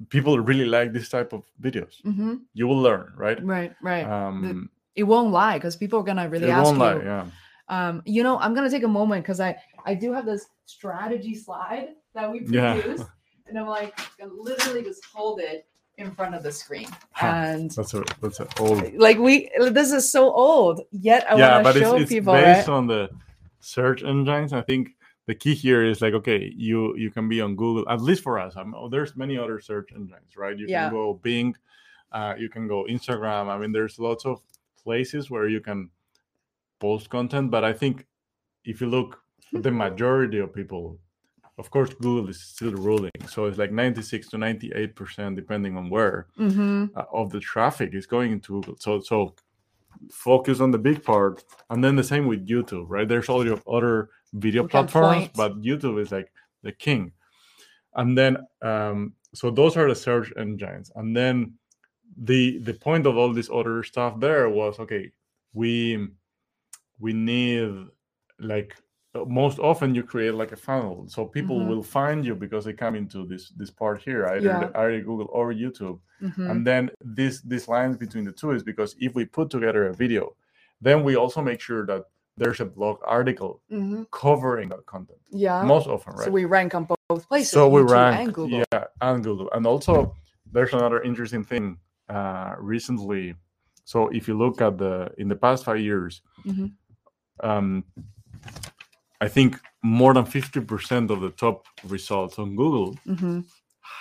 people 0.09 0.38
really 0.40 0.64
like 0.66 0.92
this 0.92 1.09
type 1.09 1.32
of 1.32 1.45
videos. 1.61 2.03
Mhm. 2.05 2.40
You 2.55 2.66
will 2.66 2.80
learn, 2.80 3.12
right? 3.16 3.42
right 3.45 3.72
right 3.82 4.05
Um, 4.05 4.68
it 4.97 5.05
won't 5.05 5.30
lie 5.32 5.57
because 5.59 5.76
people 5.76 5.99
are 6.01 6.03
gonna 6.05 6.28
really 6.28 6.49
it 6.49 6.51
ask 6.53 6.64
won't 6.64 6.78
you 6.78 6.84
lie, 6.84 7.03
yeah. 7.05 7.26
um 7.68 8.03
you 8.05 8.22
know 8.22 8.38
i'm 8.38 8.55
gonna 8.55 8.70
take 8.70 8.84
a 8.84 8.88
moment 9.01 9.24
because 9.24 9.40
i 9.40 9.57
i 9.86 9.92
do 9.95 10.12
have 10.12 10.24
this 10.26 10.47
strategy 10.66 11.34
slide 11.34 11.88
that 12.14 12.30
we 12.30 12.42
Yeah. 12.47 12.74
produced 12.80 13.09
and 13.49 13.59
i'm 13.59 13.66
like 13.66 13.99
gonna 14.18 14.32
literally 14.32 14.82
just 14.82 15.05
hold 15.07 15.40
it 15.40 15.66
in 15.99 16.11
front 16.12 16.34
of 16.36 16.42
the 16.42 16.53
screen 16.53 16.88
Huh. 17.12 17.26
and 17.26 17.70
That's 17.72 17.95
a 17.95 18.05
that's 18.20 18.38
a 18.40 18.47
old. 18.61 18.95
like 19.07 19.18
we 19.18 19.51
this 19.80 19.90
is 19.92 20.11
so 20.11 20.30
old 20.32 20.82
yet 20.92 21.24
i 21.30 21.36
yeah, 21.36 21.61
want 21.62 21.74
to 21.74 21.80
show 21.80 21.95
it's, 21.95 22.03
it's 22.03 22.12
people 22.12 22.34
based 22.34 22.68
right 22.68 22.74
on 22.76 22.86
the 22.86 23.09
search 23.61 24.03
engines. 24.05 24.53
I 24.53 24.61
think 24.62 24.90
the 25.27 25.35
key 25.35 25.55
here 25.55 25.83
is 25.85 26.01
like 26.03 26.14
okay 26.14 26.53
you 26.57 26.95
you 26.97 27.11
can 27.11 27.29
be 27.29 27.41
on 27.41 27.57
google 27.57 27.85
at 27.91 28.01
least 28.01 28.22
for 28.22 28.39
us 28.39 28.55
I'm, 28.57 28.75
oh, 28.75 28.89
there's 28.89 29.16
many 29.16 29.39
other 29.39 29.59
search 29.61 29.91
engines 29.95 30.37
right 30.37 30.57
you 30.59 30.66
Yeah. 30.68 30.85
can 30.89 30.93
go 30.99 31.14
bing 31.14 31.55
uh, 32.12 32.35
you 32.39 32.49
can 32.49 32.68
go 32.68 32.85
instagram 32.89 33.49
i 33.49 33.57
mean 33.59 33.72
there's 33.72 33.99
lots 33.99 34.25
of 34.27 34.41
places 34.83 35.31
where 35.31 35.49
you 35.49 35.61
can 35.61 35.91
post 36.81 37.09
content 37.11 37.51
but 37.51 37.64
i 37.64 37.72
think 37.72 38.07
if 38.64 38.81
you 38.81 38.87
look 38.87 39.20
the 39.53 39.70
majority 39.85 40.39
of 40.39 40.53
people 40.55 40.99
of 41.59 41.70
course 41.70 41.91
google 41.95 42.29
is 42.29 42.41
still 42.41 42.72
ruling 42.72 43.11
so 43.29 43.47
it's 43.47 43.59
like 43.59 43.72
96 43.72 44.29
to 44.31 44.39
98 44.39 44.95
percent 44.97 45.37
depending 45.37 45.77
on 45.77 45.89
where 45.89 46.27
Mm-hmm. 46.39 46.87
uh, 46.97 47.05
of 47.12 47.31
the 47.31 47.41
traffic 47.41 47.95
is 47.95 48.07
going 48.07 48.33
into 48.33 48.55
Google. 48.55 48.77
So 48.81 49.01
so 49.01 49.35
focus 50.11 50.61
on 50.61 50.70
the 50.70 50.78
big 50.78 51.03
part, 51.03 51.45
and 51.70 51.82
then 51.82 51.97
the 51.97 52.05
same 52.05 52.26
with 52.26 52.47
YouTube, 52.47 52.86
right? 52.88 53.09
There's 53.09 53.28
all 53.28 53.45
your 53.45 53.61
other 53.66 54.11
video 54.32 54.62
We 54.62 54.68
platforms, 54.68 55.28
but 55.34 55.61
YouTube 55.62 56.01
is 56.01 56.12
like 56.12 56.32
the 56.62 56.72
king. 56.72 57.12
And 57.95 58.16
then 58.16 58.38
um, 58.62 59.14
so 59.34 59.51
those 59.51 59.76
are 59.76 59.88
the 59.88 59.95
search 59.95 60.32
engines, 60.36 60.90
and 60.97 61.16
then 61.16 61.55
the 62.16 62.59
the 62.59 62.74
point 62.74 63.07
of 63.07 63.16
all 63.16 63.32
this 63.32 63.51
other 63.53 63.82
stuff 63.82 64.20
there 64.20 64.49
was 64.49 64.78
okay, 64.78 65.11
we 65.53 66.09
we 66.99 67.12
need 67.12 67.86
like 68.38 68.76
most 69.27 69.59
often 69.61 69.95
you 69.95 70.03
create 70.03 70.35
like 70.35 70.51
a 70.53 70.57
funnel 70.57 71.05
so 71.09 71.25
people 71.25 71.59
Mhm. 71.61 71.69
will 71.69 71.83
find 71.83 72.25
you 72.25 72.35
because 72.35 72.65
they 72.65 72.73
come 72.73 72.95
into 72.97 73.25
this 73.27 73.51
this 73.51 73.71
part 73.71 74.03
here 74.03 74.27
either, 74.27 74.41
Yeah. 74.49 74.71
either 74.83 75.01
google 75.01 75.29
or 75.33 75.53
youtube 75.53 75.99
Mm-hmm. 76.21 76.51
and 76.51 76.67
then 76.67 76.91
this 77.01 77.41
this 77.43 77.69
lines 77.69 77.97
between 77.97 78.25
the 78.25 78.33
two 78.33 78.51
is 78.53 78.62
because 78.62 78.97
if 78.99 79.15
we 79.15 79.25
put 79.25 79.51
together 79.51 79.87
a 79.89 79.95
video 79.95 80.35
then 80.81 81.05
we 81.05 81.17
also 81.17 81.41
make 81.43 81.61
sure 81.61 81.87
that 81.87 82.03
there's 82.37 82.61
a 82.61 82.65
blog 82.65 82.97
article 83.07 83.61
mm-hmm. 83.71 84.03
covering 84.11 84.69
that 84.71 84.85
content 84.87 85.21
Yeah. 85.31 85.62
most 85.62 85.87
often 85.87 86.15
right 86.15 86.25
So 86.25 86.31
we 86.31 86.45
rank 86.47 86.75
on 86.75 86.85
both 87.09 87.29
places. 87.29 87.51
so 87.53 87.69
we 87.69 87.81
YouTube 87.83 87.91
rank 87.91 88.21
and 88.21 88.35
Google. 88.35 88.59
yeah 88.73 88.85
and 89.01 89.23
google 89.23 89.49
and 89.53 89.65
also 89.67 90.15
there's 90.53 90.73
another 90.73 91.01
interesting 91.03 91.45
thing 91.45 91.79
uh 92.09 92.55
recently 92.59 93.35
so 93.85 94.09
if 94.09 94.27
you 94.29 94.35
look 94.45 94.61
at 94.61 94.79
the 94.79 95.12
in 95.19 95.29
the 95.29 95.37
past 95.37 95.65
five 95.65 95.81
years 95.81 96.23
Mhm. 96.45 96.73
um 97.43 97.85
i 99.21 99.29
think 99.29 99.59
more 99.83 100.15
than 100.15 100.25
50% 100.25 101.11
of 101.11 101.21
the 101.21 101.31
top 101.31 101.67
results 101.85 102.39
on 102.39 102.57
google 102.57 102.97
Mm-hmm. 103.07 103.41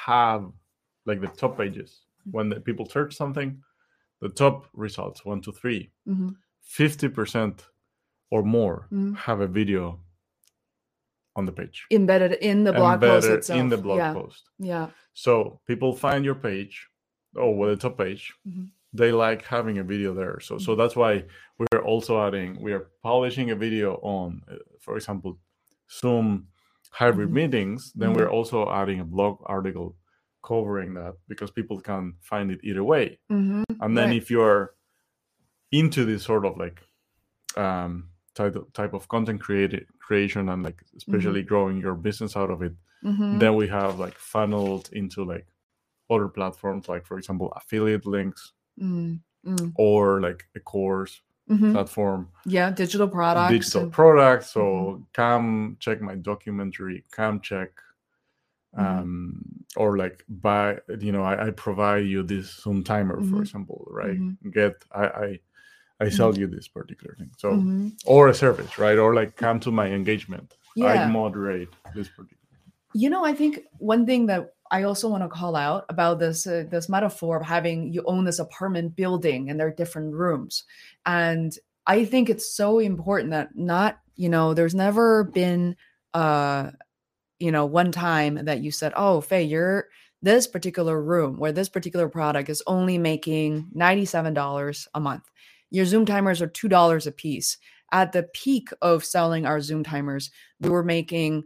have 0.06 0.44
like 1.06 1.22
the 1.22 1.28
top 1.28 1.58
pages 1.58 2.02
when 2.32 2.50
the 2.50 2.60
people 2.60 2.86
search 2.86 3.14
something 3.16 3.62
the 4.22 4.30
top 4.30 4.68
results 4.74 5.26
one 5.26 5.42
two 5.42 5.52
three 5.52 5.92
Mm-hmm. 6.08 6.30
50% 6.80 7.60
or 8.32 8.42
more 8.44 8.88
Mhm. 8.92 9.16
have 9.18 9.42
a 9.42 9.48
video 9.48 10.00
on 11.36 11.46
the 11.46 11.52
page 11.52 11.86
Embedded 11.92 12.34
in 12.50 12.64
the 12.64 12.72
blog 12.74 13.02
post 13.02 13.26
Embedded 13.26 13.38
itself. 13.40 13.60
in 13.60 13.70
the 13.70 13.78
blog 13.78 13.98
yeah. 13.98 14.14
post 14.14 14.44
Yeah. 14.60 14.88
so 15.14 15.60
people 15.68 15.94
find 15.96 16.24
your 16.26 16.36
page 16.36 16.88
oh 17.36 17.52
well, 17.52 17.70
the 17.70 17.76
top 17.76 17.98
page 17.98 18.34
Mhm. 18.48 18.70
They 18.94 19.12
like 19.12 19.42
having 19.46 19.78
a 19.80 19.84
video 19.84 20.14
there 20.14 20.40
so 20.40 20.56
Mm-hmm. 20.56 20.64
so 20.66 20.76
that's 20.76 20.96
why 20.96 21.24
we're 21.60 21.82
also 21.94 22.14
adding 22.28 22.50
we 22.62 22.72
are 22.74 22.86
publishing 23.02 23.52
a 23.52 23.56
video 23.56 23.96
on 24.18 24.42
uh, 24.52 24.56
for 24.80 24.96
example 24.98 25.38
zoom 26.00 26.48
hybrid 26.92 27.30
Mhm. 27.30 27.34
meetings 27.42 27.92
then 27.96 28.10
Mhm. 28.12 28.16
we're 28.18 28.30
also 28.38 28.70
adding 28.82 29.00
a 29.00 29.06
blog 29.16 29.36
article 29.46 29.96
covering 30.44 30.94
that 30.94 31.14
because 31.28 31.50
people 31.52 31.80
can 31.90 32.14
find 32.22 32.52
it 32.52 32.60
either 32.64 32.84
way 32.84 33.20
Mm-hmm. 33.32 33.64
and 33.84 33.98
then 33.98 34.10
Right. 34.10 34.18
if 34.22 34.30
you're 34.30 34.76
into 35.72 36.06
this 36.06 36.24
sort 36.24 36.46
of 36.46 36.58
like 36.58 36.82
um 37.58 38.10
type 38.36 38.56
of, 38.56 38.72
type 38.74 38.94
of 38.94 39.08
content 39.08 39.40
created 39.42 39.86
creation 40.00 40.50
and 40.50 40.64
like 40.64 40.80
especially 40.98 41.44
growing 41.44 41.78
your 41.86 41.96
business 41.96 42.36
out 42.36 42.52
of 42.52 42.62
it 42.62 42.74
Mm-hmm. 43.04 43.40
then 43.40 43.56
we 43.56 43.68
have 43.68 44.00
like 44.00 44.18
funneled 44.18 44.90
into 44.94 45.26
like 45.26 45.46
other 46.10 46.30
platforms 46.30 46.88
like 46.88 47.06
for 47.06 47.18
example 47.18 47.52
affiliate 47.56 48.06
links 48.06 48.54
Mm-hmm. 48.80 49.68
or 49.76 50.22
like 50.22 50.46
a 50.56 50.60
course 50.60 51.22
Mm-hmm. 51.50 51.74
platform 51.74 52.30
Yeah. 52.46 52.72
Digital 52.72 53.08
products. 53.10 53.52
digital 53.52 53.82
and- 53.84 53.92
products 53.92 54.52
so 54.52 55.04
come 55.14 55.76
check 55.80 56.02
my 56.02 56.16
documentary 56.16 57.04
come 57.12 57.42
check 57.42 57.70
Mhm. 58.78 58.84
um 58.86 59.44
or 59.76 59.98
like 59.98 60.24
buy 60.30 60.80
you 61.00 61.12
know 61.12 61.22
i, 61.24 61.48
I 61.48 61.50
provide 61.52 62.06
you 62.08 62.24
this 62.24 62.48
zoom 62.64 62.84
timer 62.84 63.18
for 63.30 63.36
Mhm. 63.38 63.42
example 63.42 63.86
right 63.92 64.18
get 64.52 64.74
i 64.92 65.06
i 65.26 65.40
i 66.06 66.10
sell 66.10 66.36
you 66.40 66.48
this 66.48 66.68
particular 66.70 67.14
thing 67.20 67.30
so 67.38 67.50
or 68.06 68.30
a 68.30 68.34
service 68.34 68.78
right 68.80 68.98
or 68.98 69.14
like 69.14 69.36
come 69.36 69.60
to 69.60 69.72
my 69.72 69.88
engagement 70.00 70.56
i 70.82 71.06
moderate 71.20 71.70
this 71.94 72.08
particular 72.08 72.40
You 72.96 73.10
know, 73.10 73.24
I 73.32 73.34
think 73.34 73.54
one 73.94 74.06
thing 74.06 74.28
that 74.32 74.42
I 74.74 74.84
also 74.84 75.08
want 75.08 75.22
to 75.22 75.30
call 75.30 75.56
out 75.56 75.86
about 75.88 76.18
this 76.18 76.48
uh, 76.48 76.64
this 76.70 76.90
metaphor 76.90 77.38
of 77.38 77.46
having 77.46 77.94
you 77.94 78.04
own 78.08 78.26
this 78.26 78.40
apartment 78.40 78.96
building 78.96 79.50
and 79.50 79.60
there 79.60 79.68
are 79.68 79.72
different 79.72 80.16
rooms, 80.16 80.64
and 81.06 81.56
I 81.86 82.06
think 82.06 82.28
it's 82.30 82.56
so 82.56 82.80
important 82.80 83.30
that 83.32 83.56
not 83.56 84.00
you 84.16 84.30
know 84.30 84.56
there's 84.56 84.74
never 84.74 85.26
been 85.26 85.76
uh 86.16 86.72
you 87.40 87.52
know 87.52 87.66
one 87.66 87.92
time 87.92 88.46
that 88.46 88.62
you 88.62 88.72
said 88.72 88.94
oh 88.96 89.22
Faye 89.22 89.44
you're 89.44 89.90
this 90.24 90.48
particular 90.48 91.02
room 91.02 91.38
where 91.38 91.52
this 91.52 91.70
particular 91.70 92.10
product 92.10 92.50
is 92.50 92.64
only 92.66 92.98
making 92.98 93.68
ninety 93.74 94.06
seven 94.06 94.34
dollars 94.34 94.88
a 94.96 95.00
month. 95.00 95.24
Your 95.70 95.86
Zoom 95.86 96.06
timers 96.06 96.42
are 96.42 96.48
two 96.48 96.68
dollars 96.68 97.06
a 97.06 97.12
piece. 97.12 97.58
At 97.92 98.12
the 98.12 98.24
peak 98.24 98.70
of 98.82 99.06
selling 99.06 99.46
our 99.46 99.62
Zoom 99.62 99.84
timers, 99.84 100.32
we 100.60 100.70
were 100.70 100.84
making 100.84 101.44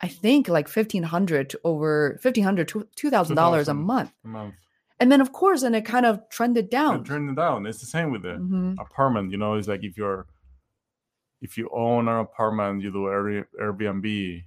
I 0.00 0.08
think 0.08 0.48
like 0.48 0.68
fifteen 0.68 1.02
hundred 1.02 1.50
to 1.50 1.60
over 1.64 2.18
fifteen 2.22 2.44
hundred 2.44 2.68
to 2.68 2.86
two 2.96 3.10
thousand 3.10 3.36
dollars 3.36 3.68
a 3.68 3.74
month, 3.74 4.12
a 4.24 4.28
month 4.28 4.54
and 5.00 5.10
then 5.12 5.20
of 5.20 5.32
course, 5.32 5.62
and 5.62 5.74
it 5.76 5.84
kind 5.84 6.06
of 6.06 6.28
trended 6.28 6.70
down. 6.70 7.00
it 7.00 7.34
down 7.36 7.66
it's 7.66 7.80
the 7.80 7.86
same 7.86 8.10
with 8.12 8.22
the 8.22 8.34
Mhm. 8.38 8.76
apartment 8.80 9.30
you 9.32 9.38
know 9.38 9.54
it's 9.54 9.68
like 9.68 9.82
if 9.84 9.96
you're 9.96 10.26
if 11.40 11.56
you 11.58 11.68
own 11.72 12.08
an 12.08 12.18
apartment 12.18 12.82
you 12.82 12.90
do 12.92 13.06
Air- 13.08 13.48
airbnb 13.60 14.42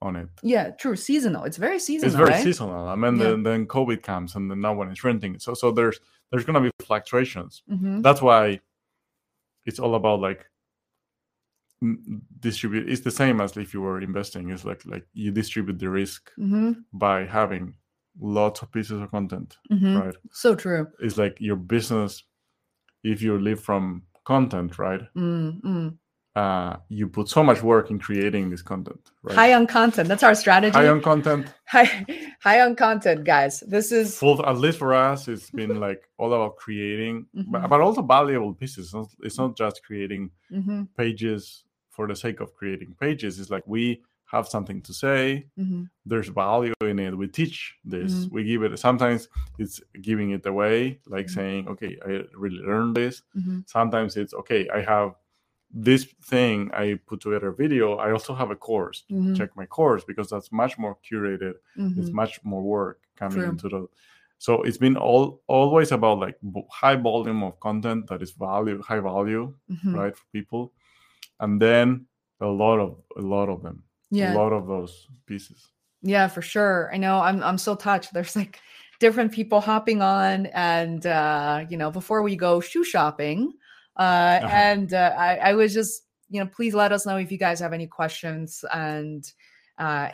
on 0.00 0.14
it 0.16 0.28
Yeah, 0.44 0.70
true. 0.70 0.94
Seasonal. 0.94 1.42
It's 1.44 1.56
very 1.56 1.80
seasonal. 1.80 2.06
it's 2.06 2.16
very 2.16 2.30
right? 2.30 2.44
seasonal. 2.44 2.86
I 2.86 2.94
mean, 2.94 3.16
Yeah. 3.16 3.24
then, 3.30 3.42
then 3.42 3.66
COVID 3.66 4.00
comes, 4.04 4.36
and 4.36 4.48
then 4.48 4.60
no 4.60 4.72
one 4.72 4.92
is 4.92 5.02
renting. 5.02 5.40
So, 5.40 5.54
so 5.54 5.72
there's 5.72 5.98
there's 6.30 6.44
gonna 6.44 6.60
be 6.60 6.70
fluctuations. 6.80 7.62
Mhm. 7.68 8.02
That's 8.04 8.22
why 8.22 8.60
it's 9.66 9.80
all 9.80 9.94
about 9.96 10.20
like 10.20 10.46
distribute. 12.40 12.88
It's 12.88 13.02
the 13.02 13.10
same 13.10 13.40
as 13.40 13.56
if 13.56 13.72
you 13.74 13.80
were 13.80 14.00
investing. 14.00 14.50
It's 14.50 14.64
like 14.64 14.82
like 14.86 15.06
you 15.12 15.30
distribute 15.30 15.78
the 15.78 15.88
risk 15.90 16.30
Mhm. 16.38 16.84
by 16.92 17.24
having 17.24 17.74
lots 18.20 18.62
of 18.62 18.72
pieces 18.72 19.00
of 19.00 19.10
content, 19.10 19.56
Mhm. 19.70 19.94
right? 20.02 20.16
So 20.32 20.54
true. 20.54 20.88
It's 21.00 21.16
like 21.16 21.36
your 21.40 21.56
business. 21.56 22.24
If 23.04 23.22
you 23.22 23.38
live 23.38 23.60
from 23.60 24.02
content, 24.24 24.78
right? 24.78 25.02
Mm, 25.14 25.60
mm. 25.62 25.98
Uh, 26.36 26.76
you 26.88 27.08
put 27.08 27.28
so 27.28 27.42
much 27.42 27.62
work 27.62 27.90
in 27.90 27.98
creating 27.98 28.50
this 28.50 28.62
content, 28.62 29.00
right? 29.24 29.34
High 29.34 29.54
on 29.54 29.66
content. 29.66 30.08
That's 30.08 30.22
our 30.22 30.34
strategy. 30.34 30.72
High 30.78 30.88
on 30.88 31.00
content, 31.00 31.52
high, 31.66 32.04
high 32.42 32.60
on 32.60 32.76
content, 32.76 33.24
guys. 33.24 33.60
This 33.66 33.90
is 33.92 34.16
full 34.18 34.44
at 34.46 34.56
least 34.58 34.78
for 34.78 34.94
us 34.94 35.26
it's 35.28 35.50
been 35.62 35.80
like 35.80 36.02
all 36.18 36.32
about 36.32 36.56
creating 36.56 37.26
but, 37.34 37.62
Mhm. 37.62 37.68
but 37.70 37.80
also 37.80 38.02
valuable 38.02 38.54
pieces 38.54 38.86
it's 38.86 38.94
not, 38.94 39.08
it's 39.20 39.38
not 39.38 39.56
just 39.56 39.82
creating 39.84 40.30
Mhm, 40.52 40.88
pages 40.96 41.64
for 41.98 42.06
the 42.06 42.14
sake 42.14 42.38
of 42.44 42.54
creating 42.54 42.94
pages 43.04 43.40
it's 43.40 43.50
like 43.50 43.66
we 43.76 43.84
have 44.34 44.46
something 44.54 44.80
to 44.88 44.92
say 45.04 45.20
mhm, 45.58 45.82
there's 46.10 46.28
value 46.44 46.72
in 46.92 46.98
it 47.06 47.12
we 47.22 47.26
teach 47.40 47.56
this 47.94 48.12
Mhm. 48.14 48.30
we 48.34 48.40
give 48.50 48.62
it 48.66 48.78
sometimes 48.88 49.20
it's 49.62 49.76
giving 50.08 50.28
it 50.36 50.44
away 50.52 50.76
like 51.14 51.26
Mhm. 51.26 51.34
saying 51.38 51.62
okay 51.72 51.92
i 52.08 52.10
really 52.44 52.62
learned 52.70 52.94
this 53.02 53.16
mhm, 53.38 53.56
sometimes 53.76 54.10
it's 54.20 54.34
okay 54.40 54.62
i 54.78 54.80
have 54.94 55.08
this 55.88 56.02
thing 56.32 56.56
i 56.82 56.84
put 57.10 57.18
together 57.24 57.48
a 57.54 57.58
video 57.64 57.86
i 58.06 58.08
also 58.16 58.32
have 58.40 58.50
a 58.56 58.60
course 58.68 58.98
mhm, 59.10 59.34
check 59.38 59.50
my 59.60 59.66
course 59.78 60.02
because 60.10 60.28
that's 60.32 60.50
much 60.62 60.74
more 60.84 60.94
curated 61.06 61.54
it's 61.98 62.10
mhm. 62.12 62.20
much 62.22 62.34
more 62.50 62.62
work 62.76 62.98
coming 63.22 63.40
True. 63.42 63.50
into 63.52 63.68
the 63.74 63.80
so 64.46 64.52
it's 64.66 64.78
been 64.86 64.96
all 65.08 65.24
always 65.58 65.90
about 65.98 66.16
like 66.24 66.36
high 66.82 66.98
volume 67.10 67.42
of 67.48 67.54
content 67.68 68.00
that 68.08 68.20
is 68.26 68.32
value 68.48 68.78
high 68.90 69.02
value 69.12 69.44
right 70.00 70.14
for 70.18 70.26
people 70.38 70.62
and 71.40 71.60
then 71.60 72.06
a 72.40 72.46
lot 72.46 72.78
of 72.78 72.96
a 73.16 73.20
lot 73.22 73.48
of 73.48 73.62
them 73.62 73.82
Yeah. 74.10 74.32
a 74.32 74.38
lot 74.38 74.52
of 74.52 74.66
those 74.66 75.06
pieces 75.26 75.68
Yeah, 76.02 76.28
for 76.28 76.42
sure. 76.42 76.90
I 76.94 76.96
know 76.96 77.18
I'm 77.20 77.42
I'm 77.42 77.58
so 77.58 77.74
touched. 77.74 78.12
There's 78.14 78.36
like 78.36 78.60
different 79.00 79.32
people 79.32 79.60
hopping 79.60 80.00
on 80.02 80.46
and 80.54 81.04
uh, 81.06 81.64
you 81.70 81.76
know, 81.76 81.90
before 81.90 82.22
we 82.22 82.36
go 82.36 82.60
shoe 82.60 82.84
shopping, 82.84 83.52
uh, 83.96 84.38
Uh-huh. 84.42 84.48
and 84.48 84.92
uh, 84.94 85.14
I, 85.18 85.50
I 85.50 85.52
was 85.54 85.74
just, 85.74 86.02
you 86.30 86.38
know, 86.40 86.46
please 86.46 86.74
let 86.74 86.92
us 86.92 87.04
know 87.06 87.16
if 87.18 87.32
you 87.32 87.38
guys 87.38 87.60
have 87.60 87.72
any 87.74 87.86
questions 87.88 88.64
and 88.72 89.24
uh 89.78 90.08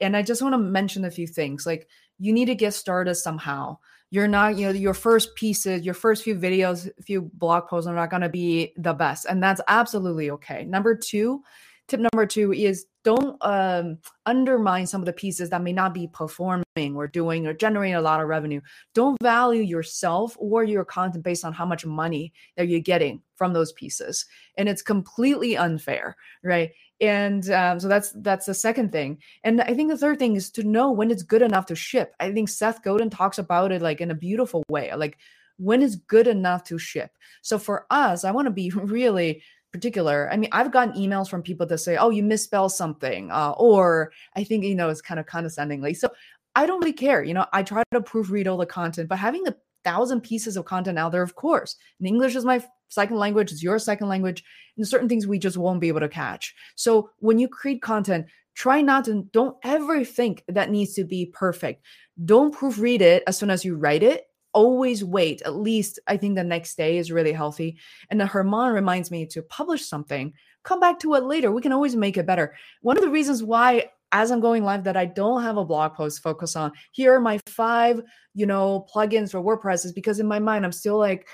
and 0.00 0.16
I 0.16 0.22
just 0.22 0.42
want 0.42 0.54
to 0.54 0.58
mention 0.58 1.04
a 1.04 1.10
few 1.10 1.26
things. 1.26 1.66
Like 1.66 1.88
you 2.18 2.32
need 2.32 2.46
to 2.46 2.54
get 2.54 2.74
started 2.74 3.14
somehow. 3.16 3.78
You're 4.14 4.28
not, 4.28 4.56
you 4.56 4.66
know, 4.66 4.72
your 4.72 4.94
first 4.94 5.34
pieces, 5.34 5.84
your 5.84 5.92
first 5.92 6.22
few 6.22 6.36
videos, 6.36 6.88
few 7.02 7.22
blog 7.34 7.66
posts 7.66 7.88
are 7.88 7.96
not 7.96 8.10
going 8.10 8.22
to 8.22 8.28
be 8.28 8.72
the 8.76 8.92
best, 8.92 9.26
and 9.28 9.42
that's 9.42 9.60
absolutely 9.66 10.30
okay. 10.30 10.64
Number 10.64 10.94
two, 10.94 11.42
tip 11.88 11.98
number 11.98 12.24
two 12.24 12.52
is 12.52 12.86
don't 13.02 13.36
um, 13.40 13.98
undermine 14.24 14.86
some 14.86 15.00
of 15.00 15.06
the 15.06 15.12
pieces 15.12 15.50
that 15.50 15.62
may 15.62 15.72
not 15.72 15.92
be 15.92 16.06
performing 16.06 16.94
or 16.94 17.08
doing 17.08 17.48
or 17.48 17.54
generating 17.54 17.96
a 17.96 18.00
lot 18.00 18.20
of 18.20 18.28
revenue. 18.28 18.60
Don't 18.94 19.20
value 19.20 19.62
yourself 19.62 20.36
or 20.38 20.62
your 20.62 20.84
content 20.84 21.24
based 21.24 21.44
on 21.44 21.52
how 21.52 21.66
much 21.66 21.84
money 21.84 22.32
that 22.56 22.68
you're 22.68 22.78
getting 22.78 23.20
from 23.34 23.52
those 23.52 23.72
pieces, 23.72 24.26
and 24.56 24.68
it's 24.68 24.80
completely 24.80 25.56
unfair, 25.56 26.16
right? 26.44 26.70
And 27.00 27.50
um, 27.50 27.80
so 27.80 27.88
that's 27.88 28.12
that's 28.16 28.46
the 28.46 28.54
second 28.54 28.92
thing. 28.92 29.18
And 29.42 29.60
I 29.60 29.74
think 29.74 29.90
the 29.90 29.98
third 29.98 30.18
thing 30.18 30.36
is 30.36 30.50
to 30.52 30.62
know 30.62 30.92
when 30.92 31.10
it's 31.10 31.22
good 31.22 31.42
enough 31.42 31.66
to 31.66 31.76
ship. 31.76 32.14
I 32.20 32.32
think 32.32 32.48
Seth 32.48 32.82
Godin 32.82 33.10
talks 33.10 33.38
about 33.38 33.72
it 33.72 33.82
like 33.82 34.00
in 34.00 34.10
a 34.10 34.14
beautiful 34.14 34.62
way, 34.68 34.94
like 34.94 35.18
when 35.58 35.82
is 35.82 35.96
good 35.96 36.26
enough 36.26 36.64
to 36.64 36.78
ship. 36.78 37.10
So 37.42 37.58
for 37.58 37.86
us, 37.90 38.24
I 38.24 38.30
want 38.30 38.46
to 38.46 38.52
be 38.52 38.70
really 38.74 39.42
particular. 39.72 40.30
I 40.32 40.36
mean, 40.36 40.50
I've 40.52 40.70
gotten 40.70 40.94
emails 40.94 41.28
from 41.28 41.42
people 41.42 41.66
that 41.66 41.78
say, 41.78 41.96
"Oh, 41.96 42.10
you 42.10 42.22
misspell 42.22 42.68
something," 42.68 43.30
uh, 43.32 43.54
or 43.56 44.12
I 44.36 44.44
think 44.44 44.64
you 44.64 44.76
know 44.76 44.88
it's 44.88 45.02
kind 45.02 45.18
of 45.18 45.26
condescendingly. 45.26 45.94
So 45.94 46.10
I 46.54 46.66
don't 46.66 46.80
really 46.80 46.92
care. 46.92 47.24
You 47.24 47.34
know, 47.34 47.46
I 47.52 47.64
try 47.64 47.82
to 47.92 48.00
proofread 48.00 48.46
all 48.46 48.56
the 48.56 48.66
content, 48.66 49.08
but 49.08 49.18
having 49.18 49.46
a 49.48 49.56
thousand 49.84 50.22
pieces 50.22 50.56
of 50.56 50.64
content 50.64 50.98
out 50.98 51.10
there, 51.12 51.22
of 51.22 51.34
course, 51.34 51.76
and 51.98 52.06
English 52.06 52.36
is 52.36 52.44
my 52.44 52.64
second 52.94 53.16
language, 53.16 53.52
is 53.52 53.62
your 53.62 53.78
second 53.78 54.08
language, 54.08 54.44
and 54.76 54.86
certain 54.86 55.08
things 55.08 55.26
we 55.26 55.38
just 55.38 55.56
won't 55.56 55.80
be 55.80 55.88
able 55.88 56.00
to 56.00 56.08
catch. 56.08 56.54
So 56.74 57.10
when 57.18 57.38
you 57.38 57.48
create 57.48 57.82
content, 57.82 58.26
try 58.54 58.80
not 58.80 59.04
to 59.06 59.28
don't 59.32 59.56
ever 59.64 60.04
think 60.04 60.44
that 60.48 60.70
needs 60.70 60.94
to 60.94 61.04
be 61.04 61.26
perfect. 61.26 61.84
Don't 62.24 62.54
proofread 62.54 63.00
it 63.00 63.22
as 63.26 63.36
soon 63.36 63.50
as 63.50 63.64
you 63.64 63.76
write 63.76 64.02
it 64.02 64.26
always 64.54 65.04
wait 65.04 65.42
at 65.42 65.56
least 65.56 65.98
i 66.06 66.16
think 66.16 66.36
the 66.36 66.44
next 66.44 66.76
day 66.76 66.96
is 66.96 67.12
really 67.12 67.32
healthy 67.32 67.76
and 68.08 68.20
the 68.20 68.26
herman 68.26 68.72
reminds 68.72 69.10
me 69.10 69.26
to 69.26 69.42
publish 69.42 69.84
something 69.84 70.32
come 70.62 70.80
back 70.80 70.98
to 70.98 71.14
it 71.14 71.24
later 71.24 71.50
we 71.50 71.60
can 71.60 71.72
always 71.72 71.96
make 71.96 72.16
it 72.16 72.26
better 72.26 72.54
one 72.80 72.96
of 72.96 73.02
the 73.02 73.10
reasons 73.10 73.42
why 73.42 73.84
as 74.12 74.30
i'm 74.30 74.40
going 74.40 74.62
live 74.62 74.84
that 74.84 74.96
i 74.96 75.04
don't 75.04 75.42
have 75.42 75.56
a 75.56 75.64
blog 75.64 75.92
post 75.94 76.22
focus 76.22 76.54
on 76.54 76.70
here 76.92 77.12
are 77.12 77.20
my 77.20 77.38
five 77.46 78.00
you 78.32 78.46
know 78.46 78.86
plugins 78.94 79.32
for 79.32 79.42
wordpress 79.42 79.84
is 79.84 79.92
because 79.92 80.20
in 80.20 80.26
my 80.26 80.38
mind 80.38 80.64
i'm 80.64 80.72
still 80.72 80.98
like 80.98 81.26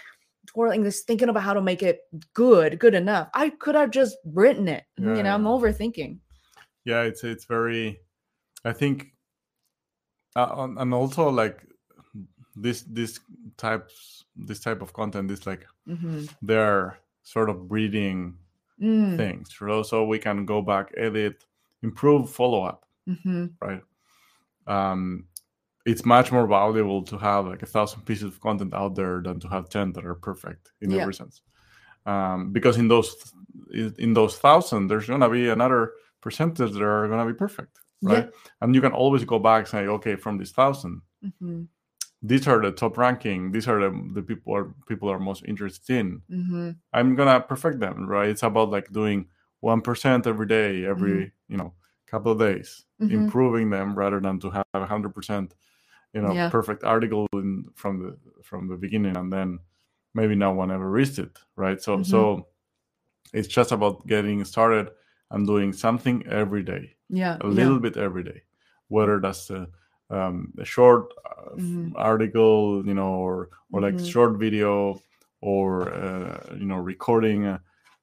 twirling 0.52 0.82
this 0.82 1.02
thinking 1.02 1.28
about 1.28 1.44
how 1.44 1.54
to 1.54 1.62
make 1.62 1.82
it 1.82 2.00
good 2.34 2.78
good 2.78 2.94
enough 2.94 3.28
i 3.34 3.48
could 3.48 3.76
have 3.76 3.90
just 3.90 4.16
written 4.24 4.66
it 4.66 4.84
yeah, 4.98 5.14
you 5.14 5.22
know 5.22 5.32
i'm 5.32 5.44
overthinking 5.44 6.18
yeah 6.84 7.02
it's 7.02 7.22
it's 7.22 7.44
very 7.44 8.00
i 8.64 8.72
think 8.72 9.12
uh, 10.34 10.68
and 10.78 10.92
also 10.92 11.28
like 11.28 11.64
this 12.56 12.82
this 12.82 13.20
types 13.56 14.24
this 14.36 14.60
type 14.60 14.82
of 14.82 14.92
content 14.92 15.30
is 15.30 15.46
like 15.46 15.66
mm-hmm. 15.88 16.24
they're 16.42 16.98
sort 17.22 17.48
of 17.48 17.68
breeding 17.68 18.34
mm. 18.80 19.16
things 19.16 19.54
so 19.86 20.04
we 20.04 20.18
can 20.18 20.44
go 20.44 20.60
back 20.60 20.92
edit 20.96 21.44
improve 21.82 22.28
follow 22.28 22.64
up 22.64 22.86
mm-hmm. 23.08 23.46
right 23.60 23.82
um 24.66 25.24
it's 25.86 26.04
much 26.04 26.30
more 26.30 26.46
valuable 26.46 27.02
to 27.02 27.16
have 27.16 27.46
like 27.46 27.62
a 27.62 27.66
thousand 27.66 28.02
pieces 28.02 28.24
of 28.24 28.40
content 28.40 28.74
out 28.74 28.94
there 28.94 29.20
than 29.22 29.40
to 29.40 29.48
have 29.48 29.68
10 29.68 29.92
that 29.92 30.04
are 30.04 30.14
perfect 30.14 30.72
in 30.80 30.90
yeah. 30.90 31.02
every 31.02 31.14
sense 31.14 31.42
um, 32.06 32.52
because 32.52 32.76
in 32.76 32.88
those 32.88 33.32
in 33.72 34.14
those 34.14 34.36
thousand 34.38 34.88
there's 34.88 35.06
going 35.06 35.20
to 35.20 35.28
be 35.28 35.48
another 35.48 35.92
percentage 36.20 36.72
that 36.72 36.82
are 36.82 37.08
going 37.08 37.26
to 37.26 37.32
be 37.32 37.36
perfect 37.36 37.78
right 38.02 38.24
yeah. 38.24 38.50
and 38.60 38.74
you 38.74 38.80
can 38.80 38.92
always 38.92 39.24
go 39.24 39.38
back 39.38 39.60
and 39.60 39.68
say 39.68 39.86
okay 39.86 40.16
from 40.16 40.38
this 40.38 40.56
1000 40.56 41.00
mm-hmm 41.24 41.62
these 42.22 42.46
are 42.46 42.60
the 42.60 42.70
top 42.70 42.98
ranking 42.98 43.50
these 43.50 43.66
are 43.66 43.80
the, 43.80 44.10
the 44.12 44.22
people 44.22 44.54
are 44.54 44.74
people 44.86 45.10
are 45.10 45.18
most 45.18 45.42
interested 45.46 45.96
in 45.96 46.22
mm-hmm. 46.30 46.70
i'm 46.92 47.14
gonna 47.14 47.40
perfect 47.40 47.80
them 47.80 48.06
right 48.06 48.28
it's 48.28 48.42
about 48.42 48.70
like 48.70 48.90
doing 48.92 49.26
1% 49.64 50.26
every 50.26 50.46
day 50.46 50.84
every 50.84 51.10
mm-hmm. 51.10 51.52
you 51.52 51.56
know 51.56 51.72
couple 52.06 52.32
of 52.32 52.38
days 52.38 52.86
mm-hmm. 53.00 53.14
improving 53.14 53.70
them 53.70 53.94
rather 53.94 54.20
than 54.20 54.40
to 54.40 54.50
have 54.50 54.64
100% 54.74 55.52
you 56.12 56.20
know 56.20 56.32
yeah. 56.32 56.48
perfect 56.48 56.84
article 56.84 57.26
in, 57.34 57.64
from 57.74 58.02
the 58.02 58.42
from 58.42 58.68
the 58.68 58.76
beginning 58.76 59.16
and 59.16 59.32
then 59.32 59.58
maybe 60.14 60.34
no 60.34 60.52
one 60.52 60.70
ever 60.70 60.90
reached 60.90 61.18
it 61.18 61.38
right 61.56 61.82
so 61.82 62.02
so 62.02 62.18
mm-hmm. 62.18 63.38
it's 63.38 63.48
just 63.48 63.72
about 63.72 64.06
getting 64.06 64.44
started 64.44 64.90
and 65.30 65.46
doing 65.46 65.72
something 65.72 66.26
every 66.26 66.62
day 66.62 66.94
yeah 67.08 67.36
a 67.40 67.46
little 67.46 67.74
yeah. 67.74 67.90
bit 67.90 67.96
every 67.96 68.24
day 68.24 68.42
whether 68.88 69.20
that's 69.20 69.46
the 69.46 69.68
um, 70.10 70.52
a 70.58 70.64
short 70.64 71.12
uh, 71.24 71.54
mm-hmm. 71.56 71.92
article, 71.96 72.84
you 72.84 72.94
know, 72.94 73.14
or 73.14 73.48
or 73.72 73.80
like 73.80 73.94
mm-hmm. 73.94 74.06
short 74.06 74.38
video, 74.38 75.00
or 75.40 75.92
uh, 75.94 76.54
you 76.58 76.66
know, 76.66 76.76
recording 76.76 77.46
a 77.46 77.62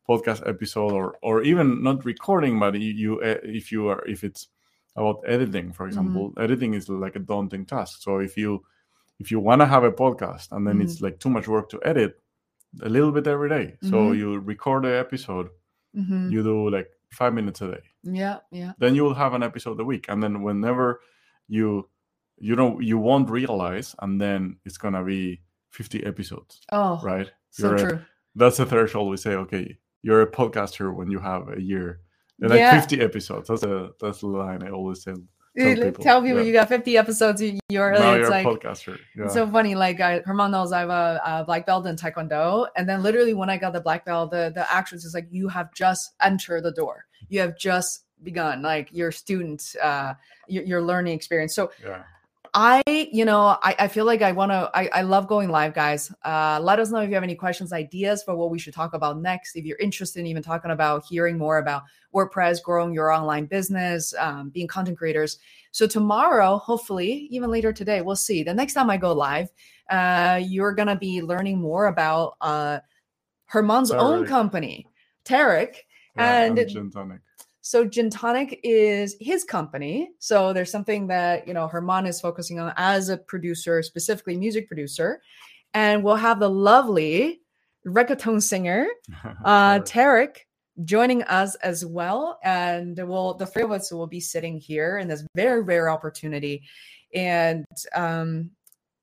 podcast 0.09 0.47
episode, 0.47 0.93
or 0.93 1.17
or 1.21 1.43
even 1.43 1.83
not 1.83 2.05
recording, 2.05 2.59
but 2.59 2.75
you, 2.75 2.93
you 2.93 3.19
uh, 3.19 3.37
if 3.43 3.71
you 3.71 3.89
are 3.89 4.03
if 4.07 4.23
it's 4.23 4.47
about 4.97 5.23
editing, 5.25 5.71
for 5.71 5.83
mm-hmm. 5.83 5.89
example, 5.89 6.29
mm-hmm. 6.29 6.41
editing 6.41 6.73
is 6.73 6.89
like 6.89 7.15
a 7.15 7.19
daunting 7.19 7.65
task. 7.65 8.01
So 8.01 8.17
if 8.19 8.35
you 8.35 8.63
if 9.19 9.31
you 9.31 9.39
want 9.39 9.61
to 9.61 9.65
have 9.65 9.83
a 9.83 9.91
podcast 9.91 10.51
and 10.51 10.67
then 10.67 10.81
it's 10.81 10.95
mm-hmm. 10.95 11.05
like 11.05 11.19
too 11.19 11.29
much 11.29 11.47
work 11.47 11.69
to 11.69 11.79
edit, 11.83 12.19
a 12.81 12.89
little 12.89 13.11
bit 13.11 13.27
every 13.27 13.49
day. 13.49 13.75
So 13.81 13.95
mm-hmm. 13.95 14.19
you 14.19 14.39
record 14.39 14.83
the 14.83 14.97
episode, 14.97 15.49
you 15.93 16.43
do 16.43 16.69
like 16.69 16.89
five 17.11 17.33
minutes 17.33 17.61
a 17.61 17.71
day. 17.71 17.83
Yeah, 18.03 18.39
yeah. 18.51 18.73
Then 18.77 18.93
you 18.95 19.03
will 19.03 19.15
have 19.15 19.33
an 19.33 19.43
episode 19.43 19.79
a 19.79 19.83
week, 19.83 20.05
and 20.09 20.21
then 20.21 20.43
whenever 20.43 20.99
you 21.47 21.89
you 22.39 22.55
don't 22.55 22.83
you 22.83 22.97
won't 22.97 23.29
realize 23.29 23.95
and 23.99 24.21
then 24.21 24.57
it's 24.65 24.77
gonna 24.77 25.03
be 25.03 25.41
50 25.71 26.05
episodes 26.05 26.61
oh 26.71 26.99
right 27.03 27.31
so 27.49 27.69
you're 27.69 27.77
true 27.77 27.97
a, 27.97 28.07
that's 28.35 28.57
the 28.57 28.65
threshold 28.65 29.09
we 29.09 29.17
say 29.17 29.33
okay 29.33 29.77
you're 30.03 30.21
a 30.21 30.31
podcaster 30.31 30.93
when 30.93 31.09
you 31.09 31.19
have 31.19 31.49
a 31.49 31.61
year 31.61 32.01
like 32.39 32.59
yeah. 32.59 32.79
50 32.79 33.01
episodes 33.01 33.47
that's 33.47 33.63
a 33.63 33.89
that's 33.99 34.19
the 34.19 34.27
line 34.27 34.63
i 34.63 34.69
always 34.69 35.03
say 35.03 35.13
Tell 35.57 35.73
people, 35.73 36.03
tell 36.03 36.21
people 36.21 36.41
yeah. 36.41 36.45
you 36.45 36.53
got 36.53 36.69
50 36.69 36.97
episodes 36.97 37.41
you're, 37.41 37.91
now 37.91 38.13
it's 38.13 38.21
you're 38.21 38.29
like 38.29 38.45
a 38.45 38.49
podcaster 38.49 38.99
yeah. 39.15 39.25
it's 39.25 39.33
so 39.33 39.47
funny 39.49 39.73
like 39.73 39.99
I, 39.99 40.19
Herman 40.19 40.51
knows 40.51 40.71
I 40.71 40.81
have 40.81 40.89
a, 40.89 41.19
a, 41.25 41.43
black 41.45 41.65
belt 41.65 41.87
in 41.87 41.95
taekwondo 41.95 42.67
and 42.75 42.87
then 42.87 43.01
literally 43.01 43.33
when 43.33 43.49
I 43.49 43.57
got 43.57 43.73
the 43.73 43.81
black 43.81 44.05
belt 44.05 44.29
the, 44.29 44.51
the 44.53 44.71
actress 44.71 45.03
is 45.03 45.15
like 45.15 45.27
you 45.31 45.47
have 45.47 45.73
just 45.73 46.13
entered 46.21 46.61
the 46.61 46.71
door 46.71 47.05
you 47.29 47.39
have 47.39 47.57
just 47.57 48.05
begun 48.21 48.61
like 48.61 48.89
your 48.91 49.11
student 49.11 49.75
uh 49.81 50.13
your, 50.47 50.63
your 50.63 50.81
learning 50.83 51.15
experience 51.15 51.55
so 51.55 51.71
yeah. 51.83 52.03
I, 52.59 52.81
you 52.87 53.23
know, 53.23 53.55
I, 53.61 53.75
I 53.77 53.87
feel 53.87 54.05
like 54.05 54.23
I 54.23 54.31
want 54.31 54.51
to, 54.51 54.71
I, 54.73 54.89
I 54.91 55.01
love 55.03 55.27
going 55.27 55.49
live, 55.49 55.75
guys. 55.75 56.11
Uh, 56.25 56.59
let 56.59 56.79
us 56.79 56.89
know 56.89 56.97
if 57.01 57.07
you 57.07 57.13
have 57.13 57.23
any 57.23 57.35
questions, 57.35 57.71
ideas 57.71 58.23
for 58.23 58.35
what 58.35 58.49
we 58.49 58.57
should 58.57 58.73
talk 58.73 58.95
about 58.95 59.21
next. 59.21 59.55
If 59.55 59.63
you're 59.63 59.77
interested 59.77 60.21
in 60.21 60.25
even 60.25 60.41
talking 60.41 60.71
about 60.71 61.05
hearing 61.07 61.37
more 61.37 61.59
about 61.59 61.83
WordPress, 62.15 62.63
growing 62.63 62.95
your 62.95 63.11
online 63.11 63.45
business, 63.45 64.11
um, 64.17 64.49
being 64.49 64.65
content 64.65 64.97
creators. 64.97 65.37
So 65.69 65.85
tomorrow, 65.85 66.57
hopefully, 66.57 67.27
even 67.29 67.51
later 67.51 67.71
today, 67.71 68.01
we'll 68.01 68.15
see. 68.15 68.41
The 68.41 68.55
next 68.55 68.73
time 68.73 68.89
I 68.89 68.97
go 68.97 69.13
live, 69.13 69.49
uh, 69.91 70.41
you're 70.43 70.73
going 70.73 70.87
to 70.87 70.95
be 70.95 71.21
learning 71.21 71.59
more 71.59 71.85
about 71.85 72.37
uh, 72.41 72.79
Herman's 73.45 73.91
own 73.91 74.25
company, 74.25 74.87
Tarek. 75.25 75.75
Yeah, 76.15 76.45
and 76.45 76.57
so 77.67 77.85
Gintonic 77.85 78.61
is 78.63 79.17
his 79.19 79.43
company. 79.43 80.11
So 80.19 80.53
there's 80.53 80.71
something 80.71 81.07
that, 81.07 81.45
you 81.45 81.53
know, 81.53 81.67
Herman 81.67 82.05
is 82.05 82.21
focusing 82.21 82.61
on 82.61 82.71
as 82.77 83.09
a 83.09 83.17
producer, 83.17 83.83
specifically 83.83 84.37
music 84.37 84.69
producer. 84.69 85.21
And 85.73 86.01
we'll 86.01 86.15
have 86.15 86.39
the 86.39 86.49
lovely 86.49 87.41
reggaeton 87.85 88.41
singer, 88.41 88.87
uh, 89.43 89.79
Tarek, 89.79 90.37
joining 90.85 91.23
us 91.23 91.55
as 91.55 91.85
well. 91.85 92.39
And 92.41 92.97
we'll, 93.05 93.33
the 93.33 93.45
three 93.45 93.63
of 93.63 93.71
us 93.73 93.91
will 93.91 94.07
be 94.07 94.21
sitting 94.21 94.57
here 94.57 94.99
in 94.99 95.09
this 95.09 95.27
very 95.35 95.61
rare 95.61 95.89
opportunity. 95.89 96.63
And 97.13 97.65
um, 97.93 98.51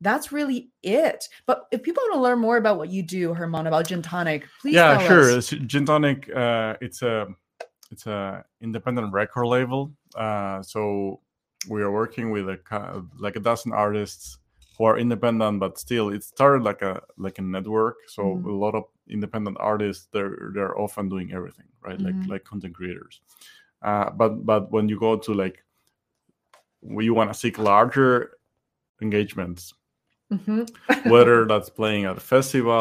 that's 0.01 0.32
really 0.32 0.70
it. 0.82 1.28
But 1.47 1.66
if 1.70 1.82
people 1.82 2.03
want 2.05 2.15
to 2.15 2.23
learn 2.23 2.39
more 2.39 2.57
about 2.57 2.78
what 2.78 2.89
you 2.89 3.03
do, 3.03 3.35
Herman, 3.35 3.66
about 3.66 3.89
Gintonic, 3.89 4.45
please. 4.62 4.77
Yeah, 4.77 5.07
sure. 5.07 5.36
Us. 5.36 5.51
Gintonic, 5.51 6.35
uh, 6.35 6.78
it's 6.81 7.03
a 7.03 7.27
it's 7.95 8.07
a 8.07 8.45
independent 8.61 9.12
record 9.12 9.47
label. 9.47 9.93
Uh, 10.16 10.62
so 10.62 11.21
we 11.69 11.81
are 11.83 11.91
working 11.91 12.31
with 12.31 12.49
a 12.49 12.59
like 13.19 13.37
a 13.37 13.41
dozen 13.41 13.73
artists 13.73 14.39
who 14.77 14.85
are 14.85 14.99
independent, 14.99 15.61
but 15.61 15.79
still 15.79 16.09
it 16.11 16.25
started 16.25 16.62
like 16.65 16.83
a 16.83 17.01
like 17.16 17.39
a 17.39 17.43
network. 17.43 17.97
So 18.09 18.23
mm-hmm. 18.23 18.49
a 18.49 18.53
lot 18.53 18.75
of 18.75 18.85
independent 19.09 19.57
artists 19.61 20.09
they're 20.12 20.51
they're 20.55 20.79
often 20.79 21.09
doing 21.09 21.33
everything, 21.33 21.66
right? 21.83 21.99
Mm-hmm. 21.99 22.21
Like 22.21 22.29
like 22.31 22.45
content 22.45 22.75
creators. 22.75 23.21
Uh, 23.83 24.11
but 24.11 24.45
but 24.45 24.73
when 24.73 24.89
you 24.89 24.99
go 24.99 25.16
to 25.16 25.33
like 25.33 25.62
you 26.83 27.15
want 27.15 27.33
to 27.33 27.39
seek 27.39 27.59
larger 27.59 28.39
engagements, 29.01 29.73
mm-hmm. 30.33 30.65
whether 31.11 31.47
that's 31.47 31.71
playing 31.71 32.05
at 32.07 32.16
a 32.16 32.21
festival 32.21 32.73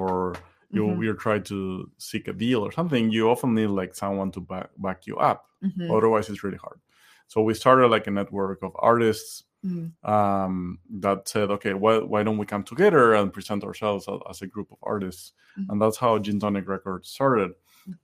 or 0.00 0.34
you 0.70 0.82
mm-hmm. 0.82 1.02
you're 1.02 1.14
trying 1.14 1.42
to 1.44 1.90
seek 1.98 2.28
a 2.28 2.32
deal 2.32 2.60
or 2.60 2.72
something, 2.72 3.10
you 3.10 3.30
often 3.30 3.54
need 3.54 3.68
like 3.68 3.94
someone 3.94 4.30
to 4.32 4.40
back, 4.40 4.70
back 4.78 5.06
you 5.06 5.16
up. 5.16 5.46
Mm-hmm. 5.64 5.90
Otherwise, 5.90 6.28
it's 6.28 6.44
really 6.44 6.58
hard. 6.58 6.80
So 7.28 7.42
we 7.42 7.54
started 7.54 7.88
like 7.88 8.06
a 8.06 8.10
network 8.10 8.62
of 8.62 8.72
artists 8.78 9.44
mm-hmm. 9.64 10.10
um, 10.10 10.78
that 10.98 11.28
said, 11.28 11.50
okay, 11.50 11.74
why, 11.74 11.98
why 11.98 12.22
don't 12.22 12.38
we 12.38 12.46
come 12.46 12.62
together 12.62 13.14
and 13.14 13.32
present 13.32 13.64
ourselves 13.64 14.08
as, 14.08 14.20
as 14.28 14.42
a 14.42 14.46
group 14.46 14.70
of 14.72 14.78
artists? 14.82 15.32
Mm-hmm. 15.58 15.72
And 15.72 15.82
that's 15.82 15.96
how 15.96 16.18
Gintonic 16.18 16.66
Records 16.66 17.08
started. 17.08 17.52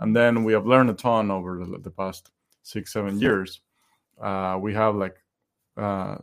and 0.01 0.15
then 0.15 0.45
we 0.45 0.53
have 0.53 0.67
learned 0.67 0.91
a 0.91 0.95
ton 0.95 1.31
over 1.31 1.65
the, 1.65 1.79
the 1.79 1.91
past 1.91 2.31
six 2.63 2.93
seven 2.93 3.21
years 3.21 3.61
uh, 4.21 4.59
we 4.61 4.73
have 4.75 4.95
like 4.95 5.17
uh, 5.77 6.17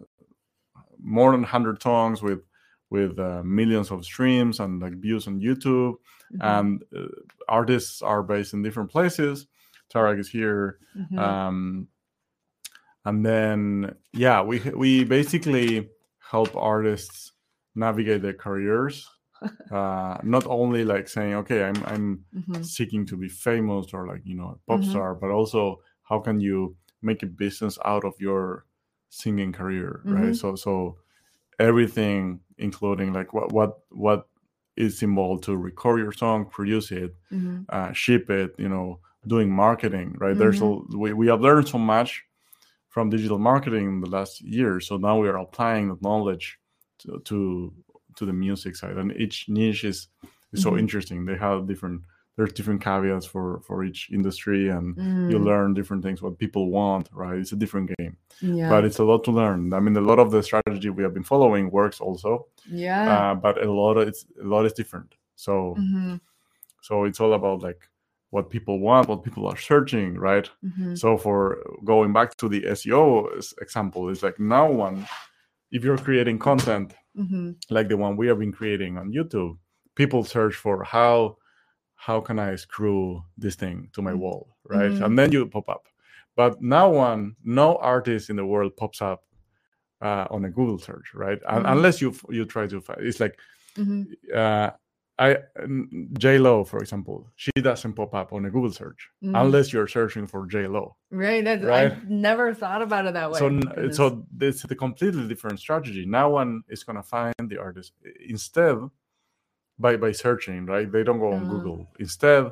more 1.00 1.32
than 1.32 1.42
100 1.42 1.82
songs 1.82 2.22
with 2.22 2.42
with 2.90 3.18
uh, 3.18 3.42
millions 3.44 3.92
of 3.92 4.06
streams 4.06 4.60
and 4.60 4.82
like 4.82 4.94
views 4.94 5.28
on 5.28 5.40
youtube 5.40 5.96
mm-hmm. 6.34 6.42
and 6.42 6.84
uh, 6.96 7.08
artists 7.48 8.02
are 8.02 8.24
based 8.24 8.54
in 8.54 8.64
different 8.64 8.92
places 8.92 9.48
tarek 9.94 10.20
is 10.20 10.30
here 10.30 10.80
mm-hmm. 10.98 11.20
um, 11.20 11.88
and 13.06 13.26
then 13.26 13.96
yeah 14.14 14.42
we 14.42 14.60
we 14.76 15.04
basically 15.04 15.90
help 16.20 16.56
artists 16.56 17.32
navigate 17.76 18.22
their 18.22 18.34
careers 18.34 19.10
uh, 19.72 20.18
not 20.24 20.46
only 20.48 20.84
like 20.86 21.08
saying 21.08 21.34
okay 21.34 21.64
i'm 21.64 21.84
i'm 21.86 22.26
mm-hmm. 22.36 22.64
seeking 22.64 23.06
to 23.06 23.18
be 23.18 23.28
famous 23.28 23.94
or 23.94 24.08
like 24.08 24.22
you 24.24 24.36
know 24.36 24.58
a 24.58 24.72
pop 24.72 24.80
mm-hmm. 24.80 24.90
star 24.90 25.16
but 25.16 25.30
also 25.30 25.80
how 26.04 26.20
can 26.20 26.40
you 26.40 26.76
make 27.02 27.24
a 27.24 27.28
business 27.28 27.78
out 27.86 28.06
of 28.06 28.14
your 28.20 28.66
singing 29.10 29.52
career 29.52 30.02
mm-hmm. 30.06 30.16
right 30.16 30.36
so 30.36 30.56
so 30.56 30.98
everything 31.60 32.40
including 32.58 33.14
like 33.14 33.34
what 33.34 33.52
what 33.52 33.80
what 33.90 34.28
is 34.76 35.04
involved 35.04 35.44
to 35.44 35.56
record 35.56 36.00
your 36.00 36.12
song 36.12 36.46
produce 36.46 36.92
it 36.92 37.16
mm-hmm. 37.32 37.62
uh, 37.70 37.92
ship 37.94 38.30
it 38.30 38.54
you 38.58 38.70
know 38.70 39.00
doing 39.28 39.50
marketing 39.50 40.16
right 40.20 40.38
there's 40.38 40.60
a 40.60 40.64
mm-hmm. 40.64 41.00
we, 41.00 41.14
we 41.14 41.28
have 41.28 41.42
learned 41.42 41.68
so 41.68 41.78
much 41.78 42.24
from 42.90 43.10
digital 43.10 43.40
marketing 43.40 43.86
in 43.88 44.02
the 44.02 44.10
last 44.10 44.42
year 44.42 44.80
so 44.80 44.98
now 44.98 45.20
we 45.20 45.28
are 45.28 45.38
applying 45.38 45.88
the 45.90 45.98
knowledge 46.02 46.58
to, 47.00 47.20
to 47.26 47.74
to 48.16 48.26
the 48.26 48.34
music 48.34 48.76
side 48.76 48.98
and 48.98 49.12
each 49.18 49.46
niche 49.48 49.84
is, 49.84 50.08
is 50.52 50.62
so 50.62 50.72
mm-hmm. 50.72 50.80
interesting 50.80 51.26
they 51.26 51.38
have 51.38 51.68
different 51.68 52.02
there's 52.36 52.54
different 52.54 52.82
caveats 52.82 53.26
for 53.26 53.62
for 53.62 53.84
each 53.84 54.10
industry 54.12 54.70
and 54.70 54.96
mm. 54.96 55.32
you 55.32 55.40
learn 55.40 55.74
different 55.74 56.04
things 56.04 56.22
what 56.22 56.38
people 56.38 56.70
want 56.70 57.10
right 57.14 57.38
it's 57.38 57.52
a 57.52 57.56
different 57.56 57.92
game 57.98 58.18
yeah. 58.42 58.70
but 58.70 58.84
it's 58.84 59.00
a 59.00 59.04
lot 59.04 59.24
to 59.24 59.32
learn 59.32 59.74
i 59.74 59.80
mean 59.80 59.96
a 59.98 60.02
lot 60.02 60.20
of 60.20 60.32
the 60.32 60.42
strategy 60.42 60.90
we 60.90 61.04
have 61.04 61.14
been 61.14 61.24
following 61.24 61.70
works 61.70 62.02
also 62.02 62.46
yeah 62.70 63.32
uh, 63.32 63.36
but 63.36 63.64
a 63.64 63.72
lot 63.72 63.98
of 63.98 64.08
it's 64.08 64.26
a 64.42 64.46
lot 64.46 64.66
is 64.66 64.74
different 64.74 65.16
so 65.36 65.76
mm-hmm. 65.78 66.16
so 66.82 67.04
it's 67.06 67.20
all 67.20 67.34
about 67.34 67.62
like 67.62 67.88
what 68.32 68.50
people 68.50 68.80
want 68.80 69.08
what 69.08 69.24
people 69.24 69.48
are 69.48 69.58
searching 69.58 70.18
right 70.18 70.50
mm-hmm. 70.66 70.96
so 70.96 71.18
for 71.18 71.64
going 71.84 72.12
back 72.12 72.36
to 72.36 72.50
the 72.50 72.62
seo 72.62 73.30
example 73.62 74.10
it's 74.10 74.24
like 74.24 74.40
now 74.40 74.70
one 74.70 75.06
if 75.72 75.84
you're 75.84 75.98
creating 75.98 76.40
content 76.40 76.96
mm-hmm. 77.16 77.52
like 77.70 77.90
the 77.90 77.98
one 77.98 78.18
we 78.18 78.28
have 78.28 78.40
been 78.40 78.52
creating 78.52 78.98
on 78.98 79.12
youtube 79.12 79.56
people 79.96 80.24
search 80.24 80.56
for 80.56 80.84
how 80.84 81.38
how 82.06 82.20
can 82.20 82.38
I 82.38 82.56
screw 82.58 83.24
this 83.38 83.56
thing 83.56 83.90
to 83.94 84.02
my 84.02 84.12
mm. 84.12 84.20
wall, 84.24 84.58
right? 84.66 84.92
Mm-hmm. 84.92 85.04
And 85.04 85.18
then 85.18 85.32
you 85.32 85.46
pop 85.46 85.70
up. 85.70 85.88
But 86.36 86.62
now 86.62 86.90
one, 86.90 87.36
no 87.44 87.78
artist 87.78 88.30
in 88.30 88.36
the 88.36 88.46
world 88.46 88.76
pops 88.76 89.02
up 89.02 89.24
uh, 90.02 90.26
on 90.30 90.44
a 90.44 90.50
Google 90.50 90.80
search, 90.80 91.14
right? 91.14 91.40
Mm-hmm. 91.42 91.66
Unless 91.66 92.02
you 92.02 92.14
you 92.30 92.44
try 92.46 92.68
to 92.68 92.82
find. 92.82 93.00
It's 93.08 93.22
like 93.22 93.40
mm-hmm. 93.78 94.04
uh, 94.36 94.72
I 95.18 95.38
J 96.24 96.40
Lo, 96.40 96.66
for 96.66 96.80
example, 96.80 97.30
she 97.36 97.52
doesn't 97.70 97.94
pop 97.94 98.14
up 98.14 98.34
on 98.34 98.44
a 98.46 98.52
Google 98.56 98.74
search 98.74 99.10
mm-hmm. 99.24 99.36
unless 99.36 99.72
you're 99.72 99.88
searching 99.88 100.28
for 100.28 100.46
J 100.46 100.68
Lo. 100.68 100.98
Right. 101.10 101.44
That's, 101.46 101.64
right. 101.64 101.92
I've 101.92 102.10
never 102.10 102.54
thought 102.54 102.82
about 102.82 103.06
it 103.06 103.14
that 103.14 103.32
way. 103.32 103.40
So 103.40 103.46
so 103.92 104.26
it's 104.42 104.66
a 104.66 104.76
completely 104.76 105.26
different 105.32 105.60
strategy. 105.60 106.06
Now 106.06 106.32
one 106.32 106.64
is 106.68 106.84
gonna 106.84 107.08
find 107.18 107.34
the 107.52 107.60
artist 107.60 107.94
instead 108.28 108.78
by 109.84 109.98
by 109.98 110.12
searching, 110.26 110.66
right? 110.66 110.92
They 110.92 111.04
don't 111.04 111.20
go 111.20 111.34
on 111.34 111.44
uh-huh. 111.44 111.54
Google. 111.54 111.80
Instead, 112.00 112.52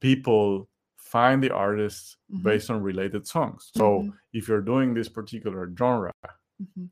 people 0.00 0.68
find 0.96 1.42
the 1.42 1.50
artists 1.50 2.16
mm-hmm. 2.30 2.42
based 2.48 2.70
on 2.70 2.82
related 2.82 3.26
songs. 3.26 3.70
So 3.74 3.86
mm-hmm. 4.00 4.10
if 4.32 4.48
you're 4.48 4.66
doing 4.72 4.94
this 4.94 5.08
particular 5.08 5.72
genre, 5.78 6.12
mm-hmm. 6.62 6.86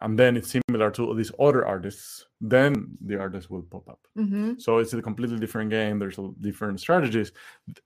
and 0.00 0.18
then 0.18 0.36
it's 0.36 0.50
similar 0.56 0.90
to 0.92 1.14
these 1.14 1.32
other 1.38 1.64
artists, 1.64 2.26
then 2.40 2.72
the 3.00 3.18
artist 3.18 3.50
will 3.50 3.62
pop 3.62 3.88
up. 3.88 4.02
Mm-hmm. 4.18 4.58
So 4.58 4.78
it's 4.78 4.92
a 4.92 5.02
completely 5.02 5.38
different 5.38 5.70
game. 5.70 5.98
There's 5.98 6.18
different 6.40 6.80
strategies. 6.80 7.32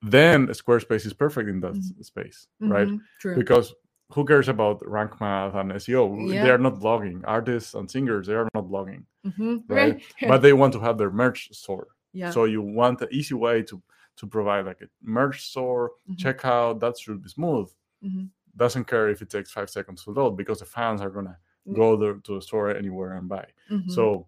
Then 0.03 0.49
Squarespace 0.49 1.07
is 1.07 1.15
perfect 1.15 1.49
in 1.49 1.61
that 1.61 1.75
mm-hmm. 1.75 2.03
space, 2.03 2.47
right? 2.61 2.89
True. 3.21 3.37
Because 3.37 3.75
who 4.13 4.25
cares 4.25 4.49
about 4.49 4.87
rank 4.89 5.21
math 5.21 5.55
and 5.55 5.73
SEO? 5.73 6.33
Yeah. 6.33 6.45
They 6.45 6.51
are 6.51 6.59
not 6.59 6.77
blogging. 6.77 7.23
Artists 7.25 7.75
and 7.75 7.91
singers, 7.91 8.27
they 8.27 8.35
are 8.35 8.49
not 8.55 8.65
blogging, 8.65 9.05
mm-hmm. 9.27 9.57
right? 9.69 9.95
right. 9.95 10.03
but 10.29 10.43
they 10.43 10.53
want 10.53 10.73
to 10.75 10.81
have 10.81 10.99
their 10.99 11.11
merch 11.11 11.51
store. 11.53 11.89
Yeah. 12.13 12.31
So 12.31 12.45
you 12.45 12.63
want 12.63 13.01
an 13.03 13.09
easy 13.11 13.35
way 13.35 13.63
to 13.65 13.83
to 14.17 14.27
provide 14.27 14.67
like 14.67 14.81
a 14.81 14.89
merch 15.03 15.47
store, 15.47 15.93
mm-hmm. 16.11 16.27
checkout. 16.27 16.81
That 16.81 16.99
should 16.99 17.23
be 17.23 17.29
smooth. 17.29 17.71
Mm-hmm. 18.05 18.25
Doesn't 18.57 18.87
care 18.87 19.09
if 19.09 19.23
it 19.23 19.31
takes 19.31 19.53
five 19.53 19.71
seconds 19.71 20.05
to 20.05 20.11
load 20.11 20.37
because 20.37 20.61
the 20.61 20.65
fans 20.65 21.01
are 21.01 21.11
gonna 21.11 21.39
go 21.75 21.97
there 21.97 22.15
to 22.15 22.35
the 22.37 22.43
store 22.43 22.75
anywhere 22.75 23.13
and 23.13 23.29
buy. 23.29 23.47
Mm-hmm. 23.71 23.91
So 23.91 24.27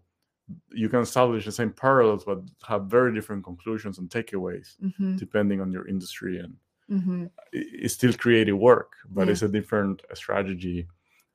you 0.71 0.89
can 0.89 0.99
establish 0.99 1.45
the 1.45 1.51
same 1.51 1.71
parallels, 1.71 2.23
but 2.23 2.39
have 2.67 2.85
very 2.85 3.13
different 3.13 3.43
conclusions 3.43 3.97
and 3.97 4.09
takeaways 4.09 4.75
mm-hmm. 4.83 5.15
depending 5.15 5.59
on 5.61 5.71
your 5.71 5.87
industry 5.87 6.39
and 6.39 6.55
mm-hmm. 6.91 7.25
it's 7.53 7.93
still 7.93 8.13
creative 8.13 8.57
work 8.57 8.93
but 9.09 9.27
yeah. 9.27 9.31
it's 9.31 9.41
a 9.41 9.47
different 9.47 10.01
strategy 10.13 10.87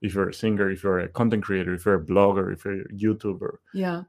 if 0.03 0.15
you're 0.15 0.29
a 0.29 0.35
singer 0.35 0.71
if 0.71 0.83
you're 0.83 1.01
a 1.01 1.09
content 1.09 1.43
creator 1.43 1.75
if 1.75 1.85
you're 1.85 1.95
a 1.95 2.05
blogger 2.05 2.53
if 2.53 2.65
you're 2.65 2.83
a 2.83 2.89
youtuber 2.89 3.57
yeah 3.73 4.03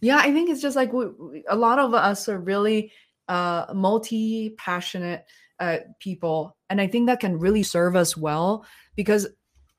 yeah 0.00 0.18
i 0.18 0.32
think 0.32 0.50
it's 0.50 0.62
just 0.62 0.76
like 0.76 0.92
we, 0.92 1.06
we, 1.06 1.44
a 1.48 1.56
lot 1.56 1.78
of 1.78 1.94
us 1.94 2.28
are 2.28 2.38
really 2.38 2.92
uh 3.28 3.66
multi 3.74 4.50
passionate 4.58 5.24
uh 5.60 5.78
people 6.00 6.56
and 6.68 6.80
i 6.80 6.86
think 6.86 7.06
that 7.06 7.20
can 7.20 7.38
really 7.38 7.62
serve 7.62 7.96
us 7.96 8.16
well 8.16 8.66
because 8.94 9.26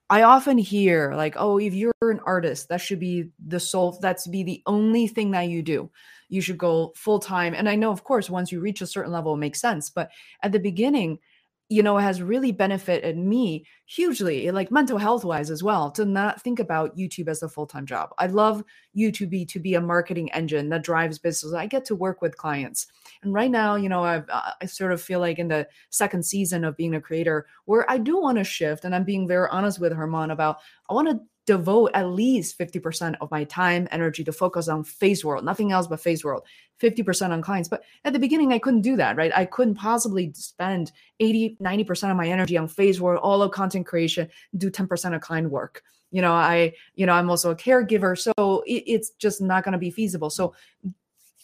I 0.07 0.21
often 0.21 0.59
hear 0.59 1.15
like, 1.15 1.33
oh, 1.35 1.57
if 1.57 1.73
you're 1.73 1.91
an 2.01 2.19
artist, 2.25 2.69
that 2.69 2.79
should 2.79 2.99
be 2.99 3.31
the 3.43 3.59
sole, 3.59 3.97
that's 3.99 4.27
be 4.27 4.43
the 4.43 4.61
only 4.67 5.07
thing 5.07 5.31
that 5.31 5.49
you 5.49 5.63
do 5.63 5.89
you 6.29 6.41
should 6.41 6.57
go 6.57 6.93
full 6.95 7.19
time. 7.19 7.53
And 7.53 7.69
I 7.69 7.75
know, 7.75 7.91
of 7.91 8.03
course, 8.03 8.29
once 8.29 8.51
you 8.51 8.59
reach 8.59 8.81
a 8.81 8.87
certain 8.87 9.11
level, 9.11 9.33
it 9.33 9.37
makes 9.37 9.61
sense. 9.61 9.89
But 9.89 10.11
at 10.41 10.51
the 10.51 10.59
beginning, 10.59 11.19
you 11.67 11.81
know, 11.81 11.97
it 11.97 12.03
has 12.03 12.21
really 12.21 12.51
benefited 12.51 13.17
me 13.17 13.65
hugely, 13.87 14.51
like 14.51 14.69
mental 14.69 14.99
health 14.99 15.25
wise 15.25 15.49
as 15.49 15.63
well, 15.63 15.89
to 15.89 16.05
not 16.05 16.39
think 16.41 16.59
about 16.59 16.95
YouTube 16.95 17.27
as 17.27 17.41
a 17.41 17.49
full 17.49 17.65
time 17.65 17.87
job. 17.87 18.11
I 18.19 18.27
love 18.27 18.63
YouTube 18.95 19.31
be, 19.31 19.45
to 19.45 19.59
be 19.59 19.73
a 19.73 19.81
marketing 19.81 20.31
engine 20.31 20.69
that 20.69 20.83
drives 20.83 21.17
business. 21.17 21.53
I 21.53 21.65
get 21.65 21.83
to 21.85 21.95
work 21.95 22.21
with 22.21 22.37
clients. 22.37 22.85
And 23.23 23.33
right 23.33 23.49
now, 23.49 23.75
you 23.75 23.89
know, 23.89 24.03
I've, 24.03 24.29
uh, 24.29 24.51
I 24.61 24.65
sort 24.67 24.91
of 24.91 25.01
feel 25.01 25.19
like 25.19 25.39
in 25.39 25.47
the 25.47 25.67
second 25.89 26.23
season 26.23 26.63
of 26.65 26.77
being 26.77 26.93
a 26.93 27.01
creator 27.01 27.47
where 27.65 27.89
I 27.89 27.97
do 27.97 28.21
want 28.21 28.37
to 28.37 28.43
shift. 28.43 28.85
And 28.85 28.93
I'm 28.93 29.03
being 29.03 29.27
very 29.27 29.47
honest 29.49 29.79
with 29.79 29.91
Herman 29.91 30.29
about 30.29 30.57
I 30.87 30.93
want 30.93 31.09
to 31.09 31.19
devote 31.45 31.91
at 31.93 32.09
least 32.09 32.57
50% 32.57 33.15
of 33.21 33.29
my 33.29 33.43
time, 33.43 33.87
energy 33.91 34.23
to 34.23 34.31
focus 34.31 34.67
on 34.67 34.83
Faye's 34.83 35.23
World. 35.23 35.45
nothing 35.45 35.71
else 35.71 35.87
but 35.87 35.99
Faye's 35.99 36.23
World. 36.23 36.43
50% 36.81 37.29
on 37.29 37.41
clients. 37.41 37.69
But 37.69 37.83
at 38.03 38.13
the 38.13 38.19
beginning, 38.19 38.51
I 38.51 38.59
couldn't 38.59 38.81
do 38.81 38.97
that, 38.97 39.15
right? 39.15 39.31
I 39.35 39.45
couldn't 39.45 39.75
possibly 39.75 40.33
spend 40.33 40.91
80, 41.19 41.57
90% 41.61 42.11
of 42.11 42.17
my 42.17 42.27
energy 42.27 42.57
on 42.57 42.67
Faye's 42.67 42.99
World, 42.99 43.21
all 43.23 43.41
of 43.41 43.51
content 43.51 43.85
creation, 43.85 44.27
do 44.57 44.69
10% 44.69 45.15
of 45.15 45.21
client 45.21 45.49
work. 45.51 45.83
You 46.11 46.21
know, 46.21 46.33
I, 46.33 46.73
you 46.95 47.05
know, 47.05 47.13
I'm 47.13 47.29
also 47.29 47.51
a 47.51 47.55
caregiver. 47.55 48.17
So 48.17 48.63
it, 48.65 48.83
it's 48.87 49.11
just 49.11 49.41
not 49.41 49.63
going 49.63 49.73
to 49.73 49.77
be 49.77 49.91
feasible. 49.91 50.29
So 50.29 50.53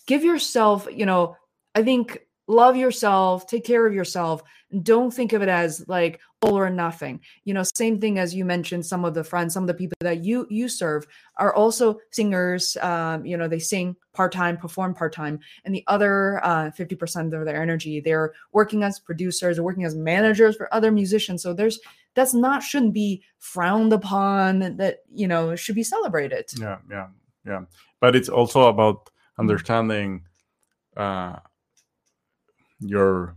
give 0.07 0.23
yourself, 0.23 0.87
you 0.91 1.05
know, 1.05 1.35
I 1.75 1.83
think 1.83 2.25
love 2.51 2.75
yourself, 2.75 3.47
take 3.47 3.63
care 3.63 3.87
of 3.87 3.93
yourself. 3.93 4.43
Don't 4.83 5.11
think 5.11 5.33
of 5.33 5.41
it 5.41 5.49
as 5.49 5.83
like 5.87 6.19
all 6.41 6.57
or 6.57 6.69
nothing. 6.69 7.21
You 7.45 7.53
know, 7.53 7.63
same 7.75 7.99
thing 7.99 8.19
as 8.19 8.35
you 8.35 8.45
mentioned. 8.45 8.85
Some 8.85 9.05
of 9.05 9.13
the 9.13 9.23
friends, 9.23 9.53
some 9.53 9.63
of 9.63 9.67
the 9.67 9.73
people 9.73 9.95
that 10.01 10.23
you 10.23 10.47
you 10.49 10.67
serve 10.67 11.07
are 11.37 11.53
also 11.53 11.99
singers. 12.11 12.77
Um, 12.81 13.25
you 13.25 13.37
know, 13.37 13.47
they 13.47 13.59
sing 13.59 13.95
part 14.13 14.31
time, 14.31 14.57
perform 14.57 14.93
part 14.93 15.13
time, 15.13 15.39
and 15.65 15.73
the 15.73 15.83
other 15.87 16.43
uh, 16.43 16.71
fifty 16.71 16.95
uh, 16.95 16.99
percent 16.99 17.33
of 17.33 17.45
their 17.45 17.61
energy 17.61 17.99
they're 17.99 18.33
working 18.51 18.83
as 18.83 18.99
producers, 18.99 19.57
or 19.57 19.63
working 19.63 19.85
as 19.85 19.95
managers 19.95 20.55
for 20.55 20.73
other 20.73 20.91
musicians. 20.91 21.41
So 21.43 21.53
there's 21.53 21.79
that's 22.15 22.33
not 22.33 22.63
shouldn't 22.63 22.93
be 22.93 23.23
frowned 23.39 23.93
upon. 23.93 24.77
That 24.77 24.99
you 25.13 25.27
know 25.27 25.55
should 25.55 25.75
be 25.75 25.83
celebrated. 25.83 26.45
Yeah, 26.59 26.77
yeah, 26.89 27.07
yeah. 27.45 27.61
But 27.99 28.15
it's 28.15 28.29
also 28.29 28.67
about 28.67 29.09
understanding. 29.37 30.25
Uh, 30.95 31.37
your 32.81 33.35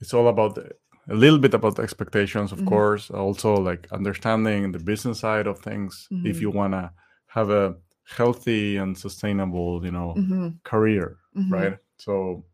it's 0.00 0.14
all 0.14 0.28
about 0.28 0.54
the, 0.54 0.70
a 1.10 1.14
little 1.14 1.38
bit 1.38 1.54
about 1.54 1.78
expectations 1.78 2.52
of 2.52 2.58
mm-hmm. 2.58 2.68
course 2.68 3.10
also 3.10 3.54
like 3.54 3.88
understanding 3.92 4.70
the 4.72 4.78
business 4.78 5.20
side 5.20 5.46
of 5.46 5.58
things 5.58 6.06
mm-hmm. 6.12 6.26
if 6.26 6.40
you 6.40 6.50
want 6.50 6.72
to 6.72 6.90
have 7.26 7.50
a 7.50 7.74
healthy 8.08 8.76
and 8.76 8.96
sustainable 8.96 9.84
you 9.84 9.90
know 9.90 10.14
mm-hmm. 10.16 10.48
career 10.64 11.16
mm-hmm. 11.36 11.52
right 11.52 11.78
so 11.98 12.44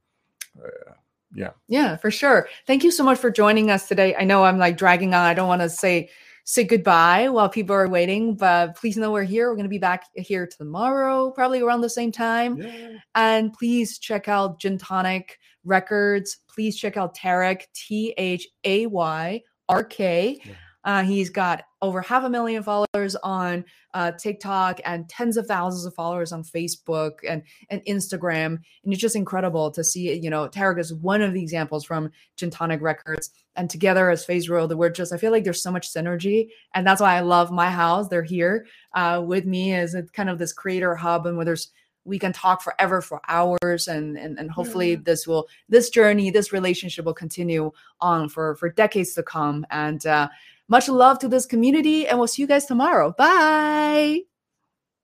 uh, 0.58 0.92
yeah 1.34 1.50
yeah 1.68 1.96
for 1.96 2.10
sure 2.10 2.48
thank 2.66 2.84
you 2.84 2.90
so 2.90 3.04
much 3.04 3.18
for 3.18 3.30
joining 3.30 3.70
us 3.70 3.88
today 3.88 4.14
i 4.16 4.24
know 4.24 4.44
i'm 4.44 4.58
like 4.58 4.76
dragging 4.76 5.14
on 5.14 5.24
i 5.24 5.34
don't 5.34 5.48
want 5.48 5.62
to 5.62 5.68
say 5.68 6.08
say 6.44 6.64
goodbye 6.64 7.28
while 7.28 7.48
people 7.48 7.74
are 7.74 7.88
waiting. 7.88 8.36
But 8.36 8.76
please 8.76 8.96
know 8.96 9.10
we're 9.10 9.24
here. 9.24 9.48
We're 9.48 9.56
going 9.56 9.64
to 9.64 9.70
be 9.70 9.78
back 9.78 10.04
here 10.14 10.46
tomorrow, 10.46 11.30
probably 11.30 11.60
around 11.60 11.80
the 11.80 11.90
same 11.90 12.12
time. 12.12 12.58
Yeah. 12.58 12.98
And 13.14 13.52
please 13.52 13.98
check 13.98 14.28
out 14.28 14.60
Gin 14.60 14.78
Tonic 14.78 15.38
Records. 15.64 16.38
Please 16.48 16.76
check 16.76 16.96
out 16.96 17.16
Tarek, 17.16 17.62
T 17.74 18.14
H 18.16 18.46
A 18.64 18.86
Y 18.86 19.42
R 19.68 19.84
K. 19.84 20.40
Yeah. 20.44 20.52
Uh, 20.84 21.02
he's 21.02 21.30
got 21.30 21.62
over 21.80 22.00
half 22.02 22.24
a 22.24 22.30
million 22.30 22.62
followers 22.62 23.16
on 23.22 23.64
uh, 23.94 24.12
TikTok 24.12 24.80
and 24.84 25.08
tens 25.08 25.36
of 25.36 25.46
thousands 25.46 25.84
of 25.84 25.94
followers 25.94 26.32
on 26.32 26.42
Facebook 26.42 27.18
and, 27.28 27.42
and 27.70 27.82
Instagram. 27.86 28.58
And 28.84 28.92
it's 28.92 29.00
just 29.00 29.16
incredible 29.16 29.70
to 29.70 29.84
see, 29.84 30.12
you 30.14 30.30
know, 30.30 30.48
Tarek 30.48 30.78
is 30.78 30.92
one 30.94 31.22
of 31.22 31.32
the 31.32 31.42
examples 31.42 31.84
from 31.84 32.10
Gintonic 32.36 32.80
Records. 32.80 33.30
And 33.56 33.70
together 33.70 34.10
as 34.10 34.24
Faye's 34.24 34.50
World, 34.50 34.74
we're 34.74 34.90
just, 34.90 35.12
I 35.12 35.16
feel 35.16 35.30
like 35.30 35.44
there's 35.44 35.62
so 35.62 35.70
much 35.72 35.92
synergy. 35.92 36.48
And 36.74 36.86
that's 36.86 37.00
why 37.00 37.16
I 37.16 37.20
love 37.20 37.50
my 37.50 37.70
house. 37.70 38.08
They're 38.08 38.22
here 38.22 38.66
uh, 38.94 39.22
with 39.24 39.44
me 39.46 39.74
as 39.74 39.96
kind 40.12 40.28
of 40.28 40.38
this 40.38 40.52
creator 40.52 40.94
hub 40.94 41.26
and 41.26 41.36
where 41.36 41.46
there's 41.46 41.70
we 42.06 42.18
can 42.18 42.32
talk 42.32 42.62
forever 42.62 43.00
for 43.00 43.20
hours 43.28 43.88
and 43.88 44.18
and, 44.18 44.38
and 44.38 44.50
hopefully 44.50 44.92
yeah. 44.92 44.98
this 45.02 45.26
will 45.26 45.48
this 45.68 45.88
journey 45.90 46.30
this 46.30 46.52
relationship 46.52 47.04
will 47.04 47.14
continue 47.14 47.70
on 48.00 48.28
for 48.28 48.56
for 48.56 48.68
decades 48.68 49.14
to 49.14 49.22
come 49.22 49.64
and 49.70 50.04
uh 50.06 50.28
much 50.68 50.88
love 50.88 51.18
to 51.20 51.28
this 51.28 51.46
community, 51.46 52.06
and 52.06 52.18
we'll 52.18 52.28
see 52.28 52.42
you 52.42 52.48
guys 52.48 52.66
tomorrow. 52.66 53.14
Bye. 53.16 54.22